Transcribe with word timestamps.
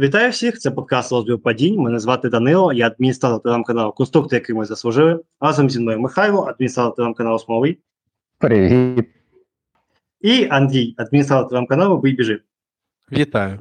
Вітаю 0.00 0.30
всіх! 0.30 0.58
Це 0.58 0.70
подкаст 0.70 1.12
«Розбір 1.12 1.38
падінь. 1.38 1.80
Мене 1.80 1.98
звати 1.98 2.28
Данило, 2.28 2.72
я 2.72 2.86
адміністратор 2.86 3.42
телеграм-каналу 3.42 3.92
Конструктор, 3.92 4.34
який 4.34 4.54
ми 4.54 4.64
заслужили. 4.64 5.20
Разом 5.40 5.70
зі 5.70 5.80
мною 5.80 6.00
Михайло, 6.00 6.42
адміністратор 6.42 6.94
телеграм-каналу 6.94 7.38
Смолий. 7.38 7.78
Привіт. 8.38 9.08
І 10.20 10.46
Андрій, 10.50 10.94
адміністратор 10.96 11.48
телеграм-каналу 11.48 11.98
Бий 11.98 12.12
біжи. 12.12 12.40
Вітаю. 13.12 13.60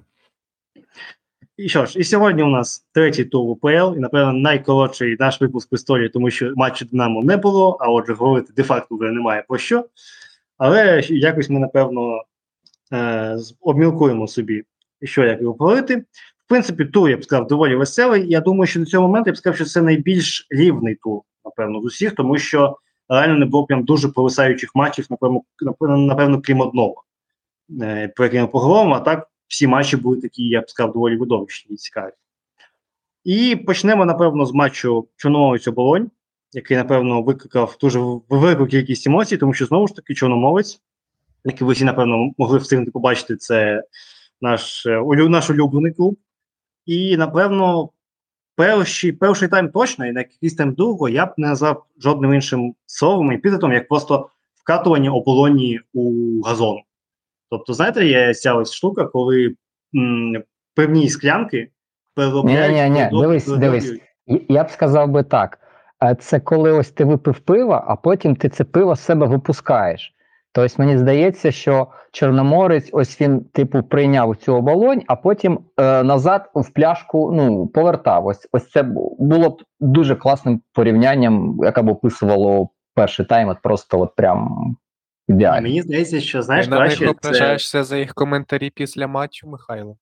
І 1.57 1.69
що 1.69 1.85
ж, 1.85 1.99
і 1.99 2.03
сьогодні 2.03 2.43
у 2.43 2.47
нас 2.47 2.87
третій 2.91 3.25
тур 3.25 3.49
УПЛ, 3.49 3.95
і, 3.97 3.99
напевно, 3.99 4.33
найкоротший 4.33 5.17
наш 5.19 5.41
випуск 5.41 5.73
в 5.73 5.75
історії, 5.75 6.09
тому 6.09 6.29
що 6.29 6.53
матчу 6.55 6.85
Динамо 6.85 7.23
не 7.23 7.37
було, 7.37 7.77
а 7.79 7.91
отже, 7.91 8.13
говорити 8.13 8.53
де-факто 8.55 8.97
вже 8.97 9.11
немає 9.11 9.45
про 9.47 9.57
що. 9.57 9.85
Але 10.57 11.01
якось 11.09 11.49
ми, 11.49 11.59
напевно, 11.59 12.23
е- 12.93 13.37
обмілкуємо 13.61 14.27
собі, 14.27 14.63
що 15.07 15.23
як 15.23 15.41
його 15.41 15.55
говорити. 15.59 15.95
В 16.45 16.47
принципі, 16.47 16.85
тур, 16.85 17.09
я 17.09 17.17
б 17.17 17.23
сказав, 17.23 17.47
доволі 17.47 17.75
веселий. 17.75 18.29
Я 18.29 18.39
думаю, 18.39 18.67
що 18.67 18.79
до 18.79 18.85
цього 18.85 19.07
моменту 19.07 19.29
я 19.29 19.33
б 19.33 19.37
сказав, 19.37 19.55
що 19.55 19.65
це 19.65 19.81
найбільш 19.81 20.47
рівний 20.49 20.95
тур, 20.95 21.21
напевно, 21.45 21.81
з 21.81 21.85
усіх, 21.85 22.15
тому 22.15 22.37
що 22.37 22.77
реально 23.09 23.37
не 23.37 23.45
було 23.45 23.65
прям 23.65 23.83
дуже 23.83 24.09
повисаючих 24.09 24.71
матчів, 24.75 25.07
напевно, 25.09 25.41
напевно, 25.61 25.97
напевно 25.97 26.41
крім 26.41 26.59
одного, 26.59 27.03
е- 27.81 28.07
про 28.15 28.25
який 28.25 28.41
ми 28.41 28.47
поговоримо, 28.47 28.95
а 28.95 28.99
так 28.99 29.27
всі 29.47 29.67
матчі 29.67 29.97
були 29.97 30.21
такі, 30.21 30.43
я 30.43 30.61
б 30.61 30.69
сказав, 30.69 30.93
доволі 30.93 31.17
видовищні 31.17 31.73
і 31.73 31.77
цікаві. 31.77 32.11
І 33.23 33.55
почнемо, 33.55 34.05
напевно, 34.05 34.45
з 34.45 34.53
матчу 34.53 35.07
Чорномовець 35.15 35.67
оболонь, 35.67 36.11
який, 36.53 36.77
напевно, 36.77 37.21
викликав 37.21 37.77
дуже 37.81 37.99
велику 38.29 38.65
кількість 38.65 39.07
емоцій, 39.07 39.37
тому 39.37 39.53
що 39.53 39.65
знову 39.65 39.87
ж 39.87 39.95
таки 39.95 40.13
Чорномовець, 40.13 40.81
який 41.45 41.67
ви 41.67 41.73
всі, 41.73 41.85
напевно, 41.85 42.31
могли 42.37 42.57
встигнути 42.57 42.91
побачити, 42.91 43.35
це 43.35 43.83
наш 44.41 44.85
улю, 44.85 45.29
наш 45.29 45.49
улюблений 45.49 45.93
клуб. 45.93 46.17
І, 46.85 47.17
напевно, 47.17 47.89
перший 48.55 49.11
перший 49.11 49.47
тайм 49.47 49.69
точно, 49.69 50.05
і 50.05 50.11
на 50.11 50.19
якийсь 50.19 50.55
тайм 50.55 50.73
другого 50.73 51.09
я 51.09 51.25
б 51.25 51.33
не 51.37 51.47
назвав 51.47 51.85
жодним 51.99 52.33
іншим 52.33 52.75
словом 52.85 53.31
і 53.31 53.37
підетом, 53.37 53.71
як 53.71 53.87
просто 53.87 54.29
вкатування 54.55 55.11
оболоні 55.11 55.79
у 55.93 56.11
газон. 56.41 56.77
Тобто, 57.49 57.73
знаєте, 57.73 58.05
є 58.05 58.33
ця 58.33 58.53
ось 58.53 58.73
штука, 58.73 59.05
коли 59.05 59.55
м, 59.95 60.43
певні 60.75 61.09
склянки 61.09 61.71
переробляють. 62.15 62.75
Ні, 62.75 62.83
ні, 62.83 62.89
ні, 62.89 63.21
дивись, 63.21 63.47
дивись. 63.47 63.93
Я 64.49 64.63
б 64.63 64.69
сказав 64.69 65.09
би 65.09 65.23
так: 65.23 65.59
це 66.19 66.39
коли 66.39 66.71
ось 66.71 66.91
ти 66.91 67.05
випив 67.05 67.39
пива, 67.39 67.83
а 67.87 67.95
потім 67.95 68.35
ти 68.35 68.49
це 68.49 68.63
пиво 68.63 68.95
з 68.95 68.99
себе 68.99 69.25
випускаєш. 69.27 70.13
Тобто 70.53 70.75
мені 70.77 70.97
здається, 70.97 71.51
що 71.51 71.87
Чорноморець, 72.11 72.89
ось 72.91 73.21
він, 73.21 73.43
типу, 73.43 73.83
прийняв 73.83 74.35
цю 74.35 74.55
оболонь, 74.55 75.01
а 75.07 75.15
потім 75.15 75.59
е, 75.77 76.03
назад 76.03 76.51
в 76.55 76.69
пляшку 76.69 77.31
ну, 77.33 77.67
повертав. 77.67 78.25
Ось 78.25 78.47
ось 78.51 78.69
це 78.69 78.83
було 79.19 79.49
б 79.49 79.61
дуже 79.79 80.15
класним 80.15 80.61
порівнянням, 80.73 81.59
яке 81.63 81.81
б 81.81 81.89
описувало 81.89 82.69
перший 82.95 83.25
тайм, 83.25 83.49
от 83.49 83.57
просто 83.61 83.99
от 83.99 84.15
прям 84.15 84.75
ідеально. 85.27 85.61
Мені 85.61 85.81
здається, 85.81 86.21
що 86.21 86.41
знаєш, 86.41 86.65
Ти 86.65 86.71
на 86.71 86.77
краще 86.77 87.05
них 87.05 87.15
це... 87.59 87.83
за 87.83 87.97
їх 87.97 88.13
коментарі 88.13 88.69
після 88.69 89.07
матчу, 89.07 89.47
Михайло? 89.47 89.97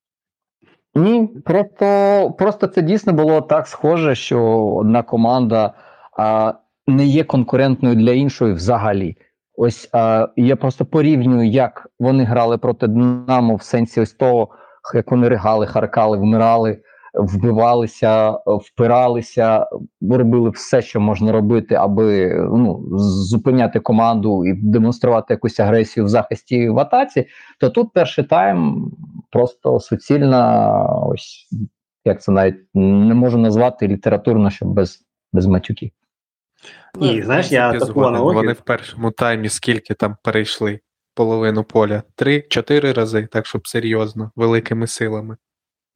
Ні, 0.95 1.27
просто, 1.45 2.31
просто 2.37 2.67
це 2.67 2.81
дійсно 2.81 3.13
було 3.13 3.41
так 3.41 3.67
схоже, 3.67 4.15
що 4.15 4.65
одна 4.67 5.03
команда 5.03 5.73
а, 6.17 6.53
не 6.87 7.05
є 7.05 7.23
конкурентною 7.23 7.95
для 7.95 8.11
іншої 8.11 8.53
взагалі. 8.53 9.15
Ось 9.61 9.89
а, 9.93 10.27
я 10.35 10.55
просто 10.55 10.85
порівнюю, 10.85 11.49
як 11.49 11.87
вони 11.99 12.23
грали 12.23 12.57
проти 12.57 12.87
Динамо 12.87 13.55
в 13.55 13.61
сенсі 13.61 14.01
ось 14.01 14.13
того, 14.13 14.49
як 14.93 15.11
вони 15.11 15.29
ригали, 15.29 15.65
харкали, 15.67 16.17
вмирали, 16.17 16.81
вбивалися, 17.13 18.31
впиралися, 18.45 19.67
робили 20.01 20.49
все, 20.49 20.81
що 20.81 20.99
можна 20.99 21.31
робити, 21.31 21.75
аби 21.75 22.35
ну, 22.35 22.83
зупиняти 22.97 23.79
команду 23.79 24.45
і 24.45 24.53
демонструвати 24.53 25.33
якусь 25.33 25.59
агресію 25.59 26.05
в 26.05 26.09
захисті 26.09 26.69
в 26.69 26.79
атаці. 26.79 27.25
То 27.59 27.69
тут 27.69 27.93
перший 27.93 28.23
тайм 28.23 28.91
просто 29.31 29.79
суцільна, 29.79 30.73
ось 30.85 31.47
як 32.05 32.21
це 32.21 32.31
навіть 32.31 32.59
не 32.73 33.13
можу 33.13 33.37
назвати 33.37 33.87
літературно, 33.87 34.49
що 34.49 34.65
без, 34.65 35.05
без 35.33 35.45
матюків. 35.45 35.91
Ні, 36.99 37.15
Ну, 37.15 37.23
знаєш, 37.23 37.51
я 37.51 37.79
таку 37.79 38.01
аналогію. 38.01 38.41
Вони 38.41 38.53
в 38.53 38.61
першому 38.61 39.11
таймі 39.11 39.49
скільки 39.49 39.93
там 39.93 40.17
перейшли 40.23 40.79
половину 41.13 41.63
поля? 41.63 42.03
Три-чотири 42.15 42.93
рази, 42.93 43.27
так 43.31 43.45
щоб 43.45 43.67
серйозно, 43.67 44.31
великими 44.35 44.87
силами. 44.87 45.37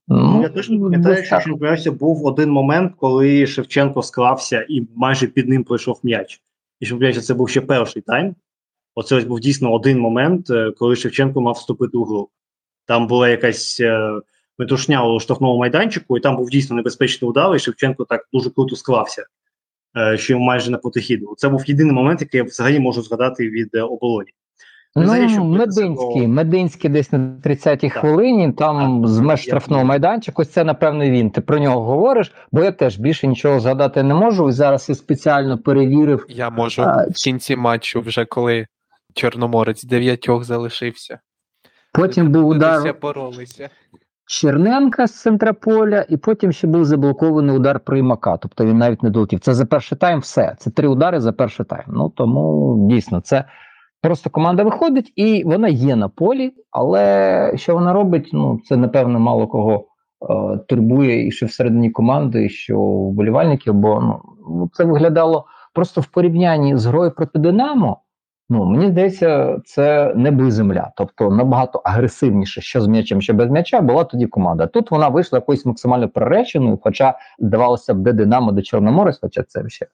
Ну, 0.07 0.41
Я 0.41 0.49
точно 0.49 0.81
пам'ятаю, 0.81 1.23
що 1.23 1.37
в 1.37 1.43
чемпіонаті 1.43 1.89
був 1.89 2.25
один 2.25 2.49
момент, 2.49 2.93
коли 2.97 3.47
Шевченко 3.47 4.03
склався 4.03 4.65
і 4.69 4.87
майже 4.95 5.27
під 5.27 5.49
ним 5.49 5.63
пройшов 5.63 5.99
м'яч. 6.03 6.41
І 6.79 6.85
що 6.85 7.21
це 7.21 7.33
був 7.33 7.49
ще 7.49 7.61
перший 7.61 8.01
тайм. 8.01 8.35
Оце 8.95 9.15
ось 9.15 9.23
був 9.23 9.39
дійсно 9.39 9.73
один 9.73 9.99
момент, 9.99 10.49
е, 10.49 10.71
коли 10.77 10.95
Шевченко 10.95 11.41
мав 11.41 11.53
вступити 11.53 11.97
у 11.97 12.03
гру. 12.03 12.29
Там 12.85 13.07
була 13.07 13.29
якась 13.29 13.79
е, 13.79 14.19
метушня 14.59 15.05
у 15.05 15.19
штрафному 15.19 15.57
майданчику, 15.57 16.17
і 16.17 16.19
там 16.21 16.35
був 16.35 16.49
дійсно 16.49 16.75
небезпечний 16.75 17.29
удар, 17.29 17.55
і 17.55 17.59
Шевченко 17.59 18.05
так 18.05 18.27
дуже 18.33 18.49
круто 18.49 18.75
склався, 18.75 19.25
що 20.15 20.33
йому 20.33 20.45
майже 20.45 20.71
на 20.71 20.77
потихіду. 20.77 21.33
Це 21.37 21.49
був 21.49 21.69
єдиний 21.69 21.93
момент, 21.93 22.21
який 22.21 22.37
я 22.37 22.43
взагалі 22.43 22.79
можу 22.79 23.01
згадати 23.01 23.49
від 23.49 23.69
е, 23.75 23.81
оболоні. 23.81 24.29
Ну, 24.95 25.01
битися 25.07 25.41
Мединський, 25.43 26.21
про- 26.21 26.27
Мединський 26.27 26.89
десь 26.89 27.11
на 27.11 27.19
30-й 27.43 27.89
Так. 27.89 27.93
хвилині, 27.93 28.51
там 28.51 29.01
Так, 29.01 29.09
з 29.09 29.19
меж 29.19 29.41
штрафного 29.41 29.79
знаю. 29.79 29.85
майданчика, 29.87 30.41
ось 30.41 30.49
це, 30.49 30.63
напевно, 30.63 31.05
він. 31.09 31.29
Ти 31.29 31.41
про 31.41 31.59
нього 31.59 31.81
говориш, 31.81 32.31
бо 32.51 32.63
я 32.63 32.71
теж 32.71 32.97
більше 32.99 33.27
нічого 33.27 33.59
згадати 33.59 34.03
не 34.03 34.13
можу. 34.13 34.49
І 34.49 34.51
зараз 34.51 34.89
я 34.89 34.95
спеціально 34.95 35.57
перевірив. 35.57 36.25
Я 36.29 36.49
можу 36.49 36.81
А, 36.81 37.05
в 37.09 37.13
кінці 37.13 37.55
матчу, 37.55 38.01
вже 38.01 38.25
коли 38.25 38.67
Чорноморець 39.13 39.83
дев'ятьох 39.83 40.43
залишився. 40.43 41.19
Потім 41.93 42.31
був 42.31 42.47
удар 42.47 42.95
боролися. 43.01 43.69
Черненка 44.25 45.07
з 45.07 45.21
центра 45.21 45.53
поля, 45.53 46.05
і 46.09 46.17
потім 46.17 46.51
ще 46.51 46.67
був 46.67 46.85
заблокований 46.85 47.55
удар 47.55 47.79
Приймака. 47.79 48.37
Тобто 48.37 48.65
він 48.65 48.77
навіть 48.77 49.03
не 49.03 49.09
долетів. 49.09 49.39
Це 49.39 49.53
за 49.53 49.65
перший 49.65 49.97
тайм 49.97 50.19
все. 50.19 50.55
Це 50.59 50.69
три 50.71 50.87
удари 50.87 51.19
за 51.19 51.31
перший 51.31 51.65
тайм. 51.65 51.85
Ну 51.87 52.09
тому 52.09 52.77
дійсно 52.89 53.21
це 53.21 53.43
просто 54.01 54.29
команда 54.29 54.63
виходить 54.63 55.13
і 55.15 55.43
вона 55.45 55.67
є 55.67 55.95
на 55.95 56.09
полі, 56.09 56.53
але 56.71 57.53
що 57.55 57.73
вона 57.73 57.93
робить? 57.93 58.29
Ну 58.33 58.59
це 58.65 58.77
напевно 58.77 59.19
мало 59.19 59.47
кого 59.47 59.85
е, 60.29 60.57
турбує, 60.57 61.27
і 61.27 61.31
що 61.31 61.45
всередині 61.45 61.89
команди, 61.89 62.45
і 62.45 62.49
що 62.49 62.79
вболівальників, 62.79 63.73
бо 63.73 64.21
ну 64.49 64.69
це 64.73 64.83
виглядало 64.83 65.45
просто 65.73 66.01
в 66.01 66.05
порівнянні 66.05 66.77
з 66.77 66.85
грою 66.85 67.11
проти 67.11 67.39
Динамо. 67.39 67.97
Ну, 68.53 68.65
мені 68.65 68.87
здається, 68.87 69.59
це 69.65 70.13
не 70.15 70.51
земля. 70.51 70.91
Тобто 70.97 71.29
набагато 71.29 71.79
агресивніше, 71.79 72.61
що 72.61 72.81
з 72.81 72.87
м'ячем, 72.87 73.21
що 73.21 73.33
без 73.33 73.49
м'яча, 73.49 73.81
була 73.81 74.03
тоді 74.03 74.27
команда. 74.27 74.67
Тут 74.67 74.91
вона 74.91 75.07
вийшла 75.07 75.37
якоюсь 75.37 75.65
максимально 75.65 76.09
приреченою, 76.09 76.79
хоча 76.83 77.19
здавалося 77.39 77.93
б, 77.93 77.97
де 77.97 78.13
Динамо, 78.13 78.51
де 78.51 78.61
Чорноморець, 78.61 79.19
хоча 79.21 79.43
це 79.43 79.69
ще 79.69 79.87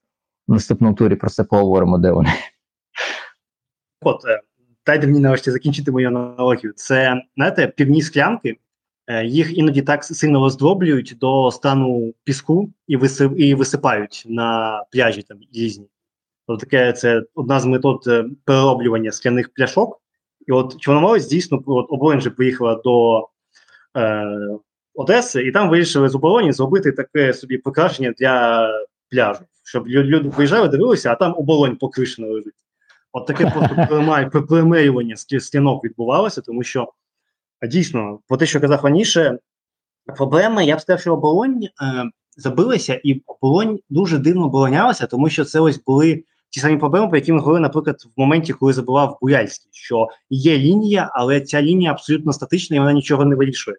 в 0.48 0.54
наступному 0.54 0.96
турі 0.96 1.16
про 1.16 1.30
це 1.30 1.44
поговоримо, 1.44 1.98
де 1.98 2.12
вони. 2.12 2.30
От, 4.02 4.26
е, 4.26 4.42
дайте 4.86 5.08
мені 5.08 5.20
нарешті 5.20 5.52
закінчити 5.52 5.92
мою 5.92 6.08
аналогію. 6.08 6.74
Це, 6.76 7.22
знаєте, 7.36 7.68
півні 7.68 8.02
склянки, 8.02 8.58
е, 9.08 9.26
їх 9.26 9.58
іноді 9.58 9.82
так 9.82 10.04
сильно 10.04 10.40
роздроблюють 10.40 11.18
до 11.22 11.52
стану 11.52 12.14
піску 12.24 12.70
і 13.38 13.56
висипають 13.56 14.24
на 14.30 14.84
пляжі 14.92 15.22
там 15.22 15.38
різні. 15.54 15.88
Тобто 16.50 16.66
таке 16.66 16.94
це 16.94 17.24
одна 17.36 17.60
з 17.60 17.66
метод 17.66 18.04
е, 18.08 18.26
перероблювання 18.46 19.12
скляних 19.12 19.54
пляшок. 19.54 20.02
І 20.48 20.52
от 20.52 20.78
Чорноморець 20.82 21.28
дійсно 21.28 21.64
от 21.66 21.86
оболонь 21.90 22.22
же 22.22 22.30
поїхала 22.30 22.76
до 22.76 23.28
е, 23.98 24.26
Одеси, 24.94 25.42
і 25.42 25.52
там 25.52 25.70
вирішили 25.70 26.10
з 26.10 26.16
оболоні 26.16 26.52
зробити 26.52 26.92
таке 26.92 27.34
собі 27.34 27.58
покращення 27.58 28.14
для 28.20 28.68
пляжу, 29.12 29.40
щоб 29.64 29.88
люди 29.88 30.30
приїжджали, 30.30 30.68
дивилися, 30.68 31.12
а 31.12 31.16
там 31.16 31.34
оболонь 31.38 31.76
покришена 31.76 32.28
лежить. 32.28 32.54
От 33.12 33.28
таке 33.28 33.52
просто 33.52 34.46
перемирювання 34.48 35.16
стінок 35.16 35.84
відбувалося, 35.84 36.42
тому 36.42 36.64
що 36.64 36.94
дійсно, 37.68 38.20
по 38.28 38.38
те, 38.38 38.46
що 38.46 38.62
казав 38.62 38.84
раніше, 38.84 39.40
проблема, 40.18 40.62
я 40.62 40.76
б 40.76 40.82
сказав, 40.82 41.02
що 41.02 41.14
оболонь 41.14 41.64
е, 41.64 41.70
забилася, 42.38 43.02
і 43.04 43.22
оболонь 43.26 43.80
дуже 43.90 44.18
дивно 44.18 44.46
оборонялася, 44.46 45.08
тому 45.08 45.30
що 45.30 45.46
це 45.46 45.60
ось 45.60 45.84
були 45.84 46.24
ті 46.50 46.60
самі 46.60 46.78
проблеми, 46.78 47.08
про 47.08 47.18
які 47.18 47.34
ми 47.34 47.40
говорили, 47.40 47.60
наприклад, 47.60 47.96
в 48.16 48.20
моменті, 48.20 48.54
коли 48.54 48.74
забивав 48.74 49.18
Буяльський, 49.22 49.70
що 49.74 50.08
є 50.30 50.58
лінія, 50.58 51.10
але 51.14 51.42
ця 51.42 51.62
лінія 51.62 51.92
абсолютно 51.92 52.34
статична 52.34 52.78
і 52.78 52.80
вона 52.80 52.94
нічого 52.94 53.26
не 53.26 53.36
вирішує. 53.36 53.78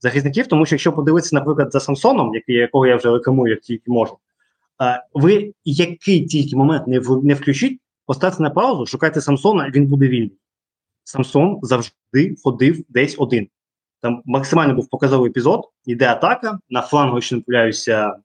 Захисників, 0.00 0.46
тому 0.46 0.66
що 0.66 0.74
якщо 0.74 0.92
подивитися, 0.92 1.36
наприклад, 1.36 1.72
за 1.72 1.80
Самсоном, 1.80 2.34
який, 2.34 2.54
якого 2.54 2.86
я 2.86 2.96
вже 2.96 3.10
рекламую, 3.10 3.50
як 3.50 3.60
тільки 3.60 3.90
можу, 3.90 4.18
е, 4.82 5.04
ви 5.14 5.54
який 5.64 6.24
тільки 6.26 6.56
момент 6.56 6.86
не, 6.86 7.00
в- 7.00 7.24
не 7.24 7.34
включіть, 7.34 7.80
поставте 8.06 8.42
на 8.42 8.50
паузу, 8.50 8.86
шукайте 8.86 9.20
Самсона, 9.20 9.70
він 9.70 9.86
буде 9.86 10.08
вільний. 10.08 10.38
Самсон 11.04 11.58
завжди 11.62 12.36
ходив 12.44 12.84
десь 12.88 13.14
один. 13.18 13.48
Там 14.00 14.22
максимально 14.24 14.74
був 14.74 14.88
показовий 14.88 15.30
епізод, 15.30 15.68
іде 15.86 16.06
атака, 16.08 16.58
на 16.70 16.82
флангу, 16.82 17.16
якщо 17.16 17.36
не 17.36 17.42
помиляюся, 17.42 18.16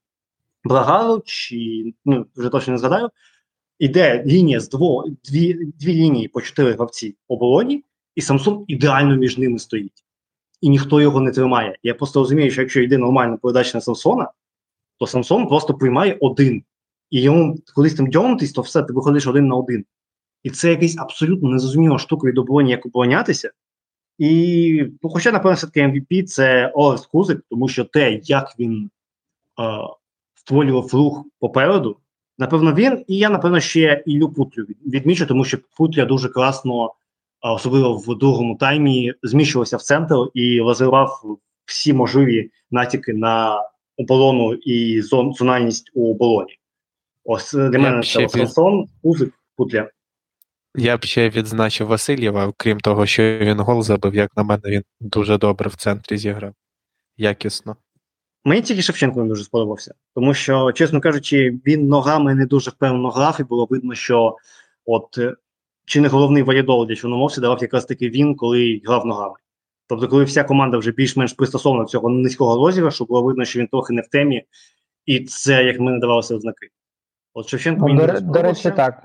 Брагару, 0.63 1.21
чи 1.25 1.93
ну, 2.05 2.25
вже 2.35 2.49
точно 2.49 2.71
не 2.71 2.77
згадаю. 2.77 3.09
Іде 3.79 4.23
лінія 4.25 4.59
з 4.59 4.69
дво, 4.69 5.05
дві, 5.25 5.53
дві 5.53 5.93
лінії 5.93 6.27
по 6.27 6.41
чотири 6.41 6.73
гравці 6.73 7.15
обороні, 7.27 7.83
і 8.15 8.21
Самсон 8.21 8.65
ідеально 8.67 9.15
між 9.15 9.37
ними 9.37 9.59
стоїть. 9.59 10.05
І 10.61 10.69
ніхто 10.69 11.01
його 11.01 11.21
не 11.21 11.31
тримає. 11.31 11.77
Я 11.83 11.93
просто 11.93 12.19
розумію, 12.19 12.51
що 12.51 12.61
якщо 12.61 12.81
йде 12.81 12.97
нормальна 12.97 13.37
передача 13.37 13.77
на 13.77 13.81
Самсона, 13.81 14.31
то 14.97 15.07
Самсон 15.07 15.47
просто 15.47 15.73
приймає 15.73 16.17
один. 16.21 16.63
І 17.09 17.21
йому 17.21 17.57
колись 17.75 17.95
там 17.95 18.09
дьонутись, 18.09 18.51
то 18.51 18.61
все, 18.61 18.83
ти 18.83 18.93
виходиш 18.93 19.27
один 19.27 19.47
на 19.47 19.55
один. 19.55 19.85
І 20.43 20.49
це 20.49 20.69
якась 20.69 20.97
абсолютно 20.97 21.49
незрозуміла 21.49 21.99
штука 21.99 22.27
від 22.27 22.37
обороні, 22.37 22.71
як 22.71 22.85
оборонятися. 22.85 23.51
І, 24.17 24.83
ну, 25.03 25.09
хоча, 25.09 25.31
напевно, 25.31 25.55
все-таки 25.55 25.81
MVP 25.81 26.23
це 26.23 26.71
Орест 26.75 27.05
Кузик, 27.05 27.41
тому 27.49 27.67
що 27.67 27.85
те, 27.85 28.19
як 28.23 28.55
він 28.59 28.89
е, 29.59 29.63
створював 30.35 30.89
рух 30.93 31.25
попереду, 31.39 31.97
напевно, 32.37 32.73
він, 32.73 33.05
і 33.07 33.17
я, 33.17 33.29
напевно, 33.29 33.59
ще 33.59 34.03
Іллю 34.05 34.29
Путлю 34.29 34.65
відмічу, 34.85 35.25
тому 35.25 35.45
що 35.45 35.57
Путля 35.77 36.05
дуже 36.05 36.29
класно, 36.29 36.93
особливо 37.41 37.97
в 37.97 38.17
другому 38.17 38.55
таймі, 38.55 39.13
зміщувався 39.23 39.77
в 39.77 39.81
центр 39.81 40.15
і 40.33 40.61
розривав 40.61 41.37
всі 41.65 41.93
можливі 41.93 42.51
натяки 42.71 43.13
на 43.13 43.63
оборону 43.97 44.53
і 44.53 45.01
зон, 45.01 45.33
зональність 45.33 45.91
у 45.93 46.11
обороні. 46.11 46.59
Ось 47.23 47.53
для 47.53 47.63
Я 47.63 47.79
мене 47.79 48.03
це 48.03 48.29
Сансон, 48.29 48.87
Кузик, 49.03 49.33
Путля. 49.55 49.89
Я 50.75 50.97
б 50.97 51.03
ще 51.03 51.29
відзначив 51.29 51.87
Васильєва, 51.87 52.53
крім 52.57 52.79
того, 52.79 53.05
що 53.05 53.37
він 53.37 53.59
гол 53.59 53.83
забив, 53.83 54.15
як 54.15 54.37
на 54.37 54.43
мене, 54.43 54.61
він 54.65 54.83
дуже 54.99 55.37
добре 55.37 55.69
в 55.69 55.75
центрі 55.75 56.17
зіграв. 56.17 56.53
Якісно. 57.17 57.75
Мені 58.45 58.61
тільки 58.61 58.81
Шевченко 58.81 59.23
не 59.23 59.29
дуже 59.29 59.43
сподобався, 59.43 59.93
тому 60.15 60.33
що, 60.33 60.71
чесно 60.71 61.01
кажучи, 61.01 61.59
він 61.65 61.87
ногами 61.87 62.35
не 62.35 62.45
дуже 62.45 62.71
впевнено 62.71 63.09
грав, 63.09 63.37
і 63.39 63.43
було 63.43 63.67
видно, 63.69 63.95
що 63.95 64.37
от 64.85 65.17
е, 65.17 65.35
чи 65.85 66.01
не 66.01 66.07
головний 66.07 66.43
валідол 66.43 66.87
для 66.87 66.95
Чорномовця 66.95 67.41
давав 67.41 67.61
якраз 67.61 67.85
таки 67.85 68.09
він, 68.09 68.35
коли 68.35 68.81
грав 68.85 69.05
ногами. 69.05 69.35
Тобто, 69.87 70.07
коли 70.07 70.23
вся 70.23 70.43
команда 70.43 70.77
вже 70.77 70.91
більш-менш 70.91 71.33
пристосована 71.33 71.83
до 71.83 71.89
цього 71.89 72.09
низького 72.09 72.67
розіграшу, 72.67 73.05
було 73.05 73.23
видно, 73.23 73.45
що 73.45 73.59
він 73.59 73.67
трохи 73.67 73.93
не 73.93 74.01
в 74.01 74.07
темі, 74.07 74.43
і 75.05 75.19
це, 75.19 75.63
як 75.63 75.79
мені 75.79 75.99
далося 75.99 76.35
взнаки. 76.35 76.67
От 77.33 77.47
Шевченко 77.47 77.87
Ну, 77.87 77.93
мені 77.93 78.07
до, 78.07 78.13
не 78.13 78.21
до 78.21 78.41
речі, 78.41 78.71
так. 78.71 79.03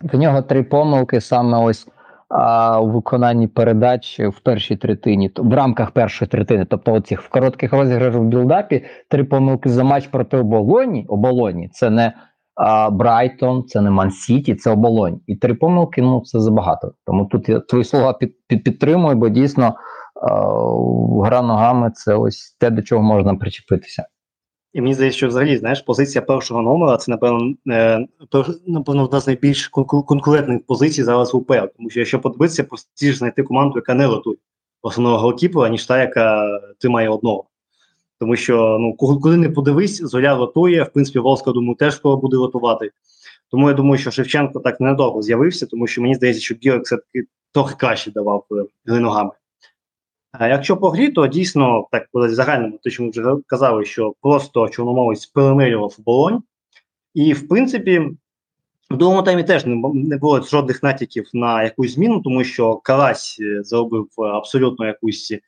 В 0.00 0.16
нього 0.16 0.42
три 0.42 0.62
помилки 0.62 1.20
саме 1.20 1.58
ось 1.58 1.86
а, 2.30 2.80
у 2.80 2.90
виконанні 2.90 3.46
передач 3.48 4.20
в 4.20 4.40
першій 4.40 4.76
третині, 4.76 5.28
т- 5.28 5.42
в 5.42 5.54
рамках 5.54 5.90
першої 5.90 6.28
третини, 6.28 6.66
тобто 6.70 6.92
оцих 6.92 7.22
в 7.22 7.28
коротких 7.28 7.72
розіграшах 7.72 8.20
в 8.20 8.24
білдапі, 8.24 8.84
три 9.08 9.24
помилки 9.24 9.68
за 9.68 9.84
матч 9.84 10.06
проти 10.06 10.36
оболоні. 10.36 11.06
Оболоні 11.08 11.68
це 11.72 11.90
не 11.90 12.12
а, 12.54 12.90
Брайтон, 12.90 13.64
це 13.66 13.80
не 13.80 13.90
Ман-Сіті, 13.90 14.54
це 14.54 14.70
оболонь. 14.70 15.20
І 15.26 15.36
три 15.36 15.54
помилки 15.54 16.02
ну 16.02 16.20
це 16.24 16.40
забагато. 16.40 16.92
Тому 17.06 17.24
тут 17.24 17.48
я 17.48 17.60
твої 17.60 17.84
слова 17.84 18.12
під, 18.12 18.32
під, 18.46 18.64
підтримую, 18.64 19.16
бо 19.16 19.28
дійсно 19.28 19.74
а, 20.22 20.34
гра 21.24 21.42
ногами 21.42 21.90
це 21.94 22.14
ось 22.14 22.56
те, 22.60 22.70
до 22.70 22.82
чого 22.82 23.02
можна 23.02 23.34
причепитися. 23.34 24.06
І 24.72 24.80
мені 24.80 24.94
здається, 24.94 25.16
що 25.16 25.28
взагалі, 25.28 25.56
знаєш, 25.56 25.80
позиція 25.80 26.22
першого 26.22 26.62
номера 26.62 26.96
це, 26.96 27.10
напевно, 27.10 27.54
е, 27.68 28.06
напевно, 28.66 29.04
одна 29.04 29.20
з 29.20 29.26
найбільш 29.26 29.68
конкурентних 29.68 30.66
позицій 30.66 31.02
зараз 31.02 31.34
в 31.34 31.36
УПЛ. 31.36 31.66
Тому 31.76 31.90
що 31.90 32.00
якщо 32.00 32.20
подивитися, 32.20 32.64
простіше 32.64 33.18
знайти 33.18 33.42
команду, 33.42 33.72
яка 33.76 33.94
не 33.94 34.06
ротує 34.06 34.36
основного 34.82 35.18
голкіпера, 35.18 35.68
ніж 35.68 35.86
та, 35.86 36.00
яка 36.00 36.60
тримає 36.78 37.08
одного. 37.08 37.44
Тому 38.20 38.36
що 38.36 38.76
ну, 38.80 38.94
куди 38.94 39.36
не 39.36 39.50
подивись, 39.50 39.96
зоря 40.02 40.36
ротує, 40.36 40.82
в 40.82 40.92
принципі, 40.92 41.18
Волска, 41.18 41.52
думаю, 41.52 41.74
теж 41.74 41.94
скоро 41.94 42.16
буде 42.16 42.36
ротувати. 42.36 42.90
Тому 43.50 43.68
я 43.68 43.74
думаю, 43.74 43.98
що 43.98 44.10
Шевченко 44.10 44.60
так 44.60 44.80
недовго 44.80 45.22
з'явився, 45.22 45.66
тому 45.66 45.86
що 45.86 46.02
мені 46.02 46.14
здається, 46.14 46.42
що 46.42 46.54
Білик 46.54 46.82
все-таки 46.82 47.24
трохи 47.52 47.74
краще 47.78 48.10
давав 48.10 48.44
е, 48.88 49.00
ногами. 49.00 49.30
А 50.32 50.48
якщо 50.48 50.76
по 50.76 50.90
грі, 50.90 51.08
то 51.08 51.26
дійсно 51.26 51.86
так 51.92 52.06
в 52.12 52.28
загальному, 52.28 52.78
те, 52.82 52.90
що 52.90 53.02
ми 53.02 53.10
вже 53.10 53.36
казали, 53.46 53.84
що 53.84 54.14
просто 54.20 54.68
чорномовець 54.68 55.26
перемирював 55.26 55.96
оболонь, 55.98 56.42
і 57.14 57.32
в 57.32 57.48
принципі 57.48 58.02
в 58.90 58.96
другому 58.96 59.22
таймі 59.22 59.44
теж 59.44 59.66
не, 59.66 60.16
було 60.16 60.42
жодних 60.42 60.82
натяків 60.82 61.30
на 61.32 61.62
якусь 61.62 61.94
зміну, 61.94 62.20
тому 62.20 62.44
що 62.44 62.76
Карась 62.76 63.36
е, 63.40 63.62
зробив 63.62 64.08
е, 64.18 64.22
абсолютно 64.22 64.86
якусь 64.86 65.30
е, 65.30 65.40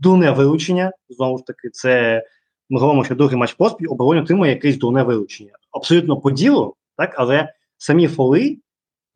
дурне 0.00 0.30
вилучення. 0.30 0.92
Знову 1.08 1.38
ж 1.38 1.44
таки, 1.46 1.70
це 1.70 2.22
ми 2.70 2.80
говоримо, 2.80 3.04
що 3.04 3.14
другий 3.14 3.36
матч 3.36 3.52
поспіль 3.52 3.86
оболонь 3.90 4.18
отримує 4.18 4.52
якесь 4.52 4.76
дурне 4.76 5.02
вилучення. 5.02 5.52
Абсолютно 5.70 6.20
по 6.20 6.30
ділу, 6.30 6.74
так, 6.96 7.14
але 7.18 7.52
самі 7.76 8.08
фоли 8.08 8.58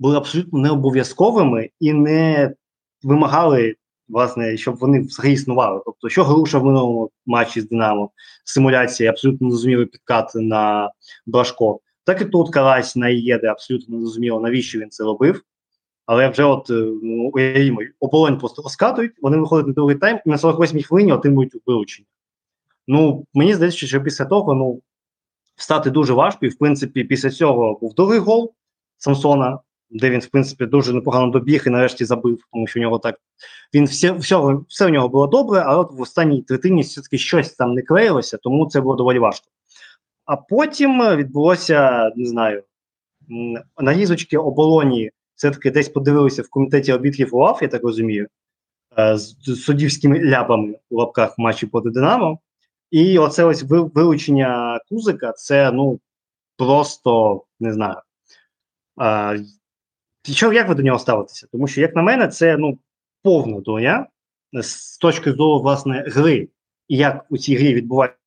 були 0.00 0.16
абсолютно 0.16 0.58
не 0.58 0.70
обов'язковими 0.70 1.70
і 1.80 1.92
не 1.92 2.52
вимагали 3.02 3.76
власне, 4.08 4.56
щоб 4.56 4.76
вони 4.76 5.00
взагалі 5.00 5.32
існували. 5.32 5.82
Тобто, 5.84 6.08
що 6.08 6.24
Груша 6.24 6.58
в 6.58 6.64
минулому 6.64 7.10
матчі 7.26 7.60
з 7.60 7.68
Динамо, 7.68 8.10
симуляція, 8.44 9.10
абсолютно 9.10 9.46
незрозумілий 9.46 9.86
підкат 9.86 10.30
на 10.34 10.90
Брашко. 11.26 11.80
Так 12.04 12.20
і 12.20 12.24
тут 12.24 12.50
Карась 12.50 12.96
на 12.96 13.08
Ієде 13.08 13.46
абсолютно 13.46 13.96
не 13.96 14.02
зрозуміло, 14.02 14.40
навіщо 14.40 14.78
він 14.78 14.90
це 14.90 15.04
робив. 15.04 15.42
Але 16.06 16.28
вже 16.28 16.44
от 16.44 16.70
е, 16.70 16.74
ну, 17.02 17.30
уявімо, 17.34 17.80
ополонь 18.00 18.38
просто 18.38 18.62
розкатують, 18.62 19.12
вони 19.22 19.36
виходять 19.36 19.66
на 19.66 19.72
другий 19.72 19.96
тайм 19.96 20.18
і 20.26 20.30
на 20.30 20.36
48-й 20.36 20.82
хвилині 20.82 21.12
отримують 21.12 21.56
вилучення. 21.66 22.06
Ну, 22.88 23.26
мені 23.34 23.54
здається, 23.54 23.86
що 23.86 24.02
після 24.02 24.24
того 24.24 24.54
ну, 24.54 24.82
встати 25.56 25.90
дуже 25.90 26.12
важко, 26.12 26.46
і 26.46 26.48
в 26.48 26.58
принципі, 26.58 27.04
після 27.04 27.30
цього 27.30 27.78
був 27.80 27.94
другий 27.94 28.18
гол 28.18 28.54
Самсона, 28.98 29.58
де 29.92 30.10
він, 30.10 30.20
в 30.20 30.26
принципі, 30.26 30.66
дуже 30.66 30.92
непогано 30.92 31.32
добіг 31.32 31.62
і 31.66 31.70
нарешті 31.70 32.04
забив, 32.04 32.38
тому 32.52 32.66
що 32.66 32.80
в 32.80 32.82
нього 32.82 32.98
так 32.98 33.16
він 33.74 33.84
все, 33.84 34.12
все, 34.12 34.36
все 34.68 34.86
в 34.86 34.90
нього 34.90 35.08
було 35.08 35.26
добре, 35.26 35.62
але 35.66 35.80
от 35.80 35.92
в 35.92 36.00
останній 36.00 36.42
третині 36.42 36.82
все-таки 36.82 37.18
щось 37.18 37.54
там 37.54 37.74
не 37.74 37.82
клеїлося, 37.82 38.36
тому 38.36 38.66
це 38.66 38.80
було 38.80 38.96
доволі 38.96 39.18
важко. 39.18 39.46
А 40.24 40.36
потім 40.36 41.02
е, 41.02 41.16
відбулося, 41.16 42.10
не 42.16 42.26
знаю, 42.26 42.62
нарізочки 43.80 44.38
оболоні, 44.38 45.10
все-таки 45.34 45.70
десь 45.70 45.88
подивилися 45.88 46.42
в 46.42 46.48
комітеті 46.48 46.92
обідків 46.92 47.34
УАФ, 47.34 47.62
я 47.62 47.68
так 47.68 47.82
розумію, 47.82 48.28
е, 48.98 49.16
з 49.18 49.56
суддівськими 49.64 50.20
ляпами 50.24 50.74
у 50.90 50.96
лапках 50.96 51.38
матчі 51.38 51.66
проти 51.66 51.90
Динамо. 51.90 52.38
І 52.90 53.18
оце 53.18 53.44
ось 53.44 53.62
ви- 53.62 53.90
вилучення 53.94 54.80
Кузика, 54.88 55.32
це 55.32 55.72
ну 55.72 56.00
просто 56.56 57.42
не 57.60 57.72
знаю. 57.72 57.96
Що, 60.22 60.52
як 60.52 60.68
ви 60.68 60.74
до 60.74 60.82
нього 60.82 60.98
ставитеся? 60.98 61.46
Тому 61.52 61.66
що, 61.66 61.80
як 61.80 61.96
на 61.96 62.02
мене, 62.02 62.28
це 62.28 62.56
ну 62.56 62.78
повна 63.22 63.60
доня 63.60 64.06
з 64.52 64.98
точки 64.98 65.32
зору 65.32 65.62
власне 65.62 66.04
гри, 66.06 66.48
і 66.88 66.96
як 66.96 67.26
у 67.30 67.38
цій 67.38 67.56
грі 67.56 67.74
відбуваються 67.74 68.18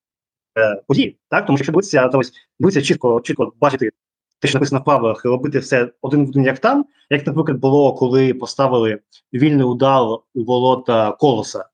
е, 0.58 0.82
події, 0.88 1.18
так 1.30 1.46
тому 1.46 1.58
що 1.58 1.62
якщо 1.62 1.72
дивитися, 1.72 2.08
ось 2.08 2.34
дивитися 2.60 2.86
чітко, 2.86 3.22
чітко 3.22 3.54
бачити 3.62 3.92
те, 4.40 4.48
що 4.48 4.58
написано 4.58 4.82
в 4.82 4.84
правилах, 4.84 5.22
і 5.26 5.28
робити 5.28 5.60
все 5.60 5.90
один 6.02 6.26
в 6.26 6.30
один, 6.30 6.44
як 6.44 6.60
там, 6.60 6.86
як, 7.10 7.28
наприклад, 7.28 7.58
було, 7.58 7.94
коли 7.94 8.34
поставили 8.34 9.00
вільний 9.34 9.66
удар 9.66 10.02
у 10.34 10.44
волота 10.44 11.12
колоса 11.12 11.66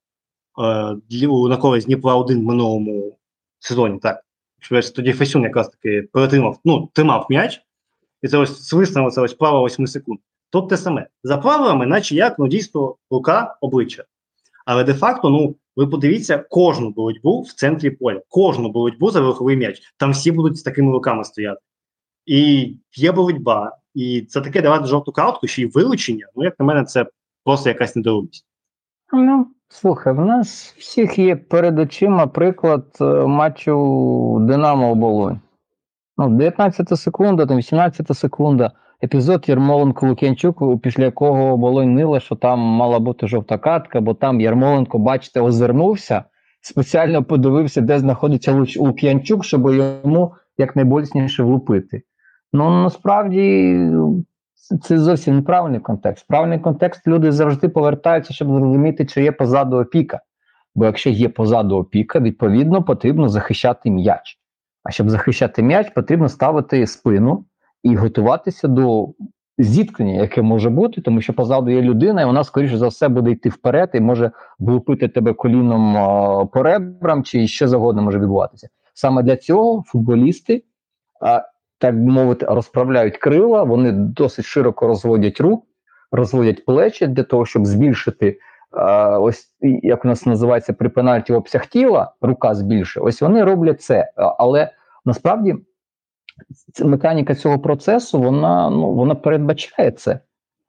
е, 0.60 0.96
на 1.50 1.58
користь 1.58 1.88
Дніпра 1.88 2.16
1 2.16 2.40
в 2.40 2.44
минулому 2.44 3.18
сезоні, 3.60 4.00
так. 4.00 4.26
Тоді 4.96 5.14
Фесюн 5.14 5.44
якраз 5.44 5.70
таки 5.70 6.02
перетримав, 6.14 6.60
ну, 6.66 6.90
тримав 6.94 7.28
м'яч, 7.30 7.62
і 8.22 8.28
це 8.28 8.38
ось 8.38 8.64
свиснуло 8.64 9.12
це 9.12 9.22
ось 9.22 9.34
право 9.34 9.66
8 9.66 9.88
секунд. 9.88 10.20
Тут 10.50 10.70
те 10.70 10.78
саме. 10.78 11.08
За 11.24 11.38
правилами, 11.38 11.86
наче 11.86 12.16
як, 12.16 12.40
ну 12.40 12.48
дійсно, 12.48 12.96
рука 13.12 13.58
обличчя. 13.62 14.04
Але 14.66 14.84
де-факто, 14.84 15.30
ну, 15.30 15.56
ви 15.76 15.88
подивіться 15.88 16.38
кожну 16.50 16.90
боротьбу 16.90 17.42
в 17.42 17.54
центрі 17.54 17.90
поля, 17.90 18.22
кожну 18.30 18.72
боротьбу 18.72 19.12
за 19.12 19.22
верховий 19.22 19.58
м'яч. 19.58 19.82
Там 19.98 20.12
всі 20.12 20.32
будуть 20.32 20.58
з 20.58 20.64
такими 20.64 20.92
руками 20.92 21.24
стояти. 21.24 21.62
І 22.26 22.74
є 22.96 23.12
боротьба, 23.12 23.78
і 23.94 24.22
це 24.22 24.42
таке 24.42 24.62
давати 24.62 24.86
жовту 24.86 25.12
картку, 25.12 25.48
ще 25.48 25.62
й 25.62 25.66
вилучення. 25.66 26.28
Ну, 26.36 26.44
як 26.44 26.60
на 26.60 26.66
мене, 26.66 26.84
це 26.84 27.06
просто 27.44 27.70
якась 27.70 27.96
недорубість. 27.96 28.46
Ну, 29.14 29.48
слухай, 29.70 30.14
в 30.14 30.26
нас 30.26 30.76
всіх 30.78 31.20
є 31.20 31.36
перед 31.36 31.80
очима 31.80 32.28
приклад 32.28 32.86
е, 33.02 33.04
матчу 33.26 34.38
Динамо 34.42 34.92
Оболонь. 34.92 35.40
Ну, 36.18 36.30
19 36.30 37.00
секунда, 37.00 37.46
там 37.46 37.58
18 37.58 38.18
секунда. 38.18 38.72
Епізод 39.04 39.50
Ярмоленко 39.50 40.08
Лук'янчук, 40.08 40.82
після 40.82 41.04
якого 41.04 41.54
Оболонь 41.54 41.94
нила, 41.94 42.20
що 42.20 42.36
там 42.36 42.60
мала 42.60 43.00
бути 43.00 43.28
жовта 43.28 43.58
картка, 43.58 44.02
бо 44.02 44.14
там 44.14 44.42
Ярмоленко, 44.42 45.00
бачите, 45.00 45.42
озирнувся, 45.42 46.24
спеціально 46.62 47.24
подивився, 47.24 47.82
де 47.82 48.00
знаходиться 48.00 48.66
Лук'янчук, 48.78 49.46
щоб 49.46 49.74
йому 49.74 50.34
якнайболісніше 50.58 51.44
влупити. 51.44 52.02
Ну, 52.54 52.84
насправді, 52.84 53.78
це 54.82 55.00
зовсім 55.00 55.36
неправильний 55.36 55.80
контекст. 55.80 56.28
Правильний 56.28 56.60
контекст 56.60 57.08
люди 57.08 57.32
завжди 57.32 57.70
повертаються, 57.70 58.34
щоб 58.34 58.48
зрозуміти, 58.48 59.06
чи 59.06 59.24
є 59.24 59.32
позаду 59.32 59.78
опіка. 59.78 60.20
Бо 60.76 60.86
якщо 60.86 61.10
є 61.10 61.30
позаду 61.30 61.78
опіка, 61.78 62.20
відповідно 62.20 62.84
потрібно 62.84 63.30
захищати 63.30 63.92
м'яч. 63.92 64.41
А 64.84 64.92
щоб 64.92 65.10
захищати 65.10 65.64
м'яч, 65.64 65.90
потрібно 65.90 66.30
ставити 66.30 66.88
спину 66.88 67.46
і 67.84 67.96
готуватися 67.96 68.68
до 68.68 69.10
зіткнення, 69.58 70.22
яке 70.22 70.42
може 70.42 70.70
бути, 70.70 71.02
тому 71.02 71.22
що 71.22 71.34
позаду 71.34 71.72
є 71.72 71.82
людина, 71.82 72.22
і 72.22 72.26
вона, 72.26 72.44
скоріше 72.44 72.78
за 72.78 72.88
все, 72.88 73.08
буде 73.08 73.32
йти 73.32 73.50
вперед 73.50 73.90
і 73.94 74.00
може 74.00 74.32
влупити 74.60 75.08
тебе 75.08 75.34
коліном 75.34 75.94
по 76.54 76.64
ребрам, 76.64 77.24
чи 77.24 77.48
що 77.48 77.68
завгодно 77.68 78.02
може 78.02 78.20
відбуватися. 78.20 78.70
Саме 78.94 79.24
для 79.24 79.36
цього 79.36 79.84
футболісти, 79.88 80.64
так 81.78 82.04
би 82.04 82.12
мовити, 82.12 82.46
розправляють 82.46 83.18
крила, 83.18 83.64
вони 83.64 83.92
досить 83.92 84.46
широко 84.46 84.88
розводять 84.88 85.42
рук, 85.42 85.66
розводять 86.12 86.66
плечі 86.66 87.08
для 87.08 87.24
того, 87.24 87.46
щоб 87.46 87.66
збільшити. 87.66 88.40
А, 88.72 89.20
Ось 89.20 89.46
як 89.62 90.06
у 90.06 90.08
нас 90.08 90.26
називається 90.26 90.74
при 90.74 90.90
пенальті 90.90 91.34
обсяг 91.34 91.66
тіла, 91.66 92.12
рука 92.22 92.56
збільшує. 92.56 93.06
Ось 93.06 93.22
вони 93.22 93.44
роблять 93.44 93.82
це. 93.82 94.12
Але 94.16 94.70
насправді 95.06 95.56
механіка 96.84 97.36
цього 97.36 97.60
процесу 97.60 98.20
вона 98.22 98.70
ну 98.70 98.94
вона 98.94 99.16
передбачає 99.16 99.92
це. 99.92 100.20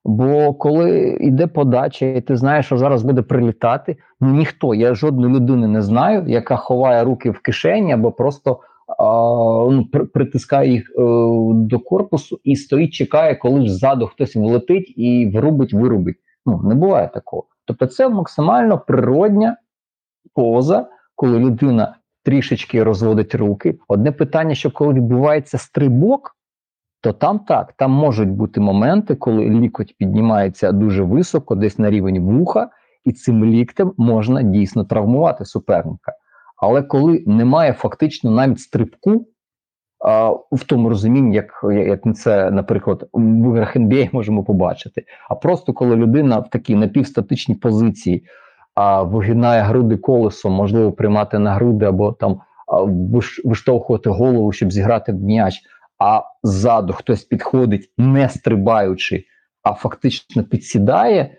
Бо 0.04 0.54
коли 0.54 1.16
йде 1.20 1.46
подача, 1.46 2.06
і 2.06 2.20
ти 2.20 2.36
знаєш, 2.36 2.66
що 2.66 2.76
зараз 2.76 3.02
буде 3.02 3.22
прилітати, 3.22 3.96
ну 4.20 4.30
ніхто, 4.34 4.74
я 4.74 4.94
жодної 4.94 5.34
людини 5.34 5.66
не 5.66 5.82
знаю, 5.82 6.24
яка 6.26 6.56
ховає 6.56 7.04
руки 7.04 7.30
в 7.30 7.38
кишені 7.38 7.92
або 7.92 8.12
просто 8.12 8.58
а, 8.98 9.04
ну, 9.70 9.86
при- 9.92 10.04
притискає 10.04 10.72
їх 10.72 10.90
е, 10.90 11.02
до 11.54 11.78
корпусу 11.78 12.40
і 12.44 12.56
стоїть, 12.56 12.92
чекає, 12.92 13.34
коли 13.34 13.66
ж 13.66 13.72
ззаду 13.72 14.06
хтось 14.06 14.36
влетить 14.36 14.94
і 14.96 15.32
врубить, 15.34 15.72
вирубить. 15.72 16.16
Ну 16.46 16.60
не 16.64 16.74
буває 16.74 17.08
такого. 17.08 17.44
Тобто, 17.64 17.86
це 17.86 18.08
максимально 18.08 18.78
природня 18.78 19.56
поза, 20.34 20.88
коли 21.14 21.38
людина 21.38 21.96
трішечки 22.24 22.82
розводить 22.82 23.34
руки. 23.34 23.78
Одне 23.88 24.12
питання, 24.12 24.54
що 24.54 24.70
коли 24.70 24.94
відбувається 24.94 25.58
стрибок, 25.58 26.36
то 27.00 27.12
там 27.12 27.38
так, 27.38 27.72
там 27.72 27.90
можуть 27.90 28.30
бути 28.30 28.60
моменти, 28.60 29.14
коли 29.14 29.50
лікоть 29.50 29.94
піднімається 29.98 30.72
дуже 30.72 31.02
високо, 31.02 31.54
десь 31.54 31.78
на 31.78 31.90
рівень 31.90 32.20
вуха, 32.20 32.70
і 33.04 33.12
цим 33.12 33.44
ліктем 33.44 33.92
можна 33.96 34.42
дійсно 34.42 34.84
травмувати 34.84 35.44
суперника. 35.44 36.12
Але 36.56 36.82
коли 36.82 37.24
немає 37.26 37.72
фактично 37.72 38.30
навіть 38.30 38.60
стрибку, 38.60 39.26
в 40.52 40.64
тому 40.66 40.88
розумінні, 40.88 41.36
як, 41.36 41.64
як 41.72 42.16
це, 42.16 42.50
наприклад, 42.50 43.08
в 43.12 43.54
іграх 43.54 43.76
NBA 43.76 44.08
можемо 44.12 44.44
побачити, 44.44 45.04
а 45.28 45.34
просто 45.34 45.72
коли 45.72 45.96
людина 45.96 46.38
в 46.38 46.50
такій 46.50 46.74
напівстатичній 46.74 47.54
позиції 47.54 48.24
а, 48.74 49.02
вигинає 49.02 49.62
груди 49.62 49.96
колесом, 49.96 50.52
можливо, 50.52 50.92
приймати 50.92 51.38
на 51.38 51.54
груди 51.54 51.86
або 51.86 52.12
там 52.12 52.40
виштовхувати 53.44 54.10
голову, 54.10 54.52
щоб 54.52 54.72
зіграти 54.72 55.12
в 55.12 55.22
м'яч, 55.22 55.60
а 55.98 56.22
ззаду 56.42 56.92
хтось 56.92 57.24
підходить, 57.24 57.90
не 57.98 58.28
стрибаючи, 58.28 59.24
а 59.62 59.72
фактично 59.72 60.44
підсідає, 60.44 61.36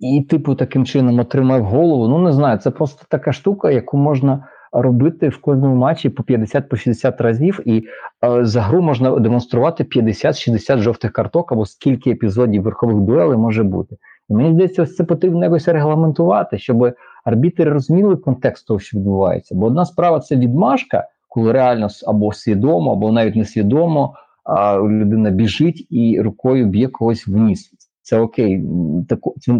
і, 0.00 0.22
типу, 0.22 0.54
таким 0.54 0.86
чином 0.86 1.18
отримає 1.18 1.60
в 1.60 1.64
голову. 1.64 2.08
Ну, 2.08 2.18
не 2.18 2.32
знаю, 2.32 2.58
це 2.58 2.70
просто 2.70 3.02
така 3.08 3.32
штука, 3.32 3.70
яку 3.70 3.96
можна 3.96 4.48
робити 4.72 5.28
в 5.28 5.40
кожному 5.40 5.76
матчі 5.76 6.08
по 6.08 6.22
50-60 6.22 7.22
разів, 7.22 7.60
і 7.64 7.84
е, 8.24 8.44
за 8.44 8.60
гру 8.60 8.82
можна 8.82 9.18
демонструвати 9.18 9.84
50-60 9.84 10.78
жовтих 10.78 11.12
карток 11.12 11.52
або 11.52 11.66
скільки 11.66 12.10
епізодів 12.10 12.62
верхових 12.62 12.96
дуелей 12.96 13.38
може 13.38 13.62
бути. 13.62 13.96
І 14.28 14.34
мені 14.34 14.52
здається, 14.52 14.82
ось 14.82 14.96
це 14.96 15.04
потрібно 15.04 15.44
якось 15.44 15.68
регламентувати, 15.68 16.58
щоб 16.58 16.94
арбітри 17.24 17.70
розуміли 17.70 18.16
контекст 18.16 18.66
того, 18.66 18.80
що 18.80 18.98
відбувається. 18.98 19.54
Бо 19.54 19.66
одна 19.66 19.84
справа 19.84 20.20
це 20.20 20.36
відмашка, 20.36 21.08
коли 21.28 21.52
реально 21.52 21.88
або 22.06 22.32
свідомо, 22.32 22.92
або 22.92 23.12
навіть 23.12 23.36
несвідомо 23.36 24.14
а, 24.44 24.78
людина 24.78 25.30
біжить 25.30 25.86
і 25.90 26.20
рукою 26.20 26.66
б'є 26.66 26.88
когось 26.88 27.26
вниз. 27.26 27.70
Це 28.02 28.18
окей, 28.18 28.64
це, 29.08 29.16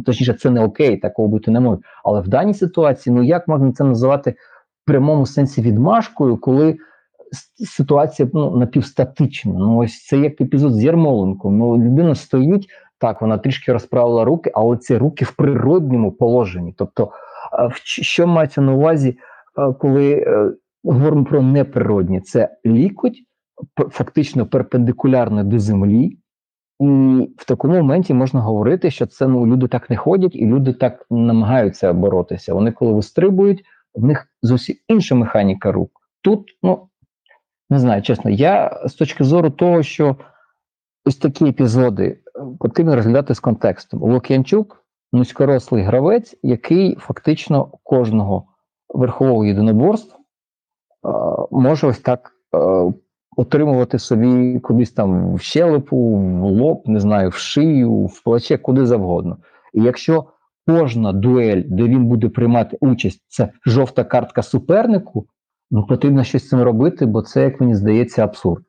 точніше, 0.06 0.34
це 0.34 0.50
не 0.50 0.64
окей, 0.64 0.96
такого 0.96 1.28
бути 1.28 1.50
не 1.50 1.60
може. 1.60 1.78
Але 2.04 2.20
в 2.20 2.28
даній 2.28 2.54
ситуації, 2.54 3.16
ну 3.16 3.22
як 3.22 3.48
можна 3.48 3.72
це 3.72 3.84
називати 3.84 4.30
в 4.30 4.34
прямому 4.86 5.26
сенсі 5.26 5.62
відмашкою, 5.62 6.36
коли 6.36 6.76
ситуація 7.66 8.28
ну, 8.32 8.56
напівстатична. 8.56 9.52
Ну, 9.52 9.76
ось 9.76 10.06
це 10.06 10.18
як 10.18 10.40
епізод 10.40 10.72
з 10.72 10.84
Ярмоленком. 10.84 11.58
Ну, 11.58 11.76
людина 11.76 12.14
стоїть, 12.14 12.68
так, 12.98 13.20
вона 13.20 13.38
трішки 13.38 13.72
розправила 13.72 14.24
руки, 14.24 14.50
але 14.54 14.76
це 14.76 14.98
руки 14.98 15.24
в 15.24 15.32
природньому 15.32 16.12
положенні. 16.12 16.74
Тобто, 16.78 17.10
що 17.84 18.26
мається 18.26 18.60
на 18.60 18.72
увазі, 18.72 19.18
коли 19.78 20.12
е, 20.12 20.52
говоримо 20.84 21.24
про 21.24 21.42
неприродні, 21.42 22.20
це 22.20 22.56
лікоть 22.66 23.18
фактично 23.90 24.46
перпендикулярно 24.46 25.44
до 25.44 25.58
землі. 25.58 26.18
І 26.80 26.86
в 27.38 27.44
такому 27.44 27.74
моменті 27.74 28.14
можна 28.14 28.40
говорити, 28.40 28.90
що 28.90 29.06
це 29.06 29.28
ну 29.28 29.46
люди 29.46 29.68
так 29.68 29.90
не 29.90 29.96
ходять, 29.96 30.36
і 30.36 30.46
люди 30.46 30.72
так 30.72 31.06
намагаються 31.10 31.92
боротися. 31.92 32.54
Вони 32.54 32.72
коли 32.72 32.92
вистрибують, 32.92 33.62
в 33.94 34.04
них 34.04 34.31
зовсім 34.42 34.76
інша 34.88 35.14
механіка 35.14 35.72
рук. 35.72 35.90
Тут, 36.22 36.58
ну 36.62 36.88
не 37.70 37.78
знаю, 37.78 38.02
чесно, 38.02 38.30
я 38.30 38.82
з 38.86 38.94
точки 38.94 39.24
зору 39.24 39.50
того, 39.50 39.82
що 39.82 40.16
ось 41.04 41.16
такі 41.16 41.48
епізоди 41.48 42.04
е, 42.04 42.40
потрібно 42.60 42.96
розглядати 42.96 43.34
з 43.34 43.40
контекстом. 43.40 44.02
Лук'янчук 44.02 44.84
низькорослий 45.12 45.82
гравець, 45.82 46.36
який 46.42 46.96
фактично 46.96 47.72
кожного 47.82 48.44
верхового 48.88 49.44
єдиноборства 49.44 50.18
е, 50.18 50.22
може 51.50 51.86
ось 51.86 52.00
так 52.00 52.32
е, 52.54 52.92
отримувати 53.36 53.98
собі 53.98 54.60
кудись 54.60 54.92
там 54.92 55.34
в 55.34 55.40
щелепу, 55.40 56.16
в 56.16 56.44
лоб, 56.44 56.82
не 56.86 57.00
знаю, 57.00 57.28
в 57.28 57.34
шию, 57.34 58.06
в 58.06 58.24
плече, 58.24 58.58
куди 58.58 58.86
завгодно. 58.86 59.36
І 59.72 59.82
якщо 59.82 60.24
кожна 60.66 61.12
дуель, 61.12 61.62
де 61.66 61.82
він 61.82 62.04
буде 62.04 62.28
приймати 62.28 62.76
участь, 62.80 63.22
це 63.28 63.48
жовта 63.66 64.04
картка 64.04 64.42
супернику, 64.42 65.26
ну 65.70 65.86
потрібно 65.86 66.24
щось 66.24 66.44
з 66.44 66.48
цим 66.48 66.62
робити, 66.62 67.06
бо 67.06 67.22
це, 67.22 67.42
як 67.42 67.60
мені 67.60 67.74
здається, 67.74 68.24
абсурд. 68.24 68.64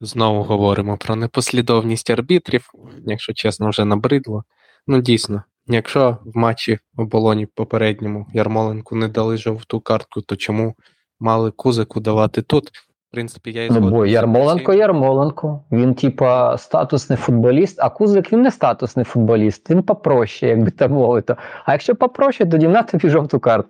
Знову 0.00 0.42
говоримо 0.42 0.96
про 0.96 1.16
непослідовність 1.16 2.10
арбітрів, 2.10 2.70
якщо 3.06 3.32
чесно, 3.32 3.68
вже 3.68 3.84
набридло. 3.84 4.44
Ну, 4.86 5.00
дійсно, 5.00 5.42
якщо 5.66 6.18
в 6.24 6.36
матчі 6.38 6.78
оболоні 6.96 7.46
попередньому 7.46 8.26
Ярмоленку 8.34 8.96
не 8.96 9.08
дали 9.08 9.36
жовту 9.36 9.80
картку, 9.80 10.20
то 10.20 10.36
чому 10.36 10.74
мали 11.20 11.50
кузику 11.50 12.00
давати 12.00 12.42
тут? 12.42 12.70
В 13.12 13.14
принципі, 13.14 13.52
я 13.52 13.64
і 13.64 13.68
Ну, 13.68 13.74
згоден 13.74 13.90
бо 13.90 14.06
Ярмоленко, 14.06 14.74
Ярмоленко. 14.74 15.64
Він, 15.72 15.94
типа, 15.94 16.58
статусний 16.58 17.18
футболіст, 17.18 17.80
а 17.80 17.90
Кузик 17.90 18.32
він 18.32 18.42
не 18.42 18.50
статусний 18.50 19.04
футболіст, 19.04 19.70
він 19.70 19.82
попроще, 19.82 20.46
як 20.46 20.64
би 20.64 20.70
так 20.70 20.90
мовити. 20.90 21.36
А 21.64 21.72
якщо 21.72 21.94
попроще, 21.94 22.46
тоді 22.46 22.68
на 22.68 22.82
тобі 22.82 23.08
жовту 23.08 23.40
карту. 23.40 23.68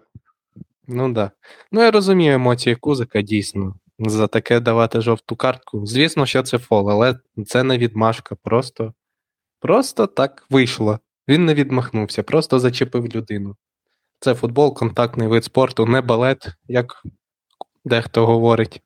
Ну 0.89 1.05
так. 1.05 1.13
Да. 1.13 1.31
Ну, 1.73 1.83
я 1.83 1.91
розумію 1.91 2.35
емоції 2.35 2.77
Кузика, 2.77 3.23
дійсно. 3.23 3.75
За 3.99 4.27
таке 4.27 4.61
давати 4.61 5.01
жовту 5.01 5.37
картку. 5.37 5.87
Звісно, 5.87 6.27
що 6.27 6.43
це 6.43 6.59
фол, 6.59 6.91
але 6.91 7.15
це 7.47 7.63
не 7.63 7.79
відмашка. 7.79 8.37
Просто, 8.43 8.93
просто 9.61 10.07
так 10.07 10.47
вийшло. 10.51 10.99
Він 11.29 11.45
не 11.45 11.55
відмахнувся, 11.55 12.23
просто 12.23 12.59
зачепив 12.59 13.07
людину. 13.07 13.57
Це 14.21 14.35
футбол, 14.35 14.75
контактний 14.75 15.29
вид 15.29 15.45
спорту, 15.45 15.87
не 15.87 16.01
балет, 16.01 16.49
як 16.69 17.03
дехто 17.85 18.27
говорить. 18.27 18.83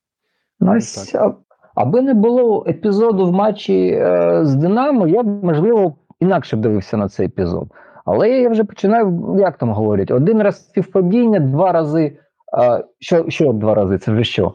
Ну, 0.60 0.76
ось, 0.76 1.14
а- 1.14 1.34
аби 1.75 2.02
не 2.02 2.14
було 2.14 2.64
епізоду 2.68 3.26
в 3.26 3.32
матчі 3.32 3.88
е, 3.88 4.40
з 4.42 4.54
Динамо, 4.54 5.06
я 5.08 5.22
б, 5.22 5.44
можливо, 5.44 5.96
інакше 6.20 6.56
б 6.56 6.60
дивився 6.60 6.96
на 6.96 7.08
цей 7.08 7.26
епізод. 7.26 7.68
Але 8.04 8.30
я 8.30 8.48
вже 8.48 8.64
починаю, 8.64 9.36
як 9.38 9.58
там 9.58 9.70
говорять, 9.70 10.10
один 10.10 10.42
раз 10.42 10.64
співпадіння, 10.68 11.40
два 11.40 11.72
рази. 11.72 12.18
е, 12.62 12.84
що, 12.98 13.25
що 13.28 13.52
два 13.52 13.75
рази? 13.75 13.98
Це 13.98 14.12
вже 14.12 14.25
що? 14.25 14.54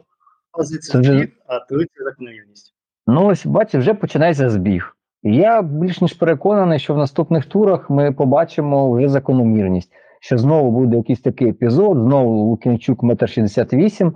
Позиція 0.52 0.92
Це 0.92 1.00
вже- 1.00 1.18
збіг, 1.18 1.30
а 1.48 1.60
третя 1.60 2.04
закономірність. 2.04 2.74
Ну, 3.08 3.26
ось 3.26 3.46
бачиш, 3.46 3.80
вже 3.82 3.94
починається 3.94 4.50
збіг. 4.50 4.96
Я 5.24 5.62
більш 5.62 6.02
ніж 6.02 6.14
переконаний, 6.14 6.80
що 6.80 6.94
в 6.94 6.98
наступних 6.98 7.46
турах 7.46 7.90
ми 7.90 8.12
побачимо 8.12 8.92
вже 8.92 9.08
закономірність, 9.10 9.92
що 10.22 10.38
знову 10.38 10.72
буде 10.72 10.98
якийсь 10.98 11.22
такий 11.22 11.50
епізод, 11.50 11.98
знову 11.98 12.36
Лукінчук 12.50 13.04
метр 13.04 13.30
68, 13.30 14.14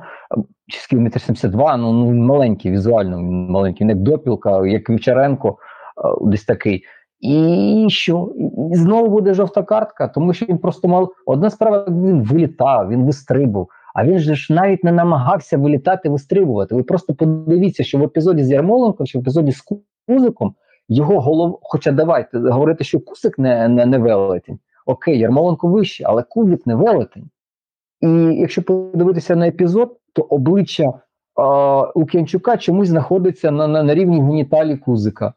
чи 0.68 0.98
метр 0.98 1.22
72, 1.22 1.78
ну, 1.78 1.94
ну 1.94 2.12
маленький, 2.14 2.72
візуально 2.72 3.22
маленький, 3.22 3.88
не 3.88 3.94
як 3.94 4.02
Допілка, 4.02 4.68
як 4.68 4.90
Вівчаренко, 4.90 5.50
е, 5.50 6.26
десь 6.26 6.46
такий. 6.46 6.84
І 7.20 7.88
що? 7.90 8.34
І 8.72 8.76
знову 8.76 9.10
буде 9.10 9.34
жовта 9.34 9.64
картка, 9.64 10.08
тому 10.08 10.34
що 10.34 10.46
він 10.46 10.58
просто 10.58 10.88
мав. 10.88 11.12
Одна 11.26 11.50
справа, 11.50 11.86
він 11.88 12.24
вилітав, 12.24 12.90
він 12.90 13.06
вистрибував. 13.06 13.68
А 13.96 14.06
він 14.06 14.20
же 14.20 14.36
ж 14.36 14.54
навіть 14.54 14.84
не 14.84 14.92
намагався 14.92 15.58
вилітати, 15.58 16.10
вистрибувати. 16.10 16.76
Ви 16.76 16.84
просто 16.84 17.14
подивіться, 17.14 17.84
що 17.84 17.98
в 17.98 18.04
епізоді 18.04 18.44
з 18.44 18.52
Ярмоленком, 18.52 19.06
чи 19.06 19.18
в 19.18 19.22
епізоді 19.22 19.52
з 19.52 19.66
Кузиком 20.08 20.56
його 20.90 21.20
голов. 21.20 21.60
Хоча 21.62 21.92
давайте 21.92 22.40
говорити, 22.40 22.84
що 22.84 23.00
Кузик 23.00 23.40
не, 23.40 23.68
не, 23.68 23.86
не 23.86 23.98
велетень. 23.98 24.60
Окей, 24.86 25.20
Ярмоленко 25.20 25.68
вище, 25.68 26.04
але 26.08 26.24
Кузик 26.24 26.68
не 26.68 26.76
велетень. 26.76 27.30
І 28.02 28.10
якщо 28.40 28.64
подивитися 28.64 29.36
на 29.36 29.48
епізод, 29.48 29.98
то 30.16 30.22
обличчя 30.22 30.84
е, 30.84 30.94
Лук'янчука 31.96 32.58
чомусь 32.58 32.88
знаходиться 32.88 33.52
на, 33.52 33.68
на, 33.68 33.84
на 33.84 33.96
рівні 33.96 34.22
геніталій 34.22 34.78
Кузика. 34.78 35.34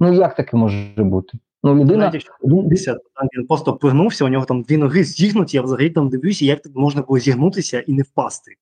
Ну 0.00 0.12
як 0.12 0.34
таке 0.34 0.56
може 0.56 0.94
бути? 0.96 1.38
Ну, 1.62 1.74
людина. 1.74 1.98
Навіть 1.98 2.14
якщо 2.14 2.32
він- 2.44 3.46
просто 3.46 3.72
пригнувся, 3.72 4.24
у 4.24 4.28
нього 4.28 4.44
там 4.44 4.62
дві 4.62 4.76
ноги 4.76 5.04
зігнуті, 5.04 5.56
я 5.56 5.62
взагалі 5.62 5.90
там 5.90 6.08
дивлюся, 6.08 6.44
як 6.44 6.60
так 6.60 6.72
можна 6.74 7.02
було 7.02 7.18
зігнутися 7.18 7.80
і 7.80 7.92
не 7.92 8.02
впасти. 8.02 8.52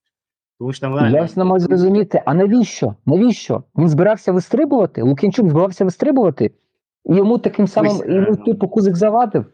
Тому 0.59 0.73
що 0.73 0.81
там 0.81 0.95
реально. 0.95 1.17
Я 1.17 1.29
не 1.37 1.45
можу 1.45 1.67
зрозуміти, 1.67 2.23
а 2.27 2.35
навіщо? 2.35 2.95
Навіщо? 3.07 3.63
Він 3.77 3.89
збирався 3.89 4.33
вистрибувати? 4.33 5.03
Лук'янчук 5.03 5.49
збирався 5.49 5.85
вистрибувати, 5.85 6.51
і 7.05 7.17
йому 7.17 7.39
таким 7.39 7.67
самим 7.67 7.93
Ось, 7.93 8.07
йому 8.07 8.37
типу 8.37 8.69
кузик 8.69 8.97
завадив. 8.97 9.45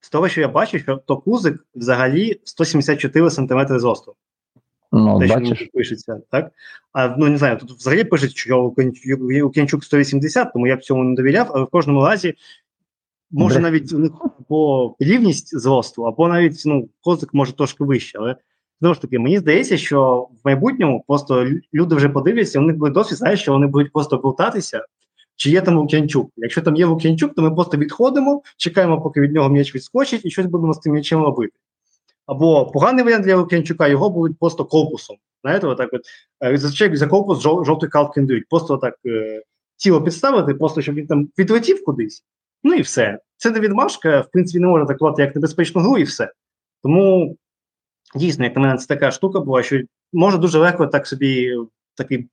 З 0.00 0.10
того, 0.10 0.28
що 0.28 0.40
я 0.40 0.48
бачу, 0.48 0.78
що 0.78 0.96
то 0.96 1.16
кузик 1.16 1.66
взагалі 1.74 2.40
174 2.44 3.30
см 3.30 3.60
зросту. 3.68 4.14
Ну, 4.92 5.18
те, 5.18 5.26
що 5.26 5.34
бачиш. 5.34 5.58
тут 5.58 5.72
пишеться, 5.72 6.20
так? 6.30 6.50
А 6.92 7.08
ну 7.18 7.28
не 7.28 7.38
знаю, 7.38 7.56
тут 7.56 7.70
взагалі 7.70 8.04
пишуть, 8.04 8.36
що 8.36 8.62
Лук'янчук- 8.62 9.42
Лук'янчук 9.42 9.84
180, 9.84 10.52
тому 10.52 10.66
я 10.66 10.76
б 10.76 10.84
цьому 10.84 11.04
не 11.04 11.16
довіряв, 11.16 11.50
але 11.54 11.64
в 11.64 11.66
кожному 11.66 12.04
разі 12.04 12.34
може 13.30 13.54
Бре. 13.54 13.62
навіть 13.62 13.92
у 13.92 13.98
них 13.98 14.12
або 14.40 14.94
рівність 14.98 15.58
зросту, 15.58 16.02
або 16.02 16.28
навіть 16.28 16.62
ну, 16.66 16.88
козик 17.00 17.34
може 17.34 17.52
трошки 17.52 17.84
вище. 17.84 18.18
Але 18.20 18.36
знову 18.80 18.94
ж 18.94 19.00
таки, 19.00 19.18
мені 19.18 19.38
здається, 19.38 19.76
що 19.76 20.16
в 20.16 20.38
майбутньому 20.44 21.04
просто 21.06 21.46
люди 21.74 21.94
вже 21.94 22.08
подивляться, 22.08 22.58
у 22.58 22.62
них 22.62 22.76
буде 22.76 22.92
досвід, 22.92 23.18
знаєш, 23.18 23.40
що 23.40 23.52
вони 23.52 23.66
будуть 23.66 23.92
просто 23.92 24.16
болтатися, 24.16 24.84
чи 25.36 25.50
є 25.50 25.60
там 25.60 25.78
Лук'янчук. 25.78 26.30
Якщо 26.36 26.62
там 26.62 26.76
є 26.76 26.86
Лук'янчук, 26.86 27.34
то 27.34 27.42
ми 27.42 27.50
просто 27.50 27.76
відходимо, 27.76 28.42
чекаємо, 28.56 29.00
поки 29.00 29.20
від 29.20 29.32
нього 29.32 29.48
м'яч 29.48 29.74
відскочить, 29.74 30.26
і 30.26 30.30
щось 30.30 30.46
будемо 30.46 30.74
з 30.74 30.78
тим 30.78 30.92
м'ячем 30.92 31.22
робити. 31.22 31.52
Або 32.28 32.66
поганий 32.66 33.04
варіант 33.04 33.24
для 33.24 33.36
Лук'янчука, 33.36 33.88
його 33.88 34.10
будуть 34.10 34.38
просто 34.38 34.64
корпусом. 34.64 35.16
Знаєте, 35.42 35.66
отак 35.66 35.90
от 35.92 36.02
е, 36.44 36.58
зазвичай 36.58 36.96
за 36.96 37.06
корпус 37.06 37.40
жов, 37.40 37.64
жовтий 37.64 37.88
картки 37.88 38.20
не 38.20 38.26
дають. 38.26 38.48
Просто 38.48 38.76
так 38.76 38.94
е, 39.06 39.42
тіло 39.76 40.02
підставити, 40.02 40.54
просто 40.54 40.82
щоб 40.82 40.94
він 40.94 41.06
там 41.06 41.28
відлетів 41.38 41.84
кудись. 41.84 42.24
Ну 42.62 42.74
і 42.74 42.80
все. 42.80 43.18
Це 43.36 43.50
не 43.50 43.60
відмашка, 43.60 44.20
в 44.20 44.30
принципі, 44.30 44.60
не 44.60 44.66
можна 44.66 44.86
трактувати 44.86 45.22
як 45.22 45.34
небезпечну 45.34 45.82
гру, 45.82 45.98
і 45.98 46.02
все. 46.02 46.32
Тому 46.82 47.36
дійсно, 48.14 48.44
як 48.44 48.56
на 48.56 48.62
мене, 48.62 48.76
це 48.78 48.86
така 48.86 49.10
штука 49.10 49.40
була, 49.40 49.62
що 49.62 49.80
може 50.12 50.38
дуже 50.38 50.58
легко 50.58 50.86
так 50.86 51.06
собі 51.06 51.56
такий 51.94 52.28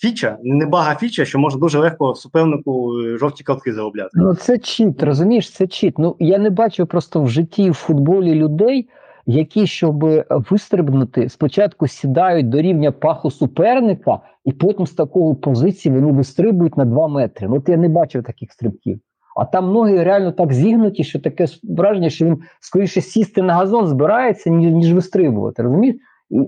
фіча, 0.00 0.38
не 0.42 0.66
бага 0.66 0.94
фіча, 0.94 1.24
що 1.24 1.38
може 1.38 1.58
дуже 1.58 1.78
легко 1.78 2.14
супернику 2.14 3.00
е, 3.00 3.18
жовті 3.18 3.44
картки 3.44 3.72
заробляти. 3.72 4.10
Ну, 4.14 4.34
це 4.34 4.58
чіт, 4.58 5.02
розумієш, 5.02 5.50
це 5.50 5.66
чіт. 5.66 5.98
Ну 5.98 6.16
я 6.18 6.38
не 6.38 6.50
бачу 6.50 6.86
просто 6.86 7.22
в 7.22 7.28
житті 7.28 7.70
в 7.70 7.74
футболі 7.74 8.34
людей, 8.34 8.88
які, 9.26 9.66
щоб 9.66 10.04
вистрибнути, 10.30 11.28
спочатку 11.28 11.88
сідають 11.88 12.48
до 12.48 12.60
рівня 12.60 12.92
паху 12.92 13.30
суперника, 13.30 14.18
і 14.44 14.52
потім 14.52 14.86
з 14.86 14.92
такого 14.92 15.34
позиції 15.34 15.94
вони 15.94 16.12
вистрибують 16.12 16.76
на 16.76 16.84
2 16.84 17.08
метри. 17.08 17.48
Ну, 17.48 17.56
от 17.56 17.68
я 17.68 17.76
не 17.76 17.88
бачив 17.88 18.24
таких 18.24 18.52
стрибків. 18.52 19.00
А 19.36 19.44
там 19.44 19.72
ноги 19.72 20.04
реально 20.04 20.32
так 20.32 20.52
зігнуті, 20.52 21.04
що 21.04 21.20
таке 21.20 21.46
враження, 21.62 22.10
що 22.10 22.24
він 22.24 22.38
скоріше 22.60 23.00
сісти 23.00 23.42
на 23.42 23.54
газон 23.54 23.86
збирається, 23.86 24.50
ніж 24.50 24.92
вистрибувати. 24.92 25.62
Розумієш? 25.62 25.96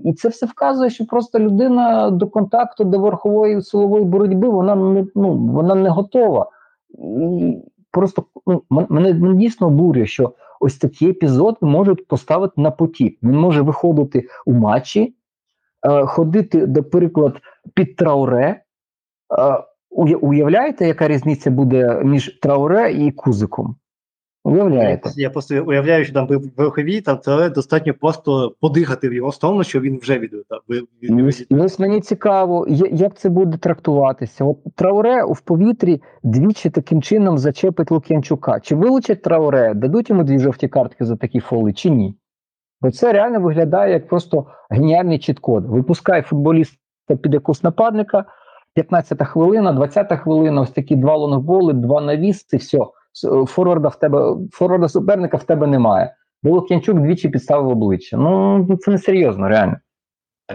І, 0.03 0.13
це 0.13 0.29
все 0.29 0.45
вказує, 0.45 0.89
що 0.89 1.05
просто 1.05 1.39
людина 1.39 2.09
до 2.09 2.27
контакту, 2.27 2.83
до 2.83 2.99
верхової 2.99 3.61
силової 3.61 4.05
боротьби, 4.05 4.49
вона 4.49 4.75
не 4.75 5.05
ну 5.15 5.37
вона 5.37 5.75
не 5.75 5.89
готова. 5.89 6.49
І 6.89 7.57
просто 7.91 8.23
ну, 8.47 8.63
мене, 8.69 9.33
дійсно 9.35 9.67
обурює, 9.67 10.05
що 10.05 10.33
ось 10.59 10.77
такий 10.77 11.09
епізод 11.09 11.57
можуть 11.61 12.07
поставити 12.07 12.61
на 12.61 12.71
потік. 12.71 13.19
Він 13.23 13.39
може 13.39 13.61
виходити 13.61 14.27
у 14.45 14.53
матчі, 14.53 15.15
е, 15.87 16.05
ходити, 16.05 16.65
до 16.65 16.83
приклад, 16.83 17.41
під 17.73 17.95
трауре. 17.95 18.61
Е, 19.39 19.63
уявляєте, 20.21 20.87
яка 20.87 21.07
різниця 21.07 21.51
буде 21.51 22.01
між 22.03 22.39
трауре 22.39 22.93
і 22.93 23.11
кузиком? 23.11 23.75
Уявляєте? 24.45 25.09
Я 25.15 25.29
просто 25.29 25.63
уявляю, 25.63 26.05
що 26.05 26.13
там 26.13 26.27
верховій 26.57 27.01
там 27.01 27.19
це 27.21 27.49
достатньо 27.49 27.93
просто 27.93 28.55
подихати 28.61 29.09
в 29.09 29.13
його 29.13 29.31
сторону, 29.31 29.63
що 29.63 29.79
він 29.79 29.99
вже 30.01 30.19
відлетав. 30.19 30.59
ви- 30.67 30.77
від- 30.79 31.09
Ну, 31.09 31.25
від- 31.25 31.47
ну, 31.49 31.63
ось 31.63 31.79
мені 31.79 32.01
цікаво, 32.01 32.65
як 32.91 33.17
це 33.17 33.29
буде 33.29 33.57
трактуватися. 33.57 34.45
От 34.45 34.57
Трауре 34.75 35.23
в 35.23 35.41
повітрі 35.41 36.01
двічі 36.23 36.69
таким 36.69 37.01
чином 37.01 37.37
зачепить 37.37 37.91
Лук'янчука. 37.91 38.59
Чи 38.59 38.75
вилучать 38.75 39.21
Трауре, 39.21 39.73
дадуть 39.73 40.09
йому 40.09 40.23
дві 40.23 40.39
жовті 40.39 40.67
картки 40.67 41.05
за 41.05 41.15
такі 41.15 41.39
фоли, 41.39 41.73
чи 41.73 41.89
ні? 41.89 42.15
Бо 42.81 42.91
це 42.91 43.13
реально 43.13 43.39
виглядає 43.39 43.93
як 43.93 44.07
просто 44.07 44.45
геніальний 44.69 45.19
чіт-код. 45.19 45.65
Випускай 45.65 46.21
футболіста 46.21 46.77
під 47.21 47.33
якогось 47.33 47.63
нападника, 47.63 48.25
15 48.73 49.25
хвилина, 49.25 49.73
20 49.73 50.15
хвилина, 50.17 50.61
ось 50.61 50.71
такі 50.71 50.95
два 50.95 51.15
лонгболи, 51.15 51.73
два 51.73 52.01
навіс, 52.01 52.45
все. 52.53 52.79
Е, 53.23 53.45
Форварда 53.45 53.89
в 53.89 53.99
тебе, 53.99 54.35
форварда 54.51 54.89
суперника 54.89 55.37
в 55.37 55.43
тебе 55.43 55.67
немає. 55.67 56.15
Бо 56.43 56.49
Лук'янчук 56.49 56.99
двічі 56.99 57.29
підставив 57.29 57.67
обличчя. 57.67 58.17
Ну, 58.17 58.77
це 58.81 58.91
не 58.91 58.97
серйозно, 58.97 59.49
реально. 59.49 59.77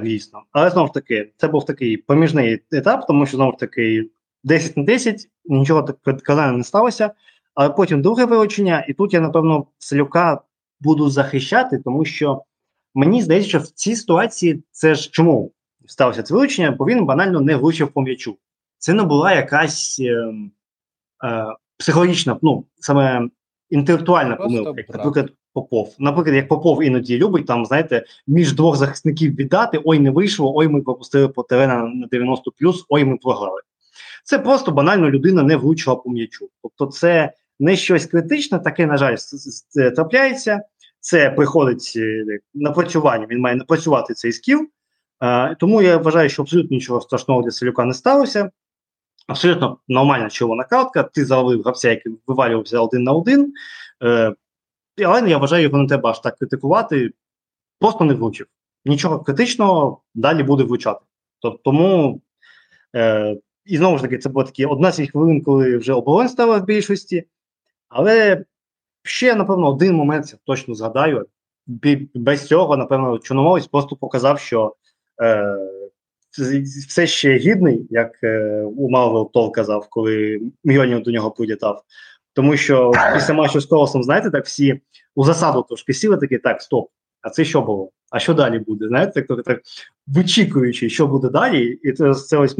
Дійсно. 0.03 0.43
Але 0.53 0.71
знову 0.71 0.87
ж 0.87 0.95
таки, 0.95 1.33
це 1.37 1.49
був 1.49 1.67
такий 1.67 1.97
поміжний 1.97 2.63
етап, 2.73 3.07
тому 3.07 3.27
що 3.27 3.37
знову 3.37 3.53
ж 3.53 3.59
таки 3.59 4.11
10 4.45 4.77
на 4.77 4.83
10, 4.83 5.29
нічого 5.45 5.83
так 5.83 6.23
казано 6.23 6.59
не 6.59 6.65
сталося. 6.65 7.11
Але 7.55 7.71
потім 7.71 8.03
друге 8.03 8.25
вилучення, 8.25 8.85
і 8.89 8.93
тут 8.93 9.15
я, 9.15 9.21
напевно, 9.21 9.67
Селюка 9.79 10.41
буду 10.81 11.11
захищати, 11.11 11.79
тому 11.79 12.05
що 12.05 12.43
мені 12.95 13.23
здається, 13.23 13.49
що 13.49 13.59
в 13.59 13.67
цій 13.67 13.97
ситуації 13.97 14.65
це 14.71 14.95
ж 14.95 15.11
чому 15.11 15.53
сталося 15.87 16.23
це 16.23 16.35
вилучення, 16.35 16.71
бо 16.71 16.87
він 16.87 17.07
банально 17.07 17.41
не 17.41 17.57
влучив 17.57 17.89
по 17.89 18.03
м'ячу. 18.03 18.39
Це 18.79 18.93
не 18.93 19.03
була 19.03 19.35
якась 19.35 20.01
е, 20.01 20.35
е, 21.25 21.47
психологічна, 21.81 22.39
ну, 22.43 22.65
саме 22.81 23.29
інтелектуальна 23.71 24.37
Просто 24.37 24.57
помилка, 24.57 24.81
як, 24.81 24.89
наприклад, 24.89 25.33
Попов. 25.53 25.95
Наприклад, 25.99 26.37
як 26.37 26.49
Попов 26.49 26.85
іноді 26.85 27.19
любить, 27.19 27.47
там, 27.47 27.67
знаєте, 27.67 28.05
між 28.27 28.53
двох 28.53 28.77
захисників 28.77 29.35
віддати, 29.35 29.81
ой, 29.85 29.99
не 29.99 30.11
вийшло, 30.11 30.53
ой, 30.57 30.69
ми 30.69 30.83
пропустили 30.83 31.29
по 31.29 31.43
терена 31.43 31.83
на 31.83 32.07
90 32.07 32.51
плюс, 32.59 32.85
ой, 32.89 33.05
ми 33.05 33.17
програли. 33.17 33.61
Це 34.25 34.39
просто 34.39 34.73
банально 34.73 35.11
людина 35.11 35.43
не 35.43 35.57
влучила 35.57 35.97
по 35.97 36.11
м'ячу. 36.11 36.49
Тобто, 36.63 36.87
це 36.87 37.33
не 37.61 37.77
щось 37.77 38.07
критичне, 38.07 38.59
таке, 38.59 38.87
на 38.87 38.97
жаль, 38.97 39.17
трапляється. 39.97 40.63
Це 41.01 41.31
приходить 41.31 41.93
е, 41.97 42.25
напрацювання, 42.55 43.27
він 43.31 43.41
має 43.41 43.57
напрацювати 43.57 44.15
цей 44.15 44.33
скіл. 44.33 44.69
Е, 45.23 45.55
тому 45.55 45.83
я 45.83 45.97
вважаю, 45.97 46.29
що 46.29 46.43
абсолютно 46.43 46.75
нічого 46.75 47.01
страшного 47.01 47.43
для 47.43 47.51
Селюка 47.51 47.85
не 47.85 47.95
сталося. 47.95 48.51
Абсолютно 49.31 49.79
нормальна 49.89 50.31
червона 50.31 50.65
картка. 50.65 51.03
Ти 51.03 51.25
заловив 51.25 51.63
гравця, 51.63 51.91
який 51.91 52.13
вивалювався 52.27 52.81
один 52.81 53.03
на 53.03 53.13
один. 53.13 53.53
Е, 54.03 54.35
але 55.05 55.31
я 55.31 55.39
вважаю, 55.39 55.63
його 55.63 55.79
не 55.79 55.89
треба 55.89 56.11
аж 56.11 56.19
так 56.21 56.39
критикувати. 56.39 57.11
Просто 57.79 58.05
не 58.05 58.15
влучив. 58.15 58.47
Нічого 58.85 59.21
критичного 59.21 60.03
далі 60.15 60.43
буде 60.43 60.65
влучати. 60.65 61.01
Тобто, 61.39 61.61
тому 61.65 62.21
е, 62.97 63.37
і 63.65 63.77
знову 63.77 63.97
ж 63.97 64.03
таки, 64.03 64.19
це 64.19 64.29
було 64.29 64.45
такі 64.45 64.67
11 64.67 65.11
хвилин, 65.11 65.43
коли 65.43 65.77
вже 65.77 65.93
оборон 65.93 66.29
стала 66.29 66.59
в 66.59 66.65
більшості. 66.65 67.25
Але 67.89 68.45
ще, 69.03 69.35
напевно, 69.35 69.69
один 69.69 69.95
момент 69.95 70.33
я 70.33 70.39
точно 70.45 70.75
згадаю. 70.75 71.27
Без 72.15 72.47
цього, 72.47 72.77
напевно, 72.77 73.19
Чорноморець 73.19 73.67
просто 73.67 73.97
показав, 73.97 74.39
що 74.41 74.75
е, 75.23 75.57
все 76.89 77.07
ще 77.07 77.37
гідний, 77.37 77.87
як 77.91 78.19
е, 78.23 78.63
у 78.77 78.91
Марвел 78.91 79.33
Тор 79.33 79.53
казав, 79.53 79.87
коли 79.91 80.41
Мйольнір 80.65 81.03
до 81.03 81.11
нього 81.11 81.31
прилітав. 81.31 81.83
Тому 82.33 82.57
що 82.57 82.93
після 83.15 83.35
матчу 83.35 83.61
з 83.61 83.67
Колосом, 83.67 84.03
знаєте, 84.03 84.31
так 84.31 84.45
всі 84.45 84.81
у 85.15 85.25
засаду 85.25 85.63
трошки 85.63 85.93
сіли 85.93 86.17
такі, 86.17 86.39
так, 86.39 86.63
стоп, 86.63 86.89
а 87.23 87.31
це 87.31 87.45
що 87.45 87.61
було? 87.61 87.91
А 88.11 88.19
що 88.19 88.35
далі 88.35 88.59
буде? 88.59 88.89
Знаєте, 88.89 89.23
так, 89.23 89.43
так 89.45 89.61
вичікуючи, 90.07 90.91
що 90.91 91.07
буде 91.07 91.29
далі, 91.29 91.79
і 91.83 91.93
це, 91.93 92.15
це 92.15 92.39
ось 92.39 92.57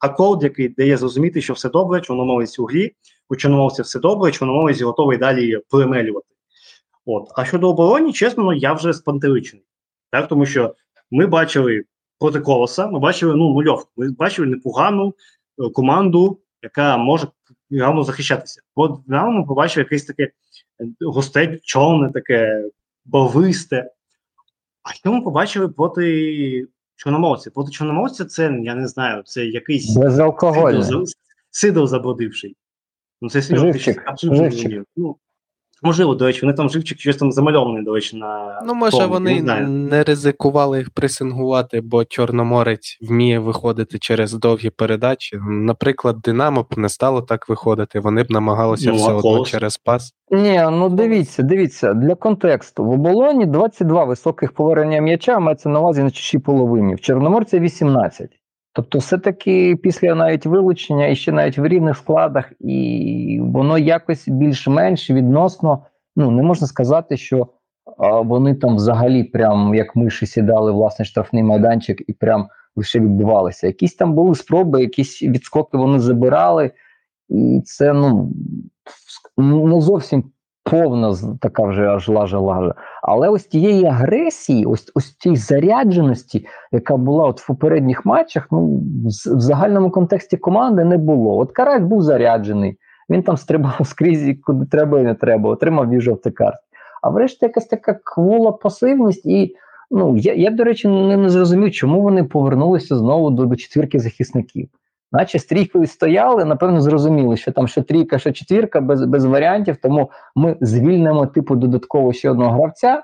акорд, 0.00 0.42
який 0.42 0.68
дає 0.68 0.96
зрозуміти, 0.96 1.40
що 1.40 1.52
все 1.52 1.68
добре, 1.68 2.00
чорноморець 2.00 2.58
у 2.58 2.64
грі, 2.64 2.94
у 3.28 3.36
чорноморця 3.36 3.82
все 3.82 3.98
добре, 3.98 4.32
чорноморець 4.32 4.80
готовий 4.80 5.18
далі 5.18 5.58
перемелювати. 5.70 6.26
От. 7.06 7.28
А 7.36 7.44
щодо 7.44 7.70
оборони, 7.70 8.12
чесно, 8.12 8.44
ну, 8.44 8.52
я 8.52 8.72
вже 8.72 8.92
спантеличений. 8.92 9.64
Так, 10.10 10.28
тому 10.28 10.46
що 10.46 10.74
ми 11.10 11.26
бачили 11.26 11.84
проти 12.22 12.40
колоса, 12.40 12.86
ми 12.86 12.98
бачили 12.98 13.34
ну, 13.34 13.54
нульовку, 13.54 13.90
ми 13.96 14.10
бачили 14.10 14.46
непогану 14.46 15.14
е, 15.58 15.70
команду, 15.70 16.38
яка 16.62 16.96
може 16.96 17.26
гарно 17.70 18.04
захищатися. 18.04 18.60
От 18.74 19.08
нам 19.08 19.34
ми 19.34 19.44
побачили 19.46 19.82
якесь 19.82 20.04
таке 20.04 20.22
е, 20.22 20.30
густе, 21.00 21.58
чорне, 21.62 22.12
таке 22.12 22.64
барвисте. 23.04 23.90
А 24.82 24.92
що 24.92 25.12
ми 25.12 25.20
побачили 25.20 25.68
проти 25.68 26.66
чорноморця? 26.96 27.50
Проти 27.50 27.70
чорноморця 27.70 28.24
це, 28.24 28.58
я 28.62 28.74
не 28.74 28.88
знаю, 28.88 29.22
це 29.22 29.46
якийсь 29.46 29.96
сидор, 31.50 31.86
забродивший. 31.86 32.56
Ну, 33.22 33.30
це 33.30 33.38
абсолютно 34.06 34.50
Можливо, 35.82 36.14
до 36.14 36.26
речі, 36.26 36.40
вони 36.42 36.52
там 36.52 36.70
живчик 36.70 37.00
щось 37.00 37.16
там 37.16 37.32
замальований, 37.32 37.84
до 37.84 37.94
речі, 37.94 38.16
на 38.16 38.62
Ну, 38.66 38.74
може, 38.74 38.98
тому, 38.98 39.12
вони 39.12 39.42
не 39.42 39.60
не 39.60 40.02
ризикували 40.02 40.78
їх 40.78 40.90
пресингувати, 40.90 41.80
бо 41.80 42.04
Чорноморець 42.04 42.98
вміє 43.00 43.38
виходити 43.38 43.98
через 43.98 44.32
довгі 44.32 44.70
передачі. 44.70 45.38
Наприклад, 45.48 46.16
Динамо 46.24 46.62
б 46.62 46.78
не 46.78 46.88
стало 46.88 47.22
так 47.22 47.48
виходити, 47.48 48.00
вони 48.00 48.22
б 48.22 48.30
намагалися 48.30 48.90
Ну, 48.90 48.96
все 48.96 49.12
одно 49.12 49.44
через 49.44 49.76
пас. 49.76 50.12
Ні, 50.30 50.62
ну 50.70 50.88
дивіться, 50.88 51.42
дивіться, 51.42 51.94
для 51.94 52.14
контексту. 52.14 52.84
В 52.84 52.90
оболоні 52.90 53.46
22 53.46 54.04
високих 54.04 54.52
повернення 54.52 55.00
м'яча 55.00 55.38
мається 55.38 55.68
на 55.68 55.80
увазі 55.80 56.02
на 56.02 56.10
чужій 56.10 56.38
половині. 56.38 56.94
В 56.94 57.00
Чорноморці 57.00 57.58
18. 57.58 58.41
Тобто, 58.74 58.98
все-таки 58.98 59.76
після 59.76 60.14
навіть 60.14 60.46
вилучення 60.46 61.06
і 61.06 61.16
ще 61.16 61.32
навіть 61.32 61.58
в 61.58 61.66
рівних 61.66 61.96
складах, 61.96 62.52
і 62.60 63.40
воно 63.42 63.78
якось 63.78 64.28
більш-менш 64.28 65.10
відносно, 65.10 65.84
ну 66.16 66.30
не 66.30 66.42
можна 66.42 66.66
сказати, 66.66 67.16
що 67.16 67.46
а, 67.98 68.20
вони 68.20 68.54
там 68.54 68.76
взагалі 68.76 69.24
прям 69.24 69.74
як 69.74 69.96
миші 69.96 70.26
сідали 70.26 70.72
в 70.72 70.74
власний 70.74 71.06
штрафний 71.06 71.42
майданчик 71.42 72.02
і 72.06 72.12
прям 72.12 72.48
лише 72.76 73.00
відбивалися. 73.00 73.66
Якісь 73.66 73.94
там 73.94 74.14
були 74.14 74.34
спроби, 74.34 74.80
якісь 74.80 75.22
відскоки 75.22 75.76
вони 75.76 75.98
забирали, 75.98 76.70
і 77.28 77.62
це 77.64 77.92
ну 77.92 78.32
не 79.36 79.80
зовсім 79.80 80.31
повна 80.64 81.14
така 81.40 81.62
вже 81.62 81.88
аж 81.88 82.08
лажа-лажа. 82.08 82.74
Але 83.02 83.28
ось 83.28 83.44
тієї 83.44 83.84
агресії, 83.84 84.66
ось 84.66 84.92
ось 84.94 85.10
тієї 85.10 85.36
зарядженості, 85.36 86.46
яка 86.72 86.96
була 86.96 87.26
от 87.26 87.40
в 87.40 87.46
попередніх 87.46 88.06
матчах, 88.06 88.48
ну 88.50 88.80
в 89.06 89.40
загальному 89.40 89.90
контексті 89.90 90.36
команди 90.36 90.84
не 90.84 90.98
було. 90.98 91.38
От 91.38 91.52
Карась 91.52 91.82
був 91.82 92.02
заряджений, 92.02 92.78
він 93.10 93.22
там 93.22 93.36
стрибав 93.36 93.80
скрізь, 93.84 94.36
куди 94.44 94.66
треба 94.66 95.00
і 95.00 95.02
не 95.02 95.14
треба, 95.14 95.50
отримав 95.50 95.90
дві 95.90 96.00
жовті 96.00 96.30
картки. 96.30 96.62
А 97.02 97.10
врешті 97.10 97.44
якась 97.44 97.66
така 97.66 97.94
квола 98.04 98.52
пасивність, 98.52 99.26
і 99.26 99.56
ну 99.90 100.16
я, 100.16 100.34
я 100.34 100.50
до 100.50 100.64
речі, 100.64 100.88
не, 100.88 101.16
не 101.16 101.28
зрозумів, 101.28 101.72
чому 101.72 102.02
вони 102.02 102.24
повернулися 102.24 102.96
знову 102.96 103.30
до, 103.30 103.44
до 103.44 103.56
четвірки 103.56 103.98
захисників. 103.98 104.68
Наче 105.12 105.38
стрійкою 105.38 105.86
стояли, 105.86 106.44
напевно, 106.44 106.80
зрозуміли, 106.80 107.36
що 107.36 107.52
там 107.52 107.68
що 107.68 107.82
трійка, 107.82 108.18
що 108.18 108.32
четвірка 108.32 108.80
без, 108.80 109.04
без 109.04 109.24
варіантів, 109.24 109.76
тому 109.82 110.10
ми 110.36 110.56
звільнимо 110.60 111.26
типу 111.26 111.56
додатково 111.56 112.12
ще 112.12 112.30
одного 112.30 112.50
гравця 112.50 112.94
е, 112.94 113.02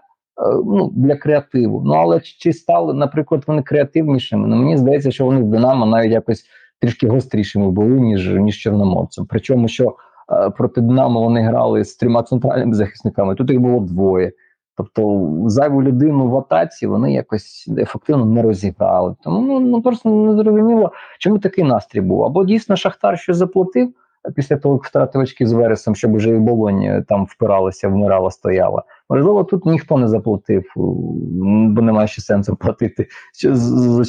ну, 0.64 0.90
для 0.94 1.16
креативу. 1.16 1.82
Ну 1.86 1.94
але 1.94 2.20
чи, 2.20 2.52
стали, 2.52 2.94
наприклад, 2.94 3.44
вони 3.46 3.62
креативнішими? 3.62 4.48
Ну 4.48 4.56
мені 4.56 4.76
здається, 4.76 5.10
що 5.10 5.24
вони 5.24 5.42
в 5.42 5.44
Динамо 5.44 5.86
навіть 5.86 6.12
якось 6.12 6.44
трішки 6.80 7.08
гострішими 7.08 7.70
були, 7.70 8.00
ніж 8.00 8.34
ніж 8.34 8.58
Чорноморцем. 8.58 9.26
Причому, 9.28 9.68
що 9.68 9.96
е, 10.32 10.50
проти 10.50 10.80
Динамо 10.80 11.22
вони 11.22 11.42
грали 11.42 11.84
з 11.84 11.96
трьома 11.96 12.22
центральними 12.22 12.74
захисниками, 12.74 13.34
тут 13.34 13.50
їх 13.50 13.60
було 13.60 13.80
двоє. 13.80 14.32
Тобто 14.78 15.28
зайву 15.46 15.82
людину 15.82 16.28
в 16.28 16.36
атаці 16.36 16.86
вони 16.86 17.12
якось 17.12 17.68
ефективно 17.78 18.24
не 18.24 18.42
розіграли. 18.42 19.14
Тому 19.22 19.40
ну, 19.40 19.60
ну 19.60 19.82
просто 19.82 20.08
не 20.08 20.36
зрозуміло, 20.36 20.92
чому 21.18 21.38
такий 21.38 21.64
настрій 21.64 22.00
був. 22.00 22.24
Або 22.24 22.44
дійсно 22.44 22.76
Шахтар 22.76 23.18
щось 23.18 23.36
заплатив 23.36 23.92
після 24.34 24.56
того, 24.56 24.74
як 24.74 24.84
втратив 24.84 25.20
очки 25.20 25.46
з 25.46 25.52
Вересом, 25.52 25.94
щоб 25.94 26.16
вже 26.16 26.30
і 26.30 26.38
Болоні 26.38 27.02
там 27.08 27.24
впиралася, 27.24 27.88
вмирала, 27.88 28.30
стояла. 28.30 28.82
Можливо, 29.10 29.44
тут 29.44 29.66
ніхто 29.66 29.98
не 29.98 30.08
заплатив, 30.08 30.64
бо 30.76 31.82
немає 31.82 32.08
ще 32.08 32.22
сенсу 32.22 32.56
платити 32.56 33.06
що 33.34 33.56
з- 33.56 34.04
з 34.04 34.08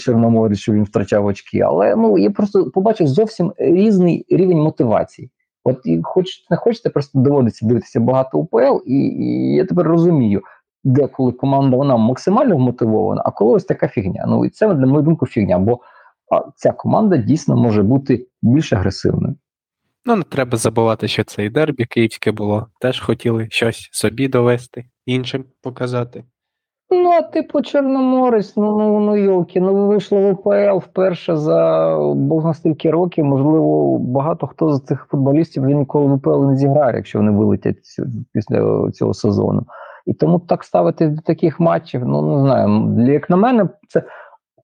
що 0.58 0.74
він 0.74 0.84
втрачав 0.84 1.26
очки. 1.26 1.60
Але 1.60 1.96
ну 1.96 2.18
я 2.18 2.32
просто 2.32 2.72
побачив 2.72 3.08
зовсім 3.08 3.54
різний 3.58 4.26
рівень 4.30 4.60
мотивації. 4.60 5.30
От 5.64 5.82
і 5.86 6.00
хочете 6.04 6.48
не 6.50 6.58
хочете, 6.58 6.90
просто 6.90 7.20
доводиться 7.20 7.66
дивитися 7.66 8.00
багато 8.00 8.38
УПЛ, 8.38 8.78
і, 8.86 8.96
і 8.96 9.56
я 9.56 9.66
тепер 9.66 9.88
розумію, 9.88 10.42
де 10.84 11.08
коли 11.08 11.32
команда 11.32 11.78
вона 11.78 11.98
максимально 11.98 12.56
вмотивована, 12.56 13.22
а 13.26 13.32
коли 13.32 13.52
ось 13.52 13.66
така 13.66 13.88
фігня. 13.88 14.26
Ну 14.28 14.46
і 14.46 14.50
це 14.50 14.68
на 14.68 14.88
мою 14.88 15.02
думку 15.02 15.26
фігня, 15.26 15.60
бо 15.60 15.80
ця 16.56 16.72
команда 16.72 17.18
дійсно 17.18 17.56
може 17.56 17.84
бути 17.84 18.28
більш 18.42 18.74
агресивною. 18.74 19.36
Ну, 20.06 20.16
не 20.16 20.24
треба 20.24 20.58
забувати, 20.58 21.08
що 21.08 21.24
це 21.24 21.46
і 21.46 21.50
дербі 21.50 21.86
київське 21.86 22.32
було. 22.32 22.68
Теж 22.82 23.00
хотіли 23.00 23.48
щось 23.50 23.90
собі 23.92 24.28
довести, 24.28 24.86
іншим 25.06 25.46
показати. 25.62 26.24
Ну, 26.92 27.10
а 27.10 27.22
типу 27.22 27.62
Чорноморець, 27.62 28.58
ну 28.58 28.78
ну 28.78 29.00
ну 29.00 29.18
йолки, 29.18 29.62
ну 29.62 29.74
ви 29.74 29.88
вийшли 29.88 30.20
в 30.20 30.32
УПЛ 30.32 30.78
вперше 30.78 31.38
за 31.38 31.98
бог 32.16 32.56
стільки 32.56 32.92
років. 32.92 33.26
Можливо, 33.26 33.98
багато 33.98 34.48
хто 34.48 34.74
з 34.74 34.84
цих 34.84 35.08
футболістів 35.12 35.64
вже 35.64 35.76
ніколи 35.76 36.06
в 36.06 36.14
УПЛ 36.14 36.46
не 36.46 36.56
зіграє, 36.56 36.96
якщо 36.96 37.20
вони 37.20 37.32
вилетять 37.32 37.78
після 38.34 38.92
цього 38.92 39.14
сезону. 39.14 39.66
І 40.10 40.14
тому 40.14 40.40
так 40.40 40.64
ставити 40.64 41.08
до 41.08 41.22
таких 41.22 41.60
матчів, 41.60 42.06
ну 42.06 42.36
не 42.36 42.42
знаю. 42.42 42.96
Як 43.14 43.30
на 43.30 43.36
мене, 43.36 43.70
це 43.88 44.04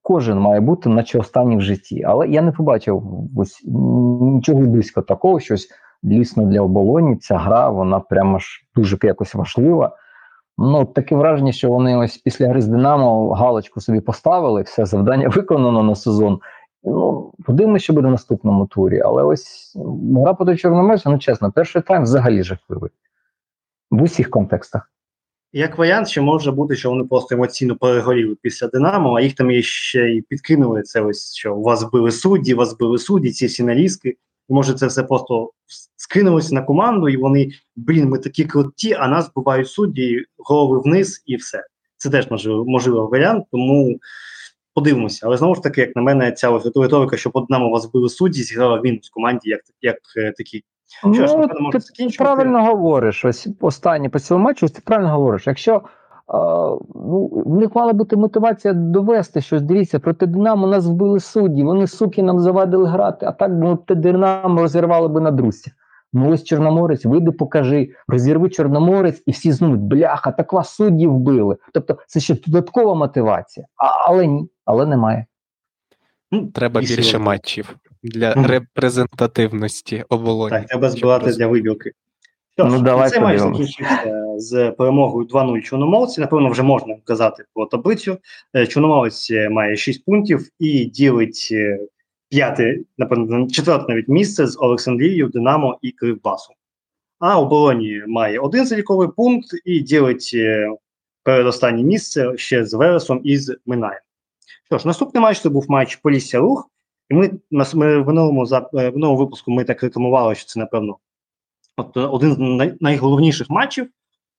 кожен 0.02 0.38
має 0.38 0.60
бути, 0.60 0.88
наче 0.88 1.18
останній 1.18 1.56
в 1.56 1.60
житті. 1.60 2.02
Але 2.06 2.28
я 2.28 2.42
не 2.42 2.52
побачив 2.52 3.02
ось 3.36 3.62
нічого 4.20 4.60
близько 4.60 5.02
такого, 5.02 5.40
щось 5.40 5.68
дійсно 6.02 6.44
для 6.44 6.60
оболоні. 6.60 7.16
Ця 7.16 7.38
гра, 7.38 7.70
вона 7.70 8.00
прямо 8.00 8.38
ж 8.38 8.66
дуже 8.76 8.98
якось 9.02 9.34
важлива. 9.34 9.96
Ну, 10.58 10.84
таке 10.84 11.16
враження, 11.16 11.52
що 11.52 11.70
вони 11.70 11.96
ось 11.96 12.18
після 12.18 12.48
гри 12.48 12.60
з 12.60 12.66
Динамо 12.66 13.30
галочку 13.30 13.80
собі 13.80 14.00
поставили, 14.00 14.62
все 14.62 14.84
завдання 14.84 15.28
виконано 15.28 15.82
на 15.82 15.94
сезон. 15.94 16.40
Ну, 16.84 17.32
подивимося, 17.44 17.84
що 17.84 17.92
буде 17.92 18.08
в 18.08 18.10
наступному 18.10 18.66
турі. 18.66 19.00
Але 19.00 19.22
ось 19.22 19.76
гра 20.16 20.34
проти 20.34 20.56
Чорноморця, 20.56 21.10
ну 21.10 21.18
чесно, 21.18 21.52
перший 21.52 21.82
тайм 21.82 22.02
взагалі 22.02 22.42
жахливий. 22.42 22.90
В 23.90 24.02
усіх 24.02 24.30
контекстах. 24.30 24.90
Як 25.52 25.78
варіант, 25.78 26.08
ще 26.08 26.20
може 26.20 26.52
бути, 26.52 26.76
що 26.76 26.90
вони 26.90 27.04
просто 27.04 27.34
емоційно 27.34 27.76
перегоріли 27.76 28.36
після 28.42 28.66
Динамо, 28.66 29.14
а 29.14 29.20
їх 29.20 29.34
там 29.34 29.50
є 29.50 29.62
ще 29.62 30.08
й 30.08 30.22
підкинули 30.22 30.82
це 30.82 31.00
ось, 31.00 31.34
що 31.34 31.56
у 31.56 31.62
вас 31.62 31.80
збили 31.80 32.10
судді, 32.10 32.54
вас 32.54 32.70
збили 32.70 32.98
судді, 32.98 33.30
ці 33.30 33.46
всі 33.46 33.62
налізки. 33.62 34.16
І 34.48 34.52
може 34.54 34.74
це 34.74 34.86
все 34.86 35.02
просто 35.02 35.52
скинулося 35.96 36.54
на 36.54 36.62
команду, 36.62 37.08
і 37.08 37.16
вони, 37.16 37.50
блін, 37.76 38.08
ми 38.08 38.18
такі 38.18 38.44
круті, 38.44 38.92
а 38.92 39.08
нас 39.08 39.30
бувають 39.34 39.68
судді, 39.68 40.24
голови 40.38 40.80
вниз 40.80 41.22
і 41.26 41.36
все. 41.36 41.64
Це 41.96 42.10
теж 42.10 42.28
можливий 42.66 43.10
варіант, 43.10 43.44
тому 43.52 43.98
подивимося. 44.74 45.26
Але 45.26 45.36
знову 45.36 45.54
ж 45.54 45.62
таки, 45.62 45.80
як 45.80 45.96
на 45.96 46.02
мене, 46.02 46.32
ця 46.32 46.58
риторика, 46.58 47.16
що 47.16 47.30
по 47.30 47.40
Динамо 47.40 47.70
вас 47.70 47.82
збили 47.82 48.08
судді, 48.08 48.42
зіграла 48.42 48.80
в 48.80 48.84
мінус 48.84 49.08
команді, 49.08 49.50
як, 49.50 49.60
як 49.82 49.98
е, 50.16 50.32
такі. 50.36 50.64
Що 50.86 51.12
ж, 51.12 51.34
ну, 51.34 51.40
напевно, 51.40 51.60
можна 51.60 51.80
ти 51.80 51.86
закінчувати. 51.86 52.34
правильно 52.34 52.64
говориш. 52.66 53.24
Ось 53.24 53.48
останнє 53.60 54.08
по 54.08 54.18
цьому 54.18 54.44
матчу, 54.44 54.68
ти 54.68 54.80
правильно 54.84 55.10
говориш. 55.10 55.46
Якщо 55.46 55.82
а, 56.28 56.36
ну, 56.94 57.30
в 57.46 57.56
них 57.56 57.74
мала 57.74 57.92
бути 57.92 58.16
мотивація 58.16 58.74
довести 58.74 59.40
щось. 59.40 59.62
Дивіться, 59.62 59.98
проти 59.98 60.26
Динамо 60.26 60.66
нас 60.66 60.86
вбили 60.86 61.20
судді, 61.20 61.64
вони 61.64 61.86
суки 61.86 62.22
нам 62.22 62.40
завадили 62.40 62.88
грати, 62.88 63.26
а 63.26 63.32
так 63.32 63.50
ну, 63.54 63.76
те 63.76 63.94
Динамо 63.94 64.60
розірвали 64.60 65.08
би 65.08 65.20
на 65.20 65.30
друзі. 65.30 65.72
Ну 66.12 66.30
ось 66.30 66.44
Чорноморець, 66.44 67.04
вийди, 67.04 67.32
покажи, 67.32 67.90
розірви 68.08 68.48
Чорноморець, 68.50 69.22
і 69.26 69.30
всі 69.30 69.52
знуть, 69.52 69.80
бляха, 69.80 70.32
так 70.32 70.52
вас 70.52 70.74
судді 70.74 71.06
вбили. 71.06 71.56
Тобто 71.72 71.98
це 72.06 72.20
ще 72.20 72.34
додаткова 72.34 72.94
мотивація. 72.94 73.66
А, 73.76 74.08
але 74.08 74.26
ні, 74.26 74.48
але 74.64 74.86
немає. 74.86 75.26
Ну, 76.30 76.46
Треба 76.46 76.80
і 76.80 76.84
більше 76.84 77.02
сьогодні. 77.02 77.26
матчів 77.26 77.76
для 78.06 78.34
Мгм. 78.34 78.46
репрезентативності 78.46 80.04
оболоні. 80.08 80.50
Так, 80.50 80.66
треба 80.66 80.90
збирати 80.90 81.32
для 81.32 81.46
вибірки. 81.46 81.92
Що 82.58 82.64
Ну, 82.64 82.80
давай 82.80 83.10
цей 83.10 83.20
матч 83.20 83.38
закінчився 83.38 84.34
з 84.38 84.70
перемогою 84.70 85.26
2-0 85.26 85.62
Чорноморці. 85.62 86.20
Напевно, 86.20 86.50
вже 86.50 86.62
можна 86.62 86.96
казати 87.04 87.44
про 87.54 87.66
таблицю. 87.66 88.18
Е, 88.54 88.66
Чорноморець 88.66 89.30
е, 89.30 89.48
має 89.48 89.76
6 89.76 90.04
пунктів 90.04 90.48
і 90.58 90.84
ділить 90.84 91.48
е, 91.52 91.78
п'яте, 92.28 92.78
напевно, 92.98 93.48
четверте 93.48 93.84
навіть 93.88 94.08
місце 94.08 94.46
з 94.46 94.58
Олександрією, 94.60 95.28
Динамо 95.28 95.78
і 95.82 95.90
Кривбасом. 95.90 96.54
А 97.18 97.40
обороні 97.40 98.02
має 98.06 98.38
один 98.38 98.66
заліковий 98.66 99.08
пункт 99.16 99.48
і 99.64 99.80
ділить 99.80 100.36
передостаннє 101.22 101.82
місце 101.82 102.32
ще 102.36 102.64
з 102.64 102.74
Вересом 102.74 103.20
і 103.24 103.36
з 103.36 103.56
Минаєм. 103.66 104.00
Що 104.66 104.78
ж, 104.78 104.86
наступний 104.86 105.22
матч 105.22 105.40
це 105.40 105.48
був 105.48 105.66
матч 105.68 105.96
Полісся 105.96 106.38
Рух. 106.38 106.70
І 107.08 107.14
ми, 107.14 107.30
ми 107.50 108.02
в 108.02 108.06
минулому 108.06 108.46
е, 108.52 108.58
в 108.72 108.92
минулому 108.92 109.16
випуску 109.16 109.50
ми 109.50 109.64
так 109.64 109.82
рекламували, 109.82 110.34
що 110.34 110.46
це 110.46 110.60
напевно 110.60 110.98
от, 111.76 111.96
е, 111.96 112.00
один 112.00 112.34
з 112.34 112.38
най, 112.38 112.74
найголовніших 112.80 113.50
матчів. 113.50 113.88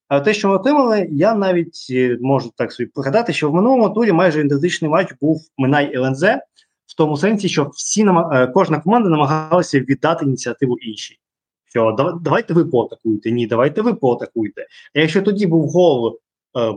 А 0.07 0.19
те, 0.19 0.33
що 0.33 0.47
ми 0.47 0.55
отримали, 0.55 1.07
я 1.11 1.35
навіть 1.35 1.87
е, 1.89 2.17
можу 2.21 2.51
так 2.55 2.71
собі 2.71 2.89
пригадати, 2.89 3.33
що 3.33 3.51
в 3.51 3.53
минулому 3.53 3.89
турі 3.89 4.11
майже 4.11 4.41
ідентичний 4.41 4.91
матч 4.91 5.13
був 5.21 5.41
Минай 5.57 5.97
ЛНЗ, 5.97 6.23
в 6.85 6.95
тому 6.97 7.17
сенсі, 7.17 7.49
що 7.49 7.71
всі 7.73 8.07
кожна 8.53 8.79
команда 8.79 9.09
намагалася 9.09 9.79
віддати 9.79 10.25
ініціативу 10.25 10.77
іншій. 10.77 11.19
Що 11.69 11.95
давайте 12.21 12.53
ви 12.53 12.65
поатакуєте, 12.65 13.31
ні, 13.31 13.47
давайте 13.47 13.81
ви 13.81 13.93
поатакуєте. 13.93 14.67
А 14.95 14.99
якщо 14.99 15.21
тоді 15.21 15.47
був 15.47 15.69
гол, 15.69 16.19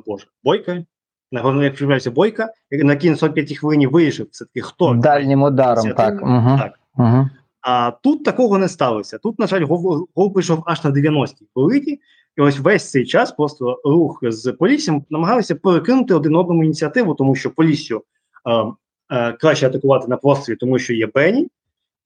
Боже, 0.07 0.27
Бойка, 0.45 0.85
напевно, 1.33 1.65
як 1.65 1.77
приймався 1.77 2.11
Бойка, 2.11 2.53
на 2.71 2.97
кінці 2.97 3.21
45 3.21 3.59
хвилині 3.59 3.87
вирішив 3.87 4.27
все-таки 4.31 4.61
хто 4.61 4.95
Дальнім 4.95 5.43
ударом, 5.43 5.93
так. 5.93 6.23
Угу. 6.23 6.59
Так. 6.59 6.79
Угу. 6.97 7.29
А 7.61 7.91
тут 7.91 8.25
такого 8.25 8.59
не 8.59 8.69
сталося. 8.69 9.19
Тут, 9.19 9.39
на 9.39 9.47
жаль, 9.47 9.65
гол, 9.65 10.09
гол 10.15 10.33
прийшов 10.33 10.63
аж 10.67 10.85
на 10.85 10.91
90-й 10.91 11.47
хвилині, 11.55 12.01
І 12.37 12.41
ось 12.41 12.59
весь 12.59 12.91
цей 12.91 13.07
час 13.07 13.33
просто 13.33 13.81
рух 13.85 14.19
з 14.23 14.53
Поліссям 14.53 15.05
намагалися 15.11 15.55
перекинути 15.55 16.15
один 16.15 16.37
одному 16.37 16.65
ініціативу, 16.65 17.15
тому 17.15 17.35
що 17.35 17.51
Поліссю 17.51 18.03
е, 18.47 18.65
е, 19.11 19.33
краще 19.33 19.67
атакувати 19.67 20.09
на 20.09 20.17
просторі, 20.17 20.57
тому 20.57 20.79
що 20.79 20.95
є 20.95 21.07
Бені. 21.15 21.49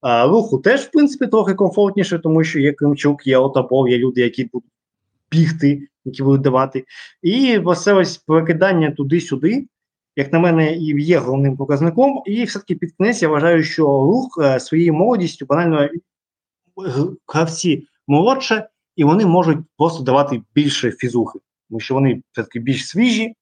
А 0.01 0.27
руху 0.27 0.57
теж, 0.57 0.81
в 0.81 0.91
принципі, 0.91 1.27
трохи 1.27 1.53
комфортніше, 1.53 2.19
тому 2.19 2.43
що 2.43 2.59
є 2.59 2.73
Кримчук, 2.73 3.27
є 3.27 3.37
Отапов, 3.37 3.89
є 3.89 3.97
люди, 3.97 4.21
які 4.21 4.49
будуть 4.53 4.71
бігти, 5.31 5.87
які 6.05 6.23
будуть 6.23 6.41
давати. 6.41 6.85
І 7.21 7.61
це 7.77 7.93
ось 7.93 8.17
перекидання 8.17 8.91
туди-сюди, 8.91 9.67
як 10.15 10.33
на 10.33 10.39
мене, 10.39 10.75
і 10.75 11.03
є 11.03 11.17
головним 11.17 11.57
показником. 11.57 12.21
І 12.25 12.43
все-таки 12.43 12.75
під 12.75 12.91
кінець 12.97 13.21
я 13.21 13.29
вважаю, 13.29 13.63
що 13.63 13.83
рух 13.85 14.39
е, 14.43 14.59
своєю 14.59 14.93
молодістю 14.93 15.45
банально 15.45 15.83
е, 15.83 15.89
гравці 17.27 17.87
молодше, 18.07 18.67
і 18.95 19.03
вони 19.03 19.25
можуть 19.25 19.57
просто 19.77 20.03
давати 20.03 20.41
більше 20.55 20.91
фізухи, 20.91 21.39
тому 21.69 21.79
що 21.79 21.93
вони 21.93 22.21
все-таки 22.31 22.59
більш 22.59 22.87
свіжі, 22.87 23.35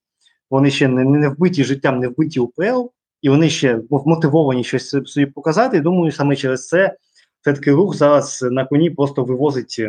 вони 0.49 0.71
ще 0.71 0.87
не, 0.87 1.03
не 1.03 1.29
вбиті 1.29 1.63
життям, 1.63 1.99
не 1.99 2.07
вбиті 2.07 2.39
УПЛ, 2.39 2.89
і 3.21 3.29
вони 3.29 3.49
ще 3.49 3.81
мотивовані 3.89 4.63
щось 4.63 4.89
собі 4.89 5.25
показати. 5.25 5.79
Думаю, 5.79 6.11
саме 6.11 6.35
через 6.35 6.67
це 6.67 6.97
все-таки 7.41 7.71
рух 7.71 7.95
зараз 7.95 8.47
на 8.51 8.65
коні 8.65 8.89
просто 8.89 9.23
вивозить 9.23 9.81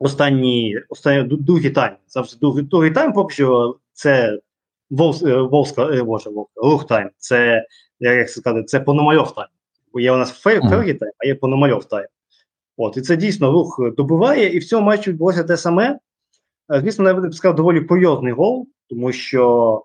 останні, 0.00 0.80
останні 0.88 1.36
другий 1.36 1.70
тайм. 1.70 1.94
Завжди 2.08 2.38
другий, 2.40 2.64
другий 2.64 2.90
тайм, 2.90 3.12
поки 3.12 3.34
що 3.34 3.76
це 3.92 4.38
Волс, 4.90 5.22
Волска, 5.22 5.90
е, 5.90 6.02
боже, 6.02 6.30
рух 6.56 6.86
time. 6.86 7.10
Це 7.18 7.66
як 8.00 8.30
сказати, 8.30 8.64
це 8.64 8.80
Пономарьов 8.80 9.34
time. 9.34 9.48
Бо 9.92 10.00
є 10.00 10.12
у 10.12 10.16
нас 10.16 10.30
Fergie 10.30 10.94
time, 10.94 11.12
а 11.18 11.26
є 11.26 11.34
Пономарьов 11.34 11.84
time. 11.84 12.06
От, 12.76 12.96
і 12.96 13.00
це 13.00 13.16
дійсно 13.16 13.52
рух 13.52 13.80
добиває, 13.96 14.56
і 14.56 14.58
в 14.58 14.64
цьому 14.64 14.86
матчі 14.86 15.10
відбулося 15.10 15.44
те 15.44 15.56
саме. 15.56 15.98
Звісно, 16.68 17.08
я 17.08 17.14
б 17.14 17.34
сказав, 17.34 17.56
доволі 17.56 17.80
курйозний 17.80 18.32
гол, 18.32 18.66
тому 18.88 19.12
що 19.12 19.82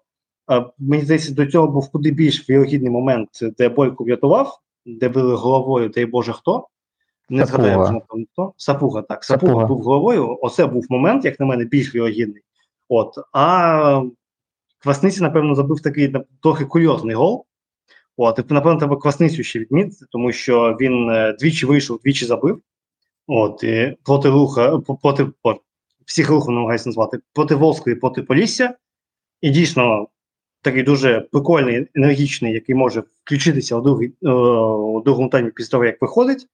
мені 0.79 1.03
здається, 1.03 1.33
до 1.33 1.45
цього 1.45 1.67
був 1.67 1.91
куди 1.91 2.11
більш 2.11 2.49
вірогідний 2.49 2.91
момент, 2.91 3.29
де 3.57 3.69
Бойко 3.69 4.03
врятував, 4.03 4.59
де 4.85 5.09
били 5.09 5.35
головою, 5.35 5.89
дай 5.89 6.05
Боже 6.05 6.33
хто. 6.33 6.67
Не 7.29 7.45
згадаю, 7.45 7.83
вже 7.83 7.91
напевно, 7.91 8.25
хто. 8.33 8.53
Сапуга, 8.57 9.01
так. 9.01 9.23
Сапуга, 9.23 9.51
Сапуга 9.51 9.65
був 9.65 9.81
головою. 9.81 10.37
Оце 10.41 10.65
був 10.65 10.85
момент, 10.89 11.25
як 11.25 11.39
на 11.39 11.45
мене, 11.45 11.65
більш 11.65 11.95
вірогідний. 11.95 12.41
От. 12.89 13.15
А 13.33 14.01
Квасниці, 14.79 15.21
напевно, 15.21 15.55
забив 15.55 15.81
такий 15.81 16.13
трохи 16.41 16.65
курйозний 16.65 17.15
гол. 17.15 17.45
От, 18.17 18.39
і, 18.39 18.53
напевно, 18.53 18.79
треба 18.79 18.97
Квасницю 18.97 19.43
ще 19.43 19.59
відмітити, 19.59 20.05
тому 20.11 20.31
що 20.31 20.77
він 20.81 21.11
двічі 21.39 21.65
вийшов, 21.65 21.99
двічі 22.03 22.25
забив. 22.25 22.61
От, 23.27 23.63
і 23.63 23.97
проти 24.03 24.29
руха, 24.29 24.77
проти, 25.01 25.27
всіх 26.05 26.29
рухів 26.29 26.51
намагаюся 26.51 26.89
назвати, 26.89 27.19
проти 27.33 27.55
Волської, 27.55 27.95
проти 27.95 28.21
Полісся. 28.21 28.75
І 29.41 29.49
дійсно 29.49 30.07
такий 30.61 30.83
дуже 30.83 31.19
прикольний, 31.19 31.87
енергічний, 31.95 32.53
який 32.53 32.75
може 32.75 33.03
включитися 33.23 33.77
у, 33.77 33.81
у 33.81 35.01
другому 35.01 35.29
таймі 35.29 35.51
після 35.51 35.71
того, 35.71 35.85
як 35.85 36.01
виходить. 36.01 36.47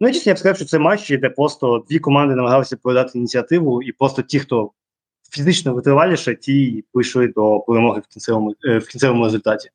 Ну 0.00 0.08
і 0.08 0.12
дійсно 0.12 0.30
я 0.30 0.34
б 0.34 0.38
сказав, 0.38 0.56
що 0.56 0.64
це 0.64 0.78
матч, 0.78 1.08
де 1.18 1.30
просто 1.30 1.84
дві 1.90 1.98
команди 1.98 2.34
намагалися 2.34 2.76
передати 2.76 3.18
ініціативу, 3.18 3.82
і 3.82 3.92
просто 3.92 4.22
ті, 4.22 4.38
хто 4.38 4.70
фізично 5.30 5.74
витриваліше, 5.74 6.34
ті 6.34 6.84
прийшли 6.92 7.28
до 7.28 7.60
перемоги 7.60 8.00
в 8.00 8.06
кінцевому 8.06 8.54
в 8.62 8.86
кінцевому 8.86 9.24
результаті. 9.24 9.70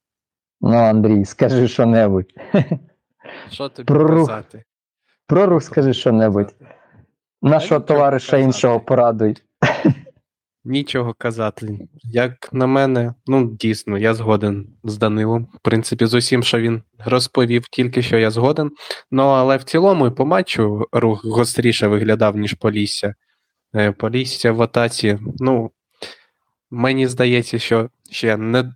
Ну, 0.61 0.77
Андрій, 0.77 1.25
скажи 1.25 1.67
що 1.67 1.85
небудь. 1.85 2.33
Що 3.51 3.69
тобі 3.69 3.87
Про 3.87 4.07
рух. 4.07 4.27
казати? 4.27 4.63
Про 5.27 5.45
рух 5.45 5.63
скажи 5.63 5.93
що 5.93 6.11
небудь. 6.11 6.55
Нашого 7.41 7.81
товариша 7.81 8.31
казати. 8.31 8.43
іншого 8.43 8.79
порадуй. 8.79 9.37
Нічого 10.63 11.13
казати. 11.17 11.87
Як 12.03 12.53
на 12.53 12.67
мене, 12.67 13.13
ну 13.27 13.55
дійсно, 13.59 13.97
я 13.97 14.13
згоден 14.13 14.67
з 14.83 14.97
Данилом. 14.97 15.47
В 15.53 15.59
принципі, 15.59 16.05
з 16.05 16.13
усім, 16.13 16.43
що 16.43 16.59
він 16.59 16.83
розповів, 17.05 17.65
тільки 17.71 18.01
що 18.01 18.17
я 18.17 18.31
згоден. 18.31 18.71
Ну, 19.11 19.23
але 19.23 19.57
в 19.57 19.63
цілому 19.63 20.07
і 20.07 20.11
по 20.11 20.25
матчу 20.25 20.87
рух 20.91 21.25
гостріше 21.25 21.87
виглядав, 21.87 22.37
ніж 22.37 22.53
Полісся. 22.53 23.15
Е, 23.75 23.91
Полісся 23.91 24.51
в 24.51 24.61
атаці, 24.61 25.19
ну, 25.39 25.71
мені 26.71 27.07
здається, 27.07 27.59
що 27.59 27.89
ще 28.11 28.37
не 28.37 28.73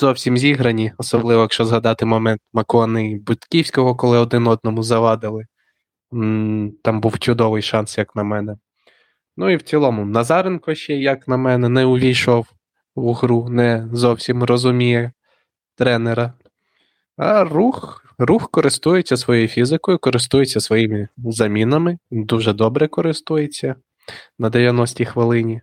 зовсім 0.00 0.38
зіграні, 0.38 0.92
особливо 0.98 1.42
якщо 1.42 1.64
згадати 1.64 2.04
момент 2.04 2.40
Макони 2.52 3.10
і 3.10 3.18
Бутківського, 3.18 3.96
коли 3.96 4.18
один 4.18 4.46
одному 4.46 4.82
завадили. 4.82 5.46
Там 6.82 7.00
був 7.00 7.18
чудовий 7.18 7.62
шанс, 7.62 7.98
як 7.98 8.16
на 8.16 8.22
мене. 8.22 8.56
Ну 9.36 9.50
і 9.50 9.56
в 9.56 9.62
цілому, 9.62 10.04
Назаренко 10.04 10.74
ще, 10.74 10.96
як 10.96 11.28
на 11.28 11.36
мене, 11.36 11.68
не 11.68 11.84
увійшов 11.84 12.46
у 12.94 13.12
гру, 13.12 13.48
не 13.48 13.88
зовсім 13.92 14.42
розуміє 14.42 15.12
тренера. 15.74 16.32
А 17.16 17.44
рух, 17.44 18.04
рух 18.18 18.50
користується 18.50 19.16
своєю 19.16 19.48
фізикою, 19.48 19.98
користується 19.98 20.60
своїми 20.60 21.08
замінами, 21.16 21.98
дуже 22.10 22.52
добре 22.52 22.88
користується 22.88 23.74
на 24.38 24.50
90-й 24.50 25.04
хвилині. 25.04 25.60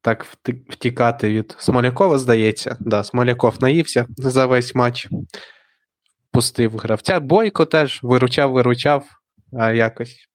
Так 0.00 0.26
втікати 0.68 1.28
від 1.28 1.56
Смолякова, 1.58 2.18
здається. 2.18 2.76
Да, 2.80 3.04
Смоляков 3.04 3.56
наївся 3.60 4.06
за 4.08 4.46
весь 4.46 4.74
матч, 4.74 5.08
пустив 6.30 6.76
гравця. 6.76 7.20
Бойко 7.20 7.64
теж 7.64 8.00
виручав, 8.02 8.52
виручав, 8.52 9.04
а 9.52 9.72
якось 9.72 10.28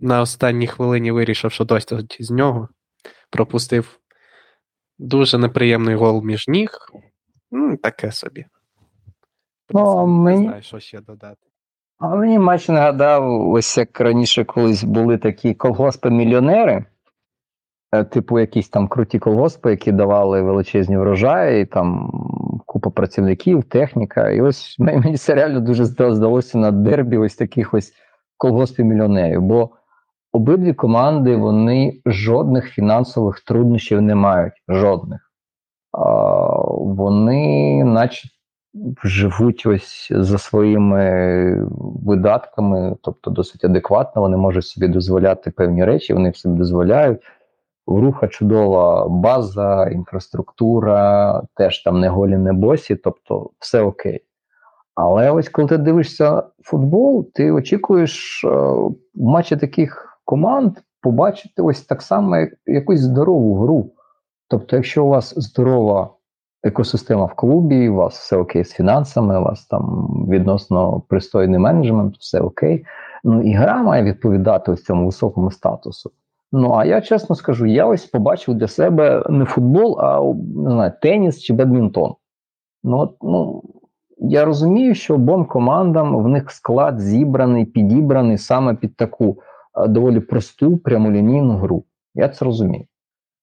на 0.00 0.20
останній 0.20 0.66
хвилині 0.66 1.10
вирішив, 1.12 1.52
що 1.52 1.64
досить 1.64 2.16
з 2.20 2.30
нього. 2.30 2.68
Пропустив 3.30 3.98
дуже 4.98 5.38
неприємний 5.38 5.94
гол 5.94 6.22
між 6.24 6.48
ніг. 6.48 6.70
Ну, 7.50 7.76
таке 7.76 8.12
собі. 8.12 8.40
В 9.70 9.74
Ну, 9.74 10.06
мені- 10.06 10.38
Не 10.40 10.44
знаю, 10.46 10.62
що 10.62 10.80
ще 10.80 11.00
додати. 11.00 11.46
А 11.98 12.16
мені 12.16 12.38
матч 12.38 12.68
нагадав, 12.68 13.48
ось 13.50 13.78
як 13.78 14.00
раніше 14.00 14.44
колись 14.44 14.84
були 14.84 15.18
такі 15.18 15.54
колгоспи-мільйонери, 15.54 16.84
е, 17.92 18.04
типу 18.04 18.40
якісь 18.40 18.68
там 18.68 18.88
круті 18.88 19.18
колгоспи, 19.18 19.70
які 19.70 19.92
давали 19.92 20.42
величезні 20.42 20.96
врожаї, 20.96 21.66
там 21.66 22.10
купа 22.66 22.90
працівників, 22.90 23.64
техніка. 23.64 24.30
І 24.30 24.40
ось 24.40 24.76
мені 24.78 25.16
це 25.16 25.34
реально 25.34 25.60
дуже 25.60 25.84
здалося 25.84 26.58
на 26.58 26.70
дербі 26.70 27.16
ось 27.18 27.34
таких 27.36 27.74
ось 27.74 27.92
колгоспів-мільйонерів. 28.38 29.40
Бо 29.40 29.70
обидві 30.34 30.72
команди 30.72 31.36
вони 31.36 32.00
жодних 32.06 32.70
фінансових 32.70 33.40
труднощів 33.40 34.02
не 34.02 34.14
мають. 34.14 34.52
Жодних. 34.68 35.30
А, 35.92 36.02
вони, 36.70 37.84
наче 37.84 38.28
живуть 39.04 39.66
ось 39.66 40.08
за 40.10 40.38
своїми 40.38 41.68
видатками, 42.04 42.96
тобто 43.02 43.30
досить 43.30 43.64
адекватно, 43.64 44.22
вони 44.22 44.36
можуть 44.36 44.66
собі 44.66 44.88
дозволяти 44.88 45.50
певні 45.50 45.84
речі, 45.84 46.14
вони 46.14 46.32
собі 46.32 46.58
дозволяють. 46.58 47.20
Руха 47.86 48.28
чудова 48.28 49.08
база, 49.08 49.88
інфраструктура, 49.88 51.42
теж 51.54 51.82
там 51.82 52.00
не 52.00 52.08
голі, 52.08 52.36
не 52.36 52.52
босі, 52.52 52.96
тобто 52.96 53.50
все 53.58 53.82
окей. 53.82 54.20
Але 54.94 55.30
ось 55.30 55.48
коли 55.48 55.68
ти 55.68 55.78
дивишся 55.78 56.42
футбол, 56.62 57.30
ти 57.34 57.50
очікуєш 57.52 58.44
е, 58.44 58.74
матчі 59.14 59.56
таких 59.56 60.13
команд 60.24 60.78
побачити 61.00 61.62
ось 61.62 61.80
так 61.80 62.02
само 62.02 62.36
як- 62.36 62.54
якусь 62.66 63.00
здорову 63.00 63.54
гру. 63.54 63.90
Тобто, 64.48 64.76
якщо 64.76 65.04
у 65.04 65.08
вас 65.08 65.34
здорова 65.36 66.10
екосистема 66.62 67.24
в 67.24 67.34
клубі, 67.34 67.88
у 67.88 67.94
вас 67.94 68.18
все 68.18 68.36
окей 68.36 68.64
з 68.64 68.72
фінансами, 68.72 69.40
у 69.40 69.42
вас 69.42 69.66
там 69.66 70.08
відносно 70.30 71.02
пристойний 71.08 71.58
менеджмент, 71.58 72.16
все 72.16 72.40
окей. 72.40 72.84
Ну 73.24 73.42
і 73.42 73.52
гра 73.52 73.82
має 73.82 74.02
відповідати 74.02 74.72
ось 74.72 74.84
цьому 74.84 75.06
високому 75.06 75.50
статусу. 75.50 76.10
Ну 76.52 76.74
а 76.74 76.84
я 76.84 77.00
чесно 77.00 77.36
скажу, 77.36 77.66
я 77.66 77.86
ось 77.86 78.06
побачив 78.06 78.54
для 78.54 78.68
себе 78.68 79.24
не 79.28 79.44
футбол, 79.44 80.00
а 80.00 80.20
не 80.64 80.70
знаю, 80.70 80.92
теніс 81.02 81.40
чи 81.40 81.54
бадмінтон. 81.54 82.14
Ну, 82.84 82.98
от, 82.98 83.16
ну 83.22 83.62
я 84.18 84.44
розумію, 84.44 84.94
що 84.94 85.14
обом 85.14 85.44
командам 85.44 86.16
в 86.16 86.28
них 86.28 86.50
склад 86.50 87.00
зібраний, 87.00 87.64
підібраний 87.64 88.38
саме 88.38 88.74
під 88.74 88.96
таку 88.96 89.38
доволі 89.88 90.20
просту 90.20 90.76
прямолінійну 90.76 91.56
гру. 91.56 91.84
Я 92.14 92.28
це 92.28 92.44
розумію. 92.44 92.84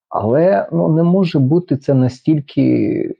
Але 0.09 0.67
ну, 0.71 0.89
не 0.89 1.03
може 1.03 1.39
бути 1.39 1.77
це 1.77 1.93
настільки 1.93 3.15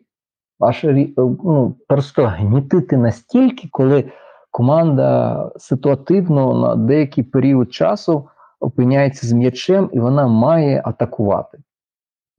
аж 0.59 0.83
е, 0.83 1.07
ну, 1.17 1.75
просто 1.87 2.25
гнітити 2.25 2.97
настільки, 2.97 3.67
коли 3.71 4.11
команда 4.51 5.51
ситуативно 5.57 6.59
на 6.59 6.75
деякий 6.75 7.23
період 7.23 7.73
часу 7.73 8.27
опиняється 8.59 9.27
з 9.27 9.33
м'ячем 9.33 9.89
і 9.93 9.99
вона 9.99 10.27
має 10.27 10.81
атакувати. 10.85 11.57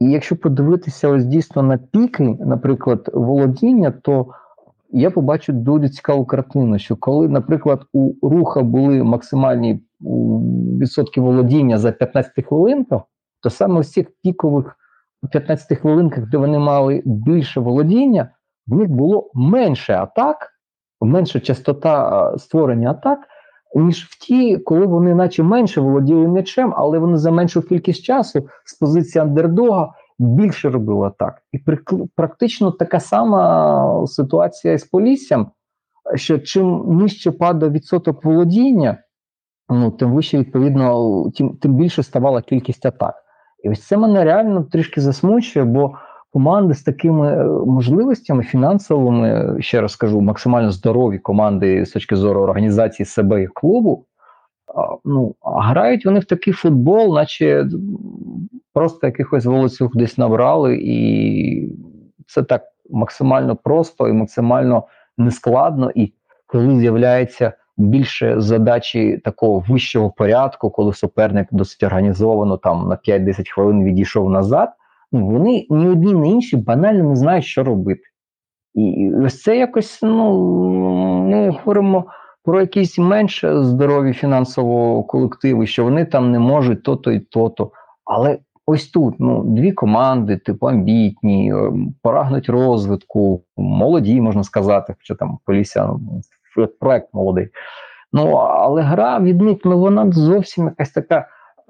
І 0.00 0.10
якщо 0.10 0.36
подивитися 0.36 1.08
ось 1.08 1.24
дійсно 1.24 1.62
на 1.62 1.78
піки, 1.78 2.36
наприклад, 2.40 3.10
володіння, 3.14 3.90
то 3.90 4.26
я 4.90 5.10
побачу 5.10 5.52
дуже 5.52 5.88
цікаву 5.88 6.24
картину, 6.24 6.78
що 6.78 6.96
коли, 6.96 7.28
наприклад, 7.28 7.82
у 7.92 8.28
руха 8.28 8.62
були 8.62 9.02
максимальні 9.02 9.80
відсотків 10.80 11.24
володіння 11.24 11.78
за 11.78 11.92
15 11.92 12.46
хвилинках, 12.46 13.02
то 13.42 13.50
саме 13.50 13.80
в 13.80 13.86
цих 13.86 14.06
пікових 14.22 14.76
15 15.30 15.78
хвилинках, 15.78 16.30
де 16.30 16.38
вони 16.38 16.58
мали 16.58 17.02
більше 17.04 17.60
володіння, 17.60 18.30
в 18.66 18.76
них 18.76 18.88
було 18.88 19.30
менше 19.34 19.94
атак, 19.94 20.48
менша 21.00 21.40
частота 21.40 22.34
створення 22.38 22.90
атак, 22.90 23.18
ніж 23.74 24.04
в 24.04 24.18
ті, 24.18 24.58
коли 24.58 24.86
вони, 24.86 25.14
наче 25.14 25.42
менше 25.42 25.80
володіли 25.80 26.28
м'ячем, 26.28 26.74
але 26.76 26.98
вони 26.98 27.16
за 27.16 27.30
меншу 27.30 27.62
кількість 27.62 28.02
часу 28.02 28.48
з 28.64 28.74
позиції 28.74 29.22
андердога 29.22 29.92
більше 30.18 30.70
робили 30.70 31.06
атак. 31.06 31.42
І 31.52 31.58
практично 32.16 32.70
така 32.70 33.00
сама 33.00 34.06
ситуація 34.06 34.78
з 34.78 34.84
Поліссям, 34.84 35.50
що 36.14 36.38
чим 36.38 36.96
нижче 36.96 37.30
падав 37.30 37.72
відсоток 37.72 38.24
володіння, 38.24 38.98
ну 39.68 39.90
тим 39.90 40.12
вище, 40.12 40.38
відповідно, 40.38 41.30
тим, 41.30 41.56
тим 41.56 41.74
більше 41.74 42.02
ставала 42.02 42.42
кількість 42.42 42.86
атак. 42.86 43.14
І 43.62 43.70
ось 43.70 43.86
це 43.86 43.96
мене 43.96 44.24
реально 44.24 44.64
трішки 44.64 45.00
засмучує, 45.00 45.64
бо 45.64 45.94
команди 46.32 46.74
з 46.74 46.82
такими 46.82 47.28
е, 47.28 47.44
можливостями 47.66 48.42
фінансовими, 48.42 49.56
ще 49.60 49.80
раз 49.80 49.96
кажу, 49.96 50.20
максимально 50.20 50.70
здорові 50.70 51.18
команди 51.18 51.86
з 51.86 51.90
точки 51.90 52.16
зору 52.16 52.40
організації 52.40 53.06
себе 53.06 53.42
і 53.42 53.46
клубу. 53.46 54.06
Ну, 55.04 55.34
грають 55.42 56.06
вони 56.06 56.20
в 56.20 56.24
такий 56.24 56.52
футбол, 56.52 57.14
наче 57.14 57.66
просто 58.72 59.06
якихось 59.06 59.44
волоцюг 59.44 59.90
десь 59.94 60.18
набрали, 60.18 60.78
і 60.82 61.76
це 62.26 62.42
так 62.42 62.62
максимально 62.90 63.56
просто 63.56 64.08
і 64.08 64.12
максимально 64.12 64.84
нескладно. 65.18 65.90
І 65.94 66.12
коли 66.46 66.80
з'являється 66.80 67.52
більше 67.76 68.40
задачі 68.40 69.20
такого 69.24 69.64
вищого 69.68 70.10
порядку, 70.10 70.70
коли 70.70 70.92
суперник 70.92 71.48
досить 71.50 71.82
організовано 71.82 72.56
там 72.56 72.88
на 72.88 72.96
5-10 72.96 73.50
хвилин 73.50 73.84
відійшов 73.84 74.30
назад, 74.30 74.72
ну 75.12 75.26
вони 75.26 75.66
ні 75.70 75.88
одні, 75.88 76.12
ні 76.12 76.30
інші 76.30 76.56
банально 76.56 77.04
не 77.04 77.16
знають, 77.16 77.44
що 77.44 77.64
робити. 77.64 78.02
І 78.74 79.12
ось 79.24 79.42
це 79.42 79.56
якось 79.56 79.98
ну, 80.02 80.32
ми 81.22 81.50
говоримо 81.50 82.04
про 82.44 82.60
якісь 82.60 82.98
менш 82.98 83.44
здорові 83.44 84.12
фінансово 84.12 85.04
колективи, 85.04 85.66
що 85.66 85.84
вони 85.84 86.04
там 86.04 86.30
не 86.30 86.38
можуть 86.38 86.82
то-то 86.82 87.12
і 87.12 87.20
то-то. 87.20 87.70
Але 88.04 88.38
ось 88.66 88.88
тут 88.88 89.14
ну, 89.18 89.42
дві 89.44 89.72
команди, 89.72 90.36
типу 90.36 90.66
амбітні, 90.66 91.54
е, 91.54 91.72
прагнуть 92.02 92.48
розвитку, 92.48 93.42
молоді, 93.56 94.20
можна 94.20 94.44
сказати, 94.44 94.94
хоча 94.98 95.14
там 95.14 95.38
Полісся 95.44 95.90
ну, 96.56 96.66
проект 96.66 97.14
молодий. 97.14 97.48
Ну, 98.12 98.30
але 98.36 98.82
гра 98.82 99.20
від 99.20 99.40
ну, 99.64 99.78
вона 99.78 100.12
зовсім 100.12 100.64
якась 100.64 100.90
така 100.90 101.28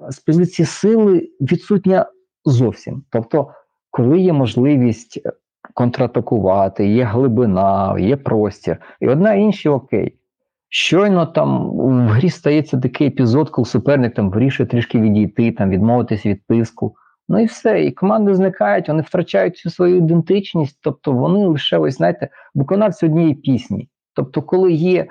з 0.09 0.19
позиції 0.19 0.65
сили 0.65 1.29
відсутня 1.41 2.05
зовсім. 2.45 3.03
Тобто, 3.09 3.47
коли 3.91 4.19
є 4.19 4.33
можливість 4.33 5.21
контратакувати, 5.73 6.87
є 6.87 7.03
глибина, 7.03 7.99
є 7.99 8.17
простір, 8.17 8.77
і 8.99 9.07
одна 9.07 9.33
інша 9.33 9.69
окей. 9.69 10.19
Щойно 10.69 11.25
там 11.25 11.69
в 11.69 12.07
грі 12.07 12.29
стається 12.29 12.79
такий 12.79 13.07
епізод, 13.07 13.49
коли 13.49 13.65
суперник 13.65 14.13
там 14.13 14.29
вирішує 14.29 14.67
трішки 14.67 14.99
відійти, 14.99 15.51
там 15.51 15.69
відмовитись 15.69 16.25
від 16.25 16.47
тиску. 16.47 16.95
Ну 17.29 17.39
і 17.39 17.45
все. 17.45 17.83
І 17.83 17.91
команди 17.91 18.35
зникають, 18.35 18.87
вони 18.87 19.01
втрачають 19.01 19.57
цю 19.57 19.69
свою 19.69 19.97
ідентичність, 19.97 20.79
тобто 20.81 21.11
вони 21.11 21.45
лише 21.45 21.77
ось 21.77 21.95
знаєте, 21.95 22.29
виконавці 22.55 23.05
однієї 23.05 23.33
пісні. 23.33 23.89
Тобто, 24.15 24.41
коли 24.41 24.71
є 24.71 25.01
е, 25.01 25.07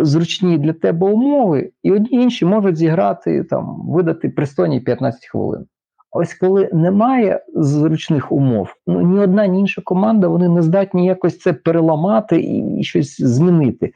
зручні 0.00 0.58
для 0.58 0.72
тебе 0.72 1.06
умови, 1.06 1.70
і 1.82 1.92
одні 1.92 2.08
інші 2.10 2.44
можуть 2.44 2.76
зіграти 2.76 3.44
там, 3.44 3.82
видати 3.88 4.28
пристойні 4.28 4.80
15 4.80 5.26
хвилин. 5.26 5.66
Ось 6.16 6.34
коли 6.34 6.70
немає 6.72 7.44
зручних 7.54 8.32
умов, 8.32 8.68
ну 8.86 9.00
ні 9.00 9.18
одна, 9.18 9.46
ні 9.46 9.60
інша 9.60 9.82
команда 9.84 10.28
вони 10.28 10.48
не 10.48 10.62
здатні 10.62 11.06
якось 11.06 11.38
це 11.38 11.52
переламати 11.52 12.40
і 12.40 12.82
щось 12.84 13.20
змінити 13.20 13.92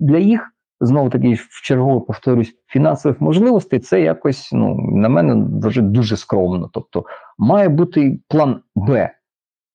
для 0.00 0.18
їх 0.18 0.52
знову 0.80 1.10
таки 1.10 1.34
в 1.34 1.62
чергово 1.64 2.00
повторюсь, 2.00 2.54
фінансових 2.66 3.20
можливостей 3.20 3.80
це 3.80 4.00
якось 4.00 4.50
ну 4.52 4.74
на 4.92 5.08
мене 5.08 5.34
дуже 5.34 5.82
дуже 5.82 6.16
скромно. 6.16 6.70
Тобто 6.72 7.04
має 7.38 7.68
бути 7.68 8.20
план 8.28 8.60
Б. 8.74 9.10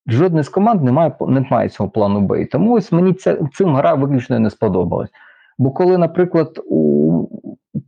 Жодне 0.08 0.44
з 0.44 0.50
команд 0.50 0.84
не 0.84 0.92
має 0.92 1.16
не 1.22 1.46
має 1.52 1.70
цього 1.70 1.90
плану 1.90 2.22
Б. 2.22 2.42
І 2.42 2.46
тому 2.46 2.74
ось 2.74 2.92
мені 2.92 3.14
ця 3.14 3.38
цим 3.54 3.76
гра 3.76 3.94
виключно 3.94 4.40
не 4.40 4.50
сподобалась. 4.50 5.10
Бо 5.58 5.72
коли, 5.72 5.98
наприклад, 5.98 6.60
у 6.70 6.94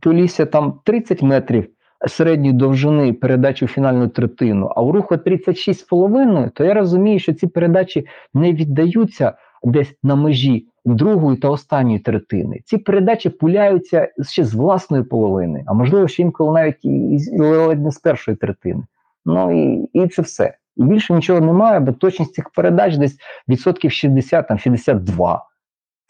Полісся 0.00 0.46
там 0.46 0.80
30 0.84 1.22
метрів 1.22 1.68
середньої 2.08 2.52
довжини 2.52 3.12
передачі 3.12 3.64
у 3.64 3.68
фінальну 3.68 4.08
третину, 4.08 4.66
а 4.76 4.82
у 4.82 4.92
руху 4.92 5.14
36,5, 5.14 6.50
то 6.50 6.64
я 6.64 6.74
розумію, 6.74 7.18
що 7.18 7.34
ці 7.34 7.46
передачі 7.46 8.06
не 8.34 8.52
віддаються 8.52 9.32
десь 9.64 9.94
на 10.02 10.14
межі 10.14 10.66
другої 10.84 11.36
та 11.36 11.48
останньої 11.48 11.98
третини. 11.98 12.60
Ці 12.64 12.78
передачі 12.78 13.30
пуляються 13.30 14.08
ще 14.28 14.44
з 14.44 14.54
власної 14.54 15.02
половини, 15.02 15.64
а 15.66 15.72
можливо, 15.72 16.08
ще 16.08 16.22
інколи 16.22 16.52
навіть 16.52 16.84
і, 16.84 17.18
ледь 17.38 17.84
не 17.84 17.90
з 17.90 17.98
першої 17.98 18.36
третини. 18.36 18.82
Ну 19.24 19.64
і 19.64 19.88
і 19.92 20.08
це 20.08 20.22
все. 20.22 20.54
І 20.76 20.84
більше 20.84 21.14
нічого 21.14 21.40
немає, 21.40 21.80
бо 21.80 21.92
точність 21.92 22.34
цих 22.34 22.50
передач 22.50 22.96
десь 22.96 23.16
відсотків 23.48 23.92
60, 23.92 24.48
там 24.48 24.58
62. 24.58 25.42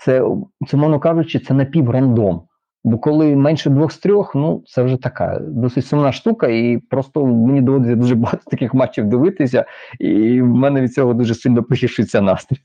Це, 0.04 0.22
це 0.68 0.76
мовно 0.76 1.00
кажучи, 1.00 1.38
це 1.38 1.54
напіврандом. 1.54 2.42
Бо 2.84 2.98
коли 2.98 3.36
менше 3.36 3.70
двох 3.70 3.92
з 3.92 3.98
трьох, 3.98 4.34
ну 4.34 4.62
це 4.66 4.82
вже 4.82 4.96
така 4.96 5.38
досить 5.40 5.86
сумна 5.86 6.12
штука, 6.12 6.48
і 6.48 6.78
просто 6.78 7.26
мені 7.26 7.60
доводиться 7.62 7.96
дуже 7.96 8.14
багато 8.14 8.42
таких 8.50 8.74
матчів 8.74 9.04
дивитися, 9.04 9.64
і 10.00 10.42
в 10.42 10.46
мене 10.46 10.80
від 10.80 10.92
цього 10.92 11.14
дуже 11.14 11.34
сильно 11.34 11.62
погіршується 11.62 12.20
настрій. 12.20 12.58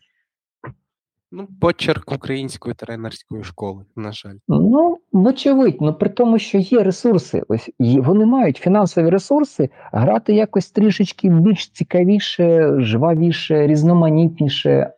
Ну, 1.32 1.48
почерк 1.62 2.12
української 2.12 2.76
тренерської 2.76 3.44
школи, 3.44 3.86
на 3.96 4.12
жаль. 4.12 4.36
Ну, 4.48 4.98
вочевидь, 5.12 5.78
ну 5.82 5.94
при 5.94 6.10
тому, 6.10 6.40
що 6.40 6.58
є 6.58 6.84
ресурси, 6.84 7.44
ось 7.48 7.70
вони 7.80 8.26
мають 8.26 8.58
фінансові 8.58 9.10
ресурси, 9.10 9.70
грати 9.92 10.34
якось 10.34 10.72
трішечки 10.72 11.30
більш 11.30 11.70
цікавіше, 11.70 12.76
жвавіше, 12.80 13.68
різноманітніше, 13.68 14.94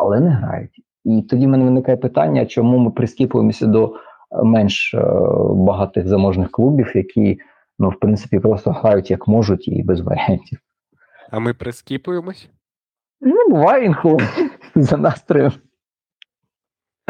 але 0.00 0.20
не 0.20 0.30
грають. 0.30 0.82
І 1.04 1.22
тоді 1.22 1.46
в 1.46 1.48
мене 1.48 1.64
виникає 1.64 1.96
питання, 1.96 2.46
чому 2.46 2.78
ми 2.78 2.90
прискіпуємося 2.90 3.66
до 3.66 3.86
е, 3.86 4.42
менш 4.42 4.94
е, 4.94 5.02
багатих 5.50 6.08
заможних 6.08 6.50
клубів, 6.50 6.92
які, 6.94 7.38
ну, 7.78 7.88
в 7.88 7.98
принципі, 8.00 8.38
просто 8.38 8.70
грають 8.70 9.10
як 9.10 9.28
можуть 9.28 9.68
і 9.68 9.82
без 9.82 10.00
варіантів. 10.00 10.58
А 11.30 11.38
ми 11.38 11.54
прискіпуємось? 11.54 12.48
Ну, 13.20 13.36
буває 13.48 13.84
інколи 13.84 14.22
за 14.74 14.96
настроєм. 14.96 15.52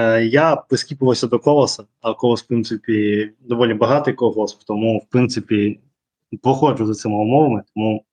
Е, 0.01 0.25
я 0.25 0.57
прискіпувався 0.57 1.27
до 1.27 1.39
колоса, 1.39 1.85
а 2.01 2.15
колос, 2.15 2.43
в 2.43 2.47
принципі, 2.47 3.31
доволі 3.41 3.75
багатий 3.75 4.15
колос, 4.15 4.55
тому, 4.55 4.99
в 4.99 5.11
принципі, 5.11 5.81
проходжу 6.43 6.87
за 6.87 6.95
цими 6.95 7.15
умовами. 7.15 7.63
Тому 7.75 8.05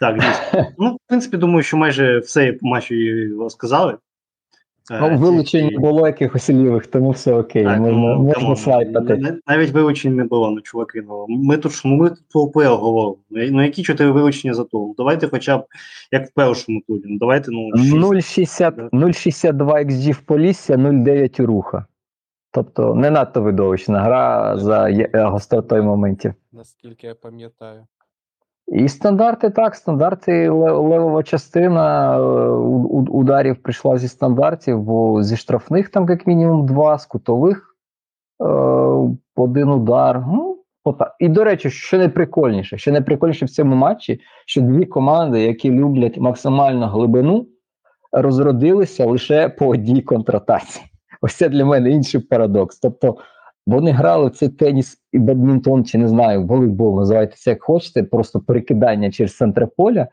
так, 0.00 0.14
дійсно. 0.14 0.66
Ну, 0.78 0.94
в 0.94 0.98
принципі, 1.08 1.36
думаю, 1.36 1.62
що 1.62 1.76
майже 1.76 2.18
все 2.18 2.52
по 2.52 2.66
матчу 2.66 2.94
розказали. 3.38 3.96
Ну, 4.90 5.06
е, 5.06 5.16
Вилучень 5.16 5.70
було 5.78 6.06
якихось 6.06 6.50
лівих, 6.50 6.86
тому 6.86 7.10
все 7.10 7.34
окей. 7.34 7.64
Так, 7.64 7.80
можна 7.80 7.98
ну, 7.98 8.22
можна 8.22 8.56
свайпати. 8.56 9.38
Навіть 9.46 9.70
вилучень 9.70 10.16
не 10.16 10.24
було, 10.24 10.50
ну 10.50 10.60
чуваки. 10.60 11.02
Ну, 11.08 11.26
ми 11.28 11.56
тут 11.56 11.82
ми 11.84 12.08
тут 12.08 12.18
про 12.32 12.40
УПЛ 12.40 12.60
говоримо. 12.60 13.16
Ну 13.30 13.62
які 13.62 13.82
чотири 13.82 14.10
вилучення 14.10 14.54
за 14.54 14.64
тул? 14.64 14.94
Давайте 14.98 15.28
хоча 15.28 15.58
б 15.58 15.66
як 16.12 16.26
в 16.26 16.32
першому 16.34 16.80
турі. 16.88 17.02
Ну, 17.04 17.18
давайте, 17.18 17.50
ну, 17.50 17.70
0,62 17.74 19.86
XG 19.86 20.12
в 20.12 20.20
Полісся, 20.20 20.76
0,9 20.76 21.42
у 21.42 21.46
руха. 21.46 21.84
Тобто 22.50 22.94
не 22.94 23.10
надто 23.10 23.42
видовищна 23.42 24.00
гра 24.00 24.56
за 24.56 25.08
гостротою 25.14 25.84
моментів. 25.84 26.34
Наскільки 26.52 27.06
я 27.06 27.14
пам'ятаю. 27.14 27.86
І 28.70 28.88
стандарти 28.88 29.50
так, 29.50 29.74
стандарти 29.74 30.48
левова 30.48 31.22
частина 31.22 32.16
е, 32.18 32.20
ударів 33.10 33.62
прийшла 33.62 33.98
зі 33.98 34.08
стандартів, 34.08 34.82
бо 34.82 35.22
зі 35.22 35.36
штрафних 35.36 35.88
там 35.88 36.06
як 36.08 36.26
мінімум 36.26 36.66
два, 36.66 36.98
з 36.98 37.06
кутових 37.06 37.76
е, 38.40 38.44
один 39.36 39.68
удар. 39.68 40.24
Ну, 40.28 40.58
ота. 40.84 41.14
І, 41.18 41.28
до 41.28 41.44
речі, 41.44 41.70
що 41.70 41.98
найприкольніше, 41.98 42.78
що 42.78 42.92
найприкольніше 42.92 43.44
в 43.44 43.50
цьому 43.50 43.76
матчі, 43.76 44.20
що 44.46 44.60
дві 44.60 44.86
команди, 44.86 45.42
які 45.42 45.70
люблять 45.70 46.18
максимальну 46.18 46.86
глибину, 46.86 47.46
розродилися 48.12 49.06
лише 49.06 49.48
по 49.48 49.66
одній 49.66 50.02
контратації. 50.02 50.86
Ось 51.22 51.34
це 51.34 51.48
для 51.48 51.64
мене 51.64 51.90
інший 51.90 52.20
парадокс. 52.20 52.78
Тобто 52.78 53.16
вони 53.66 53.90
грали 53.90 54.30
цей 54.30 54.48
теніс 54.48 54.98
і 55.12 55.18
бадмінтон, 55.18 55.84
чи 55.84 55.98
не 55.98 56.08
знаю, 56.08 56.46
волейбол, 56.46 56.96
називайте 56.96 57.36
це 57.36 57.50
як 57.50 57.62
хочете, 57.62 58.02
просто 58.02 58.40
перекидання 58.40 59.10
через 59.10 59.36
центр 59.36 59.68
поля, 59.76 60.08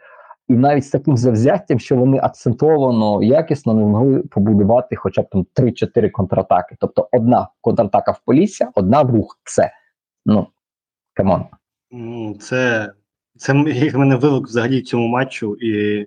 і 0.48 0.54
навіть 0.54 0.86
з 0.86 0.90
таким 0.90 1.18
завзяттям, 1.18 1.80
що 1.80 1.96
вони 1.96 2.20
акцентовано 2.20 3.24
якісно 3.24 3.74
не 3.74 3.86
могли 3.86 4.20
побудувати 4.20 4.96
хоча 4.96 5.22
б 5.22 5.30
там 5.30 5.46
3-4 5.56 6.12
контратаки. 6.12 6.76
Тобто 6.80 7.10
одна 7.12 7.50
контратака 7.62 8.12
в 8.12 8.20
Полісся, 8.26 8.72
одна 8.76 9.02
в 9.02 9.10
рух, 9.10 9.40
все. 9.44 9.72
Ну, 10.26 10.48
come 11.14 11.32
on. 11.32 11.46
Це, 12.40 12.92
це 13.38 13.54
мене 13.54 14.16
вилок 14.16 14.48
взагалі 14.48 14.80
в 14.80 14.84
цьому 14.84 15.08
матчу 15.08 15.56
і 15.56 16.06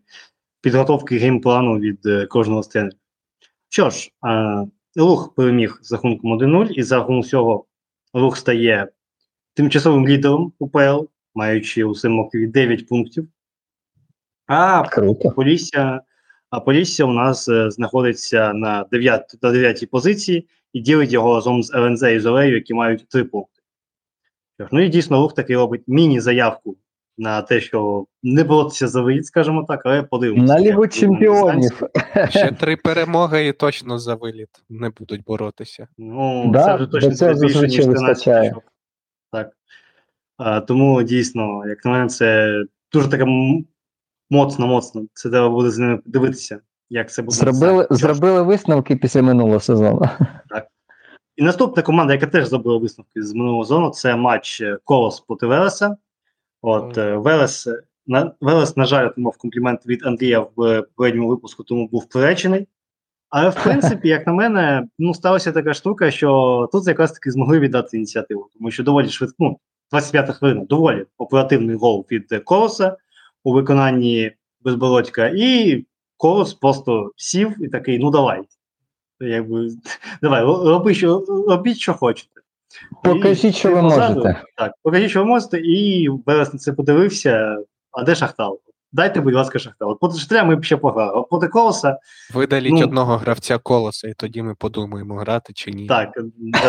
підготовки 0.61 1.19
геймплану 1.19 1.79
від 1.79 2.07
е, 2.07 2.27
кожного 2.27 2.63
з 2.63 2.69
тренерів. 2.69 2.99
Що 3.69 3.91
ж, 3.91 4.11
Рух 4.97 5.35
переміг 5.35 5.79
з 5.83 5.93
рахунком 5.93 6.39
1-0, 6.39 6.71
і 6.71 6.83
за 6.83 6.97
рахунок 6.97 7.27
цього 7.27 7.65
Рух 8.15 8.37
стає 8.37 8.89
тимчасовим 9.55 10.09
лідером 10.09 10.53
УПЛ, 10.59 11.05
маючи 11.35 11.85
у 11.85 11.95
активі 12.21 12.47
9 12.47 12.89
пунктів. 12.89 13.29
А 14.47 14.89
Круто. 14.89 15.31
Полісся, 15.31 16.01
а 16.51 16.61
Полісся 16.61 17.05
у 17.05 17.13
нас 17.13 17.49
е, 17.49 17.71
знаходиться 17.71 18.53
на 18.53 18.85
9, 18.93 19.39
на 19.43 19.53
9 19.53 19.91
позиції 19.91 20.49
і 20.73 20.81
ділить 20.81 21.13
його 21.13 21.35
разом 21.35 21.63
з 21.63 21.75
ЛНЗ 21.75 22.03
і 22.03 22.19
Золею, 22.19 22.55
які 22.55 22.75
мають 22.75 23.09
3 23.09 23.25
пункти. 23.25 23.61
Ну 24.73 24.81
і 24.81 24.89
дійсно 24.89 25.23
рух 25.23 25.35
таки 25.35 25.57
робить 25.57 25.83
міні-заявку 25.87 26.77
на 27.21 27.43
те, 27.43 27.61
що 27.61 28.07
не 28.23 28.45
боротися 28.45 28.89
за 28.89 29.03
виліт, 29.03 29.27
скажімо 29.27 29.65
так, 29.69 29.83
але 29.85 30.03
подивимося. 30.03 30.55
На 30.55 30.61
Лігу 30.61 30.89
чемпіонів. 30.89 31.83
Ще 32.29 32.53
три 32.53 32.77
перемоги 32.77 33.47
і 33.47 33.53
точно 33.53 33.99
за 33.99 34.15
виліт 34.15 34.49
не 34.69 34.91
будуть 34.91 35.25
боротися. 35.25 35.89
Ну, 35.99 36.51
Да, 36.53 36.65
це 36.65 36.75
вже 36.77 36.87
точно 36.87 37.11
буде 37.33 37.47
більше, 37.47 37.61
ніж 37.67 37.85
13 37.87 38.29
очок. 38.51 38.63
Так. 39.33 39.51
А, 40.37 40.61
тому 40.61 41.03
дійсно, 41.03 41.63
як 41.67 41.85
на 41.85 41.91
мене, 41.91 42.09
це 42.09 42.55
дуже 42.93 43.09
таке 43.09 43.23
м- 43.23 43.65
моцно, 44.31 44.67
моцно. 44.67 45.03
Це 45.15 45.31
треба 45.31 45.49
буде 45.49 45.71
з 45.71 45.79
ними 45.79 46.01
дивитися, 46.05 46.61
як 46.91 47.13
це 47.13 47.23
буде. 47.23 47.37
Зробили, 47.37 47.85
Що 47.85 47.95
зробили 47.95 48.43
висновки 48.43 48.97
після 48.97 49.23
минулого 49.23 49.61
сезону. 49.61 50.03
І 51.37 51.43
наступна 51.43 51.83
команда, 51.83 52.13
яка 52.13 52.27
теж 52.27 52.49
зробила 52.49 52.79
висновки 52.79 53.23
з 53.23 53.33
минулого 53.35 53.65
зону, 53.65 53.91
це 53.91 54.17
матч 54.17 54.61
е, 54.61 54.79
Колос 54.85 55.21
проти 55.21 55.47
Велеса. 55.47 55.97
От 56.63 56.99
е, 56.99 57.17
Велес, 57.17 57.67
е, 57.67 57.83
на, 58.07 58.33
Велес, 58.41 58.77
на 58.77 58.85
жаль, 58.85 59.07
отримав 59.07 59.37
комплімент 59.37 59.87
від 59.87 60.07
Андрія 60.07 60.41
в 60.41 60.63
е, 60.63 60.83
попередньому 60.83 61.29
випуску, 61.29 61.63
тому 61.63 61.89
був 61.89 62.09
приречений. 62.09 62.69
Але 63.29 63.49
в 63.49 63.63
принципі, 63.63 64.09
як 64.09 64.27
на 64.27 64.33
мене, 64.33 64.89
ну 64.99 65.15
сталася 65.15 65.53
така 65.53 65.75
штука, 65.75 66.11
що 66.11 66.69
тут 66.73 66.87
якраз 66.87 67.13
таки 67.13 67.31
змогли 67.31 67.61
віддати 67.61 67.97
ініціативу, 67.97 68.49
тому 68.55 68.71
що 68.71 68.83
доволі 68.83 69.09
швидко, 69.09 69.37
ну, 69.39 69.59
25 69.91 70.31
хвилина, 70.31 70.65
доволі 70.65 71.05
оперативний 71.19 71.77
гол 71.77 72.07
від 72.11 72.43
Колоса 72.45 72.97
у 73.45 73.53
виконанні 73.53 74.33
Безбородька, 74.61 75.33
і 75.35 75.85
Колос 76.17 76.55
просто 76.55 77.13
сів 77.17 77.65
і 77.65 77.69
такий: 77.69 77.99
ну 77.99 78.11
давай. 78.11 78.43
Якби, 79.21 79.69
давай, 80.23 80.43
роби, 80.45 80.95
що, 80.95 81.25
робіть, 81.49 81.79
що 81.79 81.95
хочете. 81.95 82.41
Покажіть, 83.05 83.55
що 83.55 83.75
ви 83.75 83.81
позаду, 83.83 84.15
можете. 84.21 84.43
Так, 84.57 84.73
покажіть, 84.83 85.11
що 85.11 85.21
ви 85.21 85.27
можете, 85.27 85.59
і 85.59 86.09
Верес 86.27 86.53
на 86.53 86.59
це 86.59 86.73
подивився. 86.73 87.57
А 87.93 88.03
де 88.05 88.15
Шахтал? 88.15 88.61
Дайте, 88.93 89.21
будь 89.21 89.35
ласка, 89.35 89.59
Шахтал. 89.59 89.91
От 89.91 90.01
Проти 90.01 90.19
Шахтаря 90.19 90.45
ми 90.45 90.57
б 90.57 90.65
ще 90.65 90.77
пограли. 90.77 91.13
а 91.17 91.23
Проти 91.23 91.49
Колоса, 91.49 91.99
Видаліть 92.35 92.73
Ну. 92.73 92.85
одного 92.85 93.17
гравця 93.17 93.59
колоса, 93.59 94.09
і 94.09 94.15
тоді 94.15 94.43
ми 94.43 94.55
подумаємо, 94.55 95.17
грати 95.17 95.53
чи 95.53 95.71
ні. 95.71 95.87
так, 95.87 96.09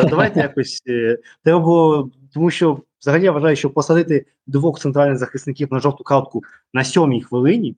давайте 0.10 0.40
якось. 0.40 0.82
е, 0.88 1.18
Треба 1.44 1.60
було, 1.60 2.10
тому 2.34 2.50
що 2.52 2.80
взагалі 3.02 3.24
я 3.24 3.32
вважаю, 3.32 3.56
що 3.56 3.70
посадити 3.70 4.26
двох 4.48 4.80
центральних 4.80 5.18
захисників 5.18 5.68
на 5.72 5.80
жовту 5.80 6.04
картку 6.04 6.42
на 6.74 6.84
сьомій 6.84 7.22
хвилині 7.22 7.76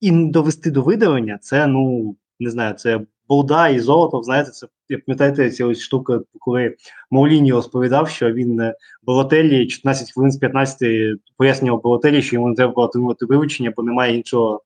і 0.00 0.10
не 0.12 0.30
довести 0.30 0.70
до 0.70 0.82
видалення, 0.82 1.38
це, 1.40 1.66
ну, 1.66 2.16
не 2.40 2.50
знаю, 2.50 2.74
це 2.74 3.00
болда 3.28 3.68
і 3.68 3.80
золото. 3.80 4.22
Знаєте, 4.22 4.50
це 4.50 4.66
як 4.88 5.04
пам'ятаєте, 5.04 5.50
ця 5.50 5.66
ось 5.66 5.80
штука, 5.80 6.20
коли 6.38 6.76
Мауліні 7.10 7.52
розповідав, 7.52 8.08
що 8.08 8.32
він 8.32 8.60
е, 8.60 8.74
Болотелі 9.02 9.66
14 9.66 10.12
хвилин 10.12 10.32
з 10.32 10.36
15 10.36 11.18
пояснював 11.36 11.82
Болотелі, 11.82 12.22
що 12.22 12.36
йому 12.36 12.48
не 12.48 12.54
треба 12.54 12.72
було 12.72 12.86
отримувати 12.86 13.26
вивчення, 13.26 13.72
бо 13.76 13.82
немає 13.82 14.16
іншого 14.16 14.62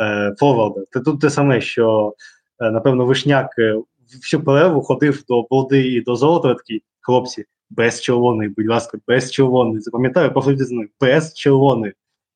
е, 0.00 0.34
форварда. 0.38 0.80
Та 0.92 1.00
тут 1.00 1.20
те 1.20 1.30
саме, 1.30 1.60
що 1.60 2.14
е, 2.60 2.70
напевно 2.70 3.06
Вишняк 3.06 3.58
е, 3.58 3.82
всю 4.22 4.44
перерву 4.44 4.82
ходив 4.82 5.24
до 5.28 5.42
болди 5.42 5.88
і 5.88 6.00
до 6.00 6.16
золота. 6.16 6.54
Такий 6.54 6.82
хлопці, 7.00 7.44
без 7.70 8.00
червоної, 8.00 8.48
будь 8.48 8.68
ласка, 8.68 8.98
без 9.08 9.32
червоної. 9.32 9.80
Запам'ятаю, 9.80 10.32
повторюйте 10.32 10.64
з 10.64 10.70
ним, 10.70 10.88
без 11.00 11.34
червоної. 11.34 11.92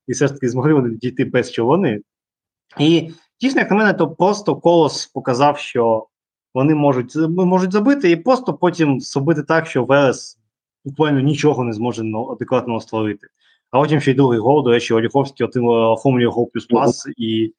І 0.08 0.12
все 0.12 0.26
ж 0.26 0.34
таки 0.34 0.48
змогли 0.48 0.74
вони 0.74 0.90
дійти 0.90 1.24
без 1.24 1.52
червоної. 1.52 2.02
І 2.78 3.10
дійсно, 3.40 3.60
як 3.60 3.70
на 3.70 3.76
мене, 3.76 3.92
то 3.92 4.10
просто 4.10 4.56
колос 4.56 5.06
показав, 5.06 5.58
що 5.58 6.06
вони 6.54 6.74
можуть 6.74 7.16
можуть 7.28 7.72
забити, 7.72 8.10
і 8.10 8.16
просто 8.16 8.54
потім 8.54 9.00
зробити 9.00 9.42
так, 9.42 9.66
що 9.66 9.84
Велес 9.84 10.38
буквально 10.84 11.20
нічого 11.20 11.64
не 11.64 11.72
зможе 11.72 12.02
ну, 12.02 12.28
адекватного 12.28 12.80
створити. 12.80 13.26
А 13.70 13.80
потім 13.80 14.00
ще 14.00 14.10
й 14.10 14.14
другий 14.14 14.38
гол. 14.38 14.64
До 14.64 14.70
речі, 14.70 14.94
Оліховський 14.94 15.46
отримав 15.46 15.92
оформлює 15.92 16.26
гол 16.26 16.50
плюс 16.52 16.66
пас, 16.66 17.06
і 17.16 17.52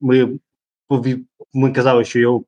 ми, 0.00 0.38
ми 1.54 1.70
казали, 1.72 2.04
що 2.04 2.18
його 2.18 2.44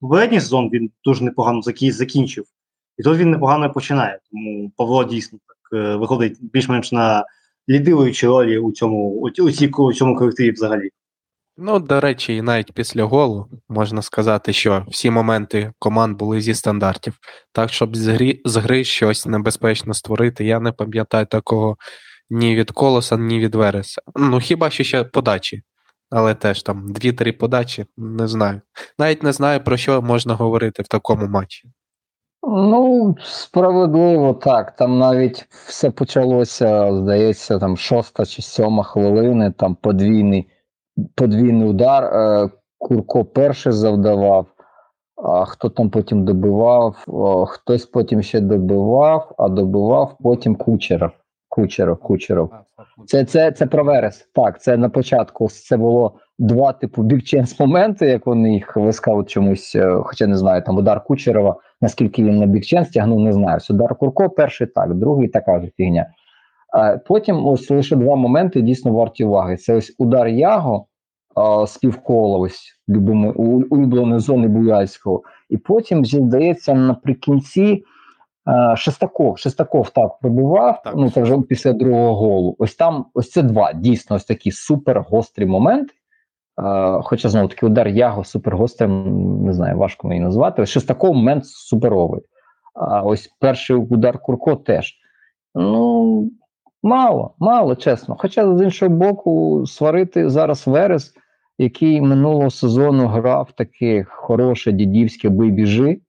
попередній 0.00 0.40
сезон 0.40 0.70
він 0.72 0.90
дуже 1.04 1.24
непогано 1.24 1.62
закінчив. 1.62 2.44
І 2.98 3.02
тут 3.02 3.18
він 3.18 3.30
непогано 3.30 3.72
починає. 3.72 4.18
Тому 4.32 4.72
Павло 4.76 5.04
дійсно 5.04 5.38
так 5.46 5.80
е, 5.80 5.96
виходить 5.96 6.38
більш-менш 6.40 6.92
на 6.92 7.24
лідируючі 7.68 8.26
ролі 8.26 8.58
у 8.58 8.72
цьому, 8.72 9.10
у, 9.10 9.30
ці- 9.30 9.68
у 9.78 9.92
цьому 9.92 10.16
колективі 10.16 10.50
взагалі. 10.50 10.90
Ну, 11.60 11.78
до 11.78 12.00
речі, 12.00 12.36
і 12.36 12.42
навіть 12.42 12.72
після 12.72 13.04
голу 13.04 13.46
можна 13.68 14.02
сказати, 14.02 14.52
що 14.52 14.84
всі 14.88 15.10
моменти 15.10 15.72
команд 15.78 16.18
були 16.18 16.40
зі 16.40 16.54
стандартів. 16.54 17.18
Так, 17.52 17.70
щоб 17.72 17.96
з 17.96 18.08
грі, 18.08 18.40
з 18.44 18.56
гри 18.56 18.84
щось 18.84 19.26
небезпечно 19.26 19.94
створити, 19.94 20.44
я 20.44 20.60
не 20.60 20.72
пам'ятаю 20.72 21.26
такого 21.26 21.76
ні 22.30 22.56
від 22.56 22.70
Колоса, 22.70 23.16
ні 23.16 23.38
від 23.38 23.54
Вереса. 23.54 24.02
Ну, 24.16 24.40
хіба 24.40 24.70
що 24.70 24.84
ще 24.84 25.04
подачі. 25.04 25.62
Але 26.10 26.34
теж 26.34 26.62
там 26.62 26.92
дві-три 26.92 27.32
подачі, 27.32 27.86
не 27.96 28.28
знаю. 28.28 28.60
Навіть 28.98 29.22
не 29.22 29.32
знаю, 29.32 29.64
про 29.64 29.76
що 29.76 30.02
можна 30.02 30.34
говорити 30.34 30.82
в 30.82 30.88
такому 30.88 31.26
матчі. 31.26 31.68
Ну, 32.42 33.16
справедливо 33.22 34.34
так. 34.34 34.76
Там 34.76 34.98
навіть 34.98 35.46
все 35.66 35.90
почалося, 35.90 36.94
здається, 36.94 37.58
там 37.58 37.76
шоста 37.76 38.26
чи 38.26 38.42
сьома 38.42 38.82
хвилини, 38.84 39.52
там 39.58 39.74
подвійний, 39.74 40.48
подвійний 41.14 41.68
удар. 41.68 42.04
Е, 42.04 42.50
Курко 42.78 43.24
перший 43.24 43.72
завдавав, 43.72 44.46
а 45.16 45.44
хто 45.44 45.68
там 45.68 45.90
потім 45.90 46.24
добивав, 46.24 47.04
хтось 47.46 47.86
потім 47.86 48.22
ще 48.22 48.40
добивав, 48.40 49.32
а 49.38 49.48
добивав 49.48 50.16
потім 50.22 50.56
Кучеров. 50.56 51.10
Кучеров, 51.48 51.98
Кучеров. 52.00 52.50
Це, 53.06 53.24
це, 53.24 53.52
це 53.52 53.66
про 53.66 53.84
Верес. 53.84 54.28
Так, 54.34 54.62
це 54.62 54.76
на 54.76 54.88
початку. 54.88 55.48
Це 55.48 55.76
було 55.76 56.12
два 56.38 56.72
типу 56.72 57.02
бікченс 57.02 57.60
моменти, 57.60 58.06
як 58.06 58.26
вони 58.26 58.52
їх 58.54 58.76
вискаут 58.76 59.30
чомусь, 59.30 59.76
е, 59.76 59.96
хоча 60.04 60.26
не 60.26 60.36
знаю, 60.36 60.62
там 60.62 60.76
удар 60.76 61.04
Кучерова, 61.04 61.56
наскільки 61.80 62.24
він 62.24 62.38
на 62.38 62.46
бікченс 62.46 62.88
тягнув, 62.88 63.20
не 63.20 63.32
знаю. 63.32 63.58
Удар 63.70 63.94
Курко 63.94 64.30
перший 64.30 64.66
так, 64.66 64.94
другий 64.94 65.28
така 65.28 65.60
ж 65.60 65.70
фігня. 65.76 66.06
А 66.72 66.96
потім 66.98 67.46
ось 67.46 67.70
лише 67.70 67.96
два 67.96 68.16
моменти 68.16 68.60
дійсно 68.60 68.92
варті 68.92 69.24
уваги. 69.24 69.56
Це 69.56 69.74
ось 69.74 69.94
удар 69.98 70.28
Яго 70.28 70.86
а, 71.38 71.66
з 71.66 71.80
ось 72.08 72.80
улюбленої 73.70 74.20
зони 74.20 74.48
Буяльського. 74.48 75.22
І 75.48 75.56
потім, 75.56 76.02
вже, 76.02 76.18
здається, 76.18 76.74
наприкінці 76.74 77.84
а, 78.44 78.76
Шестаков. 78.76 79.38
Шестаков 79.38 79.90
так 79.90 80.18
пробивав. 80.20 80.82
Так. 80.82 80.94
Ну 80.96 81.10
це 81.10 81.22
вже 81.22 81.40
після 81.40 81.72
другого 81.72 82.14
голу. 82.14 82.56
Ось 82.58 82.74
там, 82.74 83.06
ось 83.14 83.30
це 83.30 83.42
два 83.42 83.72
дійсно 83.72 84.16
ось 84.16 84.24
такі 84.24 84.50
супер 84.50 85.00
гострі 85.00 85.46
моменти. 85.46 85.94
Е, 86.58 87.00
Хоча 87.02 87.28
знову 87.28 87.48
таки 87.48 87.66
удар 87.66 87.88
Яго 87.88 88.24
супергострим, 88.24 89.44
не 89.44 89.52
знаю, 89.52 89.78
важко 89.78 90.08
мені 90.08 90.20
назвати. 90.20 90.62
Ось 90.62 90.84
такий 90.84 91.12
момент 91.12 91.46
суперовий. 91.46 92.22
А 92.74 93.02
ось 93.02 93.30
перший 93.40 93.76
удар 93.76 94.18
Курко 94.18 94.56
теж. 94.56 94.94
Ну, 95.54 96.30
мало, 96.82 97.34
мало, 97.38 97.76
чесно. 97.76 98.16
Хоча, 98.18 98.56
з 98.56 98.62
іншого 98.62 98.94
боку, 98.94 99.66
сварити 99.66 100.30
зараз 100.30 100.66
Верес, 100.66 101.14
який 101.58 102.00
минулого 102.00 102.50
сезону 102.50 103.06
грав 103.06 103.52
таке 103.52 104.04
хороше 104.08 104.72
дідівське 104.72 105.28
бий-біжи. 105.28 106.00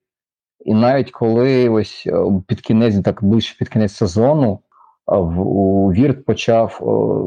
І 0.66 0.74
навіть 0.74 1.12
коли 1.12 1.70
ось 1.70 2.04
е, 2.08 2.24
під 2.48 2.62
кінець, 2.62 3.02
так 3.02 3.24
ближче 3.24 3.56
під 3.60 3.70
кінець 3.70 3.94
сезону, 3.94 4.60
у 5.38 5.92
Вірт 5.94 6.26
почав, 6.26 6.78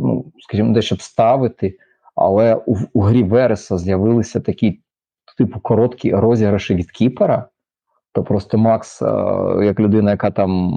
ну, 0.05 0.33
скажімо, 0.39 0.75
дещо 0.75 0.95
вставити, 0.95 1.79
але 2.15 2.55
у, 2.55 2.77
у 2.93 3.01
грі 3.01 3.23
Вереса 3.23 3.79
з'явилися 3.79 4.41
такі, 4.41 4.81
типу, 5.39 5.61
короткі 5.61 6.15
розіграші 6.15 6.75
від 6.75 6.91
Кіпера. 6.91 7.49
То 8.13 8.25
просто 8.25 8.59
Макс, 8.59 9.03
е, 9.03 9.07
як 9.65 9.81
людина, 9.81 10.11
яка 10.11 10.31
там 10.31 10.73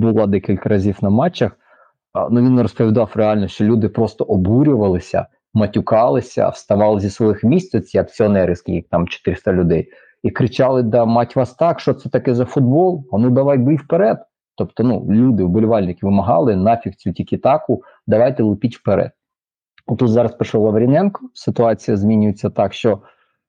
була 0.00 0.26
декілька 0.26 0.68
разів 0.68 0.96
на 1.02 1.10
матчах, 1.10 1.52
е, 1.52 2.28
ну 2.30 2.40
він 2.40 2.60
розповідав 2.60 3.10
реально, 3.14 3.48
що 3.48 3.64
люди 3.64 3.88
просто 3.88 4.24
обурювалися, 4.24 5.26
матюкалися, 5.56 6.48
вставали 6.48 7.00
зі 7.00 7.10
своїх 7.10 7.44
місць, 7.44 7.80
ці 7.86 7.98
акціонери, 7.98 8.56
скільки 8.56 8.88
там 8.90 9.08
400 9.08 9.52
людей, 9.52 9.88
і 10.22 10.30
кричали: 10.30 10.82
Да, 10.82 11.04
мать 11.04 11.36
вас 11.36 11.54
так, 11.54 11.80
що 11.80 11.94
це 11.94 12.08
таке 12.08 12.34
за 12.34 12.44
футбол? 12.44 13.04
А 13.12 13.18
ну 13.18 13.30
давай 13.30 13.58
бий 13.58 13.76
вперед. 13.76 14.18
Тобто, 14.56 14.82
ну, 14.82 15.06
люди, 15.10 15.44
вболівальники 15.44 16.06
вимагали 16.06 16.56
нафіг 16.56 16.94
цю 16.94 17.12
тікі-таку, 17.12 17.82
давайте 18.06 18.42
лупіть 18.42 18.76
вперед. 18.76 19.10
Тут 19.98 20.08
зараз 20.08 20.34
прийшов 20.34 20.64
Лавріненко, 20.64 21.20
ситуація 21.34 21.96
змінюється 21.96 22.50
так, 22.50 22.74
що 22.74 22.98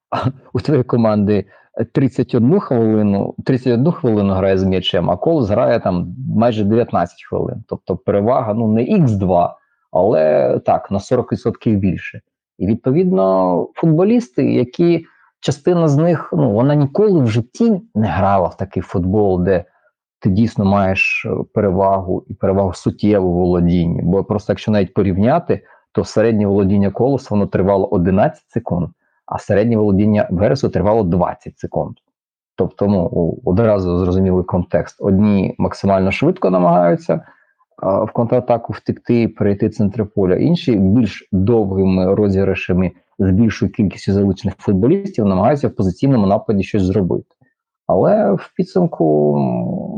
у 0.53 0.60
твоєї 0.60 0.84
команди 0.84 1.45
31 1.93 2.60
хвилину 2.60 3.36
31 3.45 3.91
хвилину 3.91 4.34
грає 4.34 4.58
з 4.58 4.64
м'ячем, 4.64 5.12
а 5.12 5.18
Колос 5.18 5.49
грає 5.49 5.80
там 5.80 6.16
майже 6.36 6.64
19 6.64 7.24
хвилин. 7.24 7.64
Тобто 7.68 7.97
перевага 7.97 8.53
ну 8.53 8.68
не 8.68 8.82
Х2, 8.82 9.49
але 9.91 10.59
так, 10.65 10.91
на 10.91 10.97
40% 10.97 11.75
більше. 11.75 12.21
І 12.57 12.67
відповідно 12.67 13.67
футболісти, 13.75 14.51
які 14.53 15.05
частина 15.39 15.88
з 15.88 15.97
них 15.97 16.29
ну 16.33 16.51
вона 16.51 16.75
ніколи 16.75 17.19
в 17.19 17.27
житті 17.27 17.81
не 17.95 18.07
грала 18.07 18.47
в 18.47 18.57
такий 18.57 18.83
футбол, 18.83 19.43
де 19.43 19.65
ти 20.19 20.29
дійсно 20.29 20.65
маєш 20.65 21.27
перевагу 21.53 22.25
і 22.27 22.33
перевагу 22.33 22.73
суттєву 22.73 23.33
володіння. 23.33 24.01
Бо 24.03 24.23
просто 24.23 24.53
якщо 24.53 24.71
навіть 24.71 24.93
порівняти, 24.93 25.61
то 25.91 26.03
середнє 26.03 26.47
володіння 26.47 26.91
колосу 26.91 27.27
воно 27.29 27.47
тривало 27.47 27.88
11 27.88 28.43
секунд, 28.47 28.89
а 29.25 29.38
середнє 29.38 29.77
володіння 29.77 30.27
Вересу 30.31 30.69
тривало 30.69 31.03
20 31.03 31.59
секунд. 31.59 31.95
Тобто, 32.55 32.88
ну 32.88 33.38
одразу 33.45 33.99
зрозумілий 33.99 34.43
контекст. 34.43 35.01
Одні 35.01 35.55
максимально 35.57 36.11
швидко 36.11 36.49
намагаються 36.49 37.21
в 37.82 38.11
контратаку 38.13 38.73
втекти 38.73 39.21
і 39.21 39.28
перейти 39.28 39.69
центр 39.69 40.05
поля, 40.15 40.36
інші 40.36 40.75
більш 40.75 41.30
довгими 41.32 42.15
розіграшами 42.15 42.91
з 43.19 43.32
більшою 43.32 43.71
кількістю 43.71 44.13
залучених 44.13 44.55
футболістів 44.57 45.25
намагаються 45.25 45.67
в 45.67 45.75
позиційному 45.75 46.28
нападі 46.28 46.63
щось 46.63 46.84
зробити. 46.84 47.25
Але 47.88 48.32
в 48.32 48.51
підсумку 48.55 49.36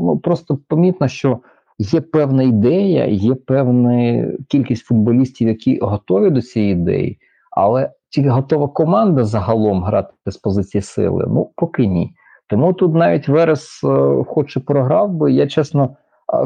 ну 0.02 0.18
просто 0.18 0.58
помітно, 0.68 1.08
що 1.08 1.38
є 1.78 2.00
певна 2.00 2.42
ідея, 2.42 3.06
є 3.06 3.34
певна 3.34 4.24
кількість 4.48 4.84
футболістів, 4.84 5.48
які 5.48 5.78
готові 5.78 6.30
до 6.30 6.42
цієї 6.42 6.72
ідеї, 6.72 7.18
але 7.50 7.90
чи 8.08 8.28
готова 8.28 8.68
команда 8.68 9.24
загалом 9.24 9.82
грати 9.82 10.12
з 10.26 10.36
позиції 10.36 10.82
сили? 10.82 11.24
Ну 11.28 11.50
поки 11.56 11.86
ні. 11.86 12.12
Тому 12.46 12.72
тут 12.72 12.94
навіть 12.94 13.28
Верес, 13.28 13.84
е, 13.84 14.24
хоч 14.26 14.56
і 14.56 14.60
програв 14.60 15.12
би, 15.12 15.32
я 15.32 15.46
чесно, 15.46 15.96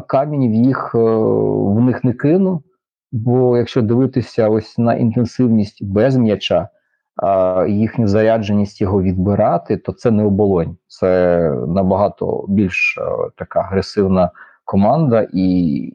камінь 0.07 0.55
їх 0.55 0.93
е, 0.95 0.99
в 0.99 1.81
них 1.81 2.05
не 2.05 2.13
кину. 2.13 2.63
Бо 3.13 3.59
якщо 3.59 3.83
дивитися 3.83 4.49
ось 4.49 4.79
на 4.79 4.95
інтенсивність 4.95 5.85
без 5.85 6.17
м'яча, 6.17 6.69
їхню 7.69 8.07
зарядженість 8.07 8.81
його 8.81 9.03
відбирати, 9.03 9.77
то 9.77 9.93
це 9.93 10.11
не 10.11 10.25
оболонь. 10.25 10.77
Це 10.87 11.41
набагато 11.69 12.45
більш 12.49 12.99
така 13.37 13.61
агресивна 13.61 14.31
команда, 14.65 15.27
і 15.33 15.93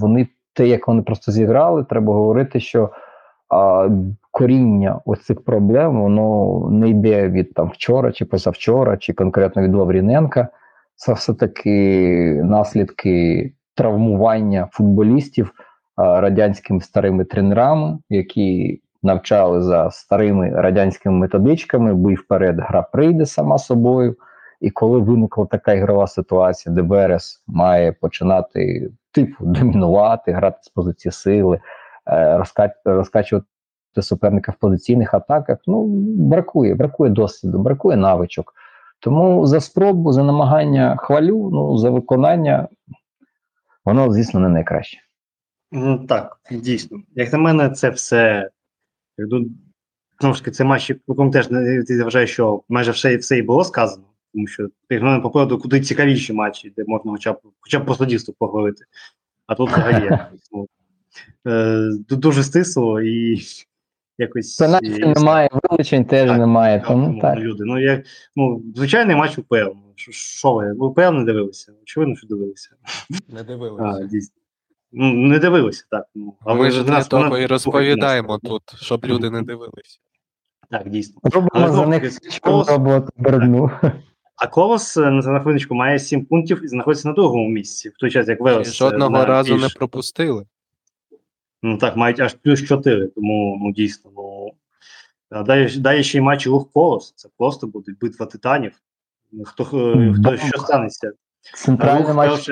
вони 0.00 0.28
те, 0.52 0.68
як 0.68 0.88
вони 0.88 1.02
просто 1.02 1.32
зіграли, 1.32 1.84
треба 1.84 2.14
говорити, 2.14 2.60
що 2.60 2.90
а, 3.48 3.88
коріння 4.30 5.00
оцих 5.04 5.44
проблем 5.44 6.02
воно 6.02 6.68
не 6.70 6.88
йде 6.88 7.28
від 7.28 7.54
там 7.54 7.68
вчора 7.68 8.12
чи 8.12 8.24
позавчора, 8.24 8.96
чи 8.96 9.12
конкретно 9.12 9.62
від 9.62 9.74
Лавріненка. 9.74 10.48
Це 10.96 11.12
все 11.12 11.34
таки 11.34 12.40
наслідки 12.44 13.52
травмування 13.74 14.68
футболістів 14.72 15.52
радянськими 15.96 16.80
старими 16.80 17.24
тренерами, 17.24 17.98
які 18.10 18.80
навчали 19.02 19.62
за 19.62 19.90
старими 19.90 20.50
радянськими 20.50 21.18
методичками, 21.18 21.94
бий 21.94 22.14
вперед, 22.14 22.56
гра 22.58 22.82
прийде 22.82 23.26
сама 23.26 23.58
собою. 23.58 24.16
І 24.60 24.70
коли 24.70 24.98
виникла 24.98 25.46
така 25.46 25.72
ігрова 25.72 26.06
ситуація, 26.06 26.74
де 26.74 26.82
Берес 26.82 27.42
має 27.46 27.92
починати 27.92 28.90
типу 29.12 29.46
домінувати, 29.46 30.32
грати 30.32 30.58
з 30.62 30.68
позиції 30.68 31.12
сили, 31.12 31.60
е, 32.08 32.44
розкачувати 32.84 33.46
суперника 34.00 34.52
в 34.52 34.54
позиційних 34.54 35.14
атаках, 35.14 35.58
ну 35.66 35.84
бракує, 36.16 36.74
бракує 36.74 37.10
досвіду, 37.10 37.58
бракує 37.58 37.96
навичок. 37.96 38.54
Тому 39.04 39.46
за 39.46 39.60
спробу, 39.60 40.12
за 40.12 40.24
намагання 40.24 40.96
хвалю, 40.96 41.50
ну 41.52 41.78
за 41.78 41.90
виконання, 41.90 42.68
воно, 43.84 44.12
звісно, 44.12 44.40
не 44.40 44.48
найкраще. 44.48 44.98
Так, 46.08 46.36
дійсно. 46.50 46.98
Як 47.14 47.32
на 47.32 47.38
мене, 47.38 47.70
це 47.70 47.90
все 47.90 48.50
Ну, 49.18 49.46
знову 50.20 50.34
ж 50.34 50.40
таки, 50.40 50.50
це 50.50 50.64
матч, 50.64 50.92
по 51.06 51.12
якому 51.12 51.30
теж 51.30 51.48
я 51.88 52.04
вважаю, 52.04 52.26
що 52.26 52.62
майже 52.68 52.90
все 52.90 53.16
все 53.16 53.38
і 53.38 53.42
було 53.42 53.64
сказано, 53.64 54.04
тому 54.32 54.46
що 54.46 54.68
як 54.90 55.02
на 55.02 55.08
мене 55.08 55.22
по 55.22 55.30
поводу 55.30 55.58
куди 55.58 55.80
цікавіші 55.80 56.32
матчі, 56.32 56.72
де 56.76 56.84
можна 56.86 57.12
хоча 57.12 57.32
б 57.32 57.38
хоча 57.60 57.78
б 57.78 57.86
по 57.86 57.94
суддівству 57.94 58.34
поговорити. 58.38 58.84
А 59.46 59.54
тут 59.54 59.70
взагалі 59.70 60.18
ну, 60.52 60.68
е, 61.46 61.90
дуже 62.08 62.42
стисло 62.42 63.00
і 63.00 63.42
якось. 64.18 64.56
Пенальті 64.56 64.98
немає, 64.98 65.48
вилучень 65.52 66.04
теж 66.04 66.28
так, 66.28 66.38
немає. 66.38 66.78
Так, 66.78 66.88
тому, 66.88 67.20
так. 67.20 67.38
Люди. 67.38 67.64
Ну, 67.64 67.80
як, 67.80 68.04
ну, 68.36 68.62
Звичайний 68.76 69.16
матч 69.16 69.38
УПЛ. 69.38 69.54
Ну, 69.54 69.94
що 69.96 70.52
ви? 70.52 70.72
Ви 70.72 70.86
УПЛ 70.86 71.00
не 71.00 71.24
дивилися? 71.24 71.72
Очевидно, 71.82 72.16
що 72.16 72.26
дивилися. 72.26 72.70
Не 73.28 73.42
дивилися. 73.42 73.84
А, 73.84 74.06
дійсно. 74.06 74.34
Ну, 74.92 75.12
не 75.12 75.38
дивилися, 75.38 75.84
так. 75.90 76.04
Ну, 76.14 76.34
а 76.40 76.54
Ми 76.54 76.70
ж 76.70 76.84
для 76.84 77.04
того 77.04 77.38
і 77.38 77.46
розповідаємо 77.46 78.38
тут, 78.38 78.62
щоб 78.76 79.04
люди 79.04 79.30
не 79.30 79.42
дивилися. 79.42 79.98
Так, 80.70 80.88
дійсно. 80.88 81.20
Робимо 81.22 81.72
за 81.72 81.86
них 81.86 82.12
роботу 82.68 83.08
брудну. 83.16 83.70
А 84.36 84.46
Колос 84.46 84.96
е, 84.96 85.10
на 85.10 85.40
хвилиночку 85.40 85.74
має 85.74 85.98
7 85.98 86.24
пунктів 86.24 86.64
і 86.64 86.68
знаходиться 86.68 87.08
на 87.08 87.14
другому 87.14 87.48
місці, 87.48 87.88
в 87.88 87.92
той 87.92 88.10
час, 88.10 88.28
як 88.28 88.40
Велес. 88.40 88.68
Е, 88.68 88.72
жодного 88.72 89.24
разу 89.24 89.54
більш... 89.54 89.62
не 89.62 89.68
пропустили. 89.68 90.44
Ну 91.64 91.78
так, 91.78 91.96
мають 91.96 92.20
аж 92.20 92.34
плюс 92.34 92.62
4, 92.62 93.06
тому 93.06 93.58
ну 93.62 93.72
дійсно. 93.72 94.10
ну 94.16 94.52
Далі, 95.44 95.76
далі 95.76 96.04
ще 96.04 96.18
й 96.18 96.20
матч 96.20 96.46
рух 96.46 96.72
Колос. 96.72 97.12
Це 97.16 97.28
просто 97.38 97.66
буде 97.66 97.92
битва 98.00 98.26
титанів. 98.26 98.72
Хто 99.44 99.64
хто 99.64 100.36
що 100.36 100.58
станеться? 100.58 101.12
Центральний 101.54 102.12
матч. 102.12 102.50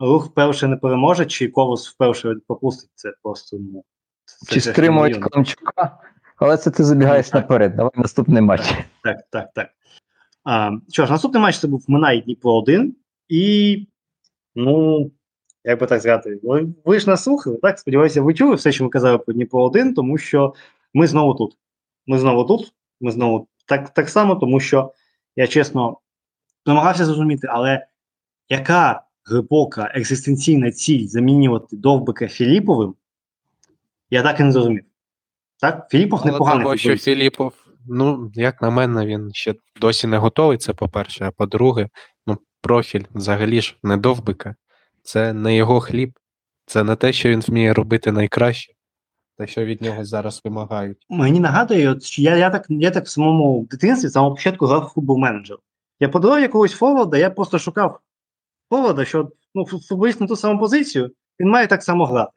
Рух 0.00 0.26
вперше 0.26 0.68
не 0.68 0.76
переможе, 0.76 1.26
чи 1.26 1.48
колос 1.48 1.88
вперше 1.88 2.34
пропустить 2.46 2.90
це 2.94 3.12
просто. 3.22 3.56
ну... 3.60 3.84
Це 4.24 4.54
чи 4.54 4.60
стримують 4.60 5.18
Камчука, 5.18 5.98
але 6.36 6.56
це 6.56 6.70
ти 6.70 6.84
забігаєш 6.84 7.32
ну, 7.32 7.40
наперед. 7.40 7.76
Давай 7.76 7.92
наступний 7.96 8.42
матч. 8.42 8.74
Так, 9.02 9.16
так, 9.30 9.50
так. 9.54 9.68
А, 10.44 10.70
Що 10.88 11.06
ж, 11.06 11.12
наступний 11.12 11.42
матч 11.42 11.58
це 11.58 11.68
був 11.68 11.84
Минай 11.88 12.20
Дніпро 12.20 12.54
1. 12.54 12.96
І, 13.28 13.86
ну, 14.54 15.10
як 15.64 15.80
би 15.80 15.86
так 15.86 16.00
сказати, 16.00 16.40
ви, 16.42 16.66
ви 16.84 17.00
ж 17.00 17.10
нас 17.10 17.22
слухали, 17.22 17.58
так? 17.62 17.78
Сподіваюся, 17.78 18.22
ви 18.22 18.34
чули 18.34 18.54
все, 18.54 18.72
що 18.72 18.84
ми 18.84 18.90
казали 18.90 19.18
про 19.18 19.34
Дніпро 19.34 19.62
1, 19.62 19.94
тому 19.94 20.18
що 20.18 20.54
ми 20.94 21.06
знову 21.06 21.34
тут. 21.34 21.56
Ми 22.06 22.18
знову 22.18 22.44
тут, 22.44 22.72
ми 23.00 23.10
знову 23.10 23.48
так, 23.66 23.94
так 23.94 24.08
само, 24.08 24.36
тому 24.36 24.60
що 24.60 24.92
я 25.36 25.46
чесно 25.46 25.98
намагався 26.66 27.04
зрозуміти, 27.04 27.48
але 27.50 27.86
яка 28.48 29.02
глибока 29.24 29.92
екзистенційна 29.94 30.72
ціль 30.72 31.06
замінювати 31.06 31.76
довбика 31.76 32.28
Філіповим, 32.28 32.94
я 34.10 34.22
так 34.22 34.40
і 34.40 34.42
не 34.42 34.52
зрозумів. 34.52 34.84
Так, 35.60 35.86
Філіпов 35.90 36.26
непоганий. 36.26 36.62
Того, 36.62 36.76
що 36.76 36.96
Філіпов, 36.96 37.52
ну, 37.86 38.32
як 38.34 38.62
на 38.62 38.70
мене, 38.70 39.06
він 39.06 39.30
ще 39.34 39.54
досі 39.80 40.06
не 40.06 40.18
готовий, 40.18 40.58
це 40.58 40.72
по-перше, 40.72 41.24
а 41.24 41.30
по-друге, 41.30 41.88
ну, 42.26 42.38
профіль 42.60 43.04
взагалі 43.14 43.60
ж 43.60 43.76
не 43.82 43.96
довбика, 43.96 44.54
це 45.04 45.32
не 45.32 45.56
його 45.56 45.80
хліб, 45.80 46.18
це 46.66 46.84
не 46.84 46.96
те, 46.96 47.12
що 47.12 47.28
він 47.28 47.40
вміє 47.40 47.74
робити 47.74 48.12
найкраще, 48.12 48.72
те, 49.38 49.46
що 49.46 49.64
від 49.64 49.82
нього 49.82 50.04
зараз 50.04 50.40
вимагають. 50.44 51.06
Мені 51.08 51.40
нагадує, 51.40 52.00
що 52.00 52.22
я 52.22 52.36
я, 52.36 52.50
так 52.50 52.66
я 52.68 52.90
так 52.90 53.04
в 53.04 53.08
самому 53.08 53.66
дитинстві, 53.70 54.08
з 54.08 54.12
самого 54.12 54.34
початку 54.34 54.66
грав 54.66 54.92
футбол 54.94 55.18
менеджер. 55.18 55.58
Я 56.00 56.08
подавав 56.08 56.40
якогось 56.40 56.72
форварда, 56.72 57.18
я 57.18 57.30
просто 57.30 57.58
шукав 57.58 58.00
повода, 58.68 59.04
що 59.04 59.30
ну, 59.54 59.66
футболіст 59.66 60.20
на 60.20 60.26
ту 60.26 60.36
саму 60.36 60.60
позицію, 60.60 61.10
він 61.40 61.48
має 61.48 61.66
так 61.66 61.82
само 61.82 62.06
грати. 62.06 62.32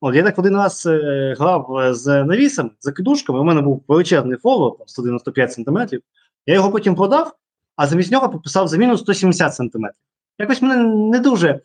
От 0.00 0.14
Я 0.14 0.22
так 0.22 0.38
один 0.38 0.56
раз 0.56 0.86
е, 0.86 1.34
грав 1.38 1.76
е, 1.76 1.94
з 1.94 2.24
навісом, 2.24 2.70
за 2.80 2.92
кидушками, 2.92 3.40
у 3.40 3.44
мене 3.44 3.60
був 3.60 3.84
величезний 3.88 4.36
фоло, 4.36 4.78
195 4.86 5.52
см. 5.52 5.78
Я 6.46 6.54
його 6.54 6.70
потім 6.70 6.94
продав, 6.94 7.32
а 7.76 7.86
замість 7.86 8.12
нього 8.12 8.28
підписав 8.28 8.68
заміну 8.68 8.98
170 8.98 9.54
см. 9.54 9.86
Якось 10.38 10.62
мене 10.62 10.84
не 10.84 11.18
дуже 11.18 11.60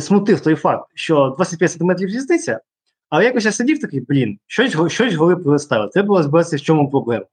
смутив 0.00 0.40
той 0.40 0.54
факт, 0.54 0.90
що 0.94 1.34
25 1.36 1.72
см 1.72 1.92
різниця, 1.92 2.60
але 3.10 3.24
якось 3.24 3.44
я 3.44 3.52
сидів 3.52 3.80
такий, 3.80 4.00
блін, 4.00 4.38
щось 4.46 4.92
щось 4.92 5.14
голи 5.14 5.36
переставили. 5.36 5.90
Треба 5.90 6.06
було 6.06 6.22
збиратися, 6.22 6.56
в 6.56 6.60
чому 6.60 6.90
проблема. 6.90 7.24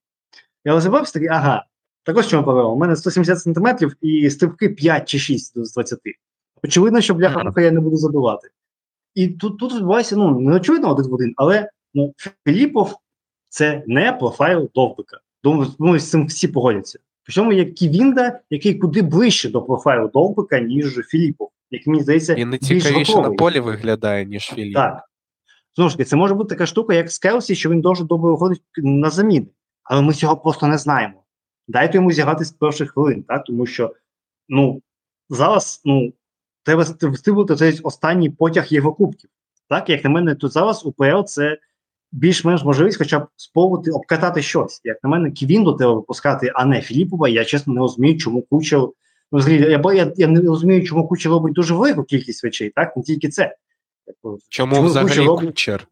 Я 0.66 0.74
розібрався 0.74 1.14
такий, 1.14 1.28
ага, 1.28 1.66
також 2.04 2.28
чому 2.28 2.44
проблема? 2.44 2.70
У 2.70 2.78
мене 2.78 2.96
170 2.96 3.40
см 3.40 3.68
і 4.02 4.30
стрибки 4.30 4.70
5 4.70 5.10
чи 5.10 5.20
6 5.20 5.66
з 5.66 5.74
20. 5.74 6.00
Очевидно, 6.64 7.02
що 7.02 7.14
бляха 7.14 7.62
я 7.62 7.72
не 7.72 7.80
буду 7.80 7.98
забивати. 7.98 8.50
І 9.16 9.28
тут 9.28 9.60
тут 9.60 9.74
відбувається 9.74 10.16
ну, 10.16 10.40
не 10.40 10.56
очевидно 10.56 10.92
один 10.92 11.06
в 11.06 11.14
один, 11.14 11.34
але 11.38 11.70
ну, 11.94 12.14
Філіпов 12.46 12.96
це 13.50 13.84
не 13.88 14.12
профайл 14.12 14.70
довбика. 14.76 15.20
Думаю, 15.44 16.00
з 16.00 16.10
цим 16.10 16.26
всі 16.26 16.48
погодяться. 16.48 17.00
Причому 17.24 17.54
як 17.54 17.74
Ківінда, 17.74 18.40
який 18.50 18.76
куди 18.76 19.02
ближче 19.02 19.50
до 19.50 19.62
профайлу 19.62 20.08
Довбика, 20.08 20.60
ніж 20.60 21.00
Філіпов, 21.08 21.50
як 21.72 21.88
мені 21.88 22.04
здається, 22.04 22.34
І 22.34 22.46
не 22.46 22.58
цікавіше 22.58 23.22
на 23.22 23.32
полі 23.32 23.60
виглядає, 23.60 24.26
ніж 24.26 24.44
Філіп. 24.44 24.74
Так. 24.74 25.04
Знову 25.76 25.90
ж 25.90 25.98
таки, 25.98 26.10
це 26.10 26.16
може 26.16 26.34
бути 26.34 26.50
така 26.50 26.66
штука, 26.66 26.94
як 26.94 27.12
з 27.12 27.20
Келсі, 27.20 27.56
що 27.56 27.70
він 27.70 27.82
дуже 27.82 28.04
добре 28.04 28.32
виходить 28.32 28.62
на 28.78 29.10
заміни. 29.10 29.48
Але 29.84 30.02
ми 30.02 30.14
цього 30.14 30.38
просто 30.38 30.68
не 30.68 30.78
знаємо. 30.78 31.24
Дайте 31.68 31.98
йому 31.98 32.12
зіграти 32.12 32.46
з 32.46 32.52
перших 32.52 32.92
хвилин, 32.92 33.24
так? 33.24 33.44
тому 33.44 33.66
що 33.66 33.94
ну, 34.50 34.82
зараз 35.30 35.82
ну, 35.86 36.14
треба 36.64 36.84
встигнути 37.02 37.56
цей 37.56 37.80
останній 37.80 38.30
потяг 38.30 38.66
Єврокубків. 38.70 39.30
Так, 39.70 39.90
як 39.90 40.04
на 40.04 40.10
мене, 40.10 40.36
тут 40.36 40.52
зараз 40.52 40.86
УПЛ 40.86 41.22
це 41.26 41.58
більш-менш 42.12 42.64
можливість 42.64 42.98
хоча 42.98 43.20
б 43.20 43.28
спробувати 43.36 43.92
обкатати 43.92 44.42
щось. 44.42 44.82
Як 44.84 45.04
на 45.04 45.10
мене, 45.10 45.32
Ківінду 45.32 45.74
треба 45.74 45.94
випускати, 45.94 46.52
а 46.56 46.66
не 46.66 46.82
Філіпова. 46.82 47.30
Я 47.30 47.46
чесно 47.46 47.74
не 47.74 47.80
розумію, 47.80 48.18
чому 48.18 48.42
Кучел. 48.42 48.94
Ну, 49.32 49.40
взагалі, 49.40 49.62
я, 49.72 49.94
я, 49.94 50.14
я 50.16 50.28
не 50.28 50.42
розумію, 50.42 50.84
чому 50.84 51.08
Кучел 51.08 51.32
робить 51.32 51.54
дуже 51.54 51.74
велику 51.74 52.04
кількість 52.04 52.44
речей, 52.44 52.70
так? 52.76 52.98
Не 52.98 53.04
тільки 53.04 53.30
це. 53.30 53.56
Чому, 54.24 54.40
Чому 54.50 54.82
взагалі 54.82 55.10
Кучер 55.10 55.26
робить- 55.26 55.48
кучер? 55.50 55.88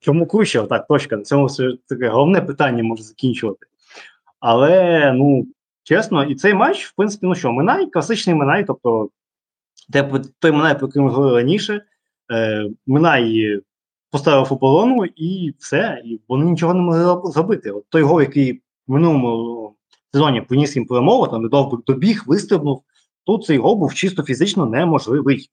Чому 0.00 0.26
Кучер? 0.26 0.68
Так, 0.68 0.86
точка. 0.86 1.16
На 1.16 1.22
цьому 1.22 1.46
все 1.46 1.72
таке 1.88 2.08
головне 2.08 2.40
питання 2.40 2.82
може 2.82 3.02
закінчувати. 3.02 3.66
Але, 4.40 5.12
ну, 5.12 5.46
чесно, 5.82 6.24
і 6.24 6.34
цей 6.34 6.54
матч, 6.54 6.86
в 6.86 6.92
принципі, 6.96 7.26
ну 7.26 7.34
що, 7.34 7.52
Минай, 7.52 7.86
класичний 7.86 8.36
Минай, 8.36 8.64
тобто 8.64 9.08
те, 9.92 10.10
той 10.38 10.52
Минай, 10.52 10.78
про 10.78 10.88
який 10.88 11.02
ми 11.02 11.10
говорили 11.10 11.36
раніше, 11.36 11.82
е, 12.32 12.70
Минай 12.86 13.60
поставив 14.10 14.52
оборону 14.52 15.04
і 15.16 15.54
все, 15.58 16.02
і 16.04 16.20
вони 16.28 16.44
нічого 16.44 16.74
не 16.74 16.80
могли 16.80 17.32
зробити. 17.32 17.70
От 17.70 17.84
той 17.88 18.02
гол, 18.02 18.20
який 18.20 18.52
в 18.52 18.92
минулому 18.92 19.74
сезоні 20.12 20.40
приніс 20.40 20.76
їм 20.76 20.86
перемогу, 20.86 21.28
там 21.28 21.48
Довбик 21.48 21.80
добіг, 21.86 22.24
вистрибнув, 22.26 22.82
тут 23.26 23.44
цей 23.44 23.58
гол 23.58 23.76
був 23.76 23.94
чисто 23.94 24.22
фізично 24.22 24.66
неможливий. 24.66 25.50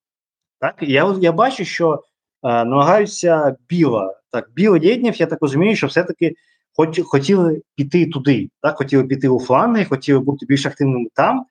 Так, 0.60 0.76
я, 0.82 1.16
я 1.22 1.32
бачу, 1.32 1.66
що 1.66 1.94
е, 1.94 2.00
намагаються 2.44 3.56
біла. 3.70 4.16
Так, 4.32 4.50
білий 4.56 4.88
Єднєв, 4.88 5.16
я 5.16 5.26
так 5.26 5.42
розумію, 5.42 5.76
що 5.76 5.88
все-таки 5.88 6.36
хоч, 6.74 7.02
хотіли 7.06 7.62
піти 7.76 8.06
туди, 8.06 8.50
так, 8.62 8.78
хотіли 8.78 9.04
піти 9.04 9.30
у 9.30 9.40
фланги, 9.40 9.86
хотіли 9.86 10.20
бути 10.20 10.46
більш 10.46 10.66
активними 10.66 11.08
там. 11.14 11.46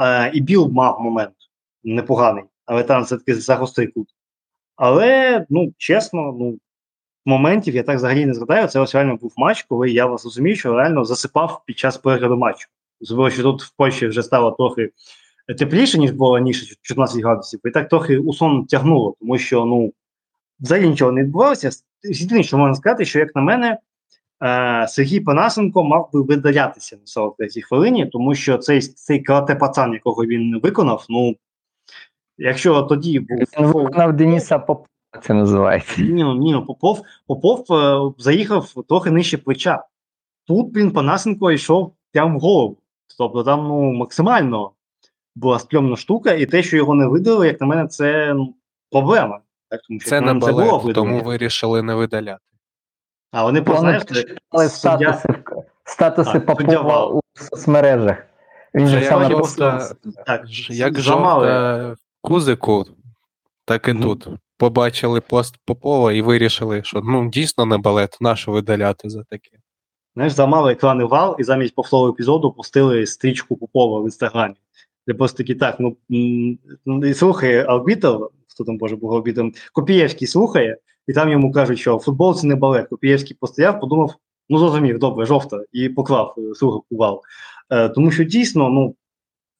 Е, 0.00 0.30
і 0.34 0.40
Біл 0.40 0.68
мав 0.68 1.00
момент 1.00 1.34
непоганий, 1.84 2.44
але 2.66 2.82
там 2.82 3.02
все-таки 3.02 3.34
загострий 3.34 3.86
кут. 3.86 4.08
Але, 4.76 5.46
ну, 5.50 5.72
чесно, 5.76 6.36
ну, 6.38 6.58
моментів 7.26 7.74
я 7.74 7.82
так 7.82 7.96
взагалі 7.96 8.26
не 8.26 8.34
згадаю. 8.34 8.68
Це 8.68 8.80
ось 8.80 8.94
реально 8.94 9.16
був 9.16 9.32
матч, 9.36 9.62
коли 9.62 9.90
я 9.90 10.06
вас 10.06 10.24
розумію, 10.24 10.56
що 10.56 10.76
реально 10.76 11.04
засипав 11.04 11.62
під 11.66 11.78
час 11.78 11.96
перегляду 11.96 12.36
матчу. 12.36 12.68
Особливо, 13.00 13.30
що 13.30 13.42
тут 13.42 13.62
в 13.62 13.72
Польщі 13.76 14.06
вже 14.06 14.22
стало 14.22 14.50
трохи 14.50 14.90
тепліше, 15.58 15.98
ніж 15.98 16.10
було 16.10 16.36
раніше, 16.36 16.76
14 16.82 17.22
градусів, 17.22 17.60
і 17.64 17.70
так 17.70 17.88
трохи 17.88 18.18
у 18.18 18.32
сон 18.32 18.66
тягнуло, 18.66 19.14
тому 19.20 19.38
що 19.38 19.64
ну, 19.64 19.92
взагалі 20.60 20.88
нічого 20.88 21.12
не 21.12 21.22
відбувалося. 21.22 21.70
Єдине, 22.02 22.42
що 22.42 22.58
можна 22.58 22.74
сказати, 22.74 23.04
що, 23.04 23.18
як 23.18 23.36
на 23.36 23.42
мене, 23.42 23.78
е, 24.42 24.86
Сергій 24.88 25.20
Панасенко 25.20 25.84
мав 25.84 26.10
би 26.12 26.22
видалятися 26.22 26.96
на 26.96 27.22
43-й 27.22 27.62
хвилині, 27.62 28.06
тому 28.06 28.34
що 28.34 28.58
цей 28.58 28.80
цей 28.80 29.20
карате 29.20 29.54
пацан, 29.54 29.92
якого 29.92 30.24
він 30.24 30.60
виконав, 30.62 31.06
ну, 31.08 31.36
якщо 32.38 32.82
тоді 32.82 33.20
був 33.20 33.38
Він 33.38 33.66
виконав 33.66 34.12
Дениса 34.12 34.58
Попова, 34.58 34.86
це 35.20 35.34
називається. 35.34 36.02
ні, 36.02 36.24
ні, 36.24 36.64
Попов, 36.66 37.02
Попов 37.26 37.72
е, 37.72 38.12
заїхав 38.18 38.72
трохи 38.88 39.10
нижче 39.10 39.38
плеча. 39.38 39.84
Тут 40.46 40.76
він 40.76 40.90
Панасенко 40.90 41.52
йшов 41.52 41.94
прямо 42.12 42.38
в 42.38 42.40
голову. 42.40 42.78
Тобто 43.18 43.44
там 43.44 43.68
ну, 43.68 43.92
максимально 43.92 44.70
була 45.34 45.58
стрьомна 45.58 45.96
штука, 45.96 46.32
і 46.32 46.46
те, 46.46 46.62
що 46.62 46.76
його 46.76 46.94
не 46.94 47.06
видали, 47.06 47.46
як 47.46 47.60
на 47.60 47.66
мене, 47.66 47.88
це 47.88 48.34
ну, 48.34 48.54
проблема. 48.90 49.40
Так, 49.68 49.80
тому 49.88 50.00
що, 50.00 50.10
Це 50.10 50.20
не 50.20 50.34
було 50.34 50.52
балет, 50.52 50.84
видалення. 50.84 50.92
тому 50.94 51.20
вирішили 51.20 51.82
не 51.82 51.94
видаляти. 51.94 52.40
А 53.30 53.44
вони 53.44 53.62
познаєш, 53.62 54.02
статуси, 54.68 55.28
статуси 55.84 56.40
Так, 56.40 56.58
суддя 56.58 56.76
Попова 56.76 57.06
у 57.06 57.20
соцмережах. 57.34 58.16
Він 58.74 58.88
же 58.88 58.96
як 59.00 59.04
саме 59.04 59.30
жовта, 59.30 59.90
так, 60.26 60.42
як 60.70 60.98
замали. 60.98 61.46
жовта 61.46 61.96
кузику, 62.20 62.86
так 63.64 63.88
і 63.88 63.92
Мгм. 63.92 64.02
тут. 64.02 64.28
Побачили 64.62 65.20
пост 65.20 65.54
Попова 65.64 66.12
і 66.12 66.22
вирішили, 66.22 66.82
що 66.84 67.00
ну 67.04 67.30
дійсно 67.30 67.66
не 67.66 67.78
балет, 67.78 68.18
нащо 68.20 68.52
видаляти 68.52 69.10
за 69.10 69.24
таке. 69.24 69.50
Знаєш, 70.14 70.32
замали 70.32 70.72
екрани 70.72 71.04
вал, 71.04 71.36
і 71.38 71.44
замість 71.44 71.74
повторного 71.74 72.12
епізоду 72.12 72.52
пустили 72.52 73.06
стрічку 73.06 73.56
Попова 73.56 74.00
в 74.00 74.04
інстаграмі. 74.04 74.54
Де 75.06 75.14
просто 75.14 75.36
такі 75.36 75.54
так, 75.54 75.76
ну 75.80 75.96
ну, 76.86 77.06
і 77.06 77.14
слухає 77.14 77.64
арбітр, 77.64 78.18
хто 78.48 78.64
там 78.64 78.78
може 78.80 78.96
був 78.96 79.14
арбітром, 79.14 79.52
Копієвський 79.72 80.28
слухає, 80.28 80.76
і 81.06 81.12
там 81.12 81.28
йому 81.28 81.52
кажуть, 81.52 81.78
що 81.78 81.98
футбол 81.98 82.34
це 82.34 82.46
не 82.46 82.54
балет. 82.54 82.88
Копієвський 82.88 83.36
постояв, 83.40 83.80
подумав, 83.80 84.14
ну 84.48 84.58
зрозумів, 84.58 84.98
добре, 84.98 85.26
жовта, 85.26 85.64
і 85.72 85.88
поклав 85.88 86.34
е, 86.38 86.54
слухавку 86.54 86.96
вал. 86.96 87.22
Е, 87.70 87.88
тому 87.88 88.10
що 88.10 88.24
дійсно, 88.24 88.68
ну, 88.68 88.94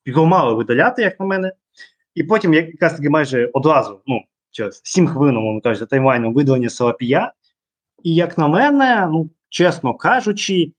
його 0.06 0.26
мали 0.26 0.54
видаляти, 0.54 1.02
як 1.02 1.20
на 1.20 1.26
мене. 1.26 1.52
І 2.14 2.22
потім, 2.22 2.54
якраз 2.54 2.96
таки 2.96 3.10
майже 3.10 3.50
одразу, 3.52 4.00
ну, 4.06 4.20
через 4.52 4.80
7 4.84 5.06
хвилин, 5.06 5.34
мовно 5.34 5.60
кажуть, 5.60 5.78
за 5.78 5.86
таймлайном 5.86 6.34
видалення 6.34 6.70
Салапія. 6.70 7.32
І 8.02 8.14
як 8.14 8.38
на 8.38 8.48
мене, 8.48 9.08
ну, 9.12 9.30
чесно 9.48 9.94
кажучи, 9.94 10.72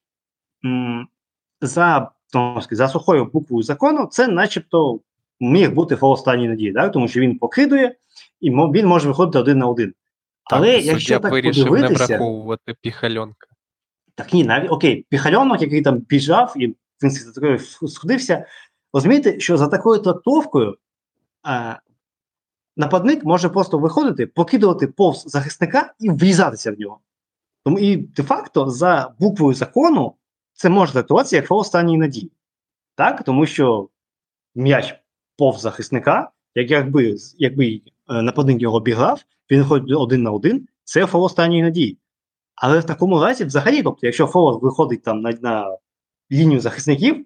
м, 0.66 1.08
за, 1.62 2.12
сказати, 2.30 2.76
за 2.76 2.88
сухою 2.88 3.26
буквою 3.26 3.64
закону, 3.64 4.08
це 4.12 4.28
начебто 4.28 5.00
міг 5.40 5.74
бути 5.74 5.96
фол 5.96 6.12
останньої 6.12 6.50
надії, 6.50 6.72
да? 6.72 6.90
тому 6.90 7.08
що 7.08 7.20
він 7.20 7.38
покидує, 7.38 7.96
і 8.42 8.50
він 8.50 8.88
може 8.88 9.08
виходити 9.08 9.40
один 9.40 9.58
на 9.58 9.68
один. 9.68 9.94
Але 10.44 10.74
так, 10.74 10.86
якщо 10.86 11.20
так 11.20 11.32
вирішив 11.32 11.64
не 11.64 11.70
подивитися, 11.70 12.06
враховувати 12.06 12.76
піхальонка. 12.82 13.48
так 14.16 14.34
ні, 14.34 14.44
навіть 14.44 14.72
окей, 14.72 15.06
піхальонок, 15.10 15.62
який 15.62 15.82
там 15.82 15.98
біжав 15.98 16.54
і 16.56 16.68
в 16.68 16.76
принципі 17.00 17.26
за 17.26 17.32
такою 17.32 17.60
сходився, 17.90 18.46
розумієте, 18.94 19.40
що 19.40 19.58
за 19.58 19.68
такою 19.68 20.00
трактовкою 20.00 20.78
а, 21.44 21.76
нападник 22.78 23.24
може 23.24 23.50
просто 23.50 23.80
виходити, 23.80 24.28
покидувати 24.28 24.88
повз 24.88 25.24
захисника 25.28 25.94
і 26.00 26.10
врізатися 26.10 26.72
в 26.72 26.80
нього. 26.80 27.00
Тому 27.66 27.80
і 27.80 27.98
де-факто 27.98 28.70
за 28.70 29.14
буквою 29.20 29.54
закону 29.54 30.14
це 30.54 30.70
може 30.70 30.94
трактуватися 30.94 31.36
як 31.36 31.48
фол 31.48 31.60
останньої 31.60 31.98
надії. 31.98 32.32
Так? 32.96 33.24
Тому 33.24 33.46
що 33.46 33.90
м'яч 34.56 34.96
повз 35.38 35.62
захисника, 35.62 36.30
як 36.56 36.72
якби, 36.72 37.16
якби 37.38 37.82
е, 38.10 38.22
нападник 38.22 38.62
його 38.62 38.78
обіграв, 38.78 39.22
він 39.52 39.60
виходить 39.60 39.98
один 39.98 40.24
на 40.24 40.32
один, 40.32 40.68
це 40.84 41.06
фол 41.06 41.24
останньої 41.24 41.64
надії. 41.64 41.98
Але 42.56 42.80
в 42.80 42.84
такому 42.84 43.20
разі, 43.20 43.46
взагалі, 43.46 43.84
тобто, 43.84 44.08
якщо 44.08 44.28
фол 44.28 44.60
виходить 44.62 45.04
там 45.04 45.22
на, 45.22 45.32
на 45.42 45.78
лінію 46.32 46.62
захисників, 46.62 47.26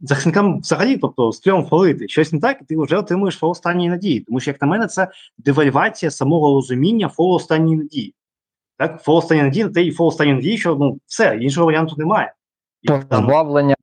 захисникам 0.00 0.60
взагалі, 0.60 0.96
тобто, 0.96 1.32
з 1.32 1.40
трьом 1.40 1.64
фолити, 1.66 2.08
щось 2.08 2.32
не 2.32 2.40
так, 2.40 2.58
і 2.62 2.64
ти 2.64 2.76
вже 2.76 2.96
отримуєш 2.96 3.36
фол 3.36 3.50
останньої 3.50 3.88
надії. 3.88 4.20
Тому 4.20 4.40
що, 4.40 4.50
як 4.50 4.62
на 4.62 4.68
мене, 4.68 4.86
це 4.86 5.08
девальвація 5.38 6.10
самого 6.10 6.54
розуміння 6.54 7.08
фолу 7.08 7.34
останньої 7.34 7.76
надії. 7.76 8.14
Так, 8.78 9.02
фол 9.02 9.16
останньої 9.16 9.44
надії, 9.44 9.68
те 9.68 9.82
і 9.82 9.90
фол 9.90 10.08
останньої 10.08 10.36
надії, 10.36 10.58
що 10.58 10.74
ну 10.74 10.98
все, 11.06 11.38
іншого 11.40 11.66
варіанту 11.66 11.94
немає. 11.98 12.32
І 12.82 12.88
там, 12.88 13.02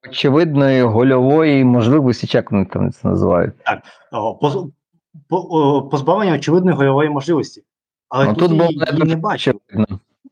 очевидної 0.10 0.82
гольової 0.84 1.64
можливості, 1.64 2.28
як 2.32 2.52
вони 2.52 2.66
там 2.66 2.92
це 2.92 3.08
називають. 3.08 3.54
о, 4.12 4.36
поз, 4.36 4.58
по, 5.28 5.88
позбавлення 5.92 6.36
очевидної 6.36 6.78
гольової 6.78 7.10
можливості. 7.10 7.64
Але 8.10 8.26
Ну, 8.26 8.34
тут, 8.34 8.50
тут 8.50 8.62
її, 8.62 8.78
не 8.78 8.92
її 8.92 9.04
не 9.04 9.16
бачив. 9.16 9.60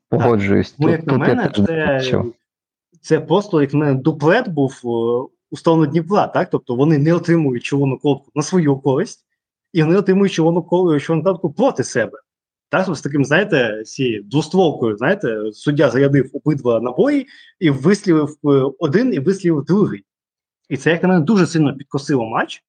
Погоджуюсь. 0.09 0.71
Тому, 0.71 0.89
Тут, 0.89 0.91
як 0.91 1.05
тут 1.05 1.11
я 1.13 1.17
мене, 1.17 1.51
не 1.57 1.65
це, 2.01 2.23
це 3.01 3.19
просто 3.19 3.61
як 3.61 3.73
на 3.73 3.80
мене 3.80 3.93
дуплет 3.93 4.47
був 4.47 4.82
о, 5.66 5.86
Дніпра, 5.86 6.28
так? 6.28 6.50
Тобто 6.50 6.76
вони 6.76 6.97
не 6.97 7.14
отримують 7.14 7.64
червону 7.64 7.93
картку 7.97 8.32
на 8.36 8.43
свою 8.43 8.78
користь, 8.78 9.26
і 9.74 9.84
вони 9.84 9.97
отримують 9.97 10.34
червону 10.34 10.64
ко- 10.64 11.50
проти 11.58 11.84
себе. 11.84 12.18
Так, 12.72 12.86
тобто 12.86 12.95
з 12.95 13.02
таким, 13.02 13.26
знаєте, 13.26 13.84
цією 13.86 14.24
двостволкою, 14.24 14.97
знаєте, 14.97 15.38
суддя 15.54 15.89
зарядив 15.89 16.30
обидва 16.34 16.80
набої 16.80 17.28
і 17.60 17.70
вислівив 17.70 18.30
е, 18.45 18.47
один 18.80 19.14
і 19.14 19.20
вислівив 19.20 19.66
другий. 19.66 20.04
І 20.70 20.78
це, 20.78 20.91
як 20.91 21.04
на 21.04 21.10
мене, 21.10 21.22
дуже 21.26 21.47
сильно 21.47 21.76
підкосило 21.78 22.26
матч. 22.26 22.64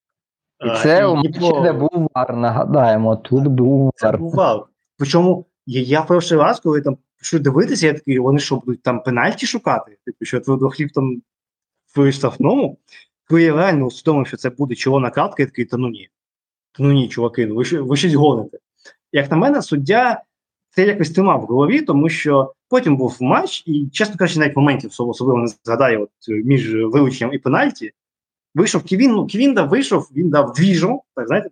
І 0.64 0.68
Е, 0.68 0.78
це 0.82 1.06
у 1.06 1.16
Дніпро- 1.16 1.62
де 1.62 1.72
був 1.72 2.10
вар, 2.14 2.36
нагадаємо, 2.36 3.16
тут 3.16 3.46
був 3.46 3.92
це 3.96 4.06
вар. 4.06 4.18
був 4.18 4.34
вал. 4.34 4.66
Причому 4.98 5.46
я, 5.66 5.80
я 5.80 6.02
перший 6.02 6.38
раз, 6.38 6.60
коли 6.60 6.80
там 6.80 6.96
пішов 7.18 7.40
дивитися, 7.40 7.86
я 7.86 7.92
такий, 7.92 8.18
вони 8.18 8.38
що 8.38 8.56
будуть 8.56 8.82
там 8.82 9.02
пенальті 9.02 9.46
шукати? 9.46 9.96
Типу, 10.06 10.24
що 10.24 10.40
твердохліб 10.40 10.92
там 10.92 11.22
в 11.96 12.12
штрафному. 12.12 12.78
Коли 13.28 13.42
я 13.42 13.56
реально 13.56 13.86
усвідомив, 13.86 14.26
що 14.26 14.36
це 14.36 14.50
буде 14.50 14.74
червона 14.74 15.10
картка, 15.10 15.42
я 15.42 15.46
такий, 15.46 15.64
та 15.64 15.76
ну 15.76 15.88
ні. 15.88 16.08
Та 16.72 16.82
ну 16.82 16.92
ні, 16.92 17.08
чуваки, 17.08 17.46
ну 17.46 17.54
ви, 17.54 17.64
ви 17.80 17.96
щось 17.96 18.14
гоните. 18.14 18.58
Як 19.12 19.30
на 19.30 19.36
мене, 19.36 19.62
суддя 19.62 20.22
це 20.70 20.86
якось 20.86 21.10
тримав 21.10 21.40
в 21.40 21.44
голові, 21.44 21.82
тому 21.82 22.08
що 22.08 22.54
потім 22.68 22.96
був 22.96 23.16
матч, 23.20 23.62
і, 23.66 23.88
чесно 23.92 24.16
кажучи, 24.16 24.40
навіть 24.40 24.56
моментів 24.56 24.90
особливо 24.98 25.38
не 25.38 25.48
згадаю 25.64 26.02
от, 26.02 26.10
між 26.28 26.74
вилученням 26.74 27.34
і 27.34 27.38
пенальті. 27.38 27.92
вийшов 28.54 28.84
Ківін, 28.84 29.10
ну 29.12 29.26
Ківінда 29.26 29.62
вийшов, 29.62 30.10
він 30.16 30.30
дав 30.30 30.52
двіжу, 30.52 31.02
так 31.14 31.26
знаєте, 31.26 31.50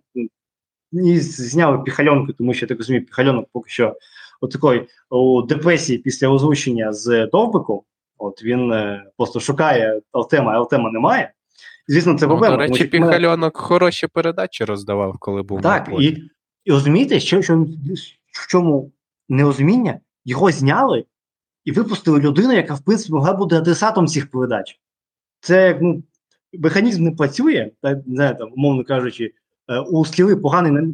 і 0.91 1.19
зняли 1.19 1.83
піхальонку, 1.83 2.33
тому 2.33 2.53
що 2.53 2.65
я 2.65 2.67
так 2.67 2.77
розумію, 2.77 3.05
піхальонок 3.05 3.49
поки 3.53 3.69
що 3.69 3.95
от 4.41 4.51
такої 4.51 4.87
у 5.09 5.41
депресії 5.41 5.97
після 5.99 6.27
озвучення 6.27 6.93
з 6.93 7.27
Довбиком. 7.31 7.81
От 8.19 8.43
він 8.43 8.71
е, 8.71 9.05
просто 9.17 9.39
шукає 9.39 10.01
Алтема, 10.11 10.51
а 10.51 10.55
Алтема 10.55 10.91
немає. 10.91 11.33
Звісно, 11.87 12.17
це 12.17 12.27
Ну, 12.27 12.39
до 12.39 12.57
речі, 12.57 12.85
Піхальонок 12.85 13.57
хороші 13.57 14.07
передачі 14.07 14.65
роздавав, 14.65 15.17
коли 15.19 15.43
був 15.43 15.57
на 15.57 15.63
так, 15.63 15.89
полі. 15.89 16.05
і, 16.05 16.29
і 16.65 16.71
розумієте, 16.71 17.19
що, 17.19 17.41
що 17.41 17.65
в 18.33 18.47
чому 18.49 18.91
нерозуміння? 19.29 19.99
Його 20.25 20.51
зняли 20.51 21.05
і 21.65 21.71
випустили 21.71 22.19
людину, 22.19 22.53
яка, 22.53 22.73
в 22.73 22.81
принципі, 22.81 23.13
могла 23.13 23.33
бути 23.33 23.55
адресатом 23.55 24.07
цих 24.07 24.31
передач. 24.31 24.79
Це 25.39 25.79
ну, 25.81 26.03
механізм 26.53 27.03
не 27.03 27.11
працює, 27.11 27.71
так, 27.81 27.97
не 28.05 28.15
знаю, 28.15 28.35
там, 28.35 28.53
умовно 28.53 28.83
кажучи, 28.83 29.33
е, 29.67 29.79
у 29.79 30.05
стріли 30.05 30.35
погане, 30.35 30.87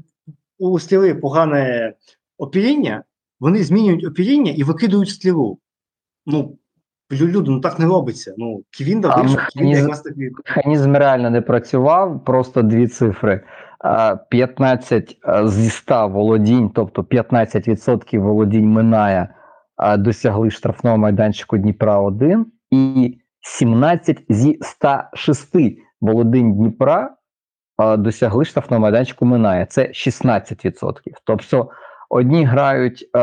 у 0.57 0.79
стріли 0.79 1.15
погане 1.15 1.93
опіріння, 2.37 3.03
вони 3.39 3.63
змінюють 3.63 4.05
опіріння 4.05 4.51
і 4.51 4.63
викидують 4.63 5.09
стрілу. 5.09 5.59
Ну, 6.25 6.57
люди, 7.11 7.49
ну 7.51 7.59
так 7.59 7.79
не 7.79 7.85
робиться. 7.85 8.33
Ну, 8.37 8.63
Ківінда 8.77 9.09
А 9.11 9.21
вийшов, 9.21 9.37
механізм- 9.37 9.79
якраз 9.79 10.01
таки. 10.01 10.31
Механізм 10.55 10.95
реально 10.95 11.29
не 11.29 11.41
працював, 11.41 12.23
просто 12.25 12.61
дві 12.61 12.87
цифри. 12.87 13.41
15 14.29 15.17
зі 15.45 15.69
100 15.69 16.07
володінь, 16.07 16.69
тобто 16.69 17.03
15% 17.03 18.19
володінь 18.19 18.69
минає, 18.71 19.29
досягли 19.97 20.49
штрафного 20.51 20.97
майданчику 20.97 21.57
Дніпра 21.57 21.99
1 21.99 22.45
і 22.71 23.17
17 23.41 24.25
зі 24.29 24.57
106 24.61 25.77
володінь 26.01 26.53
Дніпра 26.53 27.15
досягли 27.97 28.45
штрафного 28.45 28.81
майданчику 28.81 29.25
минає. 29.25 29.65
Це 29.65 29.89
16%. 29.93 31.13
Тобто 31.25 31.69
одні 32.15 32.45
грають 32.45 33.09
е, 33.15 33.19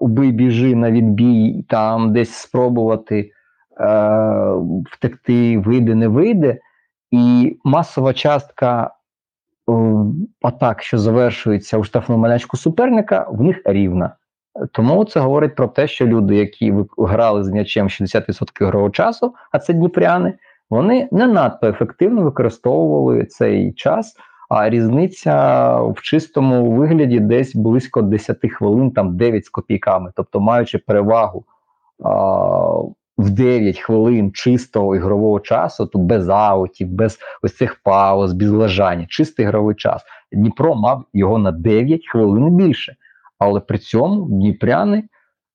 убий 0.00 0.32
біжи 0.32 0.74
на 0.74 0.90
відбій, 0.90 1.64
там 1.68 2.12
десь 2.12 2.34
спробувати 2.34 3.30
е, 3.80 3.90
втекти, 4.90 5.58
вийде, 5.58 5.94
не 5.94 6.08
вийде. 6.08 6.58
І 7.10 7.56
масова 7.64 8.12
частка 8.12 8.90
е, 9.70 9.72
атак, 10.42 10.82
що 10.82 10.98
завершується 10.98 11.78
у 11.78 11.84
штрафному 11.84 12.22
майданчику 12.22 12.56
суперника, 12.56 13.26
в 13.30 13.42
них 13.42 13.62
рівна. 13.64 14.16
Тому 14.72 15.04
це 15.04 15.20
говорить 15.20 15.54
про 15.54 15.68
те, 15.68 15.88
що 15.88 16.06
люди, 16.06 16.36
які 16.36 16.74
грали 16.98 17.44
з 17.44 17.48
м'ячем 17.48 17.86
60% 17.86 18.62
ігрового 18.62 18.90
часу, 18.90 19.34
а 19.52 19.58
це 19.58 19.72
дніпряни, 19.72 20.34
вони 20.70 21.08
не 21.12 21.26
надто 21.26 21.68
ефективно 21.68 22.22
використовували 22.22 23.24
цей 23.24 23.72
час. 23.72 24.16
А 24.54 24.70
різниця 24.70 25.76
в 25.80 26.02
чистому 26.02 26.70
вигляді 26.70 27.20
десь 27.20 27.54
близько 27.54 28.02
10 28.02 28.52
хвилин, 28.52 28.90
там 28.90 29.16
9 29.16 29.46
з 29.46 29.48
копійками. 29.48 30.12
Тобто, 30.16 30.40
маючи 30.40 30.78
перевагу 30.78 31.44
а, 32.04 32.10
в 33.18 33.30
9 33.30 33.78
хвилин 33.78 34.32
чистого 34.32 34.96
ігрового 34.96 35.40
часу, 35.40 35.86
то 35.86 35.98
без 35.98 36.28
аутів, 36.28 36.88
без 36.88 37.18
ось 37.42 37.56
цих 37.56 37.80
пауз, 37.84 38.32
без 38.32 38.50
лежання, 38.50 39.06
чистий 39.08 39.46
ігровий 39.46 39.74
час. 39.74 40.02
Дніпро 40.32 40.74
мав 40.74 41.04
його 41.14 41.38
на 41.38 41.52
9 41.52 42.08
хвилин 42.08 42.50
більше. 42.50 42.96
Але 43.38 43.60
при 43.60 43.78
цьому 43.78 44.28
дніпряни 44.28 45.04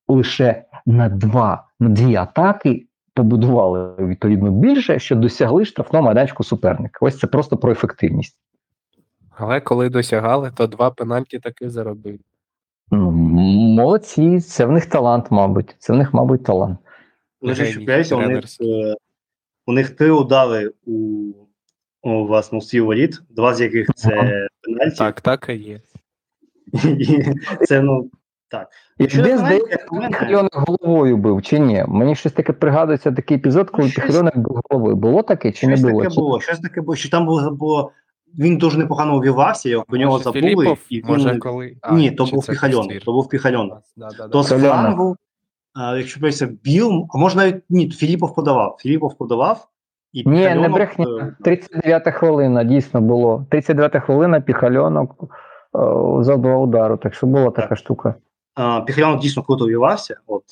лише 0.07 0.63
на 0.85 1.09
два 1.09 1.63
на 1.79 1.89
дві 1.89 2.15
атаки 2.15 2.85
побудували 3.13 3.95
відповідно 3.99 4.51
більше, 4.51 4.99
що 4.99 5.15
досягли 5.15 5.65
штрафного 5.65 6.05
майданчику 6.05 6.43
суперника. 6.43 6.99
Ось 7.01 7.19
це 7.19 7.27
просто 7.27 7.57
про 7.57 7.71
ефективність. 7.71 8.37
Але 9.39 9.61
коли 9.61 9.89
досягали, 9.89 10.51
то 10.55 10.67
два 10.67 10.91
пенальті 10.91 11.39
таки 11.39 11.69
заробили. 11.69 12.19
Молодці, 12.91 14.39
це 14.39 14.65
в 14.65 14.71
них 14.71 14.85
талант, 14.85 15.25
мабуть. 15.31 15.75
Це 15.79 15.93
в 15.93 15.95
них, 15.95 16.13
мабуть, 16.13 16.43
талант. 16.43 16.79
Лише 17.41 17.63
Геній 17.63 18.13
у 18.13 18.29
них, 18.29 18.43
е, 18.61 18.95
у 19.67 19.71
них 19.73 19.89
три 19.89 20.11
удари 20.11 20.71
у, 20.85 21.31
у 22.03 22.25
власне, 22.25 22.59
у 22.81 22.85
воріт, 22.85 23.21
два 23.29 23.53
з 23.53 23.61
яких 23.61 23.87
це 23.95 24.09
пенальті. 24.61 24.97
Так, 24.97 25.21
так 25.21 25.45
і 25.49 25.55
є. 25.55 25.81
Це, 27.61 27.81
ну, 27.81 28.09
так. 28.49 28.67
І 28.97 29.07
де 29.07 29.37
здається, 29.37 29.85
мене- 29.91 30.49
головою 30.51 31.17
був 31.17 31.41
чи 31.41 31.59
ні? 31.59 31.85
Мені 31.87 32.15
щось 32.15 32.33
таке 32.33 32.53
пригадується 32.53 33.11
такий 33.11 33.37
епізод, 33.37 33.69
коли 33.69 33.89
щось- 33.89 34.21
був 34.35 34.61
головою. 34.69 34.95
Було 34.95 35.23
таке 35.23 35.51
чи 35.51 35.67
Щось 35.67 35.81
не 35.81 35.89
було? 35.91 36.01
таке 36.03 36.15
Чи- 36.15 36.21
було, 36.21 36.41
щось 36.41 36.59
таке 36.59 36.81
було, 36.81 36.95
що 36.95 37.09
там 37.09 37.25
було, 37.25 37.51
було 37.51 37.91
він 38.39 38.57
дуже 38.57 38.77
непогано 38.77 39.17
увірвався, 39.17 39.69
його 39.69 39.83
про 39.87 39.97
нього 39.97 40.11
Може, 40.11 40.23
забули. 40.23 40.41
Філіпов, 40.41 40.77
і 40.89 40.97
він... 40.97 41.05
може, 41.07 41.37
коли... 41.37 41.75
А, 41.81 41.93
Ні, 41.93 42.11
то 42.11 42.25
був 42.25 42.45
Костір? 42.45 43.03
то 43.05 43.13
був 43.13 43.29
Піхальонок. 43.29 43.79
Да, 43.97 44.07
да, 44.09 44.17
да. 44.17 44.27
То 44.27 44.43
з 44.43 44.47
флангу, 44.59 45.17
а, 45.73 45.97
якщо 45.97 46.19
писав 46.21 46.49
Біл, 46.49 47.07
а 47.09 47.17
може 47.17 47.37
навіть 47.37 47.63
ні, 47.69 47.89
Філіпов 47.89 48.35
подавав. 48.35 48.77
Філіпов 48.79 49.17
подавав, 49.17 49.67
і 50.13 50.23
Ні, 50.29 50.31
не 50.31 50.37
Піхальонок, 50.47 50.71
брехня. 50.71 51.05
е, 51.21 51.43
39 51.43 52.13
хвилина 52.13 52.63
дійсно 52.63 53.01
було. 53.01 53.45
39 53.49 54.03
хвилина 54.03 54.41
Піхальонок 54.41 55.15
е, 55.23 55.27
за 56.23 56.37
два 56.37 56.57
удару. 56.57 56.97
Так 56.97 57.13
що 57.13 57.27
була 57.27 57.51
така 57.51 57.75
штука. 57.75 58.15
А, 58.55 58.81
Піхальонок 58.81 59.21
дійсно 59.21 59.43
круто 59.43 59.67
вівався. 59.67 60.17
От. 60.27 60.43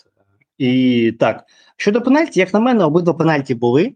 І 0.57 1.11
так, 1.19 1.43
щодо 1.77 2.01
пенальті, 2.01 2.39
як 2.39 2.53
на 2.53 2.59
мене, 2.59 2.83
обидва 2.83 3.13
пенальті 3.13 3.55
були, 3.55 3.93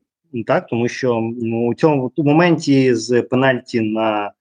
так, 0.47 0.67
тому 0.67 0.88
що 0.88 1.19
ну, 1.41 1.67
у 1.67 1.73
цьому 1.73 2.11
у 2.15 2.23
моменті 2.23 2.95
з 2.95 3.21
пенальті 3.21 3.82
на 3.82 4.32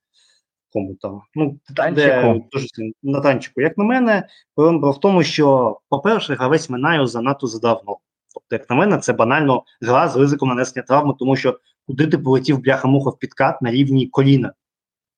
кому 0.72 0.95
там, 0.95 1.22
ну, 1.34 1.59
де 1.93 2.41
дуже 2.53 2.66
на 3.03 3.20
танчику, 3.20 3.61
як 3.61 3.78
на 3.78 3.84
мене, 3.84 4.28
проблема 4.55 4.91
в 4.91 5.01
тому, 5.01 5.22
що, 5.22 5.78
по-перше, 5.89 6.34
гравець 6.34 6.70
Минаю 6.70 7.07
занадто 7.07 7.47
задавно. 7.47 7.97
Тобто, 8.34 8.57
як 8.57 8.70
на 8.70 8.76
мене, 8.76 8.99
це 8.99 9.12
банально 9.12 9.62
гра 9.80 10.09
з 10.09 10.16
ризиком 10.16 10.49
нанесення 10.49 10.82
травми, 10.82 11.14
тому 11.18 11.36
що 11.36 11.59
куди 11.86 12.07
ти 12.07 12.18
полетів 12.18 12.59
бляха-муха 12.59 13.11
в 13.11 13.18
підкат 13.18 13.62
на 13.62 13.70
рівні 13.70 14.07
коліна. 14.07 14.53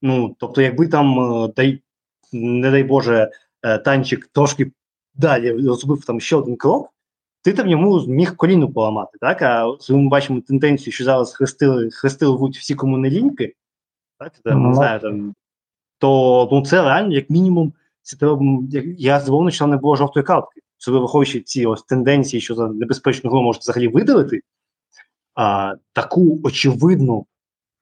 Ну, 0.03 0.37
тобто, 0.39 0.63
якби 0.63 0.89
там, 0.89 1.21
е, 1.45 1.53
дай, 1.57 1.83
не 2.33 2.71
дай 2.71 2.83
Боже, 2.83 3.31
е, 3.63 3.79
танчик 3.79 4.29
трошки 4.33 4.73
далі 5.15 5.67
розробив 5.69 6.05
там 6.05 6.21
ще 6.21 6.37
один 6.37 6.57
крок, 6.57 6.89
ти 7.43 7.53
там 7.53 7.69
йому 7.69 8.07
міг 8.07 8.37
коліно 8.37 8.73
поламати. 8.73 9.19
Так? 9.21 9.43
А 9.43 9.67
ми 9.91 10.09
бачимо 10.09 10.41
тенденцію, 10.41 10.93
що 10.93 11.05
зараз 11.05 11.35
хрестили, 11.35 11.91
хрестили 11.91 12.37
рвуть 12.37 12.57
всі 12.59 12.75
кому 12.75 12.99
не 12.99 13.11
ліньки, 13.11 13.55
так? 14.19 14.33
Там, 14.45 14.63
Ну, 14.63 14.69
не 14.69 14.75
знаю, 14.75 15.01
там, 15.01 15.35
то 15.99 16.49
ну, 16.53 16.65
це 16.65 16.83
реально, 16.83 17.15
як 17.15 17.31
мінімум, 17.31 17.73
це 18.03 18.17
треба, 18.17 18.43
як- 18.71 18.85
я 19.01 19.21
здивований, 19.21 19.53
що 19.53 19.59
там 19.59 19.71
не 19.71 19.77
було 19.77 19.97
жовтої 19.97 20.25
картки. 20.25 20.61
Це 20.79 20.91
враховуючи 20.91 21.41
ці 21.41 21.67
ось 21.67 21.83
тенденції, 21.83 22.41
що 22.41 22.55
за 22.55 22.69
небезпечну 22.69 23.31
гру 23.31 23.43
можуть 23.43 23.63
взагалі 23.63 23.89
видалити, 23.89 24.41
а, 25.35 25.75
таку 25.93 26.41
очевидну 26.45 27.27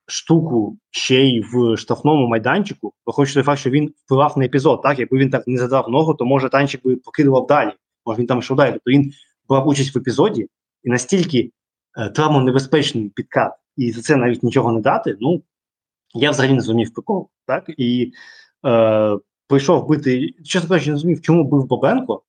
штуку 0.07 0.79
ще 0.91 1.23
й 1.25 1.41
в 1.41 1.77
штрафному 1.77 2.27
майданчику, 2.29 2.93
враховуючи 3.07 3.35
той 3.35 3.43
факт, 3.43 3.61
що 3.61 3.71
він 3.71 3.95
впливав 4.05 4.39
на 4.39 4.45
епізод, 4.45 4.83
так? 4.83 4.99
Якби 4.99 5.19
він 5.19 5.31
так 5.31 5.47
не 5.47 5.59
задав 5.59 5.91
ногу, 5.91 6.15
то 6.15 6.25
може 6.25 6.49
танчик 6.49 6.85
би 6.85 6.97
покидував 6.97 7.47
далі, 7.47 7.73
може 8.07 8.21
він 8.21 8.27
там 8.27 8.39
йшов 8.39 8.57
далі. 8.57 8.73
Тобто 8.73 8.91
він 8.91 9.13
брав 9.49 9.69
участь 9.69 9.95
в 9.95 9.99
епізоді 9.99 10.49
і 10.85 10.91
настільки 10.91 11.53
е, 11.99 12.09
травмонебезпечний 12.09 13.09
підкат, 13.09 13.53
і 13.77 13.93
за 13.93 14.03
це 14.03 14.17
навіть 14.17 14.43
нічого 14.43 14.73
не 14.73 14.81
дати, 14.81 15.17
ну 15.21 15.43
я 16.15 16.31
взагалі 16.31 16.53
не 16.53 16.61
зрозумів 16.61 16.95
прикол, 16.95 17.29
так? 17.47 17.65
І 17.77 18.13
е, 18.67 19.19
прийшов 19.49 19.89
бити, 19.89 20.35
чесно 20.45 20.69
кажучи, 20.69 20.91
не 20.91 20.97
зрозумів, 20.97 21.21
чому 21.21 21.45
бив 21.45 21.67
Бобенко. 21.67 22.23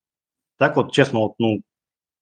Так, 0.57 0.77
от 0.77 0.91
чесно, 0.91 1.23
от, 1.23 1.33
ну, 1.39 1.59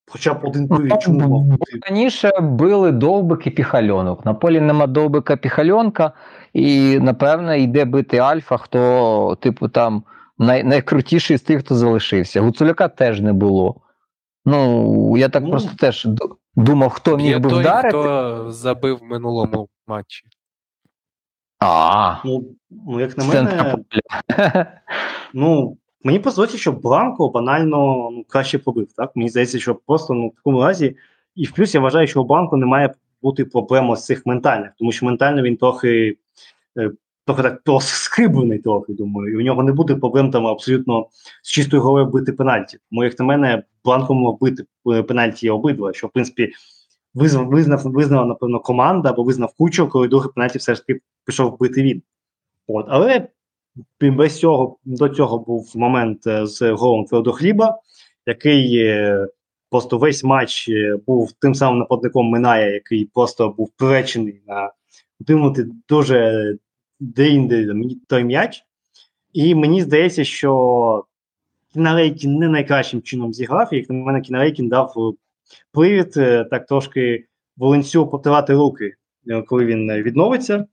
хоча 0.07 0.33
б 0.33 0.39
один 0.43 0.67
бив, 0.67 0.99
чому 0.99 1.19
мав 1.19 1.41
бути. 1.41 1.79
Раніше 1.89 2.31
били 2.41 2.91
довбик 2.91 3.47
і 3.47 3.49
піхальонок. 3.49 4.25
На 4.25 4.33
полі 4.33 4.61
нема 4.61 4.87
довбика 4.87 5.37
піхальонка, 5.37 6.11
і 6.53 6.99
напевно 6.99 7.55
йде 7.55 7.85
бити 7.85 8.17
Альфа, 8.17 8.57
хто, 8.57 9.37
типу, 9.41 9.67
там 9.67 10.03
най, 10.37 10.63
найкрутіший 10.63 11.37
з 11.37 11.41
тих, 11.41 11.59
хто 11.59 11.75
залишився. 11.75 12.41
Гуцуляка 12.41 12.87
теж 12.87 13.21
не 13.21 13.33
було. 13.33 13.81
Ну, 14.47 15.17
я 15.17 15.29
так 15.29 15.43
Ну, 15.43 15.49
просто 15.49 15.71
теж 15.79 16.07
думав, 16.55 16.89
хто 16.89 17.17
міг 17.17 17.39
би 17.39 17.49
той, 17.49 17.59
вдарити. 17.59 17.89
хто 17.97 18.45
забив 18.51 18.97
в 18.97 19.03
минулому 19.03 19.69
матчі. 19.87 20.25
А, 21.59 22.15
Ну, 22.25 22.45
ну, 22.69 22.99
як 22.99 23.17
на 23.17 23.23
мене. 23.25 23.75
Ну, 25.33 25.77
мені 26.03 26.19
поздається, 26.19 26.57
що 26.57 26.71
Бланко 26.71 27.29
банально 27.29 28.09
ну, 28.11 28.25
краще 28.27 28.59
побив. 28.59 28.87
Так? 28.95 29.15
Мені 29.15 29.29
здається, 29.29 29.59
що 29.59 29.75
просто 29.75 30.13
ну, 30.13 30.27
в 30.27 30.35
такому 30.35 30.61
разі, 30.61 30.95
і 31.35 31.45
в 31.45 31.51
плюс 31.51 31.75
я 31.75 31.81
вважаю, 31.81 32.07
що 32.07 32.21
у 32.21 32.25
Бланко 32.25 32.57
не 32.57 32.65
має 32.65 32.93
бути 33.21 33.45
проблема 33.45 33.95
з 33.95 34.05
цих 34.05 34.25
ментальних, 34.25 34.71
тому 34.79 34.91
що 34.91 35.05
ментально 35.05 35.41
він 35.41 35.57
трохи, 35.57 36.17
е, 36.77 36.91
трохи 37.28 37.43
так 37.43 37.82
скриблений 37.82 38.59
трохи, 38.59 38.93
думаю, 38.93 39.34
і 39.34 39.38
у 39.38 39.41
нього 39.41 39.63
не 39.63 39.71
буде 39.71 39.95
проблем 39.95 40.32
там 40.32 40.47
абсолютно 40.47 41.07
з 41.43 41.51
чистою 41.51 41.84
головою 41.84 42.05
бити 42.05 42.34
пенальті. 42.34 42.78
Тому, 42.89 43.03
як 43.03 43.19
на 43.19 43.25
мене, 43.25 43.63
Бланко 43.86 44.13
мав 44.13 44.39
бити 44.39 44.65
е, 44.91 45.03
пенальті 45.03 45.49
обидва, 45.49 45.93
що 45.93 46.07
в 46.07 46.09
принципі 46.09 46.51
визнав, 47.13 47.47
визнав, 47.47 47.82
визнала, 47.84 48.25
напевно, 48.25 48.59
команда 48.59 49.09
або 49.09 49.23
визнав 49.23 49.53
кучу, 49.57 49.89
коли 49.89 50.07
другий 50.07 50.32
пенальті 50.36 50.57
все 50.57 50.75
ж 50.75 50.86
таки 50.86 50.99
пішов 51.25 51.57
бити 51.59 51.84
він. 51.84 52.01
От, 52.67 52.86
але 52.89 53.28
без 54.01 54.39
цього 54.39 54.78
до 54.86 55.09
цього 55.09 55.39
був 55.39 55.71
момент 55.75 56.28
е, 56.28 56.45
з 56.45 56.71
голом 56.71 57.05
Твердохліба, 57.05 57.80
який 58.25 58.78
е, 58.78 59.28
просто 59.69 59.97
весь 59.97 60.23
матч 60.23 60.69
був 61.07 61.32
тим 61.32 61.55
самим 61.55 61.80
нападником 61.80 62.30
Минає, 62.30 62.73
який 62.73 63.05
просто 63.13 63.49
був 63.49 63.71
приречений 63.78 64.41
на 64.47 64.71
утримувати 65.19 65.67
дуже 65.89 66.57
деінде 66.99 67.75
той 68.07 68.23
м'яч. 68.23 68.63
І 69.33 69.55
мені 69.55 69.81
здається, 69.81 70.23
що 70.23 71.05
Кінарейкін 71.73 72.35
не 72.35 72.49
найкращим 72.49 73.01
чином 73.01 73.33
зіграв, 73.33 73.73
як 73.73 73.89
на 73.89 73.95
мене, 73.95 74.21
Кінарейкін 74.21 74.69
дав 74.69 75.15
привід 75.71 76.11
так 76.49 76.65
трошки 76.65 77.25
Волинцю 77.57 78.07
потирати 78.07 78.53
руки, 78.53 78.93
коли 79.47 79.65
він 79.65 79.93
відновиться. 79.93 80.67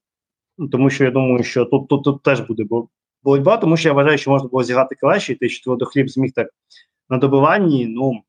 Тому 0.72 0.90
що 0.90 1.04
я 1.04 1.10
думаю, 1.10 1.44
що 1.44 1.64
тут 1.64 1.88
тут, 1.88 2.04
тут 2.04 2.22
теж 2.22 2.40
буде 2.40 2.64
боротьба, 3.22 3.56
тому 3.56 3.76
що 3.76 3.88
я 3.88 3.92
вважаю, 3.92 4.18
що 4.18 4.30
можна 4.30 4.48
було 4.48 4.62
зіграти 4.62 4.94
краще, 4.94 5.32
і 5.32 5.36
те, 5.36 5.48
що 5.48 5.64
твердохліб 5.64 6.10
зміг 6.10 6.32
так 6.32 6.50
на 7.08 7.18
добиванні. 7.18 7.86
Ну 7.86 8.22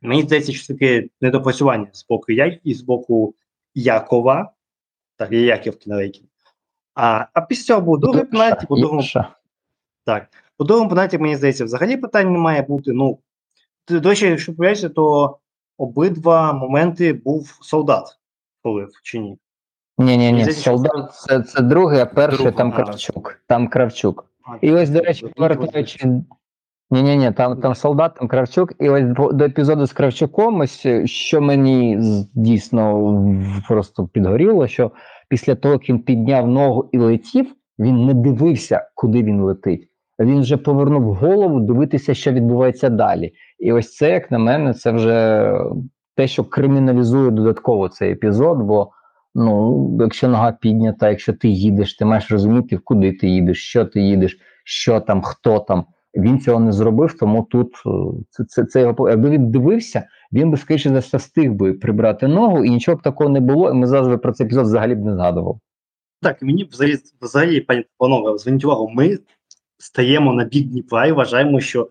мені 0.00 0.22
здається, 0.22 0.52
що 0.52 0.74
таке 0.74 1.08
недопрацювання 1.20 1.88
з 1.92 2.06
боку 2.06 2.32
я 2.32 2.58
і 2.64 2.74
з 2.74 2.82
боку 2.82 3.34
Якова, 3.74 4.52
так, 5.16 5.32
є 5.32 5.40
Яків 5.40 5.78
Кінарейкін. 5.78 6.26
А 6.96 7.26
а 7.32 7.40
після 7.40 7.64
цього 7.64 7.80
був 7.80 8.00
другий 8.00 8.24
пенальті, 8.24 8.66
по 8.66 8.76
другому. 8.76 9.02
Так, 10.04 10.26
по 10.56 10.64
другому 10.64 10.90
пенальті, 10.90 11.18
мені 11.18 11.36
здається, 11.36 11.64
взагалі 11.64 11.96
питань 11.96 12.32
не 12.32 12.38
має 12.38 12.62
бути. 12.62 12.92
Ну, 12.92 13.18
до 13.88 14.08
речі, 14.08 14.26
якщо 14.26 14.54
появляється, 14.54 14.88
то 14.88 15.36
обидва 15.78 16.52
моменти 16.52 17.12
був 17.12 17.58
солдат, 17.60 18.18
полив 18.62 18.90
чи 19.02 19.18
ні. 19.18 19.38
Ні, 19.98 20.16
ні, 20.16 20.32
ні, 20.32 20.52
солдат 20.52 21.14
це 21.14 21.42
це 21.42 21.62
другий, 21.62 22.00
а 22.00 22.06
перший 22.06 22.44
Друг, 22.44 22.56
там 22.56 22.72
Кравчук. 22.72 23.40
Там 23.46 23.68
Кравчук. 23.68 24.26
А, 24.44 24.56
і 24.60 24.72
ось, 24.72 24.90
до 24.90 25.00
речі, 25.00 25.26
повертаючи. 25.26 26.08
Ні, 26.90 27.02
ні, 27.02 27.16
ні, 27.16 27.32
там 27.32 27.60
там 27.60 27.74
солдат, 27.74 28.14
там 28.14 28.28
Кравчук, 28.28 28.72
і 28.78 28.88
ось 28.88 29.04
до 29.32 29.44
епізоду 29.44 29.86
з 29.86 29.92
Кравчуком, 29.92 30.60
ось 30.60 30.86
що 31.04 31.40
мені 31.40 31.98
дійсно 32.34 33.14
просто 33.68 34.08
підгоріло, 34.08 34.68
що 34.68 34.90
після 35.28 35.54
того, 35.54 35.74
як 35.74 35.88
він 35.88 35.98
підняв 35.98 36.48
ногу 36.48 36.88
і 36.92 36.98
летів, 36.98 37.54
він 37.78 38.06
не 38.06 38.14
дивився, 38.14 38.88
куди 38.94 39.22
він 39.22 39.40
летить. 39.40 39.88
Він 40.20 40.40
вже 40.40 40.56
повернув 40.56 41.14
голову 41.14 41.60
дивитися, 41.60 42.14
що 42.14 42.32
відбувається 42.32 42.88
далі. 42.88 43.32
І 43.58 43.72
ось 43.72 43.96
це, 43.96 44.10
як 44.10 44.30
на 44.30 44.38
мене, 44.38 44.74
це 44.74 44.92
вже 44.92 45.50
те, 46.16 46.28
що 46.28 46.44
криміналізує 46.44 47.30
додатково 47.30 47.88
цей 47.88 48.12
епізод. 48.12 48.58
бо 48.58 48.90
Ну, 49.38 49.96
якщо 50.00 50.28
нога 50.28 50.52
піднята, 50.52 51.08
якщо 51.08 51.32
ти 51.32 51.48
їдеш, 51.48 51.96
ти 51.96 52.04
маєш 52.04 52.30
розуміти, 52.30 52.78
куди 52.84 53.12
ти 53.12 53.28
їдеш, 53.28 53.62
що 53.62 53.84
ти 53.84 54.00
їдеш, 54.00 54.38
що 54.64 55.00
там, 55.00 55.22
хто 55.22 55.60
там. 55.60 55.84
Він 56.16 56.40
цього 56.40 56.60
не 56.60 56.72
зробив, 56.72 57.18
тому 57.18 57.46
тут 57.50 57.74
е, 57.86 57.90
це 58.30 58.44
це, 58.44 58.64
це 58.64 58.80
його 58.80 59.10
якби 59.10 59.30
він 59.30 59.50
дивився, 59.50 60.08
він 60.32 60.50
би 60.50 60.56
скоріше 60.56 60.88
за 60.88 60.98
все 60.98 61.16
встиг 61.16 61.52
би 61.52 61.72
прибрати 61.72 62.28
ногу, 62.28 62.64
і 62.64 62.70
нічого 62.70 62.98
б 62.98 63.02
такого 63.02 63.30
не 63.30 63.40
було. 63.40 63.70
І 63.70 63.74
ми 63.74 63.86
завжди 63.86 64.16
про 64.16 64.32
цей 64.32 64.46
епізод 64.46 64.64
взагалі 64.66 64.94
б 64.94 65.04
не 65.04 65.14
згадував. 65.14 65.60
Так, 66.22 66.42
мені 66.42 66.64
взагалі, 66.64 66.98
взагалі 67.20 67.60
пані 67.60 67.84
панове, 67.98 68.38
зверніть 68.38 68.64
увагу, 68.64 68.88
ми 68.88 69.18
стаємо 69.78 70.32
на 70.32 70.44
бік 70.44 70.68
Дніпра 70.68 71.06
і 71.06 71.12
вважаємо, 71.12 71.60
що 71.60 71.88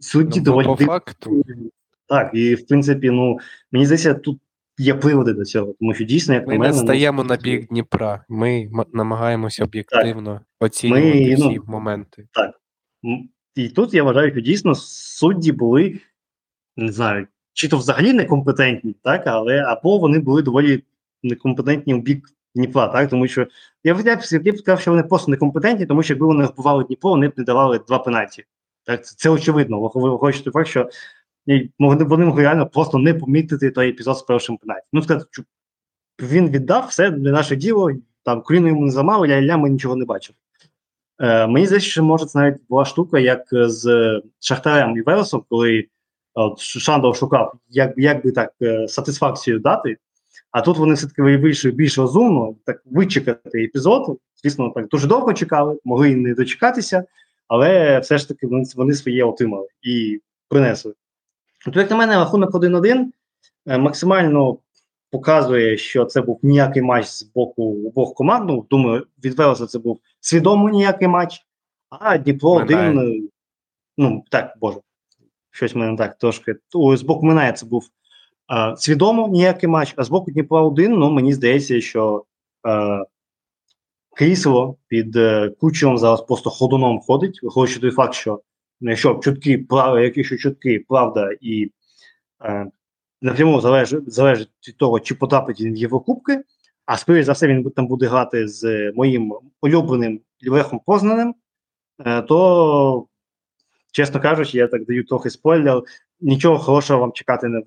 судді 0.00 0.38
ну, 0.38 0.44
доволі 0.44 0.66
по 0.66 0.76
факту. 0.76 1.44
Так, 2.08 2.30
і 2.34 2.54
в 2.54 2.66
принципі, 2.66 3.10
ну 3.10 3.38
мені 3.72 3.86
здається, 3.86 4.14
тут 4.14 4.38
є 4.78 4.94
приводи 4.94 5.32
до 5.32 5.44
цього, 5.44 5.74
тому 5.80 5.94
що 5.94 6.04
дійсно, 6.04 6.34
як 6.34 6.46
ми 6.46 6.52
на 6.52 6.58
мене, 6.58 6.72
не 6.72 6.78
стаємо 6.78 7.22
ну, 7.22 7.28
на 7.28 7.36
бік 7.36 7.68
Дніпра. 7.68 8.24
Ми 8.28 8.70
намагаємося 8.92 9.64
об'єктивно 9.64 10.34
так. 10.34 10.42
оцінювати 10.60 11.28
ми, 11.28 11.34
всі 11.34 11.56
ну, 11.56 11.64
моменти. 11.66 12.28
Так. 12.32 12.54
І 13.58 13.68
тут 13.68 13.94
я 13.94 14.02
вважаю, 14.02 14.30
що 14.30 14.40
дійсно 14.40 14.74
судді 14.74 15.52
були, 15.52 16.00
не 16.76 16.92
знаю, 16.92 17.26
чи 17.52 17.68
то 17.68 17.78
взагалі 17.78 18.12
некомпетентні, 18.12 18.96
так, 19.02 19.26
але 19.26 19.62
або 19.62 19.98
вони 19.98 20.18
були 20.18 20.42
доволі 20.42 20.82
некомпетентні 21.22 21.94
у 21.94 22.00
бік 22.00 22.28
Дніпра, 22.54 22.88
так, 22.88 23.10
тому 23.10 23.28
що 23.28 23.46
я 23.84 23.94
б 23.94 24.00
я 24.44 24.52
б 24.52 24.58
сказав, 24.58 24.80
що 24.80 24.90
вони 24.90 25.02
просто 25.02 25.30
некомпетентні, 25.30 25.86
тому 25.86 26.02
що 26.02 26.14
якби 26.14 26.26
вони 26.26 26.46
вбивали 26.46 26.84
Дніпро, 26.84 27.10
вони 27.10 27.28
б 27.28 27.32
не 27.36 27.44
давали 27.44 27.78
два 27.78 27.98
пенальті. 27.98 28.44
Так, 28.84 29.06
Це, 29.06 29.30
очевидно. 29.30 29.80
Ви 29.94 30.18
хочете 30.18 30.50
факт, 30.50 30.68
що 30.68 30.90
вони, 31.78 32.04
вони 32.04 32.24
могли 32.24 32.42
реально 32.42 32.66
просто 32.66 32.98
не 32.98 33.14
помітити 33.14 33.70
той 33.70 33.88
епізод 33.88 34.18
з 34.18 34.22
першим 34.22 34.56
пенальті. 34.56 34.86
Ну, 34.92 35.02
сказати, 35.02 35.26
він 36.20 36.50
віддав 36.50 36.86
все 36.88 37.10
для 37.10 37.32
наше 37.32 37.56
діло, 37.56 37.90
там 38.22 38.42
коліно 38.42 38.68
йому 38.68 38.84
не 38.84 38.90
замало, 38.90 39.26
я 39.26 39.42
ля 39.42 39.56
ми 39.56 39.70
нічого 39.70 39.96
не 39.96 40.04
бачив. 40.04 40.34
Е, 41.20 41.46
Мені 41.46 41.66
здається, 41.66 41.90
що 41.90 42.02
може 42.02 42.26
це 42.26 42.38
навіть 42.38 42.56
була 42.68 42.84
штука, 42.84 43.18
як 43.18 43.42
з 43.52 44.20
Шахтарем 44.40 44.96
і 44.96 45.02
Вересом, 45.02 45.44
коли 45.48 45.88
Шандов 46.56 47.16
шукав, 47.16 47.52
як 47.68 47.94
як 47.96 48.24
би 48.24 48.32
так 48.32 48.52
е, 48.62 48.88
сатисфакцію 48.88 49.58
дати. 49.58 49.96
А 50.50 50.60
тут 50.60 50.78
вони 50.78 50.94
все-таки 50.94 51.22
вийшли 51.22 51.70
більш 51.70 51.98
розумно, 51.98 52.54
так 52.64 52.82
вичекати 52.86 53.64
епізод. 53.64 54.18
Звісно, 54.42 54.72
так 54.74 54.88
дуже 54.88 55.06
довго 55.08 55.34
чекали, 55.34 55.78
могли 55.84 56.10
і 56.10 56.14
не 56.16 56.34
дочекатися, 56.34 57.04
але 57.48 57.98
все 57.98 58.18
ж 58.18 58.28
таки 58.28 58.46
вони, 58.46 58.64
вони 58.76 58.94
своє 58.94 59.24
отримали 59.24 59.68
і 59.82 60.20
принесли. 60.48 60.94
То, 61.72 61.80
як 61.80 61.90
на 61.90 61.96
мене, 61.96 62.16
рахунок 62.16 62.50
1-1 62.50 63.04
е, 63.66 63.78
максимально 63.78 64.58
показує, 65.10 65.76
що 65.76 66.04
це 66.04 66.22
був 66.22 66.40
ніякий 66.42 66.82
матч 66.82 67.06
з 67.06 67.22
боку 67.22 67.88
обох 67.88 68.14
команд. 68.14 68.48
Ну, 68.48 68.66
думаю, 68.70 69.06
від 69.24 69.34
Велеса 69.34 69.66
це 69.66 69.78
був 69.78 70.00
свідомо 70.20 70.70
ніякий 70.70 71.08
матч, 71.08 71.46
а 71.90 72.18
Дніпро 72.18 72.50
один. 72.50 72.98
Е, 72.98 73.28
ну, 73.98 74.24
так, 74.30 74.54
боже, 74.60 74.78
щось 75.50 75.74
мене 75.74 75.96
так 75.96 76.18
трошки. 76.18 76.54
З 76.96 77.02
боку 77.02 77.26
Минає 77.26 77.52
це 77.52 77.66
був 77.66 77.88
а, 78.46 78.76
свідомо 78.76 79.28
ніякий 79.28 79.68
матч, 79.68 79.94
а 79.96 80.04
з 80.04 80.08
боку 80.08 80.30
Дніпра 80.30 80.60
1, 80.60 80.92
ну, 80.92 81.10
мені 81.10 81.32
здається, 81.32 81.80
що 81.80 82.24
а, 82.62 83.04
крісло 84.16 84.76
під 84.88 85.16
е, 85.16 85.50
кучером 85.60 85.98
зараз 85.98 86.22
просто 86.22 86.50
ходуном 86.50 87.00
ходить, 87.00 87.42
виходячи 87.42 87.80
той 87.80 87.90
факт, 87.90 88.14
що 88.14 88.40
якщо 88.80 89.14
чутки, 89.14 89.58
прав, 89.58 90.00
якщо 90.00 90.36
чутки, 90.36 90.84
правда 90.88 91.30
і 91.40 91.70
е, 92.44 92.66
напряму 93.22 93.60
залежить 93.60 94.12
залежить 94.12 94.50
від 94.68 94.76
того, 94.76 95.00
чи 95.00 95.14
потрапить 95.14 95.60
він 95.60 95.74
в 95.74 95.76
Єврокубки, 95.76 96.42
а 96.86 96.96
скоріше 96.96 97.24
за 97.24 97.32
все, 97.32 97.46
він 97.46 97.70
там 97.70 97.86
буде 97.86 98.06
грати 98.06 98.48
з 98.48 98.92
моїм 98.92 99.34
улюбленим 99.60 100.20
Лехом 100.46 100.80
Познаним, 100.86 101.34
е, 102.06 102.22
то, 102.22 103.06
чесно 103.92 104.20
кажучи, 104.20 104.58
я 104.58 104.68
так 104.68 104.84
даю 104.84 105.04
трохи 105.04 105.30
спойлер. 105.30 105.82
Нічого 106.20 106.58
хорошого 106.58 107.00
вам 107.00 107.12
чекати 107.12 107.48
не 107.48 107.62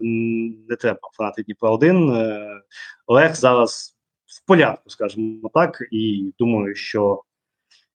не 0.69 0.75
треба. 0.75 0.99
Фанати 1.13 1.43
Дніпра 1.43 1.69
1. 1.69 2.09
Е, 2.09 2.61
Олег 3.05 3.35
зараз 3.35 3.95
в 4.25 4.47
порядку, 4.47 4.89
скажімо 4.89 5.49
так, 5.53 5.87
і 5.91 6.33
думаю, 6.39 6.75
що 6.75 7.23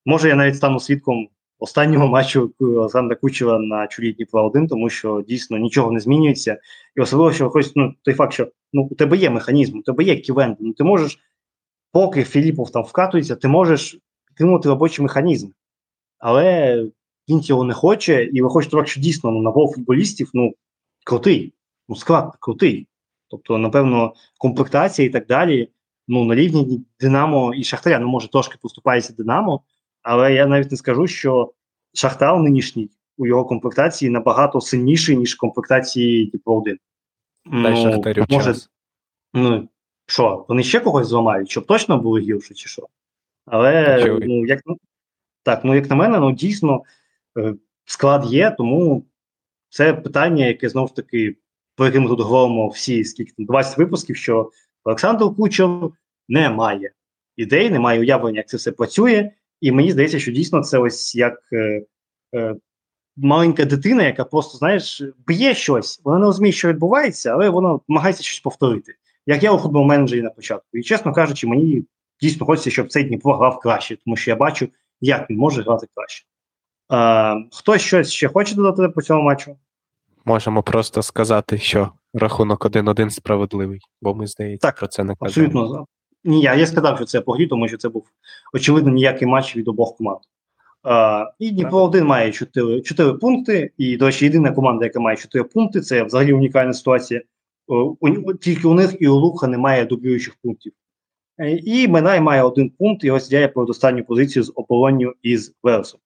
може 0.05 0.29
я 0.29 0.35
навіть 0.35 0.57
стану 0.57 0.81
свідком 0.81 1.29
останнього 1.59 2.07
матчу 2.07 2.53
Олександра 2.61 3.17
Кучера 3.17 3.59
на 3.59 3.87
чолі 3.87 4.13
Дніпра 4.13 4.43
1, 4.43 4.69
тому 4.69 4.91
що 4.91 5.25
дійсно 5.29 5.59
нічого 5.59 5.93
не 5.93 6.01
змінюється. 6.01 6.59
І 6.97 7.01
особливо, 7.01 7.33
що 7.33 7.51
хоч 7.51 7.67
ну, 7.75 7.95
той 8.03 8.15
факт, 8.15 8.33
що 8.33 8.49
ну, 8.73 8.83
у 8.91 8.95
тебе 8.95 9.17
є 9.17 9.31
механізм, 9.31 9.79
у 9.79 9.83
тебе 9.83 10.05
є 10.05 10.17
ківенди, 10.17 10.57
ну 10.61 10.73
ти 10.73 10.85
можеш, 10.85 11.19
поки 11.93 12.25
Філіпов 12.25 12.71
там 12.71 12.83
вкатується, 12.83 13.37
ти 13.37 13.49
можеш 13.49 13.99
підтримувати 14.27 14.69
робочий 14.69 15.03
механізм. 15.03 15.49
Але 16.19 16.85
він 17.29 17.41
цього 17.41 17.65
не 17.65 17.75
хоче, 17.75 18.25
і 18.25 18.43
виходить 18.43 18.71
так, 18.71 18.89
що 18.89 19.01
дійсно 19.01 19.31
ну, 19.31 19.43
набор 19.43 19.75
футболістів 19.75 20.31
ну, 20.35 20.55
крутий, 21.05 21.55
ну 21.89 21.97
склад 21.97 22.37
крутий. 22.41 22.87
Тобто, 23.29 23.59
напевно, 23.59 24.15
комплектація 24.39 25.09
і 25.09 25.11
так 25.11 25.27
далі. 25.27 25.69
Ну, 26.09 26.25
на 26.25 26.35
рівні 26.35 26.85
Динамо 27.01 27.55
і 27.55 27.65
Шахтаря, 27.65 27.99
ну, 27.99 28.09
може, 28.09 28.31
трошки 28.31 28.59
поступається 28.63 29.13
Динамо, 29.13 29.61
але 30.07 30.35
я 30.35 30.47
навіть 30.47 30.71
не 30.71 30.77
скажу, 30.77 31.07
що 31.07 31.53
Шахтар 31.95 32.39
нинішній 32.39 32.91
у 33.17 33.27
його 33.27 33.45
комплектації 33.45 34.11
набагато 34.11 34.61
сильніший, 34.61 35.17
ніж 35.17 35.35
комплектації 35.35 36.27
Дніпро 36.27 36.55
1. 36.55 36.79
Ну, 37.45 37.77
Шахтарю 37.77 38.25
може, 38.29 38.53
час. 38.53 38.71
Ну, 39.35 39.69
що, 40.07 40.47
вони 40.49 40.63
ще 40.63 40.81
когось 40.81 41.07
зламають, 41.07 41.51
щоб 41.51 41.67
точно 41.67 41.99
були 41.99 42.21
гірше, 42.21 42.55
чи 42.55 42.69
що? 42.69 42.87
Але 43.47 44.05
ну, 44.23 44.47
як 44.47 44.61
ну, 44.67 44.79
так, 45.43 45.65
ну 45.65 45.75
як 45.75 45.91
на 45.91 45.97
мене, 45.97 46.19
ну 46.19 46.33
дійсно 46.33 46.83
е, 47.39 47.55
склад 47.85 48.25
є, 48.27 48.51
тому 48.51 49.05
це 49.69 49.95
питання, 49.95 50.47
яке 50.47 50.69
знов 50.69 50.95
таки, 50.95 51.37
про 51.77 51.87
яке 51.87 52.01
ми 52.01 52.09
тут 52.09 52.21
говоримо 52.21 52.69
всі 52.69 53.05
скільки 53.05 53.33
20 53.39 53.79
випусків, 53.79 54.17
що 54.17 54.51
Олександр 54.85 55.37
Кучер 55.37 55.69
не 56.29 56.51
має 56.51 56.93
ідей, 57.37 57.71
не 57.71 57.79
має 57.79 58.01
уявлення, 58.01 58.37
як 58.37 58.49
це 58.49 58.57
все 58.57 58.73
працює. 58.73 59.31
І 59.67 59.73
мені 59.73 59.93
здається, 59.93 60.19
що 60.19 60.33
дійсно 60.33 60.63
це 60.63 60.79
ось 60.79 61.15
як 61.15 61.39
е, 61.53 61.83
е, 62.35 62.55
маленька 63.17 63.65
дитина, 63.65 64.03
яка 64.03 64.25
просто, 64.25 64.59
знаєш, 64.59 65.03
б'є 65.27 65.55
щось, 65.55 66.01
вона 66.05 66.19
не 66.19 66.27
розуміє, 66.27 66.53
що 66.53 66.69
відбувається, 66.69 67.33
але 67.33 67.49
вона 67.49 67.79
намагається 67.89 68.23
щось 68.23 68.41
повторити. 68.41 68.95
як 69.27 69.43
я 69.43 69.53
у 69.53 69.59
футбол 69.59 69.85
менеджері 69.85 70.23
на 70.23 70.31
початку. 70.31 70.67
І 70.73 70.83
чесно 70.83 71.13
кажучи, 71.13 71.47
мені 71.47 71.85
дійсно 72.21 72.47
хочеться, 72.47 72.71
щоб 72.71 72.89
цей 72.89 73.05
Дніпро 73.05 73.37
грав 73.37 73.61
краще, 73.61 73.97
тому 74.05 74.17
що 74.17 74.31
я 74.31 74.37
бачу, 74.37 74.69
як 75.01 75.31
він 75.31 75.39
може 75.39 75.63
грати 75.63 75.87
краще. 75.95 76.25
Е, 76.93 77.49
Хтось 77.53 77.83
щось 77.83 78.11
ще 78.11 78.29
хоче 78.29 78.55
додати 78.55 78.89
по 78.89 79.03
цьому 79.03 79.23
матчу? 79.23 79.57
Можемо 80.25 80.63
просто 80.63 81.03
сказати, 81.03 81.59
що 81.59 81.91
рахунок 82.15 82.65
1-1 82.65 83.11
справедливий, 83.11 83.81
бо 84.03 84.15
ми, 84.15 84.27
здається, 84.27 84.69
Так, 84.69 84.77
про 84.77 84.87
це 84.87 85.05
не 85.05 85.15
казали. 85.15 85.47
Абсолютно. 85.47 85.87
Ні, 86.27 86.41
я, 86.41 86.55
я 86.55 86.67
сказав, 86.67 86.97
що 86.97 87.05
це 87.05 87.21
по 87.21 87.33
грі, 87.33 87.47
тому 87.47 87.69
що 87.69 87.77
це 87.77 87.89
був 87.89 88.07
очевидно 88.55 88.91
ніякий 88.91 89.29
матч 89.29 89.57
від 89.57 89.69
обох 89.69 89.97
команд. 89.97 90.21
Е, 90.87 91.33
і 91.39 91.51
Дніпро 91.51 91.83
1 91.83 92.05
має 92.05 92.33
4, 92.33 92.81
4 92.81 93.13
пункти. 93.13 93.71
І, 93.79 93.97
до 93.97 94.07
речі, 94.07 94.25
єдина 94.25 94.53
команда, 94.53 94.85
яка 94.85 95.01
має 95.01 95.17
4 95.17 95.45
пункти, 95.45 95.81
це 95.81 96.03
взагалі 96.03 96.33
унікальна 96.33 96.73
ситуація. 96.73 97.23
У, 98.01 98.35
тільки 98.35 98.69
у 98.69 98.75
них 98.75 98.97
і 99.01 99.09
у 99.09 99.15
Лука 99.15 99.47
немає 99.47 99.85
дублюючих 99.85 100.37
пунктів. 100.43 100.73
Е, 101.39 101.51
і 101.51 101.89
Минай 101.89 102.21
має 102.21 102.43
один 102.43 102.71
пункт 102.71 103.05
і 103.05 103.11
розділяє 103.11 103.49
про 103.49 103.65
останню 103.65 104.05
позицію 104.05 104.43
з 104.43 104.53
Ополонню 104.55 105.13
і 105.23 105.37
з 105.37 105.55
Версом. 105.63 106.01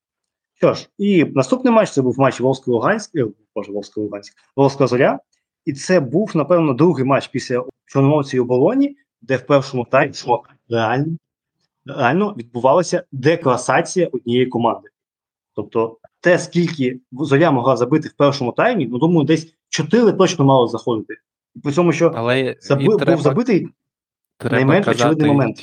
Що 0.54 0.74
ж, 0.74 0.88
і 0.98 1.24
наступний 1.24 1.72
матч 1.72 1.90
це 1.90 2.02
був 2.02 2.20
матч 2.20 2.40
Волсько-Луганськ, 2.40 3.10
е, 3.14 3.26
боже, 3.54 3.72
Волсько-Луганськ, 3.72 4.32
Волська 4.56 4.86
Зоря. 4.86 5.18
І 5.64 5.72
це 5.72 6.00
був, 6.00 6.30
напевно, 6.34 6.72
другий 6.72 7.04
матч 7.04 7.28
після 7.28 7.64
Чорноморці 7.86 8.36
і 8.36 8.40
оболоні, 8.40 8.96
де 9.22 9.36
в 9.36 9.46
першому 9.46 9.86
таймі 9.90 10.12
реально, 10.70 11.16
реально 11.86 12.34
відбувалася 12.38 13.04
декласація 13.12 14.08
однієї 14.12 14.46
команди. 14.46 14.88
Тобто, 15.54 15.98
те, 16.20 16.38
скільки 16.38 17.00
зоря 17.12 17.50
могла 17.50 17.76
забити 17.76 18.08
в 18.08 18.12
першому 18.12 18.52
таймі, 18.52 18.86
ну 18.86 18.98
думаю, 18.98 19.26
десь 19.26 19.54
4 19.68 20.12
точно 20.12 20.44
мало 20.44 20.68
заходити. 20.68 21.14
І 21.54 21.60
при 21.60 21.72
цьому, 21.72 21.92
що 21.92 22.12
Але 22.14 22.56
заби, 22.60 22.84
був 22.84 22.96
треба, 22.96 23.22
забитий 23.22 23.68
треба 24.38 24.56
найменш 24.56 24.84
казати, 24.84 25.04
очевидний 25.04 25.30
момент. 25.30 25.58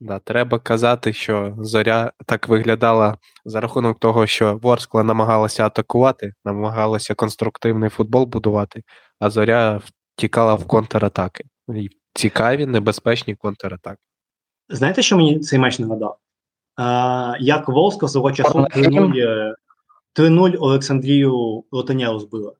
Да, 0.00 0.18
треба 0.18 0.58
казати, 0.58 1.12
що 1.12 1.56
зоря 1.58 2.12
так 2.26 2.48
виглядала 2.48 3.16
за 3.44 3.60
рахунок 3.60 3.98
того, 3.98 4.26
що 4.26 4.56
Ворскла 4.56 5.02
намагалася 5.02 5.66
атакувати, 5.66 6.32
намагалася 6.44 7.14
конструктивний 7.14 7.90
футбол 7.90 8.24
будувати, 8.24 8.82
а 9.18 9.30
зоря 9.30 9.80
втікала 10.16 10.54
в 10.54 10.66
контратаки. 10.66 11.44
І 11.68 11.90
цікаві, 12.14 12.66
небезпечні 12.66 13.34
контратаки. 13.34 14.02
Знаєте, 14.68 15.02
що 15.02 15.16
мені 15.16 15.40
цей 15.40 15.58
матч 15.58 15.78
нагадав? 15.78 16.18
А, 16.76 17.36
як 17.40 17.68
Волска 17.68 18.08
свого 18.08 18.32
часу 18.32 18.52
Порнофільм? 18.52 19.12
3-0 19.12 19.16
е, 19.18 19.54
3-0 20.14 20.56
Олександрію 20.58 21.64
Лотаняру 21.72 22.18
збила. 22.18 22.52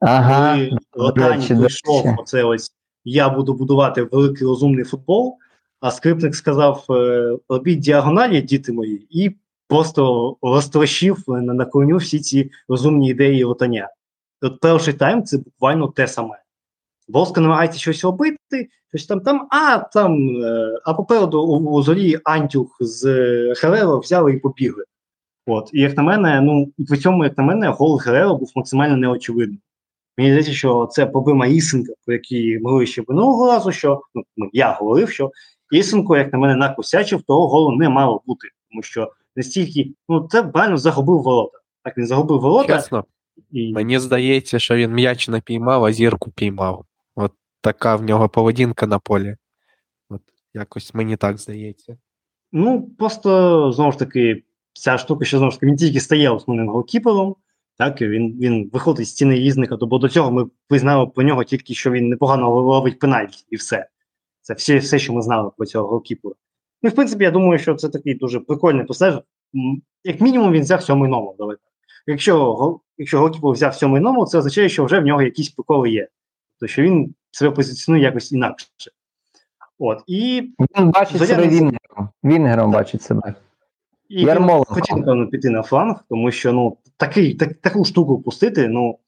Ага, 0.00 0.58
Коли 0.90 1.12
речі, 1.16 1.54
прийшов, 1.54 2.14
оце 2.18 2.44
ось 2.44 2.72
я 3.04 3.30
буду 3.30 3.54
будувати 3.54 4.02
великий 4.02 4.46
розумний 4.46 4.84
футбол, 4.84 5.38
а 5.80 5.90
скрипник 5.90 6.34
сказав: 6.34 6.86
е, 6.90 7.32
робіть 7.48 7.78
діагоналі, 7.80 8.42
діти 8.42 8.72
мої, 8.72 9.06
і 9.10 9.36
просто 9.68 10.36
розтрощив 10.42 11.24
на, 11.28 11.40
на 11.40 11.64
корню 11.64 11.96
всі 11.96 12.20
ці 12.20 12.50
розумні 12.68 13.08
ідеї 13.08 13.44
Лотаня. 13.44 13.88
От 14.42 14.60
перший 14.60 14.94
тайм 14.94 15.24
це 15.24 15.38
буквально 15.38 15.88
те 15.88 16.08
саме. 16.08 16.41
Волска 17.08 17.40
намагається 17.40 17.78
щось 17.78 18.04
робити, 18.04 18.68
щось 18.88 19.06
там 19.06 19.20
там, 19.20 19.48
а 19.50 19.78
там, 19.78 20.42
е, 20.44 20.80
а 20.84 20.94
попереду 20.94 21.42
у, 21.42 21.70
у 21.70 21.82
зорі 21.82 22.18
Антюх 22.24 22.76
з 22.80 23.04
е, 23.04 23.54
Хереро 23.56 23.98
взяли 23.98 24.32
і 24.32 24.38
побігли. 24.38 24.84
От. 25.46 25.70
І 25.72 25.80
як 25.80 25.96
на 25.96 26.02
мене, 26.02 26.40
ну 26.40 26.72
і 26.78 26.84
при 26.84 26.98
цьому, 26.98 27.24
як 27.24 27.38
на 27.38 27.44
мене, 27.44 27.68
гол 27.68 28.00
Хереро 28.00 28.34
був 28.34 28.52
максимально 28.56 28.96
неочевидним. 28.96 29.58
Мені 30.18 30.30
здається, 30.30 30.52
що 30.52 30.88
це 30.92 31.06
проблема 31.06 31.46
Ісенка, 31.46 31.92
про 32.04 32.14
який 32.14 32.58
ми 32.58 32.64
говорили 32.64 32.86
ще 32.86 33.02
минулого 33.08 33.46
разу, 33.46 33.72
що 33.72 34.02
ну, 34.36 34.50
я 34.52 34.72
говорив, 34.72 35.10
що 35.10 35.30
Ісенко, 35.70 36.16
як 36.16 36.32
на 36.32 36.38
мене, 36.38 36.56
накосячив, 36.56 37.22
того 37.22 37.48
голу 37.48 37.76
не 37.76 37.88
мало 37.88 38.22
бути. 38.26 38.48
Тому 38.70 38.82
що 38.82 39.12
настільки, 39.36 39.92
ну 40.08 40.28
це 40.30 40.42
буквально 40.42 40.76
загубив 40.76 41.22
ворота. 41.22 41.58
Так 41.84 41.98
він 41.98 42.06
загубив 42.06 42.40
ворота 42.40 42.76
Чесно, 42.76 43.04
і 43.50 43.72
мені 43.72 43.98
здається, 43.98 44.58
що 44.58 44.76
він 44.76 44.92
м'яч 44.92 45.28
не 45.28 45.40
піймав, 45.40 45.84
а 45.84 45.92
зірку 45.92 46.30
піймав. 46.30 46.84
Така 47.62 47.96
в 47.96 48.02
нього 48.02 48.28
поведінка 48.28 48.86
на 48.86 48.98
полі. 48.98 49.36
От 50.08 50.22
якось 50.54 50.94
мені 50.94 51.16
так 51.16 51.38
здається. 51.38 51.96
Ну, 52.52 52.90
просто 52.98 53.72
знову 53.72 53.92
ж 53.92 53.98
таки, 53.98 54.42
ця 54.72 54.98
штука, 54.98 55.24
що 55.24 55.38
знову 55.38 55.50
ж 55.50 55.56
таки 55.56 55.66
він 55.66 55.76
тільки 55.76 56.00
стає 56.00 56.30
основним 56.30 56.68
голкіпером. 56.68 57.36
Так, 57.78 58.02
він, 58.02 58.38
він 58.40 58.70
виходить 58.72 59.06
з 59.06 59.10
стіни 59.10 59.34
різника, 59.34 59.76
бо 59.76 59.98
до 59.98 60.08
цього 60.08 60.30
ми 60.30 60.46
визнали 60.70 61.06
про 61.06 61.24
нього 61.24 61.44
тільки, 61.44 61.74
що 61.74 61.90
він 61.90 62.08
непогано 62.08 62.60
ловить 62.60 62.98
пенальті, 62.98 63.44
і 63.50 63.56
все. 63.56 63.88
Це 64.40 64.54
все, 64.54 64.78
все, 64.78 64.98
що 64.98 65.12
ми 65.12 65.22
знали 65.22 65.50
про 65.56 65.66
цього 65.66 65.88
голкіпера. 65.88 66.34
Ну, 66.82 66.90
в 66.90 66.94
принципі, 66.94 67.24
я 67.24 67.30
думаю, 67.30 67.58
що 67.58 67.74
це 67.74 67.88
такий 67.88 68.14
дуже 68.14 68.40
прикольний 68.40 68.86
посеж. 68.86 69.14
М, 69.54 69.82
Як 70.04 70.20
мінімум, 70.20 70.52
він 70.52 70.62
взяв 70.62 70.82
сьомий 70.82 71.10
номер. 71.10 71.34
Давай. 71.38 71.56
Якщо, 72.06 72.80
якщо 72.98 73.18
голкіпер 73.18 73.50
взяв 73.50 73.74
сьомий 73.74 74.02
номер, 74.02 74.26
це 74.26 74.38
означає, 74.38 74.68
що 74.68 74.84
вже 74.84 75.00
в 75.00 75.04
нього 75.04 75.22
якісь 75.22 75.50
приколи 75.50 75.90
є. 75.90 76.08
Тобто, 76.60 76.72
що 76.72 76.82
він 76.82 77.14
себе 77.32 77.50
позиціонує 77.50 78.04
якось 78.04 78.32
інакше. 78.32 78.66
От, 79.78 80.02
і 80.06 80.50
Він 80.78 80.90
бачить 80.90 81.16
Зоря 81.16 81.28
себе 81.28 81.48
Вінгером. 81.48 82.08
Вінгером 82.24 82.70
бачить 82.70 83.02
себе. 83.02 83.34
І 84.08 84.18
він 84.18 84.26
Ярмоленко. 84.26 84.74
хотів, 84.74 84.96
напевно, 84.96 85.26
піти 85.26 85.50
на 85.50 85.62
фланг, 85.62 86.04
тому 86.08 86.30
що 86.30 86.52
ну, 86.52 86.76
такий, 86.96 87.34
так, 87.34 87.54
таку 87.54 87.84
штуку 87.84 88.22
пустити, 88.22 88.68
ну. 88.68 88.98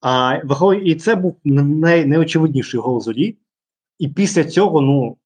А, 0.00 0.40
і 0.84 0.94
це 0.94 1.14
був 1.14 1.36
най, 1.44 2.06
найочевидніший 2.06 2.80
гол 2.80 3.00
зорі. 3.00 3.36
І 3.98 4.08
після 4.08 4.44
цього, 4.44 4.80
ну, 4.80 5.16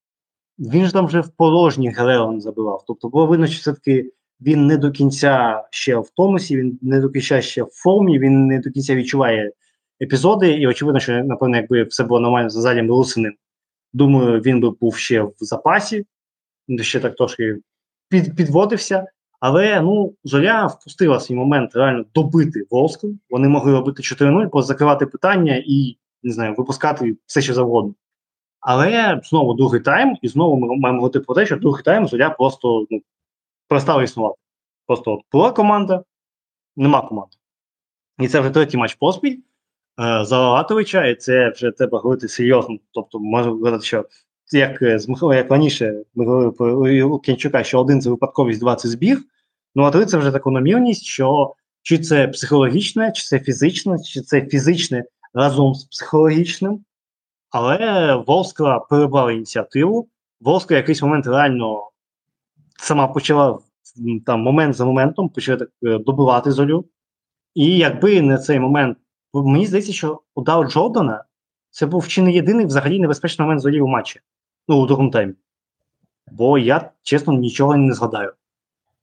він 0.59 0.87
ж 0.87 0.93
там 0.93 1.07
вже 1.07 1.21
в 1.21 1.29
порожній 1.29 1.91
Гелеон 1.91 2.41
забивав. 2.41 2.85
Тобто 2.87 3.09
було 3.09 3.27
видно, 3.27 3.47
що 3.47 3.61
все-таки 3.61 4.11
він 4.41 4.67
не 4.67 4.77
до 4.77 4.91
кінця 4.91 5.65
ще 5.71 5.97
в 5.97 6.11
тонусі, 6.11 6.57
він 6.57 6.79
не 6.83 7.01
до 7.01 7.11
кінця 7.11 7.41
ще 7.41 7.63
в 7.63 7.71
формі, 7.73 8.19
він 8.19 8.47
не 8.47 8.59
до 8.59 8.71
кінця 8.71 8.95
відчуває 8.95 9.53
епізоди. 10.01 10.53
І 10.53 10.67
очевидно, 10.67 11.01
що, 11.01 11.25
напевно, 11.25 11.57
якби 11.57 11.83
все 11.83 12.05
було 12.05 12.21
нормально 12.21 12.51
за 12.51 12.61
заднім 12.61 12.89
Русиним, 12.89 13.35
думаю, 13.93 14.41
він 14.41 14.61
би 14.61 14.71
був 14.71 14.97
ще 14.97 15.23
в 15.23 15.35
запасі, 15.39 16.07
ще 16.81 17.01
так 17.01 17.17
трошки 17.17 17.57
під, 18.09 18.37
підводився. 18.37 19.07
Але 19.41 19.81
ну, 19.81 20.15
Зоря 20.25 20.67
впустила 20.67 21.21
свій 21.21 21.35
момент 21.35 21.77
реально 21.77 22.05
добити 22.15 22.67
Волску. 22.71 23.15
Вони 23.31 23.49
могли 23.49 23.73
робити 23.73 24.03
4-0, 24.03 24.49
просто 24.49 24.69
закривати 24.69 25.07
питання 25.07 25.63
і 25.67 25.97
не 26.23 26.33
знаю, 26.33 26.55
випускати 26.55 27.17
все 27.27 27.43
що 27.43 27.55
завгодно. 27.55 27.95
Але 28.61 29.21
знову 29.25 29.55
другий 29.55 29.81
тайм, 29.81 30.17
і 30.23 30.29
знову 30.29 30.57
ми 30.57 30.77
маємо 30.77 31.01
говорити 31.01 31.21
про 31.21 31.35
те, 31.35 31.47
що 31.47 31.57
другий 31.57 31.83
тайм 31.83 32.09
Зоря 32.09 32.31
просто 32.31 32.87
ну, 32.91 33.03
перестала 33.69 34.03
існувати. 34.03 34.39
Просто 34.87 35.13
от 35.13 35.21
була 35.33 35.53
команда, 35.53 36.05
нема 36.77 37.03
команди. 37.03 37.37
І 38.19 38.29
це 38.29 38.41
вже 38.41 38.51
третій 38.51 38.77
матч 38.77 38.95
поспіль 38.95 39.39
е, 40.01 40.25
за 40.25 40.51
Латовича, 40.51 41.07
і 41.07 41.15
це 41.15 41.51
вже 41.51 41.71
треба 41.71 41.99
говорити 41.99 42.29
серйозно. 42.29 42.79
Тобто, 42.93 43.19
можна 43.19 43.53
говорити, 43.53 43.85
що 43.85 44.05
як 44.53 44.83
е, 44.83 44.99
з 44.99 45.09
як 45.23 45.51
раніше 45.51 46.03
ми 46.15 46.27
говорили 46.27 46.53
про 46.53 47.19
Кінчука, 47.19 47.65
що 47.65 47.81
один 47.81 48.01
це 48.01 48.11
випадковість, 48.11 48.61
два 48.61 48.77
це 48.77 48.89
збіг. 48.89 49.23
Ну 49.75 49.83
а 49.83 49.91
три 49.91 50.07
це 50.07 50.19
вже 50.19 50.31
закономірність, 50.31 51.05
що 51.05 51.55
чи 51.83 51.99
це 51.99 52.29
психологічне, 52.29 53.13
чи 53.13 53.25
це 53.25 53.39
фізичне, 53.39 53.99
чи 54.03 54.21
це 54.21 54.41
фізичне 54.41 55.05
разом 55.35 55.75
з 55.75 55.85
психологічним. 55.85 56.85
Але 57.51 58.15
Волскла 58.27 58.79
перебрала 58.79 59.33
ініціативу. 59.33 60.09
Волскла 60.41 60.77
в 60.77 60.81
якийсь 60.81 61.03
момент 61.03 61.27
реально 61.27 61.91
сама 62.77 63.07
почала 63.07 63.59
там 64.27 64.41
момент 64.41 64.77
за 64.77 64.85
моментом 64.85 65.29
почала 65.29 65.59
так 65.59 65.69
е, 65.85 65.99
добивати 65.99 66.53
золю. 66.53 66.85
І 67.55 67.79
якби 67.79 68.23
не 68.23 68.39
цей 68.39 68.61
момент, 68.61 68.99
мені 69.35 69.67
здається, 69.67 69.93
що 69.93 70.21
удар 70.35 70.69
Джордана 70.69 71.25
це 71.71 71.87
був 71.87 72.09
чи 72.09 72.23
не 72.23 72.33
єдиний 72.33 72.67
взагалі 72.67 73.01
небезпечний 73.01 73.45
момент 73.45 73.61
зорі 73.61 73.81
у 73.81 73.87
матчі. 73.87 74.21
Ну, 74.69 74.81
у 74.81 74.87
другому 74.87 75.11
таймі. 75.11 75.35
Бо 76.33 76.59
я, 76.59 76.91
чесно, 77.03 77.33
нічого 77.33 77.77
не 77.77 77.95
згадаю. 77.95 78.33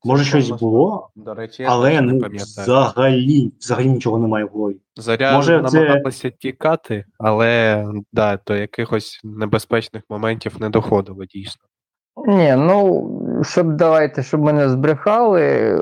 Може, 0.04 0.24
щось 0.24 0.50
було, 0.50 1.10
До 1.16 1.34
речі, 1.34 1.64
але 1.70 2.02
не 2.02 2.14
ну, 2.14 2.28
взагалі, 2.34 3.52
взагалі 3.60 3.88
нічого 3.88 4.18
немає 4.18 4.46
в 4.46 4.48
голові. 4.48 4.76
Зоря 4.96 5.36
Може, 5.36 5.64
це- 6.12 6.30
тікати, 6.30 7.06
але 7.18 7.86
да, 8.14 8.40
до 8.48 8.56
якихось 8.56 9.22
небезпечних 9.24 10.04
моментів 10.10 10.56
не 10.60 10.70
доходило 10.70 11.26
дійсно. 11.26 11.64
Ні, 12.18 12.56
ну 12.58 13.08
щоб 13.44 13.76
давайте, 13.76 14.24
щоб 14.24 14.42
мене 14.42 14.70
збрехали. 14.70 15.78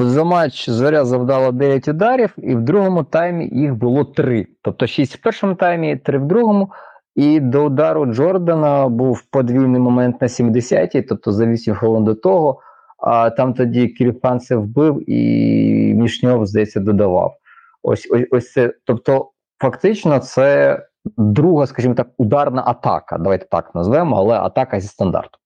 За 0.00 0.24
матч 0.24 0.70
Зоря 0.70 1.04
завдала 1.04 1.52
9 1.52 1.88
ударів, 1.88 2.34
і 2.38 2.54
в 2.54 2.60
другому 2.60 3.04
таймі 3.04 3.48
їх 3.52 3.74
було 3.74 4.04
3. 4.04 4.46
Тобто 4.62 4.86
6 4.86 5.14
в 5.14 5.22
першому 5.22 5.54
таймі, 5.54 5.96
3 5.96 6.18
в 6.18 6.24
другому. 6.24 6.72
І 7.14 7.40
до 7.40 7.64
удару 7.64 8.06
Джордана 8.06 8.88
був 8.88 9.22
подвійний 9.22 9.80
момент 9.80 10.20
на 10.20 10.26
70-й, 10.26 11.02
тобто 11.02 11.32
за 11.32 11.46
8 11.46 11.74
хвилин 11.74 12.04
до 12.04 12.14
того. 12.14 12.60
А 12.98 13.30
там 13.30 13.54
тоді 13.54 13.88
Кіріпанцев 13.88 14.62
вбив 14.62 15.10
і 15.10 15.94
Мішньов, 15.94 16.46
здається, 16.46 16.80
додавав. 16.80 17.36
Ось 17.82 18.08
ось 18.10 18.26
ось 18.30 18.52
це. 18.52 18.72
Тобто, 18.84 19.30
фактично, 19.62 20.18
це 20.18 20.78
друга, 21.16 21.66
скажімо 21.66 21.94
так, 21.94 22.08
ударна 22.16 22.62
атака. 22.66 23.18
Давайте 23.18 23.46
так 23.46 23.74
назвемо, 23.74 24.16
але 24.16 24.34
атака 24.34 24.80
зі 24.80 24.88
стандарту. 24.88 25.38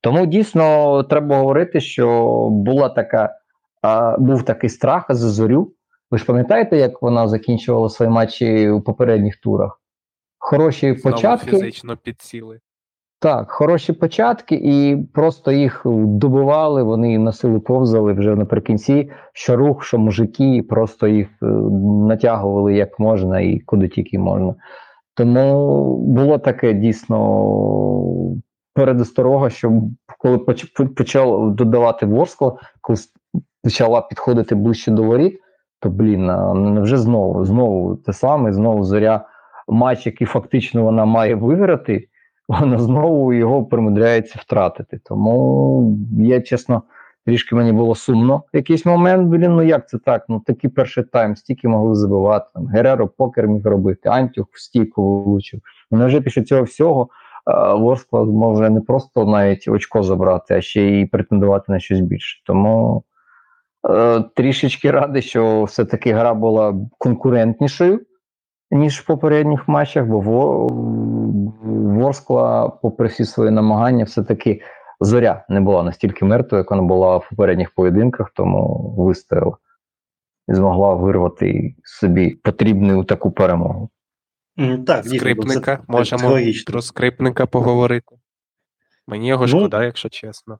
Тому 0.00 0.26
дійсно 0.26 1.02
треба 1.02 1.36
говорити, 1.36 1.80
що 1.80 2.48
була 2.50 2.88
така, 2.88 3.34
а, 3.82 4.18
був 4.18 4.42
такий 4.42 4.70
страх 4.70 5.06
за 5.08 5.28
зорю. 5.28 5.72
Ви 6.10 6.18
ж 6.18 6.24
пам'ятаєте, 6.24 6.76
як 6.76 7.02
вона 7.02 7.28
закінчувала 7.28 7.88
свої 7.88 8.10
матчі 8.10 8.70
у 8.70 8.80
попередніх 8.80 9.36
турах? 9.36 9.80
Хороші 10.38 10.94
Знову 10.94 11.16
початки. 11.16 11.50
фізично 11.50 11.96
підсіли. 11.96 12.60
Так, 13.20 13.50
хороші 13.50 13.92
початки, 13.92 14.54
і 14.54 14.96
просто 15.14 15.52
їх 15.52 15.82
добивали, 15.84 16.82
вони 16.82 17.18
на 17.18 17.32
силу 17.32 17.60
повзали 17.60 18.12
вже 18.12 18.36
наприкінці, 18.36 19.10
що 19.32 19.56
рух, 19.56 19.84
що 19.84 19.98
мужики, 19.98 20.62
просто 20.68 21.08
їх 21.08 21.28
е, 21.42 21.46
натягували 22.08 22.74
як 22.74 22.98
можна 22.98 23.40
і 23.40 23.58
куди 23.58 23.88
тільки 23.88 24.18
можна. 24.18 24.54
Тому 25.14 25.96
було 25.96 26.38
таке 26.38 26.72
дійсно 26.72 27.18
передосторога, 28.78 29.50
що 29.50 29.82
коли 30.18 30.38
почав 30.96 31.54
додавати 31.54 32.06
Ворскло, 32.06 32.58
коли 32.80 32.98
почала 33.64 34.00
підходити 34.00 34.54
ближче 34.54 34.90
до 34.90 35.02
воріт, 35.02 35.40
то 35.80 35.90
блін, 35.90 36.30
вже 36.80 36.96
знову, 36.96 37.44
знову 37.44 37.96
те 37.96 38.12
саме, 38.12 38.52
знову 38.52 38.84
зоря 38.84 39.26
матч, 39.68 40.06
який 40.06 40.26
фактично 40.26 40.82
вона 40.82 41.04
має 41.04 41.34
виграти 41.34 42.08
вона 42.48 42.78
знову 42.78 43.32
його 43.32 43.64
примудряється 43.64 44.38
втратити. 44.42 45.00
Тому 45.04 45.98
я 46.18 46.40
чесно, 46.40 46.82
трішки 47.26 47.54
мені 47.54 47.72
було 47.72 47.94
сумно 47.94 48.42
в 48.52 48.56
якийсь 48.56 48.86
момент. 48.86 49.28
Блін, 49.28 49.56
ну 49.56 49.62
як 49.62 49.88
це 49.88 49.98
так? 49.98 50.24
Ну 50.28 50.42
такий 50.46 50.70
перший 50.70 51.04
тайм, 51.04 51.36
стільки 51.36 51.68
могли 51.68 51.94
забивати. 51.94 52.46
Там 52.54 52.66
Гереро 52.66 53.08
покер 53.08 53.48
міг 53.48 53.66
робити, 53.66 54.08
Антюх 54.08 54.46
в 54.52 54.60
стійку 54.60 55.22
влучив. 55.22 55.60
Ну 55.90 56.06
вже 56.06 56.20
після 56.20 56.42
цього 56.42 56.62
всього 56.62 57.08
е, 57.48 57.74
Ворскла 57.74 58.24
може 58.24 58.70
не 58.70 58.80
просто 58.80 59.24
навіть 59.24 59.68
очко 59.68 60.02
забрати, 60.02 60.54
а 60.54 60.60
ще 60.60 60.82
й 60.82 61.06
претендувати 61.06 61.72
на 61.72 61.80
щось 61.80 62.00
більше. 62.00 62.42
Тому 62.46 63.04
е, 63.90 64.24
трішечки 64.36 64.90
радий, 64.90 65.22
що 65.22 65.64
все-таки 65.64 66.12
гра 66.12 66.34
була 66.34 66.74
конкурентнішою 66.98 68.00
ніж 68.70 69.00
в 69.00 69.06
попередніх 69.06 69.68
матчах, 69.68 70.06
бо 70.06 70.20
Во- 70.20 70.68
Ворскла, 71.94 72.68
попри 72.68 73.08
всі 73.08 73.24
свої 73.24 73.50
намагання, 73.50 74.04
все-таки 74.04 74.60
зоря 75.00 75.44
не 75.48 75.60
була 75.60 75.82
настільки 75.82 76.24
мертвою, 76.24 76.60
як 76.60 76.70
вона 76.70 76.82
була 76.82 77.16
в 77.16 77.28
попередніх 77.30 77.74
поєдинках, 77.74 78.30
тому 78.34 78.94
вистояла 78.98 79.56
і 80.48 80.54
змогла 80.54 80.94
вирвати 80.94 81.74
собі 81.84 82.30
потрібну 82.30 83.04
таку 83.04 83.30
перемогу. 83.30 83.90
М, 84.58 84.84
Так, 84.84 85.06
Скрипника. 85.06 85.76
це 85.76 85.82
Можемо 85.88 86.18
психологічно. 86.18 86.72
про 86.72 86.82
скрипника 86.82 87.46
поговорити. 87.46 88.16
Мені 89.06 89.28
його 89.28 89.42
Ну, 89.42 89.48
шкода, 89.48 89.84
якщо 89.84 90.08
чесно. 90.08 90.58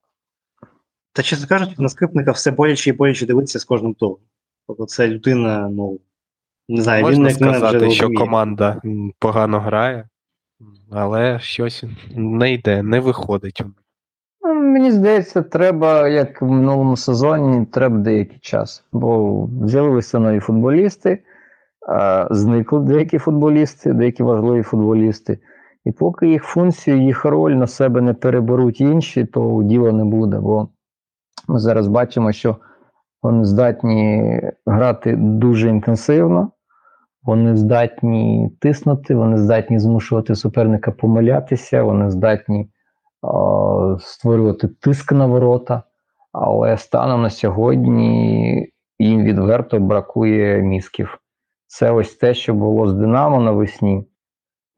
Та 1.12 1.22
чесно 1.22 1.46
кажучи, 1.48 1.74
на 1.78 1.88
скрипника 1.88 2.30
все 2.32 2.50
боляче 2.50 2.90
і 2.90 2.92
боляче 2.92 3.26
дивитися 3.26 3.58
з 3.58 3.64
кожним 3.64 3.94
туром. 3.94 4.18
Тобто 4.66 4.86
це 4.86 5.08
людина, 5.08 5.68
ну 5.68 6.00
не 6.68 6.82
знаю, 6.82 7.04
він 7.06 7.22
Можна 7.22 7.22
мене 7.22 7.32
вже 7.50 7.58
сказати, 7.58 7.90
що 7.90 8.02
розуміє. 8.04 8.18
команда 8.18 8.80
погано 9.18 9.60
грає, 9.60 10.08
але 10.90 11.38
щось 11.40 11.84
не 12.16 12.52
йде, 12.52 12.82
не 12.82 13.00
виходить. 13.00 13.62
Ну, 14.40 14.54
Мені 14.54 14.92
здається, 14.92 15.42
треба, 15.42 16.08
як 16.08 16.42
в 16.42 16.46
минулому 16.46 16.96
сезоні, 16.96 17.66
треба 17.66 17.98
деякий 17.98 18.38
час. 18.38 18.84
Бо 18.92 19.48
з'явилися 19.64 20.18
нові 20.18 20.40
футболісти, 20.40 21.22
зникли 22.30 22.80
деякі 22.80 23.18
футболісти, 23.18 23.92
деякі 23.92 24.22
важливі 24.22 24.62
футболісти. 24.62 25.38
І 25.84 25.92
поки 25.92 26.28
їх 26.28 26.44
функцію, 26.44 27.02
їх 27.02 27.24
роль 27.24 27.52
на 27.52 27.66
себе 27.66 28.00
не 28.00 28.14
переберуть 28.14 28.80
інші, 28.80 29.24
то 29.24 29.62
діла 29.64 29.92
не 29.92 30.04
буде. 30.04 30.38
Бо 30.38 30.68
ми 31.48 31.58
зараз 31.58 31.88
бачимо, 31.88 32.32
що 32.32 32.56
вони 33.22 33.44
здатні 33.44 34.40
грати 34.66 35.16
дуже 35.16 35.68
інтенсивно, 35.68 36.50
вони 37.22 37.56
здатні 37.56 38.50
тиснути, 38.60 39.14
вони 39.14 39.38
здатні 39.38 39.78
змушувати 39.78 40.34
суперника 40.34 40.90
помилятися, 40.90 41.82
вони 41.82 42.10
здатні 42.10 42.60
е, 42.60 42.68
створювати 44.00 44.68
тиск 44.68 45.12
на 45.12 45.26
ворота. 45.26 45.82
Але 46.32 46.78
станом 46.78 47.22
на 47.22 47.30
сьогодні 47.30 48.72
їм 48.98 49.24
відверто 49.24 49.78
бракує 49.78 50.62
мізків. 50.62 51.18
Це 51.68 51.90
ось 51.90 52.14
те, 52.14 52.34
що 52.34 52.54
було 52.54 52.88
з 52.88 52.94
Динамо 52.94 53.40
навесні, 53.40 54.04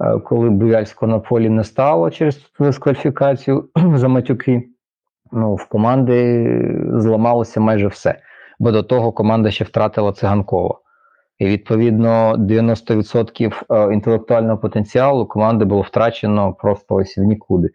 Е, 0.00 0.18
коли 0.18 0.50
Буяльського 0.50 1.12
на 1.12 1.18
полі 1.18 1.48
не 1.48 1.64
стало 1.64 2.10
через 2.10 2.40
дискваліфікацію 2.60 3.68
за 3.94 4.08
матюки. 4.08 4.68
Ну, 5.32 5.54
в 5.54 5.66
команди 5.66 6.46
зламалося 6.94 7.60
майже 7.60 7.86
все. 7.86 8.18
Бо 8.58 8.72
до 8.72 8.82
того 8.82 9.12
команда 9.12 9.50
ще 9.50 9.64
втратила 9.64 10.12
циганкова. 10.12 10.78
І 11.38 11.46
відповідно 11.46 12.34
90% 12.38 13.62
е, 13.70 13.94
інтелектуального 13.94 14.58
потенціалу 14.58 15.26
команди 15.26 15.64
було 15.64 15.82
втрачено 15.82 16.52
просто 16.52 16.94
ось 16.94 17.18
в 17.18 17.22
нікуди. 17.22 17.70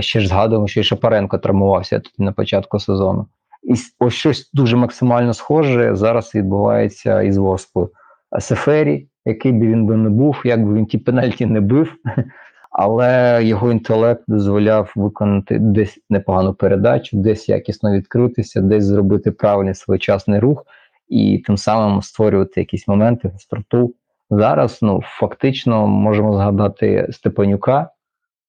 Ще 0.00 0.20
ж 0.20 0.28
згадуємо, 0.28 0.68
що 0.68 0.80
і 0.80 0.84
Шапаренко 0.84 1.38
травмувався 1.38 2.00
тут 2.00 2.18
на 2.18 2.32
початку 2.32 2.78
сезону. 2.78 3.26
І 3.62 3.74
ось 3.98 4.14
щось 4.14 4.50
дуже 4.52 4.76
максимально 4.76 5.34
схоже 5.34 5.96
зараз 5.96 6.34
відбувається 6.34 7.22
із 7.22 7.36
Ворсклою. 7.36 7.90
Сефері, 8.38 9.08
який 9.24 9.52
би 9.52 9.66
він 9.66 9.86
би 9.86 9.96
не 9.96 10.10
був, 10.10 10.40
як 10.44 10.64
би 10.66 10.74
він 10.74 10.86
ті 10.86 10.98
пенальті 10.98 11.46
не 11.46 11.60
бив, 11.60 11.94
але 12.70 13.40
його 13.44 13.72
інтелект 13.72 14.22
дозволяв 14.28 14.92
виконати 14.96 15.58
десь 15.58 15.98
непогану 16.10 16.54
передачу, 16.54 17.16
десь 17.16 17.48
якісно 17.48 17.92
відкритися, 17.92 18.60
десь 18.60 18.84
зробити 18.84 19.30
правильний 19.30 19.74
своєчасний 19.74 20.40
рух 20.40 20.66
і 21.08 21.42
тим 21.46 21.56
самим 21.56 22.02
створювати 22.02 22.60
якісь 22.60 22.88
моменти 22.88 23.28
гостроту. 23.28 23.94
Зараз 24.30 24.78
ну 24.82 25.00
фактично 25.04 25.86
можемо 25.86 26.32
згадати 26.32 27.08
Степанюка 27.10 27.90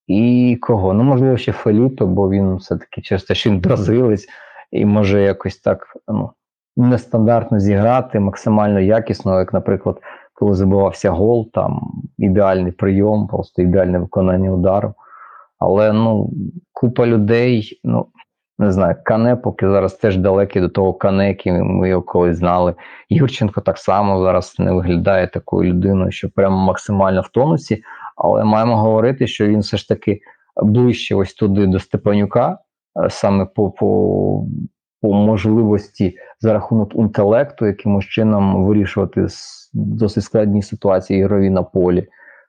і 0.07 0.57
кого? 0.61 0.93
Ну 0.93 1.03
можливо, 1.03 1.37
ще 1.37 1.51
Феліпе, 1.51 2.05
бо 2.05 2.29
він 2.29 2.55
все-таки 2.55 3.01
через 3.01 3.23
те, 3.23 3.35
що 3.35 3.49
він 3.49 3.59
бразилець, 3.59 4.27
і 4.71 4.85
може 4.85 5.21
якось 5.21 5.57
так 5.57 5.97
ну, 6.07 6.31
нестандартно 6.79 7.59
зіграти, 7.59 8.19
максимально 8.19 8.79
якісно, 8.79 9.39
як, 9.39 9.53
наприклад, 9.53 10.01
коли 10.33 10.53
забивався 10.53 11.11
гол, 11.11 11.51
там 11.53 11.91
ідеальний 12.17 12.71
прийом, 12.71 13.27
просто 13.27 13.61
ідеальне 13.61 13.99
виконання 13.99 14.51
удару. 14.51 14.93
Але 15.59 15.93
ну, 15.93 16.29
купа 16.73 17.07
людей, 17.07 17.79
ну 17.83 18.05
не 18.59 18.71
знаю, 18.71 18.95
Кане 19.03 19.35
поки 19.35 19.69
зараз 19.69 19.93
теж 19.93 20.17
далекий 20.17 20.61
до 20.61 20.69
того 20.69 20.93
Кане, 20.93 21.27
яким 21.27 21.65
ми 21.65 21.89
його 21.89 22.01
колись 22.01 22.37
знали. 22.37 22.75
Юрченко 23.09 23.61
так 23.61 23.77
само 23.77 24.23
зараз 24.23 24.55
не 24.59 24.71
виглядає 24.71 25.27
такою 25.27 25.73
людиною, 25.73 26.11
що 26.11 26.29
прямо 26.29 26.57
максимально 26.57 27.21
в 27.21 27.27
тонусі, 27.27 27.83
але 28.15 28.43
маємо 28.43 28.77
говорити, 28.77 29.27
що 29.27 29.47
він 29.47 29.59
все 29.59 29.77
ж 29.77 29.87
таки 29.87 30.21
ближче 30.63 31.15
ось 31.15 31.33
туди 31.33 31.67
до 31.67 31.79
Степанюка, 31.79 32.57
е, 33.05 33.09
саме 33.09 33.45
по, 33.45 33.71
по, 33.71 34.45
по 35.01 35.13
можливості 35.13 36.17
за 36.39 36.53
рахунок 36.53 36.95
інтелекту, 36.95 37.65
якимось 37.65 38.05
чином 38.05 38.65
вирішувати 38.65 39.27
досить 39.73 40.23
складні 40.23 40.61
ситуації 40.61 41.19
ігрові 41.19 41.49
на 41.49 41.63
полі. 41.63 42.07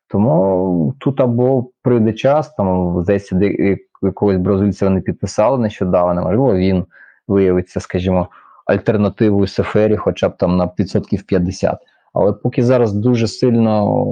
Тому 0.09 0.95
тут 0.99 1.21
або 1.21 1.71
прийде 1.83 2.13
час, 2.13 2.55
там 2.55 3.01
здається, 3.03 3.37
де 3.37 3.77
якогось 4.03 4.37
бразильця 4.37 4.87
вони 4.87 5.01
підписали 5.01 5.59
нещодавно, 5.59 6.23
можливо, 6.23 6.55
він 6.55 6.85
виявиться, 7.29 7.81
скажімо, 7.81 8.29
альтернативою 8.67 9.47
Сефері, 9.47 9.97
хоча 9.97 10.29
б 10.29 10.37
там 10.37 10.57
на 10.57 10.71
відсотків 10.79 11.23
50. 11.23 11.79
Але 12.13 12.33
поки 12.33 12.63
зараз 12.63 12.93
дуже 12.93 13.27
сильно 13.27 14.05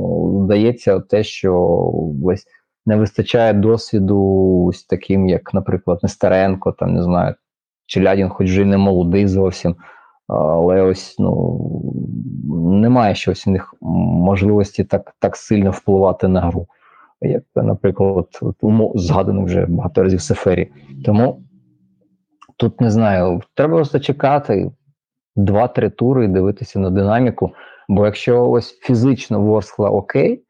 вдається 0.44 1.00
те, 1.00 1.22
що 1.22 1.54
ось 2.24 2.46
не 2.86 2.96
вистачає 2.96 3.52
досвіду 3.52 4.64
ось 4.68 4.84
таким, 4.84 5.28
як, 5.28 5.54
наприклад, 5.54 5.98
Нестеренко, 6.02 6.72
там 6.72 6.94
не 6.94 7.02
знаю, 7.02 7.34
Челядін, 7.88 8.28
хоч 8.28 8.46
вже 8.46 8.62
й 8.62 8.64
не 8.64 8.78
молодий 8.78 9.26
зовсім. 9.26 9.76
Але 10.26 10.82
ось 10.82 11.16
ну 11.18 11.60
немає 12.72 13.14
щось 13.14 13.46
у 13.46 13.50
них 13.50 13.74
можливості 13.80 14.84
так 14.84 15.14
так 15.18 15.36
сильно 15.36 15.70
впливати 15.70 16.28
на 16.28 16.40
гру, 16.40 16.66
як, 17.20 17.42
наприклад, 17.54 18.26
от, 18.42 18.56
умо- 18.62 18.92
згаданий 18.94 19.44
вже 19.44 19.66
багато 19.66 20.02
разів 20.02 20.20
Сефері. 20.20 20.70
Тому 21.04 21.42
тут 22.56 22.80
не 22.80 22.90
знаю, 22.90 23.40
треба 23.54 23.74
просто 23.74 24.00
чекати 24.00 24.70
два-три 25.36 25.90
тури 25.90 26.24
і 26.24 26.28
дивитися 26.28 26.78
на 26.78 26.90
динаміку. 26.90 27.50
Бо 27.88 28.04
якщо 28.04 28.50
ось 28.50 28.78
фізично 28.80 29.40
Ворскла 29.40 29.90
окей, 29.90 30.42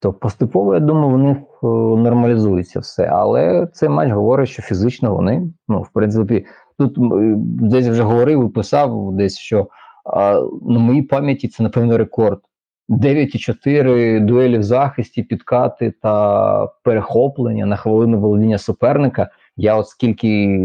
то 0.00 0.12
поступово, 0.12 0.74
я 0.74 0.80
думаю, 0.80 1.14
в 1.14 1.18
них 1.18 1.36
е, 1.38 1.66
нормалізується 2.02 2.80
все. 2.80 3.06
Але 3.06 3.66
цей 3.72 3.88
матч 3.88 4.10
говорить, 4.10 4.48
що 4.48 4.62
фізично 4.62 5.14
вони, 5.14 5.50
ну, 5.68 5.82
в 5.82 5.88
принципі, 5.88 6.46
тут 6.78 6.98
е, 6.98 7.34
десь 7.38 7.88
вже 7.88 8.02
говорив 8.02 8.46
і 8.46 8.52
писав 8.52 9.12
десь, 9.12 9.38
що 9.38 9.68
а, 10.04 10.40
на 10.62 10.78
моїй 10.78 11.02
пам'яті 11.02 11.48
це, 11.48 11.62
напевно, 11.62 11.98
рекорд 11.98 12.40
9,4 12.88 14.24
дуелі 14.24 14.58
в 14.58 14.62
захисті, 14.62 15.22
підкати 15.22 15.94
та 16.02 16.66
перехоплення 16.66 17.66
на 17.66 17.76
хвилину 17.76 18.20
володіння 18.20 18.58
суперника. 18.58 19.30
Я 19.56 19.76
от 19.76 19.88
скільки 19.88 20.60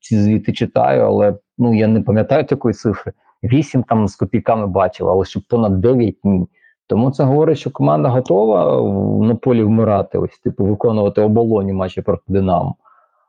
ці 0.00 0.18
звіти 0.18 0.52
читаю, 0.52 1.02
але 1.02 1.34
ну 1.58 1.74
я 1.74 1.86
не 1.86 2.00
пам'ятаю 2.00 2.44
такої 2.44 2.74
цифри. 2.74 3.12
8 3.42 3.82
там 3.82 4.08
з 4.08 4.16
копійками 4.16 4.66
бачив, 4.66 5.08
але 5.08 5.24
щоб 5.24 5.42
понад 5.48 5.80
9 5.80 6.16
ні. 6.24 6.46
Тому 6.86 7.10
це 7.10 7.24
говорить, 7.24 7.58
що 7.58 7.70
команда 7.70 8.08
готова 8.08 8.82
на 9.26 9.34
полі 9.34 9.62
вмирати, 9.62 10.18
ось 10.18 10.38
типу 10.38 10.64
виконувати 10.64 11.20
оболоні 11.20 11.72
матчі 11.72 12.02
проти 12.02 12.22
Динамо. 12.28 12.74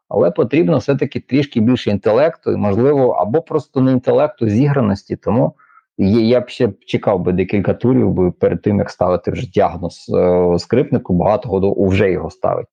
Але 0.10 0.31
потрібно 0.31 0.77
все-таки 0.77 1.19
трішки 1.19 1.60
більше 1.60 1.91
інтелекту, 1.91 2.52
і 2.52 2.56
можливо, 2.56 3.10
або 3.10 3.41
просто 3.41 3.81
не 3.81 3.91
інтелекту, 3.91 4.49
зіграності. 4.49 5.15
Тому 5.15 5.53
я 5.98 6.41
б 6.41 6.49
ще 6.49 6.69
чекав 6.88 7.19
би 7.19 7.31
декілька 7.31 7.73
турів 7.73 8.11
би 8.11 8.31
перед 8.31 8.61
тим, 8.61 8.77
як 8.77 8.90
ставити 8.90 9.31
вже 9.31 9.49
діагноз 9.49 10.11
е, 10.18 10.60
скрипнику, 10.60 11.14
багато 11.14 11.49
году 11.49 11.88
вже 11.88 12.11
його 12.11 12.30
ставить. 12.30 12.68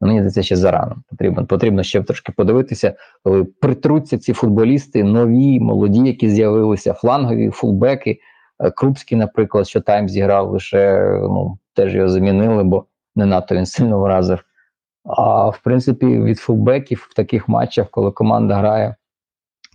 Ну, 0.00 0.08
Мені 0.08 0.20
здається, 0.20 0.42
ще 0.42 0.56
зарано. 0.56 0.96
Потрібно, 1.10 1.46
потрібно 1.46 1.82
ще 1.82 2.02
трошки 2.02 2.32
подивитися, 2.32 2.94
коли 3.24 3.44
притруться 3.44 4.18
ці 4.18 4.32
футболісти, 4.32 5.04
нові, 5.04 5.60
молоді, 5.60 6.00
які 6.06 6.30
з'явилися, 6.30 6.92
флангові, 6.92 7.50
фулбеки. 7.50 8.18
Е, 8.60 8.70
Крупський, 8.70 9.18
наприклад, 9.18 9.68
що 9.68 9.80
тайм 9.80 10.08
зіграв 10.08 10.50
лише 10.50 11.10
ну, 11.22 11.58
теж 11.74 11.94
його 11.94 12.08
замінили, 12.08 12.64
бо 12.64 12.84
не 13.16 13.26
надто 13.26 13.54
він 13.54 13.66
сильно 13.66 14.00
вразив. 14.00 14.44
А 15.08 15.48
в 15.48 15.60
принципі, 15.64 16.06
від 16.06 16.38
фулбеків 16.38 17.08
в 17.10 17.14
таких 17.14 17.48
матчах, 17.48 17.90
коли 17.90 18.10
команда 18.10 18.54
грає 18.54 18.94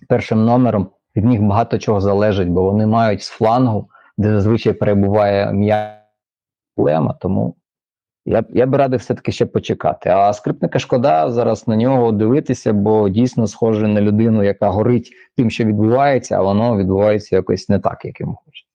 першим 0.10 0.46
номером, 0.46 0.88
від 1.16 1.26
них 1.26 1.42
багато 1.42 1.80
чого 1.80 2.02
залежить, 2.02 2.50
бо 2.50 2.64
вони 2.64 2.88
мають 2.88 3.24
з 3.24 3.30
флангу, 3.30 3.90
де 4.18 4.30
зазвичай 4.30 4.74
перебуває 4.74 5.54
м'я 5.54 6.00
проблема. 6.76 7.14
Тому 7.14 7.56
я, 8.26 8.44
я 8.50 8.66
б 8.66 8.76
радив 8.76 9.00
все-таки 9.00 9.32
ще 9.32 9.46
почекати. 9.46 10.10
А 10.10 10.34
скрипника 10.34 10.80
шкода 10.80 11.32
зараз 11.32 11.68
на 11.68 11.76
нього 11.76 12.12
дивитися, 12.12 12.74
бо 12.74 13.10
дійсно 13.10 13.48
схоже 13.48 13.88
на 13.88 14.02
людину, 14.02 14.44
яка 14.44 14.70
горить 14.70 15.12
тим, 15.38 15.50
що 15.50 15.64
відбувається, 15.64 16.38
а 16.38 16.42
воно 16.42 16.78
відбувається 16.78 17.36
якось 17.36 17.70
не 17.70 17.80
так, 17.80 18.06
як 18.06 18.20
йому 18.20 18.38
хочеться. 18.46 18.70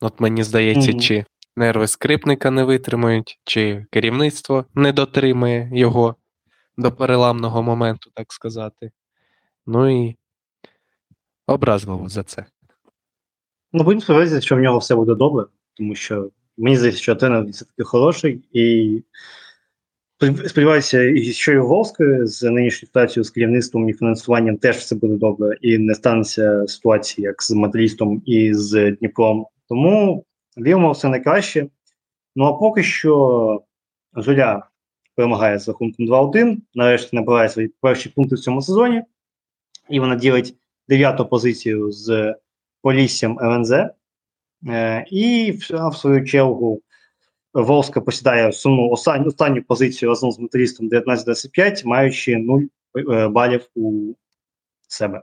От 0.00 0.20
мені 0.20 0.42
здається, 0.42 0.90
Мгм. 0.90 1.00
чи 1.00 1.24
нерви 1.60 1.86
скрипника 1.86 2.50
не 2.50 2.64
витримають, 2.64 3.40
чи 3.44 3.86
керівництво 3.90 4.64
не 4.74 4.92
дотримує 4.92 5.70
його 5.72 6.16
до 6.76 6.92
переламного 6.92 7.62
моменту, 7.62 8.10
так 8.14 8.32
сказати. 8.32 8.90
Ну 9.66 10.06
і 10.06 10.16
образливо 11.46 12.08
за 12.08 12.22
це. 12.22 12.44
Ну, 13.72 13.84
будемо 13.84 14.00
сподіватися, 14.00 14.40
що 14.40 14.56
в 14.56 14.60
нього 14.60 14.78
все 14.78 14.94
буде 14.94 15.14
добре, 15.14 15.44
тому 15.74 15.94
що 15.94 16.30
мені 16.58 16.76
здається, 16.76 17.02
що 17.02 17.16
тренер 17.16 17.44
все 17.44 17.64
таки 17.64 17.84
хороший, 17.84 18.42
і 18.52 19.02
сподіваюся, 20.46 21.32
що 21.32 21.52
і 21.52 21.58
у 21.58 21.66
Волської 21.66 22.26
з 22.26 22.42
нинішньою 22.42 22.88
ситуацією 22.88 23.24
з 23.24 23.30
керівництвом 23.30 23.88
і 23.88 23.92
фінансуванням 23.92 24.56
теж 24.56 24.76
все 24.76 24.94
буде 24.94 25.14
добре, 25.14 25.56
і 25.60 25.78
не 25.78 25.94
станеться 25.94 26.64
ситуації, 26.68 27.24
як 27.24 27.42
з 27.42 27.50
металістом 27.50 28.22
і 28.26 28.54
з 28.54 28.90
Дніпром. 28.90 29.46
Тому 29.68 30.24
віримо 30.56 30.92
все 30.92 31.08
найкраще. 31.08 31.66
Ну 32.36 32.44
а 32.44 32.52
поки 32.52 32.82
що 32.82 33.62
Золя 34.16 34.66
перемагає 35.14 35.58
з 35.58 35.68
рахунком 35.68 36.06
2-1, 36.06 36.56
нарешті 36.74 37.16
набирає 37.16 37.48
свої 37.48 37.68
перші 37.80 38.08
пункти 38.08 38.34
в 38.34 38.38
цьому 38.38 38.62
сезоні, 38.62 39.02
і 39.88 40.00
вона 40.00 40.16
ділить 40.16 40.56
дев'яту 40.88 41.26
позицію 41.26 41.92
з 41.92 42.34
Поліссям 42.82 43.38
ЛНЗ. 43.40 43.72
Е, 44.68 45.04
і 45.10 45.52
в, 45.52 45.88
в 45.88 45.96
свою 45.96 46.24
чергу 46.24 46.82
Волска 47.54 48.00
посідає 48.00 48.52
сумну 48.52 48.90
останню, 48.90 49.26
останню 49.26 49.62
позицію 49.62 50.08
разом 50.08 50.32
з 50.32 50.38
металістом 50.38 50.88
19-25, 50.88 51.86
маючи 51.86 52.36
0 52.36 52.60
е, 52.96 53.28
балів 53.28 53.70
у 53.74 54.14
себе. 54.88 55.22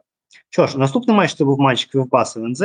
Що 0.49 0.67
ж, 0.67 0.79
наступний 0.79 1.17
матч 1.17 1.35
це 1.35 1.45
був 1.45 1.59
матч 1.59 1.85
Кривбас 1.85 2.37
ЛНЗ. 2.37 2.63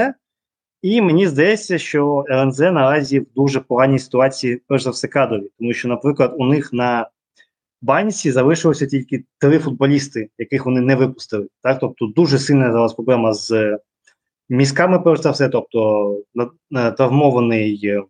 І 0.83 1.01
мені 1.01 1.27
здається, 1.27 1.79
що 1.79 2.25
ЛНЗ 2.31 2.59
наразі 2.59 3.21
в 3.21 3.27
дуже 3.35 3.61
поганій 3.61 3.99
ситуації, 3.99 4.63
перш 4.69 4.83
за 4.83 4.91
все, 4.91 5.09
кадрові, 5.09 5.51
тому 5.59 5.73
що, 5.73 5.89
наприклад, 5.89 6.35
у 6.39 6.47
них 6.47 6.73
на 6.73 7.11
банці 7.83 8.33
залишилося 8.33 8.87
тільки 8.87 9.25
три 9.39 9.59
футболісти, 9.59 10.29
яких 10.39 10.67
вони 10.67 10.81
не 10.81 10.97
випустили. 10.97 11.49
Так? 11.63 11.79
Тобто 11.81 12.07
дуже 12.07 12.39
сильна 12.39 12.73
зараз 12.73 12.95
проблема 12.95 13.33
з 13.33 13.79
мізками, 14.49 15.01
перш 15.01 15.21
за 15.21 15.31
все, 15.31 15.49
тобто 15.49 16.19
на- 16.71 16.91
травмований 16.91 17.81
е, 17.85 18.03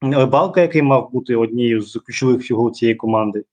рибалка, 0.00 0.60
який 0.60 0.82
мав 0.82 1.10
бути 1.12 1.36
однією 1.36 1.82
з 1.82 2.00
ключових 2.06 2.42
фігур 2.42 2.72
цієї 2.72 2.94
команди. 2.94 3.44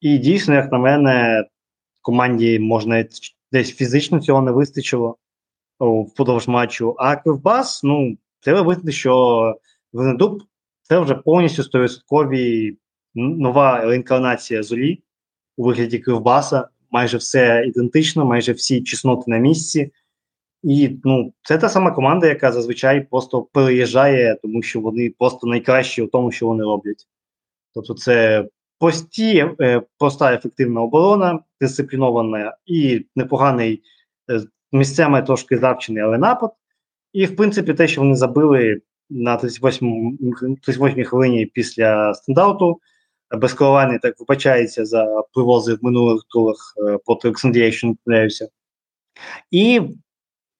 І 0.00 0.18
дійсно, 0.18 0.54
як 0.54 0.72
на 0.72 0.78
мене, 0.78 1.44
команді 2.02 2.58
можна 2.58 3.04
десь 3.52 3.74
фізично 3.74 4.20
цього 4.20 4.42
не 4.42 4.52
вистачило 4.52 5.16
впродовж 5.80 6.48
матчу. 6.48 6.94
А 6.98 7.16
Кривбас, 7.16 7.82
ну, 7.82 8.16
треба 8.40 8.62
визнати, 8.62 8.92
що 8.92 9.54
Венедуб 9.92 10.42
це 10.82 10.98
вже 10.98 11.14
повністю 11.14 11.62
100% 11.62 12.76
нова 13.14 13.80
реінкарнація 13.80 14.62
Золі 14.62 15.02
у 15.56 15.64
вигляді 15.64 15.98
Кривбаса. 15.98 16.68
Майже 16.90 17.16
все 17.16 17.64
ідентично, 17.66 18.24
майже 18.24 18.52
всі 18.52 18.82
чесноти 18.82 19.24
на 19.26 19.38
місці. 19.38 19.92
І 20.62 20.96
ну, 21.04 21.32
це 21.42 21.58
та 21.58 21.68
сама 21.68 21.90
команда, 21.90 22.26
яка 22.26 22.52
зазвичай 22.52 23.00
просто 23.00 23.42
переїжджає, 23.42 24.36
тому 24.42 24.62
що 24.62 24.80
вони 24.80 25.14
просто 25.18 25.46
найкращі 25.46 26.02
у 26.02 26.06
тому, 26.06 26.32
що 26.32 26.46
вони 26.46 26.64
роблять. 26.64 27.06
Тобто, 27.74 27.94
це 27.94 28.46
прості, 28.78 29.46
е, 29.60 29.82
проста 29.98 30.34
ефективна 30.34 30.82
оборона, 30.82 31.40
дисциплінована 31.60 32.56
і 32.66 33.06
непоганий 33.16 33.82
е, 34.30 34.40
місцями 34.72 35.22
трошки 35.22 35.58
завчений, 35.58 36.02
але 36.02 36.18
напад. 36.18 36.50
І, 37.12 37.26
в 37.26 37.36
принципі, 37.36 37.74
те, 37.74 37.88
що 37.88 38.00
вони 38.00 38.14
забили 38.14 38.80
на 39.10 39.36
38 39.36 40.18
38 40.62 41.04
хвилині 41.04 41.46
після 41.46 42.14
стандарту, 42.14 42.80
безколиваний 43.30 43.98
так 43.98 44.14
вибачається 44.20 44.84
за 44.84 45.22
привози 45.32 45.74
в 45.74 45.78
минулих 45.84 46.22
турах 46.28 46.74
е, 46.78 46.98
проти 47.06 47.28
Олександрія, 47.28 47.64
якщо 47.64 47.86
не 47.86 47.94
помиляюся. 48.04 48.48
І 49.50 49.80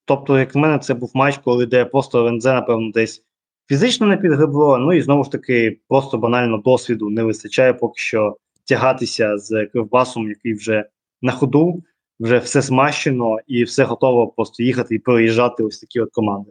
Тобто, 0.09 0.39
як 0.39 0.55
в 0.55 0.59
мене, 0.59 0.79
це 0.79 0.95
був 0.95 1.11
матч, 1.15 1.39
коли 1.45 1.67
де 1.67 1.85
просто 1.85 2.27
ЛНЗ, 2.27 2.45
напевно, 2.45 2.91
десь 2.91 3.25
фізично 3.69 4.07
не 4.07 4.17
підгребло. 4.17 4.79
Ну 4.79 4.93
і 4.93 5.03
знову 5.03 5.25
ж 5.25 5.31
таки, 5.31 5.81
просто 5.89 6.19
банально 6.19 6.59
досвіду 6.59 7.11
не 7.11 7.23
вистачає 7.23 7.75
поки 7.75 8.01
що 8.01 8.37
тягатися 8.65 9.39
з 9.39 9.67
кривбасом, 9.67 10.29
який 10.29 10.55
вже 10.55 10.85
на 11.23 11.33
ходу, 11.33 11.83
вже 12.21 12.39
все 12.39 12.61
змащено 12.61 13.39
і 13.47 13.65
все 13.65 13.85
готово 13.85 14.29
просто 14.29 14.63
їхати 14.63 14.95
і 14.95 14.99
переїжджати 14.99 15.63
ось 15.63 15.79
такі 15.79 16.01
от 16.01 16.11
команди. 16.13 16.51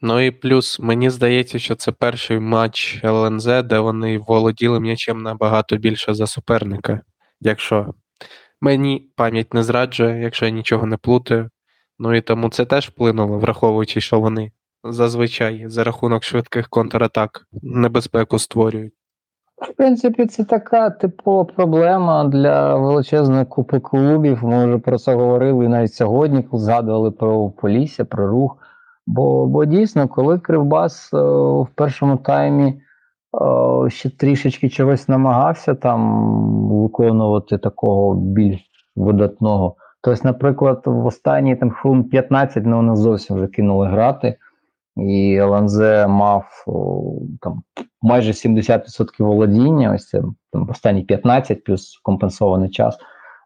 Ну 0.00 0.20
і 0.20 0.30
плюс, 0.30 0.80
мені 0.80 1.10
здається, 1.10 1.58
що 1.58 1.74
це 1.74 1.92
перший 1.92 2.40
матч 2.40 3.00
ЛНЗ, 3.04 3.44
де 3.44 3.78
вони 3.78 4.18
володіли 4.18 4.80
м'ячем 4.80 5.22
набагато 5.22 5.76
більше 5.76 6.14
за 6.14 6.26
суперника. 6.26 7.00
Якщо 7.40 7.94
мені 8.60 9.10
пам'ять 9.16 9.54
не 9.54 9.62
зраджує, 9.62 10.20
якщо 10.22 10.44
я 10.44 10.50
нічого 10.50 10.86
не 10.86 10.96
плутаю. 10.96 11.50
Ну 11.98 12.14
і 12.14 12.20
тому 12.20 12.50
це 12.50 12.64
теж 12.64 12.88
вплинуло, 12.88 13.38
враховуючи, 13.38 14.00
що 14.00 14.20
вони 14.20 14.52
зазвичай 14.84 15.68
за 15.68 15.84
рахунок 15.84 16.24
швидких 16.24 16.68
контратак 16.68 17.46
небезпеку 17.62 18.38
створюють. 18.38 18.94
В 19.60 19.72
принципі, 19.76 20.26
це 20.26 20.44
така 20.44 20.90
типова 20.90 21.44
проблема 21.44 22.24
для 22.24 22.76
величезної 22.76 23.44
купи 23.44 23.80
клубів. 23.80 24.44
Ми 24.44 24.66
вже 24.66 24.78
про 24.78 24.98
це 24.98 25.14
говорили 25.14 25.68
навіть 25.68 25.94
сьогодні, 25.94 26.42
коли 26.42 26.62
згадували 26.62 27.10
про 27.10 27.48
Полісся, 27.48 28.04
про 28.04 28.28
рух. 28.28 28.56
Бо, 29.06 29.46
бо 29.46 29.64
дійсно, 29.64 30.08
коли 30.08 30.38
Кривбас 30.38 31.14
е, 31.14 31.16
в 31.62 31.68
першому 31.74 32.16
таймі 32.16 32.74
е, 33.86 33.90
ще 33.90 34.10
трішечки 34.10 34.68
чогось 34.68 35.08
намагався 35.08 35.74
там 35.74 36.22
виконувати 36.68 37.58
такого 37.58 38.14
більш 38.14 38.60
видатного. 38.96 39.76
Тобто, 40.00 40.20
наприклад, 40.24 40.82
в 40.84 41.06
останні 41.06 41.56
там 41.56 41.70
хвилин 41.70 42.04
15 42.04 42.66
ну, 42.66 42.76
вони 42.76 42.96
зовсім 42.96 43.36
вже 43.36 43.46
кинули 43.46 43.86
грати, 43.86 44.36
і 44.98 45.36
ЛНЗ 45.36 45.78
мав 46.08 46.64
там 47.40 47.62
майже 48.02 48.32
70% 48.32 49.08
володіння, 49.18 49.92
ось 49.94 50.08
це 50.08 50.22
там 50.52 50.68
останні 50.70 51.02
15 51.02 51.64
плюс 51.64 52.00
компенсований 52.02 52.70
час. 52.70 52.98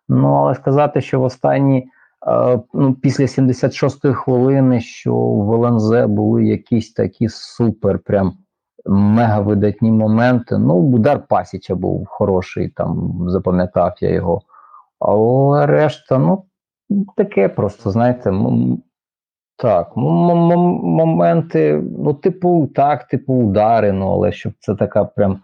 Ну, 0.08 0.34
але 0.34 0.54
сказати, 0.54 1.00
що 1.00 1.20
в 1.20 1.22
останні 1.22 1.88
е, 2.28 2.60
ну, 2.74 2.94
після 2.94 3.24
76-ї 3.24 4.14
хвилини, 4.14 4.80
що 4.80 5.14
в 5.14 5.64
ЛНЗ 5.64 6.06
були 6.06 6.46
якісь 6.46 6.92
такі 6.92 7.28
супер, 7.28 7.98
прям 7.98 8.32
мега 8.86 9.40
видатні 9.40 9.90
моменти. 9.92 10.58
Ну, 10.58 10.74
удар 10.74 11.26
Пасіча 11.28 11.74
був 11.74 12.06
хороший, 12.06 12.68
там 12.68 13.24
запам'ятав 13.28 13.94
я 14.00 14.10
його. 14.10 14.42
Але 14.98 15.66
решта, 15.66 16.18
ну, 16.18 16.44
таке 17.16 17.48
просто, 17.48 17.90
знаєте, 17.90 18.30
Так, 19.62 19.96
моменти, 19.96 21.82
ну, 21.98 22.14
типу, 22.14 22.70
так, 22.74 23.08
типу, 23.08 23.34
удари, 23.34 23.92
ну, 23.92 24.12
але 24.12 24.32
щоб 24.32 24.52
це 24.58 24.74
така 24.74 25.04
прям 25.04 25.40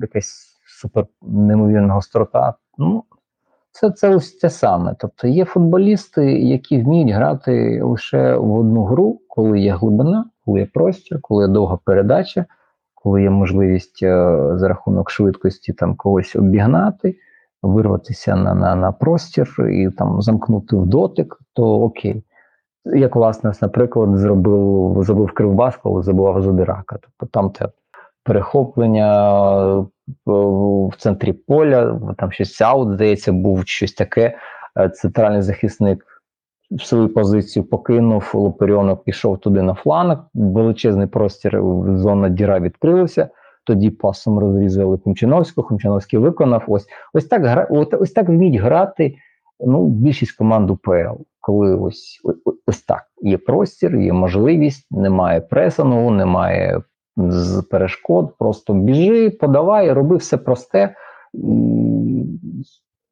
якась 0.00 0.58
супер 0.66 1.06
неймовірна 1.22 1.94
гострота. 1.94 2.54
Ну, 2.78 3.04
це, 3.72 3.90
це 3.90 4.16
ось 4.16 4.32
те 4.32 4.50
саме. 4.50 4.94
Тобто 4.98 5.28
є 5.28 5.44
футболісти, 5.44 6.32
які 6.32 6.82
вміють 6.82 7.10
грати 7.10 7.82
лише 7.82 8.36
в 8.36 8.52
одну 8.52 8.84
гру, 8.84 9.20
коли 9.28 9.60
є 9.60 9.74
глибина, 9.74 10.24
коли 10.44 10.60
є 10.60 10.66
простір, 10.66 11.18
коли 11.20 11.44
є 11.44 11.48
довга 11.48 11.78
передача, 11.84 12.44
коли 12.94 13.22
є 13.22 13.30
можливість 13.30 14.02
е, 14.02 14.36
за 14.54 14.68
рахунок 14.68 15.10
швидкості 15.10 15.72
там 15.72 15.94
когось 15.96 16.36
обігнати, 16.36 17.16
вирватися 17.62 18.36
на, 18.36 18.54
на, 18.54 18.74
на 18.74 18.92
простір 18.92 19.68
і 19.72 19.90
там 19.90 20.22
замкнути 20.22 20.76
в 20.76 20.86
дотик, 20.86 21.38
то 21.54 21.82
окей. 21.82 22.24
Як 22.84 23.16
власне, 23.16 23.52
наприклад, 23.62 24.16
зробив 24.16 25.02
зробив 25.04 25.32
Кривбас, 25.32 25.76
коли 25.76 26.02
забував 26.02 26.42
Задирака. 26.42 26.98
Тобто 27.02 27.26
там 27.32 27.50
те 27.50 27.68
перехоплення 28.24 29.08
е, 29.78 29.84
в 30.26 30.96
центрі 30.98 31.32
поля, 31.32 32.00
там 32.18 32.32
щось 32.32 32.60
аут, 32.60 32.94
здається, 32.94 33.32
був 33.32 33.66
щось 33.66 33.92
таке. 33.92 34.36
Е, 34.78 34.88
Центральний 34.88 35.42
захисник 35.42 36.06
в 36.70 36.82
свою 36.82 37.08
позицію 37.08 37.64
покинув 37.64 38.30
Лоперіонок, 38.34 39.04
пішов 39.04 39.38
туди 39.38 39.62
на 39.62 39.74
фланг, 39.74 40.18
величезний 40.34 41.06
простір, 41.06 41.62
зона 41.94 42.28
діра 42.28 42.60
відкрилася. 42.60 43.28
Тоді 43.64 43.90
пасом 43.90 44.38
розрізали 44.38 44.98
Кумчиновського, 44.98 45.68
Кумчиновський 45.68 46.18
виконав. 46.18 46.64
Ось 46.68 46.86
ось 47.14 47.24
так 47.24 47.44
гра, 47.44 47.68
ось 47.70 48.12
так 48.12 48.28
вміють 48.28 48.62
грати 48.62 49.16
ну, 49.66 49.86
більшість 49.86 50.32
команд 50.32 50.70
УПЛ, 50.70 51.22
коли 51.40 51.76
ось, 51.76 52.20
ось, 52.66 52.82
так 52.82 53.02
є 53.22 53.38
простір, 53.38 53.96
є 53.96 54.12
можливість, 54.12 54.86
немає 54.90 55.40
пресингу, 55.40 56.10
немає 56.10 56.82
перешкод, 57.70 58.34
просто 58.38 58.74
біжи, 58.74 59.30
подавай, 59.30 59.92
роби 59.92 60.16
все 60.16 60.36
просте 60.36 60.94
і 61.34 62.24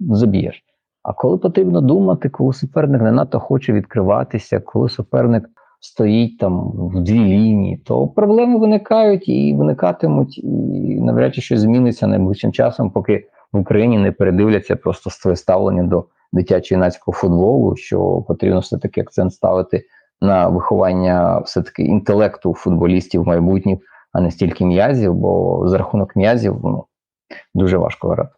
заб'єш. 0.00 0.64
А 1.02 1.12
коли 1.12 1.38
потрібно 1.38 1.80
думати, 1.80 2.28
коли 2.28 2.52
суперник 2.52 3.02
не 3.02 3.12
надто 3.12 3.40
хоче 3.40 3.72
відкриватися, 3.72 4.60
коли 4.60 4.88
суперник 4.88 5.44
стоїть 5.80 6.38
там 6.38 6.70
в 6.74 7.00
дві 7.00 7.18
лінії, 7.18 7.76
то 7.76 8.08
проблеми 8.08 8.58
виникають 8.58 9.28
і 9.28 9.54
виникатимуть, 9.54 10.38
і 10.38 11.00
навряд 11.00 11.34
чи 11.34 11.40
щось 11.40 11.60
зміниться 11.60 12.06
найближчим 12.06 12.52
часом, 12.52 12.90
поки 12.90 13.28
в 13.52 13.58
Україні 13.58 13.98
не 13.98 14.12
передивляться 14.12 14.76
просто 14.76 15.10
своє 15.10 15.36
ставлення 15.36 15.82
до 15.82 16.04
дитячо-юнацького 16.32 17.12
футболу, 17.12 17.76
що 17.76 18.24
потрібно 18.28 18.60
все-таки 18.60 19.00
акцент 19.00 19.34
ставити 19.34 19.84
на 20.20 20.48
виховання 20.48 21.38
все-таки 21.38 21.82
інтелекту 21.82 22.54
футболістів 22.54 23.26
майбутніх, 23.26 23.78
а 24.12 24.20
не 24.20 24.30
стільки 24.30 24.64
м'язів, 24.64 25.14
бо 25.14 25.62
за 25.68 25.78
рахунок 25.78 26.16
м'язів 26.16 26.60
ну, 26.64 26.84
дуже 27.54 27.78
важко 27.78 28.08
грати. 28.08 28.34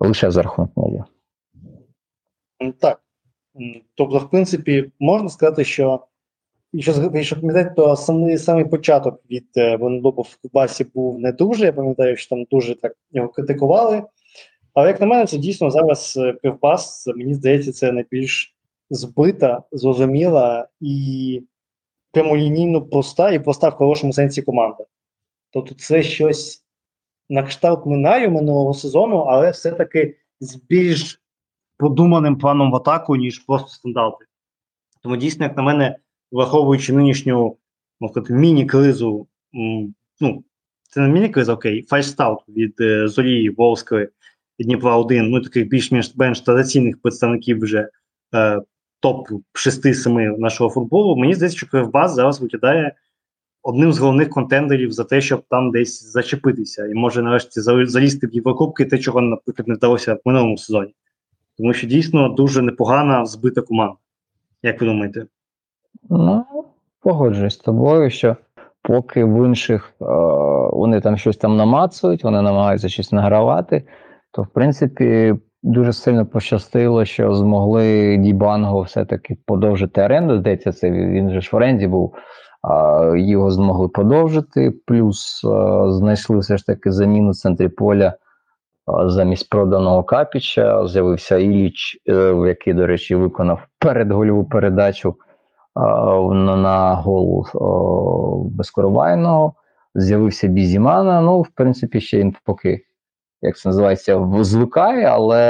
Лише 0.00 0.30
за 0.30 0.42
рахунок 0.42 0.70
м'язів. 0.76 1.04
Так. 2.80 3.00
Тобто, 3.94 4.18
в 4.18 4.30
принципі, 4.30 4.92
можна 5.00 5.28
сказати, 5.28 5.64
що 5.64 6.00
якщо, 6.72 7.36
пам'ятаєте, 7.36 7.72
то 7.76 7.96
самий, 7.96 8.38
самий 8.38 8.64
початок 8.64 9.20
від 9.30 9.46
е, 9.56 9.76
в 9.76 10.36
Кубасі 10.42 10.86
був 10.94 11.18
не 11.18 11.32
дуже. 11.32 11.64
Я 11.64 11.72
пам'ятаю, 11.72 12.16
що 12.16 12.28
там 12.28 12.44
дуже 12.50 12.80
так 12.80 12.92
його 13.10 13.28
критикували. 13.28 14.02
Але 14.76 14.88
як 14.88 15.00
на 15.00 15.06
мене, 15.06 15.26
це 15.26 15.38
дійсно 15.38 15.70
зараз 15.70 16.16
е, 16.16 16.32
Кривбас, 16.32 17.02
це, 17.02 17.14
мені 17.14 17.34
здається, 17.34 17.72
це 17.72 17.92
найбільш 17.92 18.56
збита, 18.90 19.62
зрозуміла 19.72 20.68
і 20.80 21.42
прямолінійно 22.12 22.82
проста, 22.82 23.30
і 23.32 23.38
проста 23.38 23.68
в 23.68 23.72
хорошому 23.72 24.12
сенсі 24.12 24.42
команда. 24.42 24.84
Тобто, 25.50 25.74
це 25.74 26.02
щось 26.02 26.64
на 27.28 27.42
кшталт 27.42 27.86
Минаю 27.86 28.30
минулого 28.30 28.74
сезону, 28.74 29.16
але 29.16 29.50
все-таки 29.50 30.16
з 30.40 30.56
більш 30.56 31.22
продуманим 31.76 32.38
планом 32.38 32.70
в 32.70 32.76
атаку, 32.76 33.16
ніж 33.16 33.38
просто 33.38 33.68
стандарти. 33.68 34.24
Тому 35.02 35.16
дійсно, 35.16 35.44
як 35.44 35.56
на 35.56 35.62
мене, 35.62 35.96
враховуючи 36.32 36.92
нинішню 36.92 37.56
сказати, 38.10 38.32
міні-кризу, 38.32 39.26
ну, 40.20 40.44
це 40.82 41.00
не 41.00 41.08
міні-криза, 41.08 41.54
окей, 41.54 41.82
фальстарт 41.82 42.38
від 42.48 42.80
е, 42.80 43.08
Зорі, 43.08 43.50
Ворскли 43.50 44.04
і 44.04 44.08
Дніпра 44.58 44.96
1, 44.96 45.30
ну 45.30 45.40
таких 45.40 45.68
більш-менш 45.68 46.16
менш 46.16 46.40
традиційних 46.40 47.02
представників 47.02 47.60
вже 47.60 47.88
е, 48.34 48.60
топ 49.00 49.28
6-7 49.54 50.38
нашого 50.38 50.70
футболу. 50.70 51.16
Мені 51.16 51.34
здається, 51.34 51.58
що 51.58 51.66
Кривбас 51.66 52.14
зараз 52.14 52.40
виглядає 52.40 52.94
одним 53.62 53.92
з 53.92 53.98
головних 53.98 54.30
контендерів 54.30 54.92
за 54.92 55.04
те, 55.04 55.20
щоб 55.20 55.42
там 55.50 55.70
десь 55.70 56.12
зачепитися, 56.12 56.86
і 56.86 56.94
може 56.94 57.22
нарешті 57.22 57.60
залізти 57.60 58.26
в 58.26 58.34
Єврокубки, 58.34 58.84
те, 58.84 58.98
чого, 58.98 59.20
наприклад, 59.20 59.68
не 59.68 59.74
вдалося 59.74 60.14
в 60.14 60.20
минулому 60.24 60.58
сезоні. 60.58 60.94
Тому 61.58 61.72
що 61.72 61.86
дійсно 61.86 62.28
дуже 62.28 62.62
непогана 62.62 63.26
збита 63.26 63.62
команда. 63.62 63.96
Як 64.62 64.80
ви 64.80 64.86
думаєте? 64.86 65.26
Ну, 66.10 66.44
погоджуюсь 67.00 67.54
з 67.54 67.56
тобою, 67.56 68.10
що 68.10 68.36
поки 68.82 69.24
в 69.24 69.46
інших 69.46 69.92
е, 70.00 70.04
вони 70.72 71.00
там 71.00 71.16
щось 71.16 71.36
там 71.36 71.56
намацують, 71.56 72.24
вони 72.24 72.42
намагаються 72.42 72.88
щось 72.88 73.12
награвати, 73.12 73.82
то 74.36 74.42
в 74.42 74.46
принципі 74.46 75.34
дуже 75.62 75.92
сильно 75.92 76.26
пощастило, 76.26 77.04
що 77.04 77.34
змогли 77.34 78.16
Дібанго 78.16 78.82
все-таки 78.82 79.36
подовжити 79.46 80.02
оренду. 80.02 80.38
Здається, 80.38 80.72
це 80.72 80.90
він 80.90 81.30
же 81.30 81.40
ж 81.40 81.50
в 81.52 81.56
оренді 81.56 81.86
був. 81.86 82.14
А 82.62 83.12
його 83.16 83.50
змогли 83.50 83.88
подовжити, 83.88 84.74
плюс 84.86 85.44
е, 85.44 85.48
знайшли 85.92 86.38
все 86.38 86.56
ж 86.56 86.66
таки 86.66 86.92
заміну 86.92 87.30
в 87.30 87.34
центрі 87.34 87.68
поля 87.68 88.06
е, 88.06 88.14
замість 89.08 89.50
проданого 89.50 90.04
Капіча. 90.04 90.86
З'явився 90.86 91.36
Іліч, 91.36 92.02
е, 92.08 92.12
який, 92.46 92.74
до 92.74 92.86
речі, 92.86 93.14
виконав 93.14 93.60
передгольову 93.78 94.44
передачу 94.44 95.14
а, 95.74 95.84
на, 96.34 96.56
на 96.56 96.94
гол 96.94 97.46
о, 97.54 98.44
безкоровайного. 98.50 99.52
З'явився 99.94 100.46
Бізімана. 100.48 101.20
Ну, 101.20 101.40
в 101.40 101.48
принципі, 101.48 102.00
ще 102.00 102.18
він 102.18 102.34
поки, 102.44 102.85
як 103.46 103.58
це 103.58 103.68
називається, 103.68 104.28
звикає, 104.40 105.04
але 105.04 105.40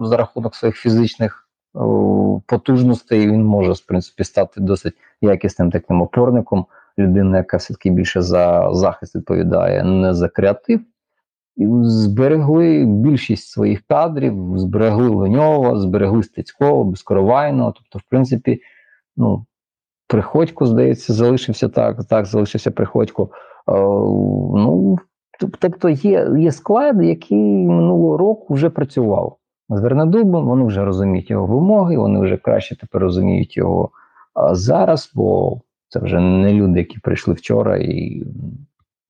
за 0.00 0.16
рахунок 0.16 0.54
своїх 0.54 0.76
фізичних 0.76 1.48
потужностей 2.46 3.30
він 3.30 3.44
може, 3.44 3.72
в 3.72 3.80
принципі, 3.80 4.24
стати 4.24 4.60
досить 4.60 4.94
якісним 5.20 5.70
таким 5.70 6.02
опорником. 6.02 6.66
Людина, 6.98 7.36
яка 7.36 7.56
все-таки 7.56 7.90
більше 7.90 8.22
за 8.22 8.74
захист 8.74 9.16
відповідає, 9.16 9.84
не 9.84 10.14
за 10.14 10.28
креатив. 10.28 10.80
І 11.56 11.66
зберегли 11.82 12.84
більшість 12.84 13.48
своїх 13.48 13.82
кадрів, 13.88 14.58
зберегли 14.58 15.08
Леньова, 15.08 15.78
зберегли 15.78 16.22
Стецького, 16.22 16.84
Безкоровайного. 16.84 17.72
Тобто, 17.72 17.98
в 17.98 18.02
принципі, 18.10 18.60
ну, 19.16 19.46
Приходько, 20.08 20.66
здається, 20.66 21.12
залишився 21.12 21.68
так, 21.68 22.04
так, 22.04 22.26
залишився 22.26 22.70
Приходько. 22.70 23.28
Е, 23.68 23.72
ну, 24.56 24.98
тобто 25.60 25.88
є, 25.88 26.28
є 26.38 26.52
склад, 26.52 27.02
який 27.02 27.66
минулого 27.66 28.16
року 28.16 28.54
вже 28.54 28.70
працював 28.70 29.36
з 29.68 29.80
Вернедубом, 29.80 30.46
вони 30.46 30.64
вже 30.64 30.84
розуміють 30.84 31.30
його 31.30 31.46
вимоги, 31.46 31.96
вони 31.96 32.20
вже 32.20 32.36
краще 32.36 32.76
тепер 32.76 33.02
розуміють 33.02 33.56
його 33.56 33.90
а, 34.34 34.54
зараз, 34.54 35.12
бо 35.14 35.60
це 35.88 35.98
вже 35.98 36.20
не 36.20 36.52
люди, 36.52 36.78
які 36.78 36.98
прийшли 36.98 37.34
вчора 37.34 37.76
і 37.76 38.24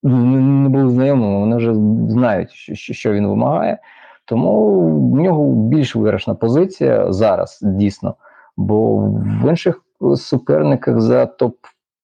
ну, 0.03 0.17
не 0.41 0.69
були 0.69 0.91
знайомими, 0.91 1.41
вони 1.41 1.57
вже 1.57 1.75
знають, 2.09 2.51
що, 2.73 3.13
він 3.13 3.27
вимагає. 3.27 3.79
Тому 4.25 4.81
в 5.11 5.21
нього 5.21 5.53
більш 5.53 5.97
виграшна 5.97 6.35
позиція 6.35 7.13
зараз 7.13 7.59
дійсно. 7.63 8.15
Бо 8.57 8.97
в 8.97 9.49
інших 9.49 9.83
суперниках 10.17 11.01
за 11.01 11.27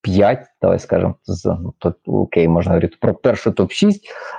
топ-5, 0.02 0.38
давай 0.62 0.78
скажемо, 0.78 1.14
за 1.24 1.58
ну, 1.62 1.74
то, 1.78 1.94
окей, 2.06 2.48
можна 2.48 2.70
говорити 2.72 2.96
про 3.00 3.14
першу 3.14 3.50
топ-6 3.50 3.92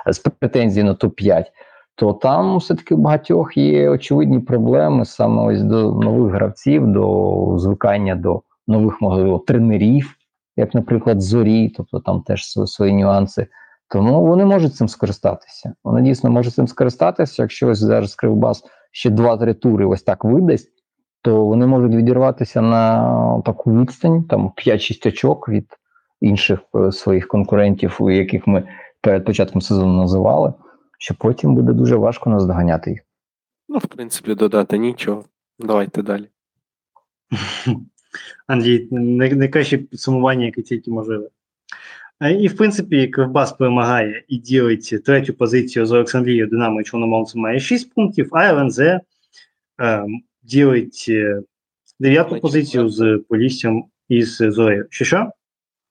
з 0.06 0.18
претензій 0.18 0.82
на 0.82 0.94
топ-5, 0.94 1.44
то 1.94 2.12
там 2.12 2.56
все-таки 2.56 2.94
у 2.94 2.98
багатьох 2.98 3.56
є 3.56 3.90
очевидні 3.90 4.38
проблеми 4.38 5.04
саме 5.04 5.42
ось 5.42 5.62
до 5.62 5.92
нових 5.92 6.34
гравців, 6.34 6.86
до 6.86 7.54
звикання 7.58 8.14
до 8.14 8.42
нових 8.66 9.00
можливо 9.00 9.38
тренерів, 9.38 10.14
як, 10.56 10.74
наприклад, 10.74 11.20
зорі, 11.20 11.68
тобто 11.68 12.00
там 12.00 12.22
теж 12.22 12.42
св- 12.42 12.66
свої 12.66 12.92
нюанси. 12.92 13.46
Тому 13.88 14.26
вони 14.26 14.44
можуть 14.44 14.74
цим 14.74 14.88
скористатися. 14.88 15.74
Вони 15.84 16.02
дійсно 16.02 16.30
можуть 16.30 16.54
цим 16.54 16.68
скористатися, 16.68 17.42
якщо 17.42 17.68
ось 17.68 17.78
зараз 17.78 18.14
Кривбас 18.14 18.64
ще 18.92 19.10
2-3 19.10 19.54
тури 19.54 19.86
ось 19.86 20.02
так 20.02 20.24
видасть, 20.24 20.73
то 21.24 21.44
вони 21.44 21.66
можуть 21.66 21.94
відірватися 21.94 22.60
на 22.60 23.42
таку 23.44 23.80
відстань, 23.80 24.24
там 24.24 24.52
5-6 24.66 25.08
очок 25.08 25.48
від 25.48 25.66
інших 26.20 26.60
е, 26.74 26.92
своїх 26.92 27.28
конкурентів, 27.28 27.96
у 28.00 28.10
яких 28.10 28.46
ми 28.46 28.68
перед 29.00 29.24
початком 29.24 29.62
сезону 29.62 29.96
називали, 29.96 30.52
що 30.98 31.14
потім 31.14 31.54
буде 31.54 31.72
дуже 31.72 31.96
важко 31.96 32.30
наздоганяти 32.30 32.90
їх. 32.90 33.00
Ну, 33.68 33.78
в 33.78 33.86
принципі, 33.86 34.34
додати 34.34 34.78
нічого. 34.78 35.24
Давайте 35.58 36.02
далі. 36.02 36.28
Андрій, 38.46 38.88
найкраще 38.90 39.78
підсумування, 39.78 40.44
яке 40.44 40.62
тільки 40.62 40.90
можливе. 40.90 41.28
Е, 42.20 42.32
І, 42.32 42.48
в 42.48 42.56
принципі, 42.56 43.08
Кривбас 43.08 43.52
перемагає 43.52 44.24
і 44.28 44.36
ділить 44.36 45.04
третю 45.04 45.34
позицію 45.34 45.86
з 45.86 45.92
Олександрією 45.92 46.46
Динамо 46.46 46.80
і 46.80 46.84
Чорноморцем 46.84 47.40
має 47.40 47.60
6 47.60 47.94
пунктів, 47.94 48.28
а 48.32 48.44
ЛНЗ 48.44 48.80
ділить 50.44 51.06
е, 51.08 51.42
дев'яту 52.00 52.40
позицію 52.40 52.88
з 52.88 53.24
Поліссям 53.28 53.84
і 54.08 54.22
з 54.22 54.50
Зорею. 54.50 54.86
Що 54.90 55.04
що? 55.04 55.30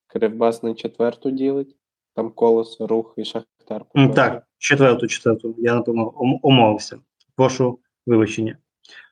Кривбас 0.08 0.64
на 0.64 0.74
четверту 0.74 1.32
ділить, 1.32 1.76
там 2.16 2.32
колесо, 2.32 2.88
рух 2.88 3.14
і 3.18 3.26
шахтар. 3.26 3.86
М. 3.98 4.14
Так, 4.14 4.48
четверту, 4.58 5.08
четверту. 5.08 5.56
Я, 5.58 5.76
напевно, 5.76 6.10
ом- 6.10 6.40
омовився. 6.42 6.98
Прошу 7.36 7.80
вибачення. 8.06 8.58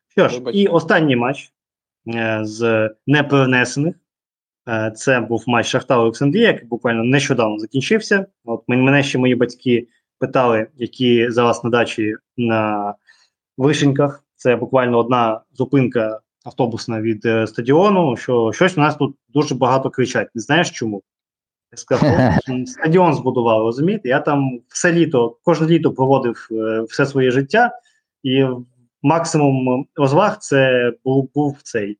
Що 0.07 0.29
ж, 0.29 0.37
Вибач. 0.37 0.55
і 0.55 0.67
останній 0.67 1.15
матч 1.15 1.51
е, 2.07 2.39
з 2.43 2.89
неперенесених. 3.07 3.95
Е, 4.69 4.91
це 4.95 5.19
був 5.19 5.43
матч 5.47 5.67
Шахтар 5.67 5.99
Олександрія, 5.99 6.47
який 6.47 6.67
буквально 6.67 7.03
нещодавно 7.03 7.59
закінчився. 7.59 8.25
От 8.45 8.63
мене 8.67 9.03
ще 9.03 9.17
мої 9.17 9.35
батьки 9.35 9.87
питали, 10.19 10.67
які 10.75 11.29
зараз 11.29 11.63
на 11.63 11.69
дачі 11.69 12.15
на 12.37 12.93
Вишеньках. 13.57 14.23
Це 14.41 14.55
буквально 14.55 14.99
одна 14.99 15.41
зупинка 15.53 16.19
автобусна 16.45 17.01
від 17.01 17.25
е, 17.25 17.47
стадіону. 17.47 18.17
Що 18.17 18.51
щось 18.53 18.77
у 18.77 18.81
нас 18.81 18.95
тут 18.95 19.15
дуже 19.29 19.55
багато 19.55 19.89
кричать. 19.89 20.29
Не 20.35 20.41
знаєш 20.41 20.71
чому? 20.71 21.03
Я 21.71 21.77
сказав, 21.77 22.09
«О, 22.49 22.65
стадіон 22.65 23.13
збудували, 23.13 23.63
розумієте? 23.63 24.09
Я 24.09 24.19
там 24.19 24.59
все 24.67 24.93
літо, 24.93 25.37
кожне 25.43 25.67
літо 25.67 25.91
проводив 25.93 26.47
е, 26.51 26.81
все 26.81 27.05
своє 27.05 27.31
життя, 27.31 27.71
і 28.23 28.45
максимум 29.01 29.85
розваг 29.95 30.37
це 30.37 30.91
був, 31.05 31.29
був 31.35 31.59
цей 31.63 31.97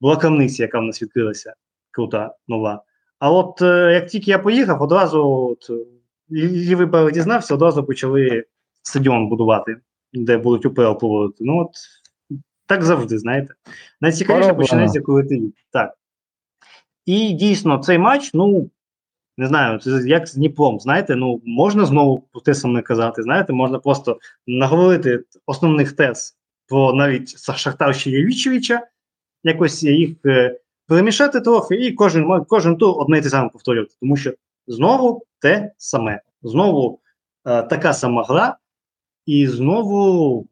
була 0.00 0.16
крамниця, 0.16 0.62
яка 0.62 0.80
в 0.80 0.82
нас 0.82 1.02
відкрилася, 1.02 1.54
крута, 1.90 2.34
нова. 2.48 2.82
А 3.18 3.32
от 3.32 3.62
е, 3.62 3.92
як 3.92 4.06
тільки 4.06 4.30
я 4.30 4.38
поїхав, 4.38 4.82
одразу 4.82 5.28
от, 5.28 5.70
лівий 6.30 6.86
берег 6.86 7.12
дізнався, 7.12 7.54
одразу 7.54 7.84
почали 7.84 8.44
стадіон 8.82 9.28
будувати, 9.28 9.76
де 10.12 10.36
будуть 10.36 10.66
УПЛ 10.66 10.92
проводити. 10.92 11.44
Ну 11.44 11.58
от 11.58 11.70
так 12.66 12.84
завжди, 12.84 13.18
знаєте. 13.18 13.54
Найцікавіше 14.00 14.54
починається, 14.54 15.00
коли 15.00 15.24
ти. 15.24 15.42
Так. 15.72 15.94
І 17.06 17.32
дійсно, 17.32 17.78
цей 17.78 17.98
матч, 17.98 18.34
ну. 18.34 18.70
Не 19.40 19.46
знаю, 19.46 19.78
це 19.78 19.90
як 20.06 20.26
з 20.26 20.34
Дніпром, 20.34 20.80
знаєте, 20.80 21.16
ну 21.16 21.42
можна 21.44 21.86
знову 21.86 22.24
те 22.44 22.54
саме 22.54 22.82
казати. 22.82 23.22
Знаєте, 23.22 23.52
можна 23.52 23.78
просто 23.78 24.18
наговорити 24.46 25.24
основних 25.46 25.92
тез 25.92 26.36
про 26.68 26.92
навіть 26.92 27.56
Шахтар 27.56 27.94
Щелєвічевича, 27.96 28.86
якось 29.44 29.82
їх 29.82 30.10
е, 30.26 30.58
перемішати 30.86 31.40
трохи, 31.40 31.74
і 31.74 31.92
кожен 31.92 32.44
кожен 32.48 32.76
тур 32.76 32.94
одне 32.98 33.18
і 33.18 33.22
те 33.22 33.28
саме 33.28 33.48
повторювати. 33.48 33.94
Тому 34.00 34.16
що 34.16 34.32
знову 34.66 35.26
те 35.38 35.72
саме, 35.76 36.20
знову 36.42 37.00
е, 37.46 37.62
така 37.62 37.92
сама 37.92 38.22
гра, 38.22 38.56
і 39.28 39.46
знову, 39.46 40.46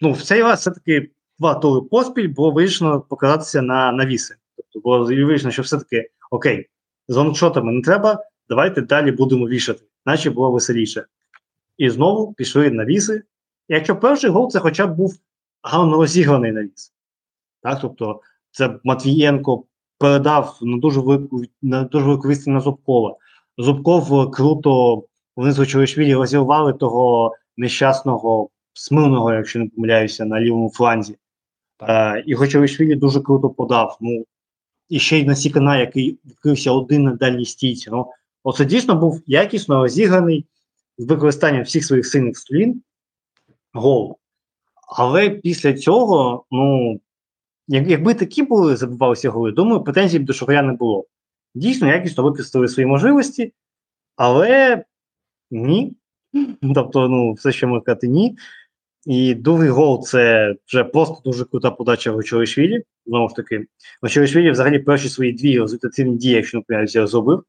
ну, 0.00 0.12
в 0.12 0.22
цей 0.22 0.42
раз 0.42 0.60
все-таки 0.60 1.10
два 1.38 1.54
тури 1.54 1.88
поспіль 1.90 2.28
було 2.28 2.50
вирішено 2.50 3.00
показатися 3.00 3.62
на 3.62 3.92
навіси. 3.92 4.34
Тобто 4.56 4.80
було 4.80 5.04
вирішено, 5.04 5.50
що 5.50 5.62
все-таки 5.62 6.10
окей, 6.30 6.68
з 7.08 7.16
лонгшотами 7.16 7.72
не 7.72 7.82
треба, 7.82 8.24
давайте 8.48 8.82
далі 8.82 9.12
будемо 9.12 9.48
вішати, 9.48 9.82
наче 10.06 10.30
було 10.30 10.50
веселіше. 10.50 11.04
І 11.78 11.90
знову 11.90 12.32
пішли 12.32 12.70
навіси. 12.70 13.22
Якщо 13.68 13.96
перший 13.96 14.30
гол 14.30 14.50
це 14.50 14.58
хоча 14.58 14.86
б 14.86 14.96
був 14.96 15.14
гарно 15.62 15.96
розіграний 15.96 16.52
навіс. 16.52 16.92
Так, 17.62 17.78
тобто, 17.80 18.20
це 18.50 18.78
Матвієнко 18.84 19.64
передав 19.98 20.58
на 20.62 20.78
дуже 20.78 21.00
велику 21.00 21.42
на 21.62 21.84
дуже 21.84 22.06
велику 22.06 22.28
відстань 22.28 22.54
на 22.54 22.60
Зубкова. 22.60 23.16
Зубков 23.58 24.20
е, 24.20 24.30
круто, 24.30 25.04
вони 25.36 25.52
з 25.52 25.58
Очевишвілі 25.58 26.14
розірвали 26.14 26.72
того 26.72 27.34
нещасного 27.56 28.48
смирного, 28.72 29.32
якщо 29.32 29.58
не 29.58 29.68
помиляюся, 29.68 30.24
на 30.24 30.40
лівому 30.40 30.70
фланзі. 30.70 31.16
Е, 31.82 32.24
і 32.26 32.34
Гочевишвілі 32.34 32.94
дуже 32.94 33.20
круто 33.20 33.50
подав. 33.50 33.98
Ну, 34.00 34.24
і 34.88 34.98
ще 34.98 35.18
й 35.18 35.24
на 35.24 35.34
Сікана, 35.34 35.78
який 35.78 36.18
відкрився 36.24 36.72
один 36.72 37.02
на 37.02 37.12
дальній 37.12 37.44
стійці. 37.44 37.90
Ну, 37.90 38.06
оце 38.44 38.64
дійсно 38.64 38.94
був 38.94 39.22
якісно 39.26 39.82
розіграний 39.82 40.46
з 40.98 41.04
використанням 41.04 41.62
всіх 41.62 41.84
своїх 41.84 42.06
сильних 42.06 42.38
сторін 42.38 42.82
гол. 43.72 44.18
Але 44.98 45.30
після 45.30 45.74
цього, 45.74 46.44
ну, 46.50 47.00
як, 47.68 47.88
якби 47.88 48.14
такі 48.14 48.42
були, 48.42 48.76
забивалися 48.76 49.30
голи, 49.30 49.52
думаю, 49.52 49.84
претензій 49.84 50.18
б 50.18 50.24
до 50.24 50.32
Шахтаря 50.32 50.62
не 50.62 50.72
було. 50.72 51.06
Дійсно, 51.54 51.88
якісно 51.88 52.24
використали 52.24 52.68
свої 52.68 52.86
можливості, 52.86 53.52
але 54.16 54.84
ні. 55.50 55.96
Тобто, 56.74 57.08
ну, 57.08 57.32
все, 57.32 57.52
що 57.52 57.68
можна 57.68 57.82
сказати, 57.82 58.08
ні. 58.08 58.36
І 59.06 59.34
другий 59.34 59.68
гол 59.68 60.04
це 60.04 60.54
вже 60.66 60.84
просто 60.84 61.30
дуже 61.30 61.44
крута 61.44 61.70
подача 61.70 62.12
Гочоришвілі. 62.12 62.82
Знову 63.06 63.28
ж 63.28 63.34
таки, 63.34 63.66
Гочоришвілі 64.02 64.50
взагалі 64.50 64.78
перші 64.78 65.08
свої 65.08 65.32
дві 65.32 65.60
результативні 65.60 66.16
дії, 66.16 66.34
якщо 66.34 66.58
не 66.58 66.64
помиляюся, 66.68 67.06
зробив. 67.06 67.44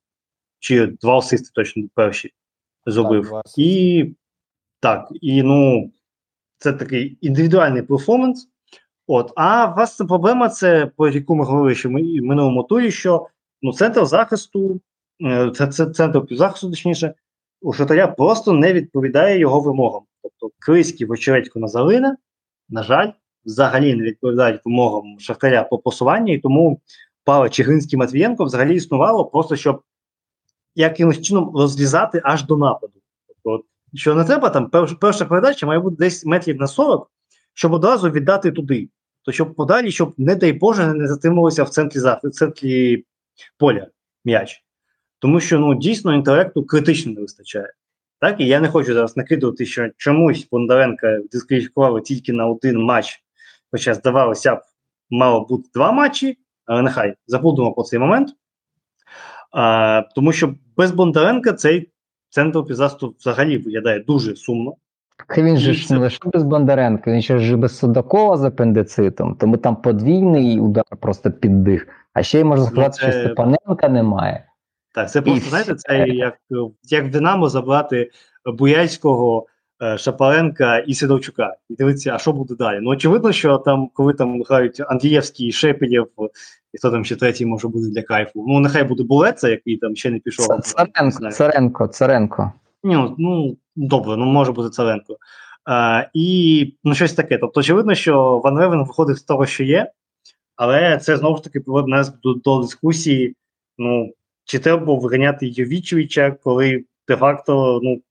Чи 0.59 0.87
два 0.87 1.17
асисти 1.17 1.49
точно 1.53 1.83
перші 1.95 2.33
зробив. 2.85 3.35
асисти. 3.35 3.61
і 3.61 4.15
так, 4.79 5.07
і 5.21 5.43
ну, 5.43 5.91
це 6.57 6.73
такий 6.73 7.17
індивідуальний 7.21 7.81
перформанс. 7.81 8.49
От, 9.07 9.33
а 9.35 9.65
вас 9.65 9.95
проблема, 9.95 10.49
це 10.49 10.85
про 10.97 11.09
яку 11.09 11.35
ми 11.35 11.45
говорили 11.45 11.75
ще 11.75 11.89
ми- 11.89 12.19
в 12.19 12.23
минулому 12.23 12.63
турі, 12.63 12.91
що 12.91 13.27
ну, 13.61 13.73
центр 13.73 14.05
захисту, 14.05 14.81
е, 15.21 15.51
це, 15.55 15.67
це 15.67 15.85
центр 15.85 16.25
півзахисту, 16.25 16.69
точніше, 16.69 17.13
у 17.63 17.73
Шатаря 17.73 18.07
просто 18.07 18.53
не 18.53 18.73
відповідає 18.73 19.39
його 19.39 19.59
вимогам. 19.59 20.01
Тобто 20.21 20.55
Крийський, 20.59 21.07
Вочередько, 21.07 21.59
Назарина, 21.59 22.17
на 22.69 22.83
жаль, 22.83 23.11
взагалі 23.45 23.95
не 23.95 24.03
відповідають 24.03 24.61
вимогам 24.65 25.19
Шахтаря 25.19 25.63
по 25.63 25.77
посуванню, 25.77 26.33
і 26.33 26.39
тому 26.39 26.81
пара 27.23 27.49
Чигринський 27.49 27.99
Матвієнко 27.99 28.45
взагалі 28.45 28.75
існувало 28.75 29.25
просто, 29.25 29.55
щоб 29.55 29.81
якимось 30.75 31.21
чином 31.21 31.51
розрізати 31.55 32.21
аж 32.23 32.43
до 32.43 32.57
нападу. 32.57 32.93
Тобто, 33.27 33.63
що 33.93 34.15
не 34.15 34.23
треба 34.23 34.49
там, 34.49 34.69
перш, 34.69 34.93
перша 34.93 35.25
передача 35.25 35.65
має 35.67 35.79
бути 35.79 35.95
десь 35.99 36.25
метрів 36.25 36.57
на 36.57 36.67
40, 36.67 37.11
щоб 37.53 37.73
одразу 37.73 38.09
віддати 38.09 38.51
туди. 38.51 38.89
То 39.25 39.31
щоб 39.31 39.55
подалі, 39.55 39.91
щоб, 39.91 40.13
не 40.17 40.35
дай 40.35 40.53
Боже, 40.53 40.93
не 40.93 41.07
затримувалося 41.07 41.63
в 41.63 41.69
центрі 41.69 41.99
в 42.23 42.29
центрі 42.29 43.05
поля 43.57 43.87
м'яч. 44.25 44.62
Тому 45.23 45.39
що 45.39 45.59
ну, 45.59 45.75
дійсно 45.75 46.13
інтелекту 46.13 46.65
критично 46.65 47.13
не 47.13 47.21
вистачає. 47.21 47.73
Так, 48.19 48.39
і 48.39 48.45
я 48.45 48.59
не 48.59 48.67
хочу 48.67 48.93
зараз 48.93 49.17
накидувати, 49.17 49.65
що 49.65 49.89
чомусь 49.97 50.47
Бондаренка 50.51 51.19
дискваліфікували 51.31 52.01
тільки 52.01 52.33
на 52.33 52.47
один 52.47 52.83
матч, 52.83 53.19
хоча 53.71 53.93
здавалося 53.93 54.55
б, 54.55 54.61
мало 55.09 55.45
бути 55.45 55.69
два 55.73 55.91
матчі, 55.91 56.37
але 56.65 56.81
нехай 56.81 57.13
забудемо 57.27 57.73
про 57.73 57.83
цей 57.83 57.99
момент. 57.99 58.29
А, 59.51 60.01
тому 60.15 60.31
що 60.31 60.55
без 60.77 60.91
Бондаренка 60.91 61.53
цей 61.53 61.89
центр 62.29 62.65
пізасту 62.65 63.15
взагалі 63.19 63.57
виглядає 63.57 63.99
дуже 63.99 64.35
сумно. 64.35 64.73
Так 65.17 65.37
він 65.37 65.57
же 65.57 65.73
ж 65.73 65.87
це- 65.87 65.93
не 65.93 65.99
лише 65.99 66.19
без 66.25 66.43
Бондаренка, 66.43 67.11
він 67.11 67.21
ще 67.21 67.39
ж 67.39 67.57
без 67.57 67.77
Судакова 67.77 68.37
з 68.37 68.43
апендицитом, 68.43 69.35
тому 69.35 69.57
там 69.57 69.75
подвійний 69.75 70.59
удар 70.59 70.85
просто 70.99 71.31
під 71.31 71.63
дих. 71.63 71.87
А 72.13 72.23
ще 72.23 72.39
й 72.39 72.43
можна 72.43 72.65
Ну, 72.65 72.71
сказати, 72.71 72.97
що 72.97 73.11
Степаненка 73.11 73.89
немає. 73.89 74.45
Так, 74.93 75.11
це 75.11 75.21
просто, 75.21 75.49
знаєте, 75.49 75.75
це 75.75 76.07
як, 76.07 76.33
е, 76.51 76.55
як 76.83 77.05
в 77.05 77.09
Динамо 77.09 77.49
забрати 77.49 78.11
Буяльського, 78.45 79.45
е, 79.83 79.97
Шапаренка 79.97 80.77
і 80.77 80.93
Сидорчука. 80.93 81.55
І 81.69 81.75
дивитися, 81.75 82.15
а 82.15 82.19
що 82.19 82.31
буде 82.33 82.55
далі? 82.55 82.79
Ну, 82.81 82.89
очевидно, 82.89 83.31
що 83.31 83.57
там, 83.57 83.89
коли 83.93 84.13
там 84.13 84.43
грають 84.43 84.81
Андрієвський, 84.87 85.51
Шепелєв, 85.51 86.07
і 86.73 86.77
хто 86.77 86.91
там 86.91 87.05
ще 87.05 87.15
третій 87.15 87.45
може 87.45 87.67
бути 87.67 87.87
для 87.89 88.01
кайфу. 88.01 88.45
Ну, 88.47 88.59
нехай 88.59 88.83
буде 88.83 89.03
Булеца, 89.03 89.49
який 89.49 89.77
там 89.77 89.95
ще 89.95 90.09
не 90.09 90.19
пішов. 90.19 90.47
Царенко. 90.61 91.31
Царенко, 91.31 91.87
Царенко. 91.87 92.51
Ні, 92.83 92.95
ну, 92.95 93.15
ну 93.17 93.57
добре, 93.75 94.17
ну 94.17 94.25
може 94.25 94.51
бути 94.51 94.69
Царенко. 94.69 95.17
А, 95.65 96.05
і 96.13 96.73
ну, 96.83 96.95
щось 96.95 97.13
таке. 97.13 97.37
Тобто, 97.37 97.59
очевидно, 97.59 97.95
що 97.95 98.41
Ван 98.43 98.59
Ревен 98.59 98.79
виходить 98.79 99.17
з 99.17 99.23
того, 99.23 99.45
що 99.45 99.63
є, 99.63 99.91
але 100.55 100.97
це 100.97 101.17
знову 101.17 101.37
ж 101.37 101.43
таки 101.43 101.59
приводить 101.59 101.89
нас 101.89 102.13
до, 102.23 102.33
до 102.33 102.61
дискусії: 102.61 103.35
ну, 103.77 104.13
чи 104.45 104.59
треба 104.59 104.85
було 104.85 104.99
виганяти 104.99 105.47
Йовічевича, 105.47 106.31
коли 106.31 106.85
де-факто 107.07 107.79
ну, 107.83 108.01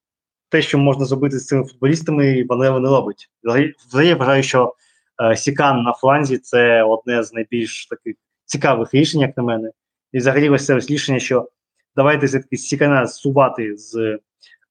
те, 0.49 0.63
що 0.63 0.79
можна 0.79 1.05
зробити 1.05 1.39
з 1.39 1.47
цими 1.47 1.65
футболістами, 1.65 2.45
Ван 2.49 2.63
Ревен 2.63 2.83
не 2.83 2.89
робить. 2.89 3.31
Взагалі, 3.45 4.09
я 4.09 4.17
вважаю, 4.17 4.43
що 4.43 4.75
е, 5.23 5.37
Сікан 5.37 5.83
на 5.83 5.93
фланзі 5.93 6.39
це 6.39 6.83
одне 6.83 7.23
з 7.23 7.33
найбільш 7.33 7.87
таких 7.87 8.17
цікавих 8.45 8.95
рішень, 8.95 9.21
як 9.21 9.37
на 9.37 9.43
мене. 9.43 9.71
І 10.13 10.19
взагалі 10.19 10.51
ось 10.51 10.67
це 10.67 10.75
ось 10.75 10.91
рішення, 10.91 11.19
що 11.19 11.49
давайте 11.97 12.27
все-таки 12.27 12.57
Сікана 12.57 13.07
зсувати 13.07 13.77
з 13.77 14.19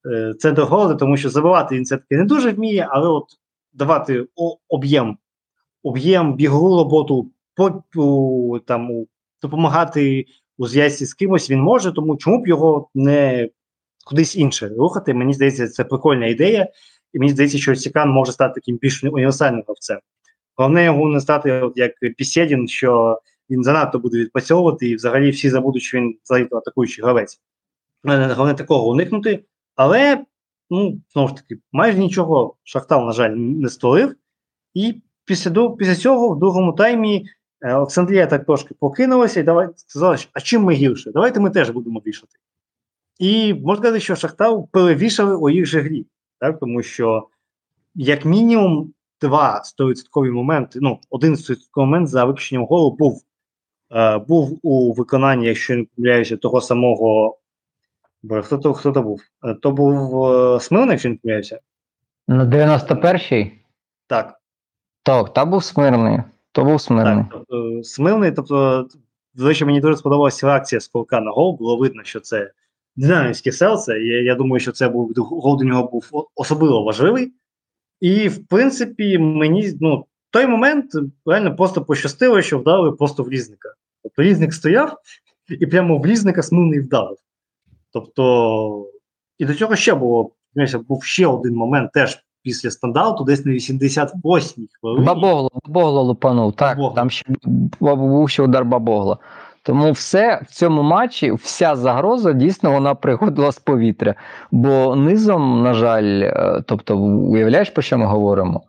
е, 0.06 0.34
центр 0.34 0.62
голоду, 0.62 0.94
тому 0.94 1.16
що 1.16 1.30
забивати 1.30 1.74
він 1.74 1.84
все-таки 1.84 2.16
не 2.16 2.24
дуже 2.24 2.50
вміє, 2.50 2.88
але 2.90 3.08
от 3.08 3.24
давати 3.72 4.26
об'єм, 4.68 5.18
об'єм, 5.82 6.34
бігову 6.34 6.76
роботу 6.76 7.30
по, 7.54 8.60
там, 8.66 9.06
допомагати 9.42 10.26
у 10.62 10.66
зв'язці 10.66 11.06
з 11.06 11.14
кимось 11.14 11.50
він 11.50 11.60
може, 11.60 11.92
тому 11.92 12.16
чому 12.16 12.42
б 12.42 12.48
його 12.48 12.88
не 12.94 13.48
кудись 14.06 14.36
інше 14.36 14.68
рухати? 14.68 15.14
Мені 15.14 15.34
здається, 15.34 15.68
це 15.68 15.84
прикольна 15.84 16.26
ідея, 16.26 16.68
і 17.12 17.18
мені 17.18 17.32
здається, 17.32 17.58
що 17.58 17.74
Сікан 17.74 18.10
може 18.10 18.32
стати 18.32 18.54
таким 18.54 18.76
більш 18.76 19.04
універсальним 19.04 19.62
гравцем. 19.66 19.98
Головне 20.56 20.84
його 20.84 21.08
не 21.08 21.20
стати 21.20 21.52
от 21.52 21.72
як 21.76 21.92
Пісєдін, 22.16 22.68
що 22.68 23.20
він 23.50 23.64
занадто 23.64 23.98
буде 23.98 24.18
відпрацьовувати, 24.18 24.88
і 24.88 24.96
взагалі 24.96 25.30
всі 25.30 25.50
забудуть, 25.50 25.82
що 25.82 25.98
він 25.98 26.18
взагалі 26.24 26.48
атакуючий 26.52 27.04
гравець. 27.04 27.40
Головне 28.04 28.54
такого 28.54 28.88
уникнути. 28.88 29.44
Але, 29.76 30.24
ну, 30.70 31.00
знову 31.12 31.28
ж 31.28 31.34
таки, 31.34 31.60
майже 31.72 31.98
нічого 31.98 32.54
Шахтал, 32.64 33.06
на 33.06 33.12
жаль, 33.12 33.30
не 33.30 33.68
створив. 33.68 34.14
І 34.74 34.94
після, 35.24 35.70
після 35.70 35.94
цього 35.94 36.28
в 36.28 36.38
другому 36.38 36.72
таймі 36.72 37.26
Олександрія 37.62 38.26
так 38.26 38.44
трошки 38.44 38.74
покинулася 38.74 39.40
і 39.40 39.42
давай 39.42 39.68
сказала, 39.76 40.16
що, 40.16 40.30
а 40.32 40.40
чим 40.40 40.62
ми 40.62 40.74
гірше? 40.74 41.12
Давайте 41.12 41.40
ми 41.40 41.50
теж 41.50 41.70
будемо 41.70 42.02
вішати. 42.06 42.36
І 43.18 43.54
можна 43.54 43.76
сказати, 43.76 44.00
що 44.00 44.16
Шахтал 44.16 44.68
перевішали 44.72 45.36
у 45.36 45.50
їх 45.50 45.66
же 45.66 45.80
грі, 45.80 46.06
так? 46.40 46.60
тому 46.60 46.82
що, 46.82 47.28
як 47.94 48.24
мінімум, 48.24 48.92
два 49.20 49.62
100% 49.80 50.32
моменти, 50.32 50.78
ну, 50.82 50.98
один 51.10 51.34
100% 51.34 51.56
момент 51.76 52.08
за 52.08 52.24
виключенням 52.24 52.66
голу 52.66 52.90
був, 52.90 53.22
е, 53.92 54.18
був 54.18 54.58
у 54.62 54.92
виконанні, 54.92 55.46
якщо 55.46 55.76
не 55.76 55.84
помиляюся, 55.96 56.36
того 56.36 56.60
самого. 56.60 57.38
Боже, 58.22 58.42
хто 58.42 58.58
то, 58.58 58.72
хто 58.72 58.92
то 58.92 59.02
був? 59.02 59.20
Е, 59.44 59.54
То 59.54 59.70
був 59.70 60.24
е, 60.26 60.60
Смирний, 60.60 60.90
якщо 60.90 61.08
не 61.08 61.14
помиляюся. 61.14 61.60
На 62.28 62.44
91-й? 62.44 63.52
Так. 64.06 64.40
Так, 65.02 65.32
та 65.32 65.44
був 65.44 65.64
смирний. 65.64 66.18
То 66.52 66.64
був 66.64 66.80
смирний. 66.80 67.24
Так, 67.24 67.26
тобто, 67.32 67.82
Смирний, 67.84 68.32
тобто, 68.32 68.88
до 69.34 69.48
речі, 69.48 69.64
мені 69.64 69.80
дуже 69.80 69.96
сподобалася 69.96 70.46
реакція 70.46 70.80
Сколка 70.80 71.20
на 71.20 71.30
гол. 71.30 71.56
Було 71.56 71.76
видно, 71.76 72.04
що 72.04 72.20
це 72.20 72.50
динамівське 72.96 73.52
селце. 73.52 74.00
Я, 74.00 74.22
я 74.22 74.34
думаю, 74.34 74.60
що 74.60 74.72
це 74.72 74.88
був 74.88 75.12
гол 75.16 75.58
до 75.58 75.64
нього 75.64 75.88
був 75.88 76.28
особливо 76.34 76.82
важливий. 76.82 77.32
І, 78.00 78.28
в 78.28 78.46
принципі, 78.46 79.18
мені 79.18 79.72
ну, 79.80 80.06
той 80.30 80.46
момент 80.46 80.92
реально 81.26 81.56
просто 81.56 81.84
пощастило, 81.84 82.42
що 82.42 82.58
вдали 82.58 82.92
просто 82.92 83.22
в 83.22 83.28
різника. 83.28 83.74
Тобто 84.02 84.22
різник 84.22 84.54
стояв 84.54 84.98
і 85.48 85.66
прямо 85.66 85.98
в 85.98 86.06
різника 86.06 86.42
Смирний 86.42 86.80
вдалив. 86.80 87.18
Тобто, 87.92 88.90
і 89.38 89.44
до 89.44 89.54
цього 89.54 89.76
ще 89.76 89.94
було, 89.94 90.30
був 90.88 91.04
ще 91.04 91.26
один 91.26 91.54
момент 91.54 91.92
теж 91.92 92.24
після 92.42 92.70
стандарту, 92.70 93.24
десь 93.24 93.44
на 93.44 93.52
88-й 93.52 94.68
хвилині. 94.80 95.06
Бабогло, 95.06 95.50
Бабогло 95.64 96.02
лупанув, 96.02 96.52
так. 96.52 96.76
Бабогло. 96.76 96.94
Там 96.96 97.10
ще 97.10 97.24
був, 97.80 98.30
ще 98.30 98.42
удар 98.42 98.64
Бабогла. 98.64 99.18
Тому 99.62 99.92
все 99.92 100.40
в 100.48 100.54
цьому 100.54 100.82
матчі, 100.82 101.32
вся 101.32 101.76
загроза 101.76 102.32
дійсно 102.32 102.72
вона 102.72 102.94
приходила 102.94 103.52
з 103.52 103.58
повітря. 103.58 104.14
Бо 104.50 104.96
низом, 104.96 105.62
на 105.62 105.74
жаль, 105.74 106.20
е, 106.22 106.62
тобто, 106.66 106.98
уявляєш, 106.98 107.70
про 107.70 107.82
що 107.82 107.98
ми 107.98 108.06
говоримо? 108.06 108.62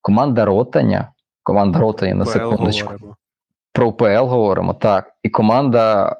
Команда 0.00 0.44
Ротаня, 0.44 1.08
команда 1.42 1.78
Ротаня 1.78 2.14
на 2.14 2.24
секундочку. 2.24 2.88
говоримо. 2.92 3.16
Про 3.72 3.88
УПЛ 3.88 4.26
говоримо, 4.26 4.74
так. 4.74 5.12
І 5.22 5.28
команда 5.28 6.08
е, 6.08 6.14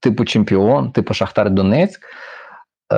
типу 0.00 0.24
Чемпіон, 0.24 0.92
типу 0.92 1.14
Шахтар 1.14 1.50
Донецьк 1.50 2.00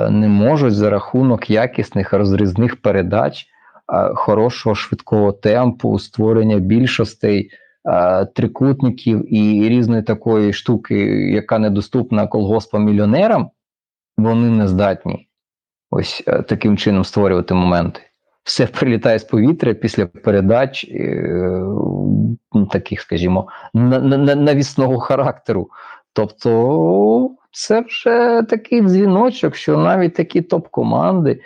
не 0.09 0.27
можуть 0.27 0.75
за 0.75 0.89
рахунок 0.89 1.49
якісних 1.49 2.13
розрізних 2.13 2.81
передач, 2.81 3.45
е, 3.93 4.13
хорошого 4.15 4.75
швидкого 4.75 5.31
темпу, 5.31 5.99
створення 5.99 6.57
більшостей, 6.59 7.49
е, 7.89 8.25
трикутників 8.25 9.33
і 9.33 9.69
різної 9.69 10.01
такої 10.03 10.53
штуки, 10.53 10.95
яка 11.31 11.59
недоступна 11.59 12.27
колгоспам 12.27 12.83
мільйонерам, 12.85 13.49
вони 14.17 14.49
не 14.49 14.67
здатні 14.67 15.27
ось 15.91 16.23
е, 16.27 16.41
таким 16.41 16.77
чином 16.77 17.03
створювати 17.03 17.53
моменти. 17.53 18.01
Все 18.43 18.67
прилітає 18.67 19.19
з 19.19 19.23
повітря 19.23 19.73
після 19.73 20.05
передач 20.05 20.83
е, 20.83 21.63
таких, 22.71 23.01
скажімо, 23.01 23.47
на- 23.73 23.99
на- 23.99 24.17
на- 24.17 24.35
навісного 24.35 24.99
характеру. 24.99 25.69
Тобто, 26.13 27.31
це 27.57 27.81
вже 27.81 28.43
такий 28.49 28.81
дзвіночок, 28.81 29.55
що 29.55 29.77
навіть 29.77 30.13
такі 30.13 30.41
топ-команди 30.41 31.31
е, 31.31 31.39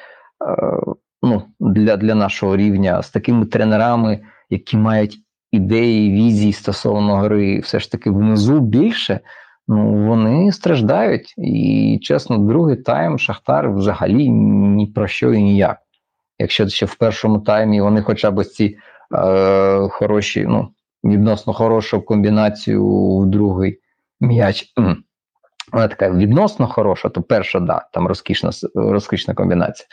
ну, 1.22 1.44
для, 1.60 1.98
для 1.98 2.16
нашого 2.16 2.58
рівня 2.58 3.02
з 3.02 3.10
такими 3.10 3.46
тренерами, 3.46 4.20
які 4.50 4.78
мають 4.78 5.20
ідеї, 5.52 6.12
візії 6.12 6.54
стосовно 6.54 7.16
гри, 7.16 7.60
все 7.60 7.80
ж 7.80 7.92
таки 7.92 8.10
внизу 8.10 8.60
більше. 8.60 9.20
Ну, 9.68 10.08
вони 10.08 10.52
страждають. 10.52 11.34
І 11.38 12.00
чесно, 12.02 12.38
другий 12.38 12.76
тайм 12.76 13.20
Шахтар 13.20 13.72
взагалі 13.72 14.30
ні 14.30 14.88
про 14.88 15.08
що 15.08 15.34
і 15.34 15.44
ніяк. 15.44 15.78
Якщо 16.40 16.68
ще 16.68 16.86
в 16.86 16.96
першому 16.96 17.40
таймі 17.40 17.82
вони 17.82 18.02
хоча 18.02 18.32
б 18.32 18.44
ці 18.46 18.78
е, 19.16 19.88
хороші, 19.90 20.46
ну, 20.50 20.68
відносно 21.04 21.54
хорошу 21.54 22.02
комбінацію 22.02 23.18
в 23.18 23.26
другий 23.26 23.80
м'яч. 24.20 24.74
Вона 25.72 25.88
така 25.88 26.10
відносно 26.10 26.68
хороша, 26.68 27.10
то 27.10 27.22
перша, 27.22 27.60
да, 27.60 27.88
там 27.94 28.08
розкішна, 28.08 28.52
розкішна 28.76 29.34
комбінація. 29.34 29.88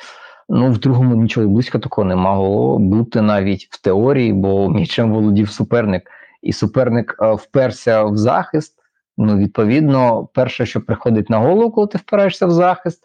Ну, 0.49 0.71
в 0.73 0.79
другому 0.79 1.15
нічого 1.15 1.49
близько 1.49 1.79
такого 1.79 2.05
не 2.05 2.17
могло 2.17 2.79
бути 2.79 3.21
навіть 3.21 3.69
в 3.71 3.83
теорії, 3.83 4.33
бо 4.33 4.69
м'ячем 4.69 5.13
володів 5.13 5.51
суперник, 5.51 6.11
і 6.43 6.53
суперник 6.53 7.17
е, 7.23 7.33
вперся 7.33 8.05
в 8.05 8.17
захист. 8.17 8.75
Ну, 9.19 9.37
відповідно, 9.37 10.29
перше, 10.35 10.67
що 10.67 10.81
приходить 10.81 11.31
на 11.31 11.39
голову, 11.39 11.71
коли 11.71 11.87
ти 11.87 11.99
впираєшся 11.99 12.47
в 12.47 12.51
захист, 12.51 13.05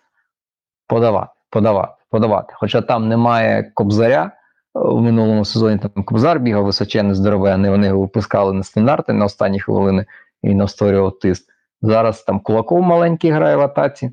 подавати, 0.88 1.32
подавати, 1.50 1.94
подавати. 2.10 2.54
Хоча 2.58 2.82
там 2.82 3.08
немає 3.08 3.72
кобзаря. 3.74 4.24
е, 4.26 4.32
В 4.74 5.02
минулому 5.02 5.46
сезоні 5.46 5.80
там 5.80 6.04
Кобзар 6.04 6.40
бігав 6.40 6.66
височенний, 6.66 7.16
здоровенний, 7.16 7.72
вони 7.72 7.88
його 7.88 8.02
випускали 8.02 8.54
на 8.54 8.64
стандарти 8.64 9.14
на 9.14 9.26
останні 9.26 9.60
хвилини 9.60 10.06
і 10.44 10.50
він 10.50 10.68
створював 10.68 11.20
тиск. 11.20 11.53
Зараз 11.84 12.24
там 12.24 12.40
Кулаков 12.40 12.82
маленький 12.82 13.32
грає 13.32 13.56
в 13.56 13.62
атаці, 13.62 14.12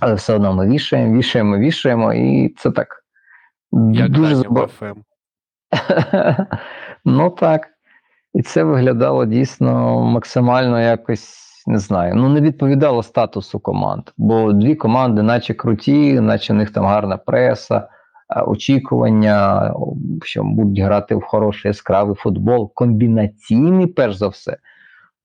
але 0.00 0.14
все 0.14 0.34
одно 0.34 0.52
ми 0.52 0.66
вішаємо, 0.66 1.18
вішаємо, 1.18 1.58
вішаємо, 1.58 2.12
і 2.12 2.54
це 2.58 2.70
так 2.70 3.04
Як 3.92 4.10
дуже 4.10 4.36
забав... 4.36 4.70
ну 7.04 7.30
так. 7.30 7.68
І 8.34 8.42
це 8.42 8.64
виглядало 8.64 9.26
дійсно 9.26 10.00
максимально 10.00 10.80
якось, 10.80 11.34
не 11.66 11.78
знаю, 11.78 12.14
ну 12.14 12.28
не 12.28 12.40
відповідало 12.40 13.02
статусу 13.02 13.60
команд. 13.60 14.02
Бо 14.16 14.52
дві 14.52 14.74
команди, 14.74 15.22
наче 15.22 15.54
круті, 15.54 16.20
наче 16.20 16.52
в 16.52 16.56
них 16.56 16.70
там 16.70 16.84
гарна 16.84 17.16
преса, 17.16 17.88
очікування, 18.46 19.74
що 20.22 20.44
будуть 20.44 20.84
грати 20.84 21.14
в 21.14 21.22
хороший 21.22 21.68
яскравий 21.68 22.14
футбол, 22.14 22.74
комбінаційний, 22.74 23.86
перш 23.86 24.16
за 24.16 24.28
все. 24.28 24.56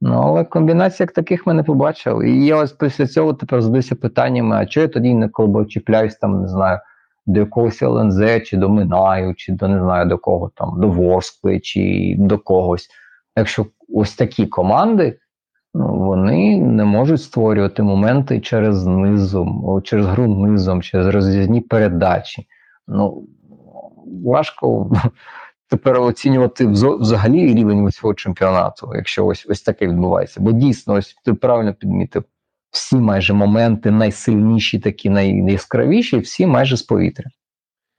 Ну, 0.01 0.13
але 0.13 0.43
комбінацій 0.43 1.03
як 1.03 1.11
таких 1.11 1.47
ми 1.47 1.53
не 1.53 1.63
побачили. 1.63 2.29
І 2.29 2.45
я 2.45 2.55
ось 2.55 2.71
після 2.71 3.07
цього 3.07 3.33
тепер 3.33 3.61
задаюся 3.61 3.95
питаннями: 3.95 4.55
а 4.55 4.65
чого 4.65 4.81
я 4.81 4.87
тоді 4.87 5.13
не 5.13 5.29
коло 5.29 5.65
чіпляюсь 5.65 6.15
там, 6.15 6.41
не 6.41 6.47
знаю, 6.47 6.79
до 7.25 7.39
якогось 7.39 7.81
ЛНЗ, 7.81 8.43
чи 8.45 8.57
до 8.57 8.69
Минаю, 8.69 9.35
чи 9.35 9.53
до 9.53 9.67
не 9.67 9.79
знаю 9.79 10.05
до 10.05 10.17
кого 10.17 10.51
там, 10.55 10.81
до 10.81 10.87
Ворскли, 10.87 11.59
чи 11.59 12.15
до 12.19 12.37
когось. 12.37 12.87
Якщо 13.35 13.65
ось 13.93 14.15
такі 14.15 14.45
команди, 14.45 15.19
ну, 15.73 15.99
вони 15.99 16.57
не 16.57 16.85
можуть 16.85 17.21
створювати 17.21 17.83
моменти 17.83 18.39
через 18.39 18.85
низом, 18.85 19.81
через 19.83 20.05
гру 20.05 20.27
низом, 20.27 20.81
через 20.81 21.07
розрізні 21.07 21.61
передачі. 21.61 22.47
Ну, 22.87 23.27
важко 24.23 24.91
тепер 25.67 26.01
оцінювати 26.01 26.65
взо- 26.65 26.97
взагалі 26.99 27.53
рівень 27.53 27.91
цього 27.91 28.13
чемпіонату, 28.13 28.91
якщо 28.95 29.25
ось 29.25 29.45
ось 29.49 29.61
таке 29.61 29.87
відбувається. 29.87 30.39
Бо 30.41 30.51
дійсно, 30.51 30.93
ось 30.93 31.15
ти 31.25 31.33
правильно 31.33 31.73
підмітив, 31.73 32.23
всі 32.71 32.95
майже 32.95 33.33
моменти 33.33 33.91
найсильніші, 33.91 34.79
такі 34.79 35.09
найяскравіші, 35.09 36.17
всі 36.17 36.45
майже 36.45 36.77
з 36.77 36.81
повітря. 36.81 37.25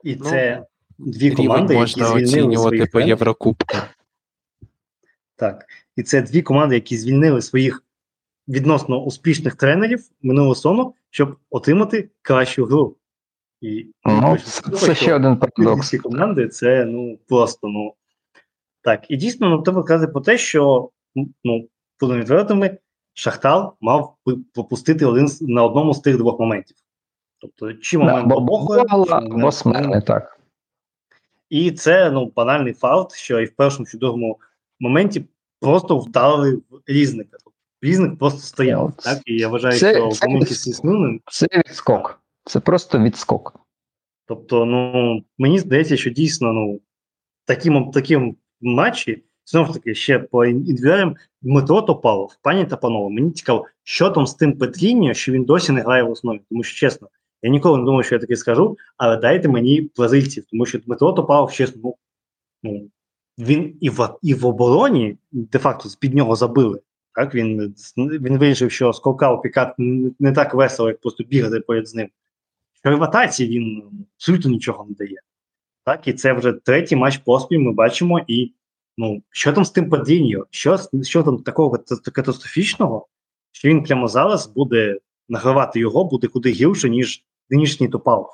І 0.03 0.15
Ну, 0.15 0.25
це 0.25 0.65
дві 0.97 1.31
команди, 1.31 1.73
які 1.73 1.81
можна 1.81 2.13
оцінювати 2.13 2.85
по. 2.85 3.01
Єврокубку. 3.01 3.77
Так. 5.35 5.65
І 5.95 6.03
це 6.03 6.21
дві 6.21 6.41
команди, 6.41 6.75
які 6.75 6.97
звільнили 6.97 7.41
своїх 7.41 7.83
відносно 8.47 9.03
успішних 9.03 9.55
тренерів 9.55 10.03
минулого 10.21 10.55
сезону, 10.55 10.93
щоб 11.09 11.37
отримати 11.49 12.09
кращу 12.21 12.65
гру. 12.65 12.95
І 13.61 13.85
Ну, 14.05 14.37
це, 14.45 14.71
це 14.71 14.95
ще 14.95 15.13
один 15.15 15.37
парадокс. 15.37 15.95
команди 16.03 16.47
це 16.47 16.85
ну 16.85 17.19
просто 17.27 17.67
ну 17.67 17.93
так. 18.81 19.05
І 19.11 19.17
дійсно 19.17 19.49
ну, 19.49 19.61
треба 19.61 19.83
казати 19.83 20.11
про 20.11 20.21
те, 20.21 20.37
що 20.37 20.89
ну, 21.43 21.67
будемо 21.99 22.19
відвертими, 22.19 22.77
Шахтал 23.13 23.73
мав 23.81 24.15
пропустити 24.53 25.05
один 25.05 25.27
з- 25.27 25.41
на 25.41 25.63
одному 25.63 25.93
з 25.93 25.99
тих 25.99 26.17
двох 26.17 26.39
моментів. 26.39 26.77
Тобто, 27.41 27.73
чи 27.73 27.97
момент 27.97 28.27
Да, 28.27 28.35
або 29.17 29.51
смертний, 29.51 30.01
так. 30.01 30.39
і 31.49 31.71
це 31.71 32.11
ну 32.11 32.31
банальний 32.35 32.73
факт, 32.73 33.11
що 33.13 33.39
і 33.39 33.45
в 33.45 33.55
першому 33.55 33.85
чи 33.85 33.97
другому 33.97 34.39
моменті 34.79 35.25
просто 35.59 35.97
вдали 35.97 36.55
в 36.55 36.61
різника. 36.87 37.37
Різник 37.81 38.19
просто 38.19 38.39
стояв. 38.41 38.83
Ну, 38.85 38.93
так? 39.03 39.19
І 39.25 39.33
я 39.37 39.47
вважаю, 39.47 39.79
це- 39.79 39.93
що 39.93 40.25
помилки 40.25 40.55
стиснули. 40.55 41.19
Це 41.31 41.47
відскок. 41.67 42.21
Це 42.45 42.59
просто 42.59 42.99
відскок. 42.99 43.59
Тобто, 44.25 44.65
ну 44.65 45.23
мені 45.37 45.59
здається, 45.59 45.97
що 45.97 46.09
дійсно, 46.09 46.53
ну 46.53 46.79
таким 47.45 47.91
таким 47.91 48.35
матчі, 48.61 49.23
знову 49.45 49.67
ж 49.67 49.73
таки, 49.73 49.95
ще 49.95 50.19
по 50.19 50.45
індивідуалям 50.45 51.15
Дмитро 51.41 51.81
Топалов, 51.81 52.35
пані 52.41 52.65
та 52.65 52.77
панове, 52.77 53.09
мені 53.09 53.31
цікаво, 53.31 53.65
що 53.83 54.09
там 54.09 54.27
з 54.27 54.33
тим 54.33 54.57
Петріньо, 54.57 55.13
що 55.13 55.31
він 55.31 55.43
досі 55.43 55.71
не 55.71 55.81
грає 55.81 56.03
в 56.03 56.11
основі. 56.11 56.41
Тому 56.49 56.63
що 56.63 56.77
чесно, 56.77 57.07
я 57.41 57.49
ніколи 57.49 57.77
не 57.77 57.85
думав, 57.85 58.05
що 58.05 58.15
я 58.15 58.19
таке 58.19 58.35
скажу, 58.35 58.77
але 58.97 59.17
дайте 59.17 59.47
мені 59.47 59.89
бразильців, 59.97 60.43
тому 60.51 60.65
що 60.65 60.79
Дмитро 60.79 61.13
Топалов, 61.13 61.51
чесно, 61.51 61.81
ну, 61.83 61.95
ну 62.63 62.89
він 63.39 63.77
і 63.81 63.89
в 63.89 64.09
і 64.21 64.33
в 64.33 64.45
обороні 64.45 65.17
де-факто 65.31 65.89
з-під 65.89 66.15
нього 66.15 66.35
забили. 66.35 66.81
Так, 67.15 67.35
він 67.35 67.75
він 67.97 68.37
вирішив, 68.37 68.71
що 68.71 68.93
скокав 68.93 69.41
пікат 69.41 69.75
не 70.19 70.31
так 70.31 70.53
весело, 70.53 70.89
як 70.89 71.01
просто 71.01 71.23
бігати 71.23 71.59
поряд 71.59 71.87
з 71.87 71.95
ним. 71.95 72.09
Атаці 72.83 73.47
він 73.47 73.83
абсолютно 74.15 74.51
нічого 74.51 74.85
не 74.89 74.95
дає. 74.95 75.21
Так, 75.85 76.07
і 76.07 76.13
це 76.13 76.33
вже 76.33 76.53
третій 76.53 76.95
матч 76.95 77.17
поспіль 77.17 77.59
ми 77.59 77.73
бачимо. 77.73 78.21
І 78.27 78.53
ну, 78.97 79.23
що 79.29 79.53
там 79.53 79.65
з 79.65 79.71
тим 79.71 79.89
падінню? 79.89 80.45
Що, 80.49 80.79
що 81.03 81.23
там 81.23 81.37
такого 81.37 81.79
катастрофічного, 82.13 83.07
що 83.51 83.69
він 83.69 83.83
прямо 83.83 84.07
зараз 84.07 84.47
буде 84.47 84.99
награвати 85.29 85.79
його, 85.79 86.03
буде 86.03 86.27
куди 86.27 86.51
гірше, 86.51 86.89
ніж 86.89 87.23
нинішній 87.49 87.87
Топалов. 87.87 88.29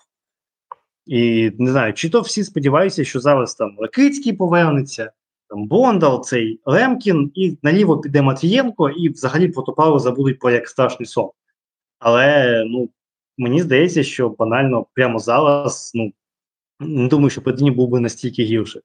І 1.05 1.51
не 1.59 1.71
знаю, 1.71 1.93
чи 1.93 2.09
то 2.09 2.21
всі 2.21 2.43
сподіваються, 2.43 3.03
що 3.03 3.19
зараз 3.19 3.55
там 3.55 3.75
Лакицький 3.77 4.33
повернеться, 4.33 5.11
там 5.49 5.67
Бондал, 5.67 6.23
цей 6.23 6.59
Лемкін, 6.65 7.31
і 7.35 7.57
наліво 7.63 7.97
піде 7.97 8.21
Матвієнко, 8.21 8.89
і 8.89 9.09
взагалі 9.09 9.47
про 9.47 9.63
Топалова 9.63 9.99
забудуть 9.99 10.39
про 10.39 10.51
як 10.51 10.69
страшний 10.69 11.05
сон. 11.05 11.29
Але 11.99 12.63
ну, 12.67 12.89
мені 13.37 13.61
здається, 13.61 14.03
що 14.03 14.29
банально 14.29 14.85
прямо 14.93 15.19
зараз, 15.19 15.91
ну 15.95 16.11
не 16.79 17.07
думаю, 17.07 17.29
що 17.29 17.41
Петріні 17.41 17.71
був 17.71 17.89
би 17.89 17.99
настільки 17.99 18.43
гірше. 18.43 18.81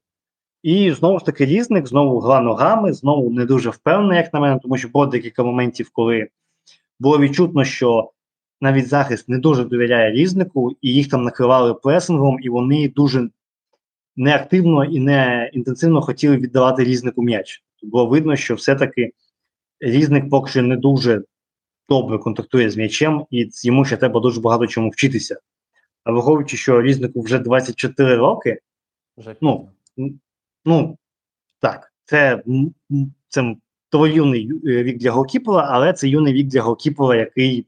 І 0.63 0.93
знову 0.93 1.19
ж 1.19 1.25
таки 1.25 1.47
різник, 1.47 1.87
знову 1.87 2.21
гра 2.21 2.41
ногами, 2.41 2.93
знову 2.93 3.31
не 3.31 3.47
дуже 3.47 3.71
впевнений, 3.71 4.17
як 4.17 4.35
на 4.35 4.41
мене, 4.41 4.59
тому 4.63 4.77
що 4.77 4.89
було 4.89 5.07
декілька 5.07 5.43
моментів, 5.43 5.91
коли 5.93 6.29
було 7.01 7.19
відчутно, 7.19 7.65
що 7.65 8.11
навіть 8.61 8.89
захист 8.89 9.29
не 9.29 9.39
дуже 9.39 9.65
довіряє 9.65 10.13
різнику, 10.13 10.77
і 10.81 10.95
їх 10.95 11.09
там 11.09 11.25
накривали 11.25 11.75
пресингом, 11.75 12.39
і 12.43 12.49
вони 12.49 12.89
дуже 12.89 13.29
неактивно 14.17 14.85
і 14.85 15.01
не 15.01 15.51
інтенсивно 15.53 16.01
хотіли 16.01 16.37
віддавати 16.37 16.85
різнику 16.85 17.23
м'яч. 17.23 17.63
Було 17.83 18.07
видно, 18.07 18.37
що 18.37 18.55
все-таки 18.55 19.13
різник 19.81 20.31
поки 20.31 20.51
що 20.51 20.63
не 20.63 20.77
дуже 20.77 21.25
добре 21.91 22.19
контактує 22.19 22.71
з 22.71 22.77
м'ячем, 22.77 23.27
і 23.31 23.51
йому 23.65 23.85
ще 23.85 23.97
треба 23.97 24.21
дуже 24.21 24.41
багато 24.41 24.67
чому 24.67 24.91
вчитися. 24.91 25.41
А 26.05 26.13
враховуючи, 26.13 26.57
що 26.57 26.83
різнику 26.83 27.23
вже 27.23 27.39
24 27.39 28.17
роки, 28.17 28.59
Вже 29.17 29.37
Ну, 29.41 29.69
ну 30.65 30.99
так, 31.61 31.93
це, 32.05 32.43
це 33.29 33.57
доволі 33.93 34.13
юний 34.13 34.51
е, 34.67 34.83
вік 34.83 34.99
для 34.99 35.11
голкіпера, 35.11 35.67
але 35.71 35.93
це 35.93 36.09
юний 36.09 36.33
вік 36.33 36.47
для 36.47 36.63
голкіпера, 36.63 37.17
який, 37.17 37.67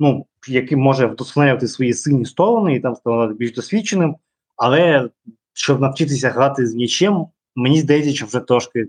ну, 0.00 0.26
який 0.48 0.76
може 0.76 1.06
вдосконалювати 1.06 1.68
свої 1.68 1.94
сильні 1.94 2.24
сторони 2.24 2.74
і 2.74 2.80
там 2.80 2.96
ставати 2.96 3.34
більш 3.34 3.52
досвідченим. 3.52 4.16
Але 4.56 5.10
щоб 5.52 5.80
навчитися 5.80 6.30
грати 6.30 6.66
з 6.66 6.74
м'ячем, 6.74 7.26
мені 7.56 7.80
здається, 7.80 8.14
що 8.14 8.26
вже 8.26 8.40
трошки 8.40 8.86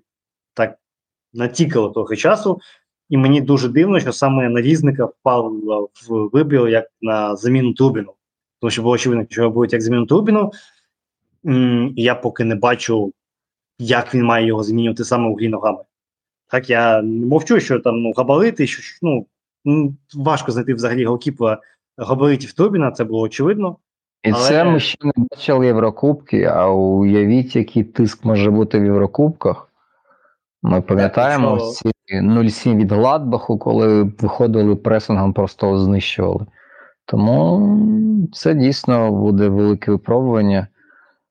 так 0.54 0.78
натікало 1.34 1.90
трохи 1.90 2.16
часу. 2.16 2.60
І 3.14 3.18
мені 3.18 3.42
дуже 3.42 3.70
дивно, 3.70 4.00
що 4.00 4.14
саме 4.14 4.50
на 4.50 4.62
різника 4.62 5.06
впав 5.06 5.54
в 6.10 6.30
вибір 6.34 6.68
як 6.68 6.86
на 7.02 7.36
заміну 7.36 7.74
Трубіну. 7.74 8.14
Тому 8.60 8.72
що 8.72 8.82
було 8.82 8.94
очевидно, 8.94 9.26
що 9.30 9.50
будуть 9.50 9.74
як 9.74 9.82
заміну 9.82 10.06
Трубіну. 10.06 10.52
Я 11.96 12.16
поки 12.16 12.44
не 12.44 12.56
бачу, 12.56 13.14
як 13.80 14.16
він 14.16 14.24
має 14.24 14.48
його 14.48 14.64
змінювати 14.64 15.04
саме 15.04 15.30
у 15.30 15.36
грі 15.36 15.50
ногами. 15.50 15.80
Так, 16.52 16.70
я 16.70 17.02
не 17.02 17.26
мовчу, 17.26 17.60
що 17.60 17.80
там 17.80 18.02
ну, 18.02 18.14
габарити, 18.18 18.68
що 18.68 18.82
що, 18.82 19.26
ну, 19.66 19.96
важко 20.16 20.52
знайти 20.52 20.74
взагалі 20.74 21.06
голкіпера 21.06 21.62
габаритів 21.98 22.54
Трубіна, 22.54 22.92
це 22.92 23.04
було 23.04 23.22
очевидно. 23.22 23.78
І 24.24 24.32
Але- 24.32 24.48
це 24.48 24.64
ми 24.64 24.80
ще 24.80 24.98
не 25.04 25.12
бачили 25.16 25.66
Єврокубки, 25.66 26.44
а 26.44 26.70
уявіть, 26.70 27.56
який 27.56 27.84
тиск 27.84 28.26
може 28.26 28.52
бути 28.52 28.80
в 28.80 28.86
Єврокубках. 28.86 29.70
Ми 30.64 30.82
пам'ятаємо 30.82 31.58
ці 31.60 31.92
0-7 32.14 32.76
від 32.76 32.92
Гладбаху, 32.92 33.58
коли 33.58 34.04
виходили 34.04 34.76
пресингом, 34.76 35.34
просто 35.34 35.78
знищували. 35.78 36.46
Тому 37.06 37.78
це 38.34 38.54
дійсно 38.54 39.12
буде 39.12 39.48
велике 39.48 39.92
випробування. 39.92 40.68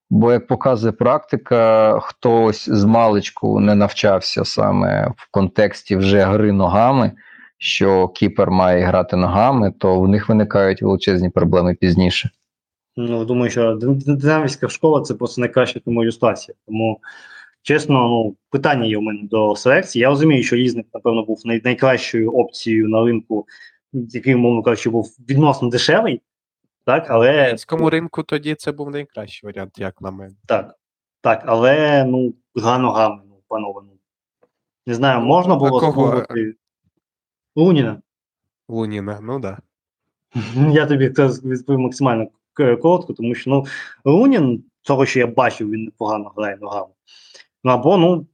Бо, 0.09 0.31
як 0.31 0.47
показує 0.47 0.91
практика, 0.91 1.99
хтось 1.99 2.69
з 2.69 2.83
маличку 2.83 3.59
не 3.59 3.75
навчався 3.75 4.45
саме 4.45 5.07
в 5.17 5.27
контексті 5.31 5.95
вже 5.95 6.21
гри 6.21 6.51
ногами, 6.51 7.11
що 7.57 8.07
кіпер 8.07 8.51
має 8.51 8.85
грати 8.85 9.15
ногами, 9.15 9.73
то 9.77 9.99
в 9.99 10.07
них 10.07 10.29
виникають 10.29 10.81
величезні 10.81 11.29
проблеми 11.29 11.75
пізніше. 11.79 12.29
Ну, 12.97 13.25
думаю, 13.25 13.51
що 13.51 13.75
дин- 13.75 14.17
динамівська 14.17 14.69
школа 14.69 15.01
це 15.01 15.13
просто 15.13 15.41
найкраща 15.41 15.79
тому 15.79 16.03
ілюстрація. 16.03 16.55
Тому, 16.67 16.99
чесно, 17.63 18.07
ну, 18.07 18.35
питання 18.49 18.85
є 18.85 18.97
у 18.97 19.01
мене 19.01 19.19
до 19.23 19.55
селекції. 19.55 20.01
Я 20.01 20.09
розумію, 20.09 20.43
що 20.43 20.55
різник, 20.55 20.87
напевно, 20.93 21.25
був 21.25 21.41
най- 21.45 21.61
найкращою 21.63 22.31
опцією 22.31 22.89
на 22.89 23.05
ринку, 23.05 23.47
який, 23.93 24.35
мовно 24.35 24.63
кажучи, 24.63 24.89
був 24.89 25.15
відносно 25.29 25.69
дешевий. 25.69 26.21
Так, 26.85 27.05
але 27.09 27.31
українському 27.31 27.89
ринку 27.89 28.23
тоді 28.23 28.55
це 28.55 28.71
був 28.71 28.89
найкращий 28.89 29.47
варіант, 29.47 29.79
як 29.79 30.01
на 30.01 30.11
мене. 30.11 30.35
Так, 30.45 30.75
так, 31.21 31.43
але 31.45 32.03
ну, 32.05 32.33
гра 32.55 32.77
ногами, 32.77 33.21
ну, 33.29 33.35
панове. 33.47 33.81
Ну, 33.85 33.91
не 34.87 34.93
знаю, 34.93 35.21
можна 35.21 35.53
А 35.53 35.57
було 35.57 35.79
кого? 35.79 35.91
спробувати 35.91 36.55
Луніна. 37.55 38.01
Луніна, 38.67 39.19
ну 39.21 39.39
да. 39.39 39.57
Я 40.73 40.85
тобі 40.85 41.13
зараз 41.15 41.45
відповім 41.45 41.81
максимально 41.81 42.27
коротко, 42.53 43.13
тому 43.13 43.35
що 43.35 43.49
ну, 43.49 43.65
Лунін, 44.05 44.63
того, 44.81 45.05
що 45.05 45.19
я 45.19 45.27
бачив, 45.27 45.69
він 45.69 45.83
непогано 45.83 46.31
грає 46.35 46.57
ногами. 46.61 46.91
Ну 47.63 47.71
або, 47.71 47.97
ну, 47.97 48.27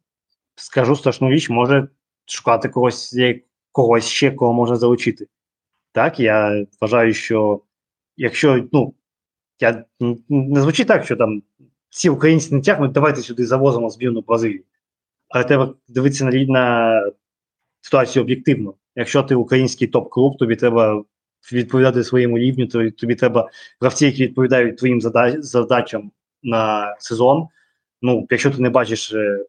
скажу 0.56 0.96
страшну 0.96 1.30
річ, 1.30 1.50
може 1.50 1.88
шукати 2.26 2.70
когось, 2.70 3.16
когось 3.72 4.06
ще, 4.06 4.32
кого 4.32 4.54
можна 4.54 4.76
залучити. 4.76 5.28
Так, 5.92 6.20
я 6.20 6.66
вважаю, 6.82 7.14
що 7.14 7.62
якщо, 8.18 8.68
ну, 8.72 8.94
я 9.60 9.86
не 10.30 10.62
звучить 10.62 10.88
так, 10.88 11.06
що 11.06 11.16
там 11.16 11.44
всі 11.90 12.10
українці 12.10 12.56
не 12.56 12.62
тягнуть, 12.62 12.92
давайте 12.92 13.22
сюди 13.22 13.46
завозимо 13.46 13.90
збірну 13.90 14.22
Бразилії. 14.22 14.66
Але 15.30 15.44
треба 15.44 15.74
дивитися 15.88 16.26
на, 16.26 16.32
на 16.32 17.04
ситуацію 17.82 18.24
об'єктивно. 18.24 18.74
Якщо 18.96 19.24
ти 19.24 19.36
український 19.36 19.88
топ-клуб, 19.88 20.38
тобі 20.38 20.56
треба 20.56 21.04
відповідати 21.54 22.04
своєму 22.04 22.38
рівню, 22.38 22.68
то 22.68 22.92
тобі 22.92 23.16
треба 23.16 23.50
гравці, 23.82 24.06
які 24.06 24.24
відповідають 24.24 24.78
твоїм 24.78 25.02
задачам 25.42 26.12
на 26.44 26.96
сезон. 27.00 27.48
Ну, 28.02 28.28
якщо 28.30 28.52
ти 28.52 28.62
не 28.62 28.70
бачиш 28.70 29.14
е, 29.14 29.46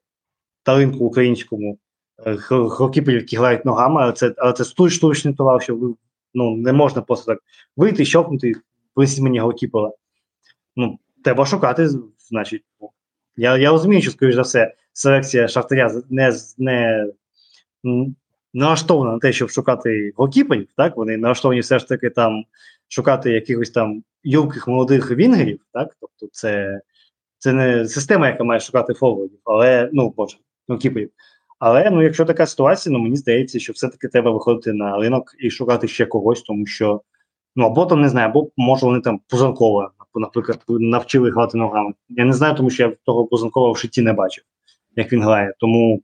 талинку 0.62 1.04
українському 1.04 1.78
е, 2.26 2.36
х- 2.36 2.90
які 3.06 3.36
грають 3.36 3.64
ногами, 3.64 4.02
але 4.02 4.12
це, 4.12 4.34
але 4.38 4.52
це 4.52 4.64
штуч- 4.64 4.90
штучний 4.90 5.34
товар, 5.34 5.62
що 5.62 5.94
ну, 6.34 6.56
не 6.56 6.72
можна 6.72 7.02
просто 7.02 7.32
так 7.32 7.42
вийти, 7.76 8.04
щовкнути, 8.04 8.54
висіть 8.96 9.20
мені 9.20 9.38
голкіпера. 9.40 9.90
Ну, 10.76 10.98
треба 11.24 11.46
шукати, 11.46 11.88
значить. 12.18 12.62
ну. 12.80 12.90
Я, 13.36 13.56
я 13.56 13.70
розумію, 13.70 14.02
що, 14.02 14.10
скоріш 14.10 14.34
за 14.34 14.42
все, 14.42 14.74
селекція 14.92 15.48
Шахтаря 15.48 16.02
не, 16.10 16.32
не 16.58 17.06
налаштована 18.54 19.12
на 19.12 19.18
те, 19.18 19.32
щоб 19.32 19.50
шукати 19.50 20.12
голкіперів, 20.16 20.68
так? 20.76 20.96
Вони 20.96 21.16
налаштовані 21.16 21.60
все 21.60 21.78
ж 21.78 21.88
таки 21.88 22.10
там 22.10 22.44
шукати 22.88 23.30
якихось 23.30 23.70
там 23.70 24.04
юрких 24.24 24.68
молодих 24.68 25.10
вінгерів, 25.10 25.60
так? 25.72 25.96
Тобто 26.00 26.26
це, 26.32 26.80
це 27.40 27.52
не 27.52 27.88
система, 27.88 28.28
яка 28.28 28.44
має 28.44 28.60
шукати 28.60 28.94
форвардів, 28.94 29.38
але 29.44 29.90
ну, 29.92 30.14
боже, 30.16 30.36
ну 30.68 30.74
голкіперів. 30.74 31.10
Але 31.58 31.90
ну, 31.90 32.02
якщо 32.02 32.24
така 32.24 32.46
ситуація, 32.46 32.92
ну 32.92 32.98
мені 32.98 33.16
здається, 33.16 33.60
що 33.60 33.72
все-таки 33.72 34.08
треба 34.08 34.30
виходити 34.30 34.72
на 34.72 34.98
ринок 34.98 35.34
і 35.38 35.50
шукати 35.50 35.88
ще 35.88 36.06
когось, 36.06 36.42
тому 36.42 36.66
що 36.66 37.02
ну 37.56 37.66
або 37.66 37.86
там 37.86 38.00
не 38.00 38.08
знаю, 38.08 38.28
або 38.28 38.50
може 38.56 38.86
вони 38.86 39.00
там 39.00 39.20
Пузанкова, 39.28 39.90
наприклад, 40.14 40.58
навчили 40.68 41.30
грати 41.30 41.58
ногами. 41.58 41.94
Я 42.08 42.24
не 42.24 42.32
знаю, 42.32 42.54
тому 42.54 42.70
що 42.70 42.82
я 42.82 42.96
того 43.04 43.26
Пузанкова 43.26 43.72
в 43.72 43.76
житті 43.76 44.02
не 44.02 44.12
бачив, 44.12 44.44
як 44.96 45.12
він 45.12 45.22
грає. 45.22 45.54
Тому 45.58 46.02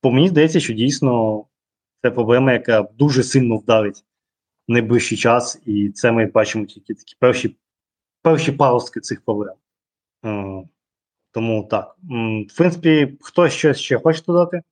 по 0.00 0.10
мені 0.10 0.28
здається, 0.28 0.60
що 0.60 0.72
дійсно 0.72 1.44
це 2.02 2.10
проблема, 2.10 2.52
яка 2.52 2.88
дуже 2.98 3.22
сильно 3.22 3.56
вдарить 3.56 4.04
в 4.68 4.72
найближчий 4.72 5.18
час, 5.18 5.62
і 5.66 5.90
це 5.90 6.12
ми 6.12 6.26
бачимо 6.26 6.64
тільки 6.64 6.94
такі 6.94 7.16
перші, 7.18 7.56
перші 8.22 8.52
паростки 8.52 9.00
цих 9.00 9.20
проблем. 9.24 9.54
Е, 10.24 10.62
Тому 11.32 11.62
так. 11.70 11.96
М, 12.10 12.44
В 12.50 12.56
принципі, 12.56 13.18
хтось 13.20 13.52
щось 13.52 13.78
ще 13.78 13.98
хоче 13.98 14.22
додати? 14.26 14.62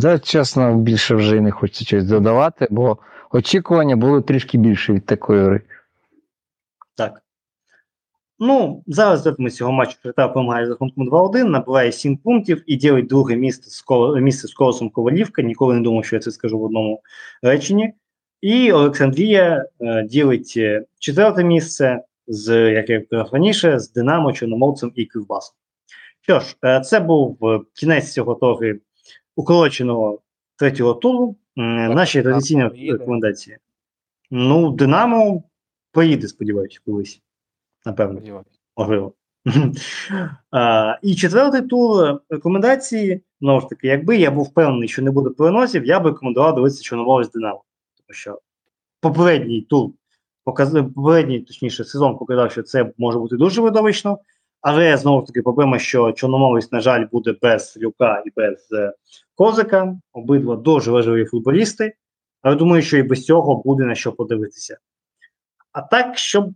Да, 0.00 0.18
чесно, 0.18 0.74
більше 0.74 1.14
вже 1.14 1.36
і 1.36 1.40
не 1.40 1.50
хочеться 1.50 1.84
щось 1.84 2.04
додавати, 2.04 2.68
бо 2.70 2.98
очікування 3.30 3.96
були 3.96 4.22
трішки 4.22 4.58
більше 4.58 4.92
від 4.92 5.06
такої 5.06 5.42
гри. 5.44 5.60
Так. 6.96 7.22
Ну, 8.38 8.82
зараз 8.86 9.28
ми 9.38 9.50
цього 9.50 9.72
матчу 9.72 9.96
Шахтар 10.02 10.32
перемагає 10.32 10.66
з 10.66 10.68
рахунком 10.68 11.08
2-1, 11.10 11.44
набирає 11.44 11.92
7 11.92 12.16
пунктів 12.16 12.62
і 12.66 12.76
ділить 12.76 13.06
друге 13.06 13.36
місце 13.36 13.70
з, 13.70 13.82
Ко- 13.82 14.16
місце 14.16 14.48
з 14.48 14.54
колосом 14.54 14.90
Ковалівка. 14.90 15.42
Ніколи 15.42 15.74
не 15.74 15.80
думав, 15.80 16.04
що 16.04 16.16
я 16.16 16.20
це 16.20 16.30
скажу 16.30 16.58
в 16.58 16.64
одному 16.64 17.02
реченні. 17.42 17.92
І 18.40 18.72
Олександрія 18.72 19.64
е, 19.80 20.02
ділить 20.02 20.54
е, 20.56 20.84
четверте 20.98 21.44
місце 21.44 22.02
з, 22.26 22.72
як 22.72 22.90
я 22.90 23.00
казав 23.00 23.28
раніше, 23.32 23.78
з 23.78 23.92
Динамо, 23.92 24.32
Чорноморцем 24.32 24.92
і 24.94 25.06
Кривбасом. 25.06 25.54
Що 26.20 26.40
ж, 26.40 26.56
е, 26.64 26.80
це 26.80 27.00
був 27.00 27.38
е, 27.42 27.60
кінець 27.74 28.12
цього 28.12 28.34
торги 28.34 28.80
укороченого 29.36 30.22
третього 30.56 30.94
туру. 30.94 31.36
Так, 31.56 31.94
Наші 31.94 32.22
традиційні 32.22 32.68
поїде? 32.68 32.92
рекомендації. 32.92 33.56
Ну, 34.30 34.70
Динамо 34.70 35.42
поїде, 35.92 36.28
сподіваюся, 36.28 36.80
колись. 36.86 37.22
Напевно, 37.86 38.44
можливо. 38.76 39.12
А, 40.50 40.98
і 41.02 41.14
четвертий 41.14 41.62
тур 41.62 42.20
рекомендації. 42.30 43.20
Знову 43.40 43.60
ж 43.60 43.68
таки, 43.68 43.86
якби 43.86 44.16
я 44.16 44.30
був 44.30 44.44
впевнений, 44.44 44.88
що 44.88 45.02
не 45.02 45.10
буде 45.10 45.30
переносів, 45.30 45.86
я 45.86 46.00
б 46.00 46.06
рекомендував 46.06 46.54
дивитися 46.54 46.82
Чорноморець 46.82 47.30
Динамо. 47.30 47.64
Тому 47.96 48.14
що 48.14 48.40
попередній 49.00 49.62
тур 49.62 49.90
показав, 50.44 50.94
попередній, 50.94 51.40
точніше, 51.40 51.84
сезон 51.84 52.18
показав, 52.18 52.52
що 52.52 52.62
це 52.62 52.92
може 52.98 53.18
бути 53.18 53.36
дуже 53.36 53.60
видовищно. 53.60 54.18
Але 54.60 54.96
знову 54.96 55.20
ж 55.20 55.26
таки, 55.26 55.42
проблема, 55.42 55.78
що 55.78 56.12
Чорноморець, 56.12 56.72
на 56.72 56.80
жаль, 56.80 57.06
буде 57.12 57.34
без 57.42 57.78
Люка 57.80 58.22
і 58.26 58.30
без 58.36 58.68
е, 58.72 58.92
Козика. 59.34 59.96
Обидва 60.12 60.56
дуже 60.56 60.90
важливі 60.90 61.24
футболісти. 61.24 61.94
Але 62.42 62.56
думаю, 62.56 62.82
що 62.82 62.96
і 62.96 63.02
без 63.02 63.24
цього 63.24 63.62
буде 63.64 63.84
на 63.84 63.94
що 63.94 64.12
подивитися. 64.12 64.78
А 65.72 65.80
так, 65.82 66.18
щоб 66.18 66.50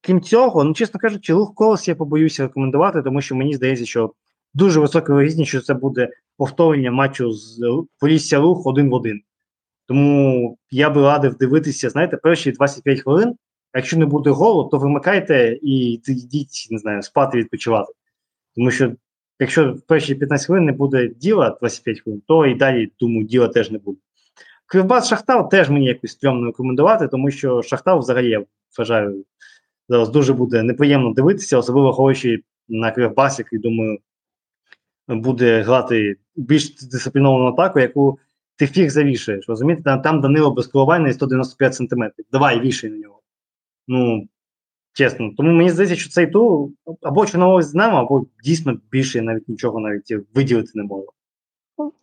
крім 0.00 0.20
цього, 0.20 0.64
ну 0.64 0.74
чесно 0.74 1.00
кажучи, 1.00 1.32
рух 1.32 1.54
колос 1.54 1.88
я 1.88 1.94
побоюся 1.94 2.42
рекомендувати, 2.42 3.02
тому 3.02 3.20
що 3.20 3.34
мені 3.34 3.54
здається, 3.54 3.86
що 3.86 4.12
дуже 4.54 4.80
висока 4.80 5.14
вирізність, 5.14 5.48
що 5.48 5.60
це 5.60 5.74
буде 5.74 6.08
повторення 6.36 6.90
матчу 6.90 7.32
з 7.32 7.60
Полісся 7.98 8.40
рух 8.40 8.66
один 8.66 8.90
в 8.90 8.94
один. 8.94 9.22
Тому 9.92 10.58
я 10.70 10.90
би 10.90 11.02
радив 11.02 11.34
дивитися, 11.34 11.90
знаєте, 11.90 12.16
перші 12.16 12.52
25 12.52 13.00
хвилин. 13.00 13.34
Якщо 13.74 13.96
не 13.96 14.06
буде 14.06 14.30
голу, 14.30 14.68
то 14.68 14.78
вимикайте 14.78 15.58
і 15.62 15.92
йдіть, 15.92 16.68
не 16.70 16.78
знаю, 16.78 17.02
спати 17.02 17.38
відпочивати. 17.38 17.92
Тому 18.56 18.70
що 18.70 18.92
якщо 19.40 19.72
в 19.72 19.80
перші 19.80 20.14
15 20.14 20.46
хвилин 20.46 20.64
не 20.64 20.72
буде 20.72 21.08
діла 21.08 21.56
25 21.60 22.00
хвилин, 22.00 22.22
то 22.26 22.46
і 22.46 22.54
далі, 22.54 22.90
думаю, 23.00 23.24
діла 23.24 23.48
теж 23.48 23.70
не 23.70 23.78
буде. 23.78 23.98
Кривбас 24.66 25.08
Шахтар 25.08 25.48
теж 25.48 25.70
мені 25.70 25.86
якось 25.86 26.10
стрьомно 26.10 26.46
рекомендувати, 26.46 27.08
тому 27.08 27.30
що 27.30 27.62
Шахтар 27.62 27.98
взагалі 27.98 28.30
я 28.30 28.44
вважаю 28.78 29.24
зараз 29.88 30.08
дуже 30.08 30.32
буде 30.32 30.62
неприємно 30.62 31.12
дивитися, 31.12 31.58
особливо 31.58 31.86
враховуючи 31.86 32.42
на 32.68 32.90
Кривбас, 32.90 33.38
який, 33.38 33.58
думаю, 33.58 33.98
буде 35.08 35.62
грати 35.62 36.16
більш 36.36 36.74
дисципліновану 36.74 37.46
атаку, 37.46 37.80
яку 37.80 38.18
ти 38.62 38.66
фіг 38.66 38.90
завішаєш. 38.90 39.48
Розумієте, 39.48 39.82
там, 39.82 40.02
там 40.02 40.20
Данило 40.20 40.50
без 40.50 40.66
і 41.08 41.12
195 41.12 41.74
сантиметрів. 41.74 42.26
Давай 42.32 42.60
вішай 42.60 42.90
на 42.90 42.96
нього. 42.96 43.20
Ну, 43.88 44.28
чесно. 44.92 45.30
Тому 45.36 45.52
мені 45.52 45.70
здається, 45.70 45.96
що 45.96 46.10
цей 46.10 46.26
тур 46.26 46.68
або 47.02 47.26
Чорноморець 47.26 47.66
з 47.66 47.74
нами, 47.74 47.98
або 47.98 48.26
дійсно 48.44 48.76
більше 48.90 49.22
навіть 49.22 49.48
нічого 49.48 49.80
навіть 49.80 50.14
виділити 50.34 50.70
не 50.74 50.82
можу. 50.82 51.08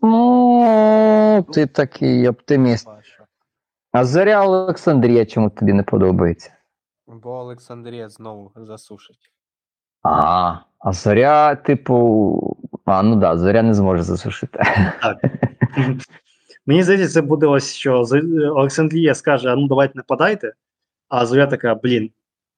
Ну, 0.01 1.45
ти 1.53 1.67
такий 1.67 2.27
оптиміст. 2.27 2.87
А 3.91 4.05
зоря 4.05 4.45
Олександрія 4.45 5.25
чому 5.25 5.49
тобі 5.49 5.73
не 5.73 5.83
подобається? 5.83 6.51
Бо 7.07 7.29
Олександрія 7.29 8.09
знову 8.09 8.51
засушить. 8.55 9.31
А, 10.03 10.55
а 10.79 10.93
зоря, 10.93 11.55
типу. 11.55 12.57
А, 12.85 13.03
ну 13.03 13.15
да, 13.15 13.37
зоря 13.37 13.61
не 13.61 13.73
зможе 13.73 14.03
засушити. 14.03 14.59
Мені 16.69 16.83
здається, 16.83 17.07
це 17.13 17.21
буде 17.21 17.47
ось 17.47 17.73
що 17.73 18.05
Олександрія 18.55 19.15
скаже: 19.15 19.49
а 19.49 19.55
ну 19.55 19.67
давайте 19.67 19.93
нападайте, 19.95 20.53
а 21.07 21.25
Зоря 21.25 21.47
така, 21.47 21.75
блін, 21.75 22.11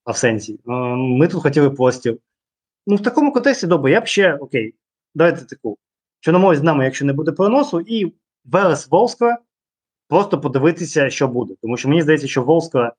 а 0.03 0.11
в 0.11 0.17
сенсі. 0.17 0.59
Ми 0.65 1.27
тут 1.27 1.41
хотіли 1.41 1.69
постів. 1.69 2.19
Ну, 2.87 2.95
в 2.95 3.03
такому 3.03 3.33
контексті 3.33 3.67
добре, 3.67 3.91
я 3.91 4.01
б 4.01 4.07
ще 4.07 4.35
окей, 4.35 4.75
давайте 5.15 5.45
таку. 5.45 5.77
Чорноморець 6.19 6.59
з 6.59 6.63
нами, 6.63 6.85
якщо 6.85 7.05
не 7.05 7.13
буде 7.13 7.31
переносу, 7.31 7.79
і 7.79 8.13
Велес 8.45 8.87
Волскла 8.89 9.37
просто 10.07 10.41
подивитися, 10.41 11.09
що 11.09 11.27
буде. 11.27 11.55
Тому 11.61 11.77
що 11.77 11.89
мені 11.89 12.01
здається, 12.01 12.27
що 12.27 12.43
Волскла 12.43 12.93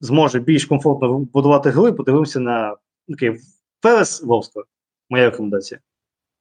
зможе 0.00 0.40
більш 0.40 0.64
комфортно 0.64 1.18
будувати 1.18 1.68
і 1.68 1.92
подивимося 1.92 2.40
на 2.40 2.76
окей, 3.08 3.40
Велес 3.82 4.22
Волскла. 4.22 4.64
Моя 5.10 5.30
рекомендація. 5.30 5.80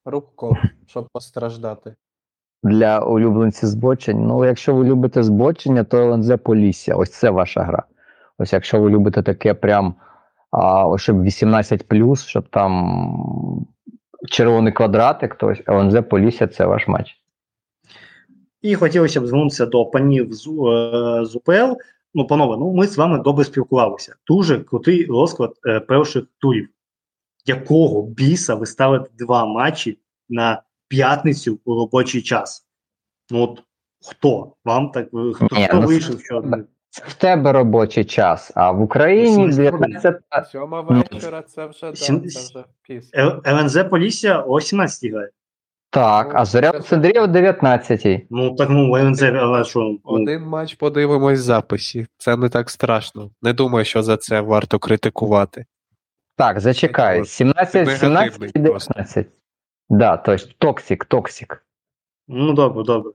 Рух 0.06 0.36
кол, 0.36 0.56
щоб 0.88 1.08
постраждати. 1.14 1.96
Для 2.64 3.00
улюбленців 3.00 3.70
збочень. 3.70 4.28
Ну, 4.28 4.46
якщо 4.46 4.76
ви 4.76 4.86
любите 4.86 5.24
збочення, 5.24 5.84
то 5.84 5.98
ЛНЗ 5.98 6.32
Полісся. 6.44 6.96
Ось 6.96 7.12
це 7.12 7.30
ваша 7.30 7.62
гра. 7.62 7.84
Ось 8.38 8.54
якщо 8.54 8.80
ви 8.80 8.90
любите 8.90 9.24
таке 9.24 9.54
прям, 9.54 9.96
а, 10.52 10.98
щоб 10.98 11.24
18 11.24 11.86
щоб 12.28 12.50
там 12.50 13.66
червоний 14.28 14.74
квадратик, 14.74 15.36
то 15.36 15.48
ось 15.48 15.62
Полісся 16.02 16.48
це 16.48 16.66
ваш 16.66 16.88
матч. 16.88 17.20
І 18.62 18.76
хотілося 18.76 19.22
б 19.22 19.28
звернутися 19.28 19.66
до 19.66 19.86
панів 19.86 20.34
з, 20.34 20.48
е, 20.48 21.26
з 21.26 21.36
УПЛ. 21.36 21.74
Ну, 22.14 22.28
панове, 22.28 22.58
ну 22.58 22.74
ми 22.74 22.88
з 22.88 22.98
вами 22.98 23.20
добре 23.20 23.46
спілкувалися. 23.46 24.16
Дуже 24.28 24.60
крутий 24.60 25.06
розклад 25.06 25.54
е, 25.68 25.80
перших 25.80 26.24
турів. 26.38 26.70
Якого 27.46 28.04
біса 28.04 28.56
ви 28.56 28.66
ставите 28.66 29.10
два 29.20 29.46
матчі 29.46 30.00
на 30.30 30.62
п'ятницю 30.90 31.60
у 31.66 31.76
робочий 31.76 32.22
час? 32.22 32.66
Ну 33.32 33.42
от 33.44 33.64
хто 34.10 34.54
вам 34.66 34.90
так 34.90 35.06
е, 35.06 35.34
хто, 35.34 35.48
Ні, 35.56 35.68
хто 35.68 35.80
ну, 35.80 35.88
вийшов? 35.88 36.22
Що 36.22 36.44
Це 36.90 37.04
в 37.08 37.14
тебе 37.14 37.52
робочий 37.52 38.06
час, 38.06 38.52
а 38.56 38.72
в 38.72 38.82
Україні 38.82 39.48
18 39.48 40.02
19 40.02 40.52
Сьома 40.52 40.82
вечора 40.82 41.42
це 41.42 41.66
вже, 41.66 41.92
це 41.94 42.14
вже 42.14 43.42
ЛНЗ 43.48 43.84
Полісся 43.90 44.42
о 44.42 44.62
17 44.62 45.12
грає. 45.12 45.30
Так, 45.92 46.32
а 46.36 46.46
зоря 46.46 46.70
Олександрія 46.70 47.24
о 47.24 47.28
19 47.28 48.26
Ну 48.30 48.56
так 48.56 48.70
ну 48.70 48.98
ЛНЗ, 48.98 49.24
але 49.24 49.64
що 49.64 49.80
ну, 49.80 50.00
Один 50.04 50.42
матч 50.42 50.74
подивимось 50.74 51.40
в 51.40 51.42
записі. 51.42 52.08
Це 52.18 52.38
не 52.38 52.50
так 52.50 52.70
страшно. 52.70 53.32
Не 53.42 53.54
думаю, 53.54 53.86
що 53.86 54.04
за 54.04 54.18
це 54.18 54.42
варто 54.42 54.80
критикувати. 54.80 55.66
Так, 56.36 56.60
зачекай. 56.60 57.26
17, 57.26 57.74
негативний 57.74 57.98
17 57.98 58.52
і 58.56 58.60
19. 58.60 59.28
Да, 59.90 60.18
тобто 60.18 60.46
токсик, 60.58 61.06
токсик. 61.06 61.66
Ну, 62.28 62.54
добре, 62.54 62.84
добре. 62.84 63.12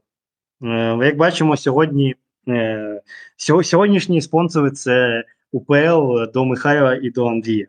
Е, 0.63 1.07
як 1.07 1.17
бачимо, 1.17 1.57
сьогодні 1.57 2.15
е, 2.49 3.03
сьо- 3.37 3.63
сьогоднішні 3.65 4.21
спонсори 4.23 4.71
це 4.71 5.25
УПЛ 5.53 6.25
до 6.35 6.45
Михайла 6.45 6.95
і 6.95 7.11
до 7.11 7.27
Андрія. 7.27 7.67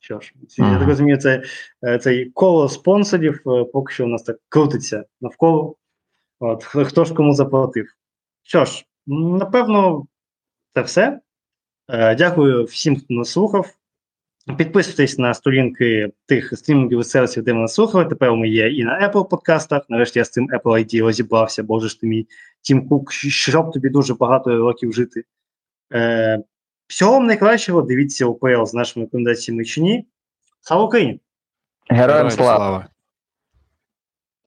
Що 0.00 0.20
ж, 0.20 0.32
я 0.58 0.64
так 0.78 0.88
розумію, 0.88 1.16
це 1.18 1.42
е, 1.84 1.98
цей 1.98 2.30
коло 2.30 2.68
спонсорів 2.68 3.34
е, 3.46 3.64
поки 3.64 3.92
що 3.94 4.04
у 4.04 4.08
нас 4.08 4.22
так 4.22 4.36
крутиться 4.48 5.04
навколо. 5.20 5.76
От, 6.40 6.64
хто 6.64 6.84
хто 6.84 7.04
ж 7.04 7.14
кому 7.14 7.32
заплатив. 7.32 7.86
Що 8.42 8.64
ж, 8.64 8.84
м, 9.08 9.36
напевно, 9.36 10.06
це 10.74 10.82
все. 10.82 11.20
Е, 11.90 12.14
Дякую 12.14 12.64
всім, 12.64 12.96
хто 12.96 13.14
нас 13.14 13.30
слухав. 13.30 13.74
Підписуйтесь 14.58 15.18
на 15.18 15.34
сторінки 15.34 16.12
тих 16.26 16.58
стрімінгів 16.58 17.06
сервісів, 17.06 17.44
де 17.44 17.54
ми 17.54 17.60
нас 17.60 17.74
слухали. 17.74 18.04
Тепер 18.04 18.32
ми 18.32 18.48
є 18.48 18.70
і 18.70 18.84
на 18.84 19.08
Apple 19.08 19.28
подкастах. 19.28 19.82
Нарешті 19.88 20.18
я 20.18 20.24
з 20.24 20.30
цим 20.30 20.48
Apple 20.48 20.72
ID 20.72 21.02
розібрався, 21.02 21.62
боже 21.62 21.88
ж 21.88 22.00
ти 22.00 22.06
мій 22.06 22.26
Тім 22.60 22.88
Кук, 22.88 23.12
щоб 23.12 23.72
тобі 23.72 23.88
дуже 23.88 24.14
багато 24.14 24.56
років 24.56 24.92
жити. 24.92 25.24
Е, 25.92 26.42
всього 26.86 27.12
вам 27.12 27.26
найкращого. 27.26 27.82
Дивіться 27.82 28.26
УПЛ 28.26 28.64
з 28.64 28.74
нашими 28.74 29.04
рекомендаціями 29.04 29.64
чи 29.64 29.80
ні. 29.80 30.06
Слава 30.60 30.84
Україні! 30.84 31.20
Героям 31.88 32.30
слава! 32.30 32.88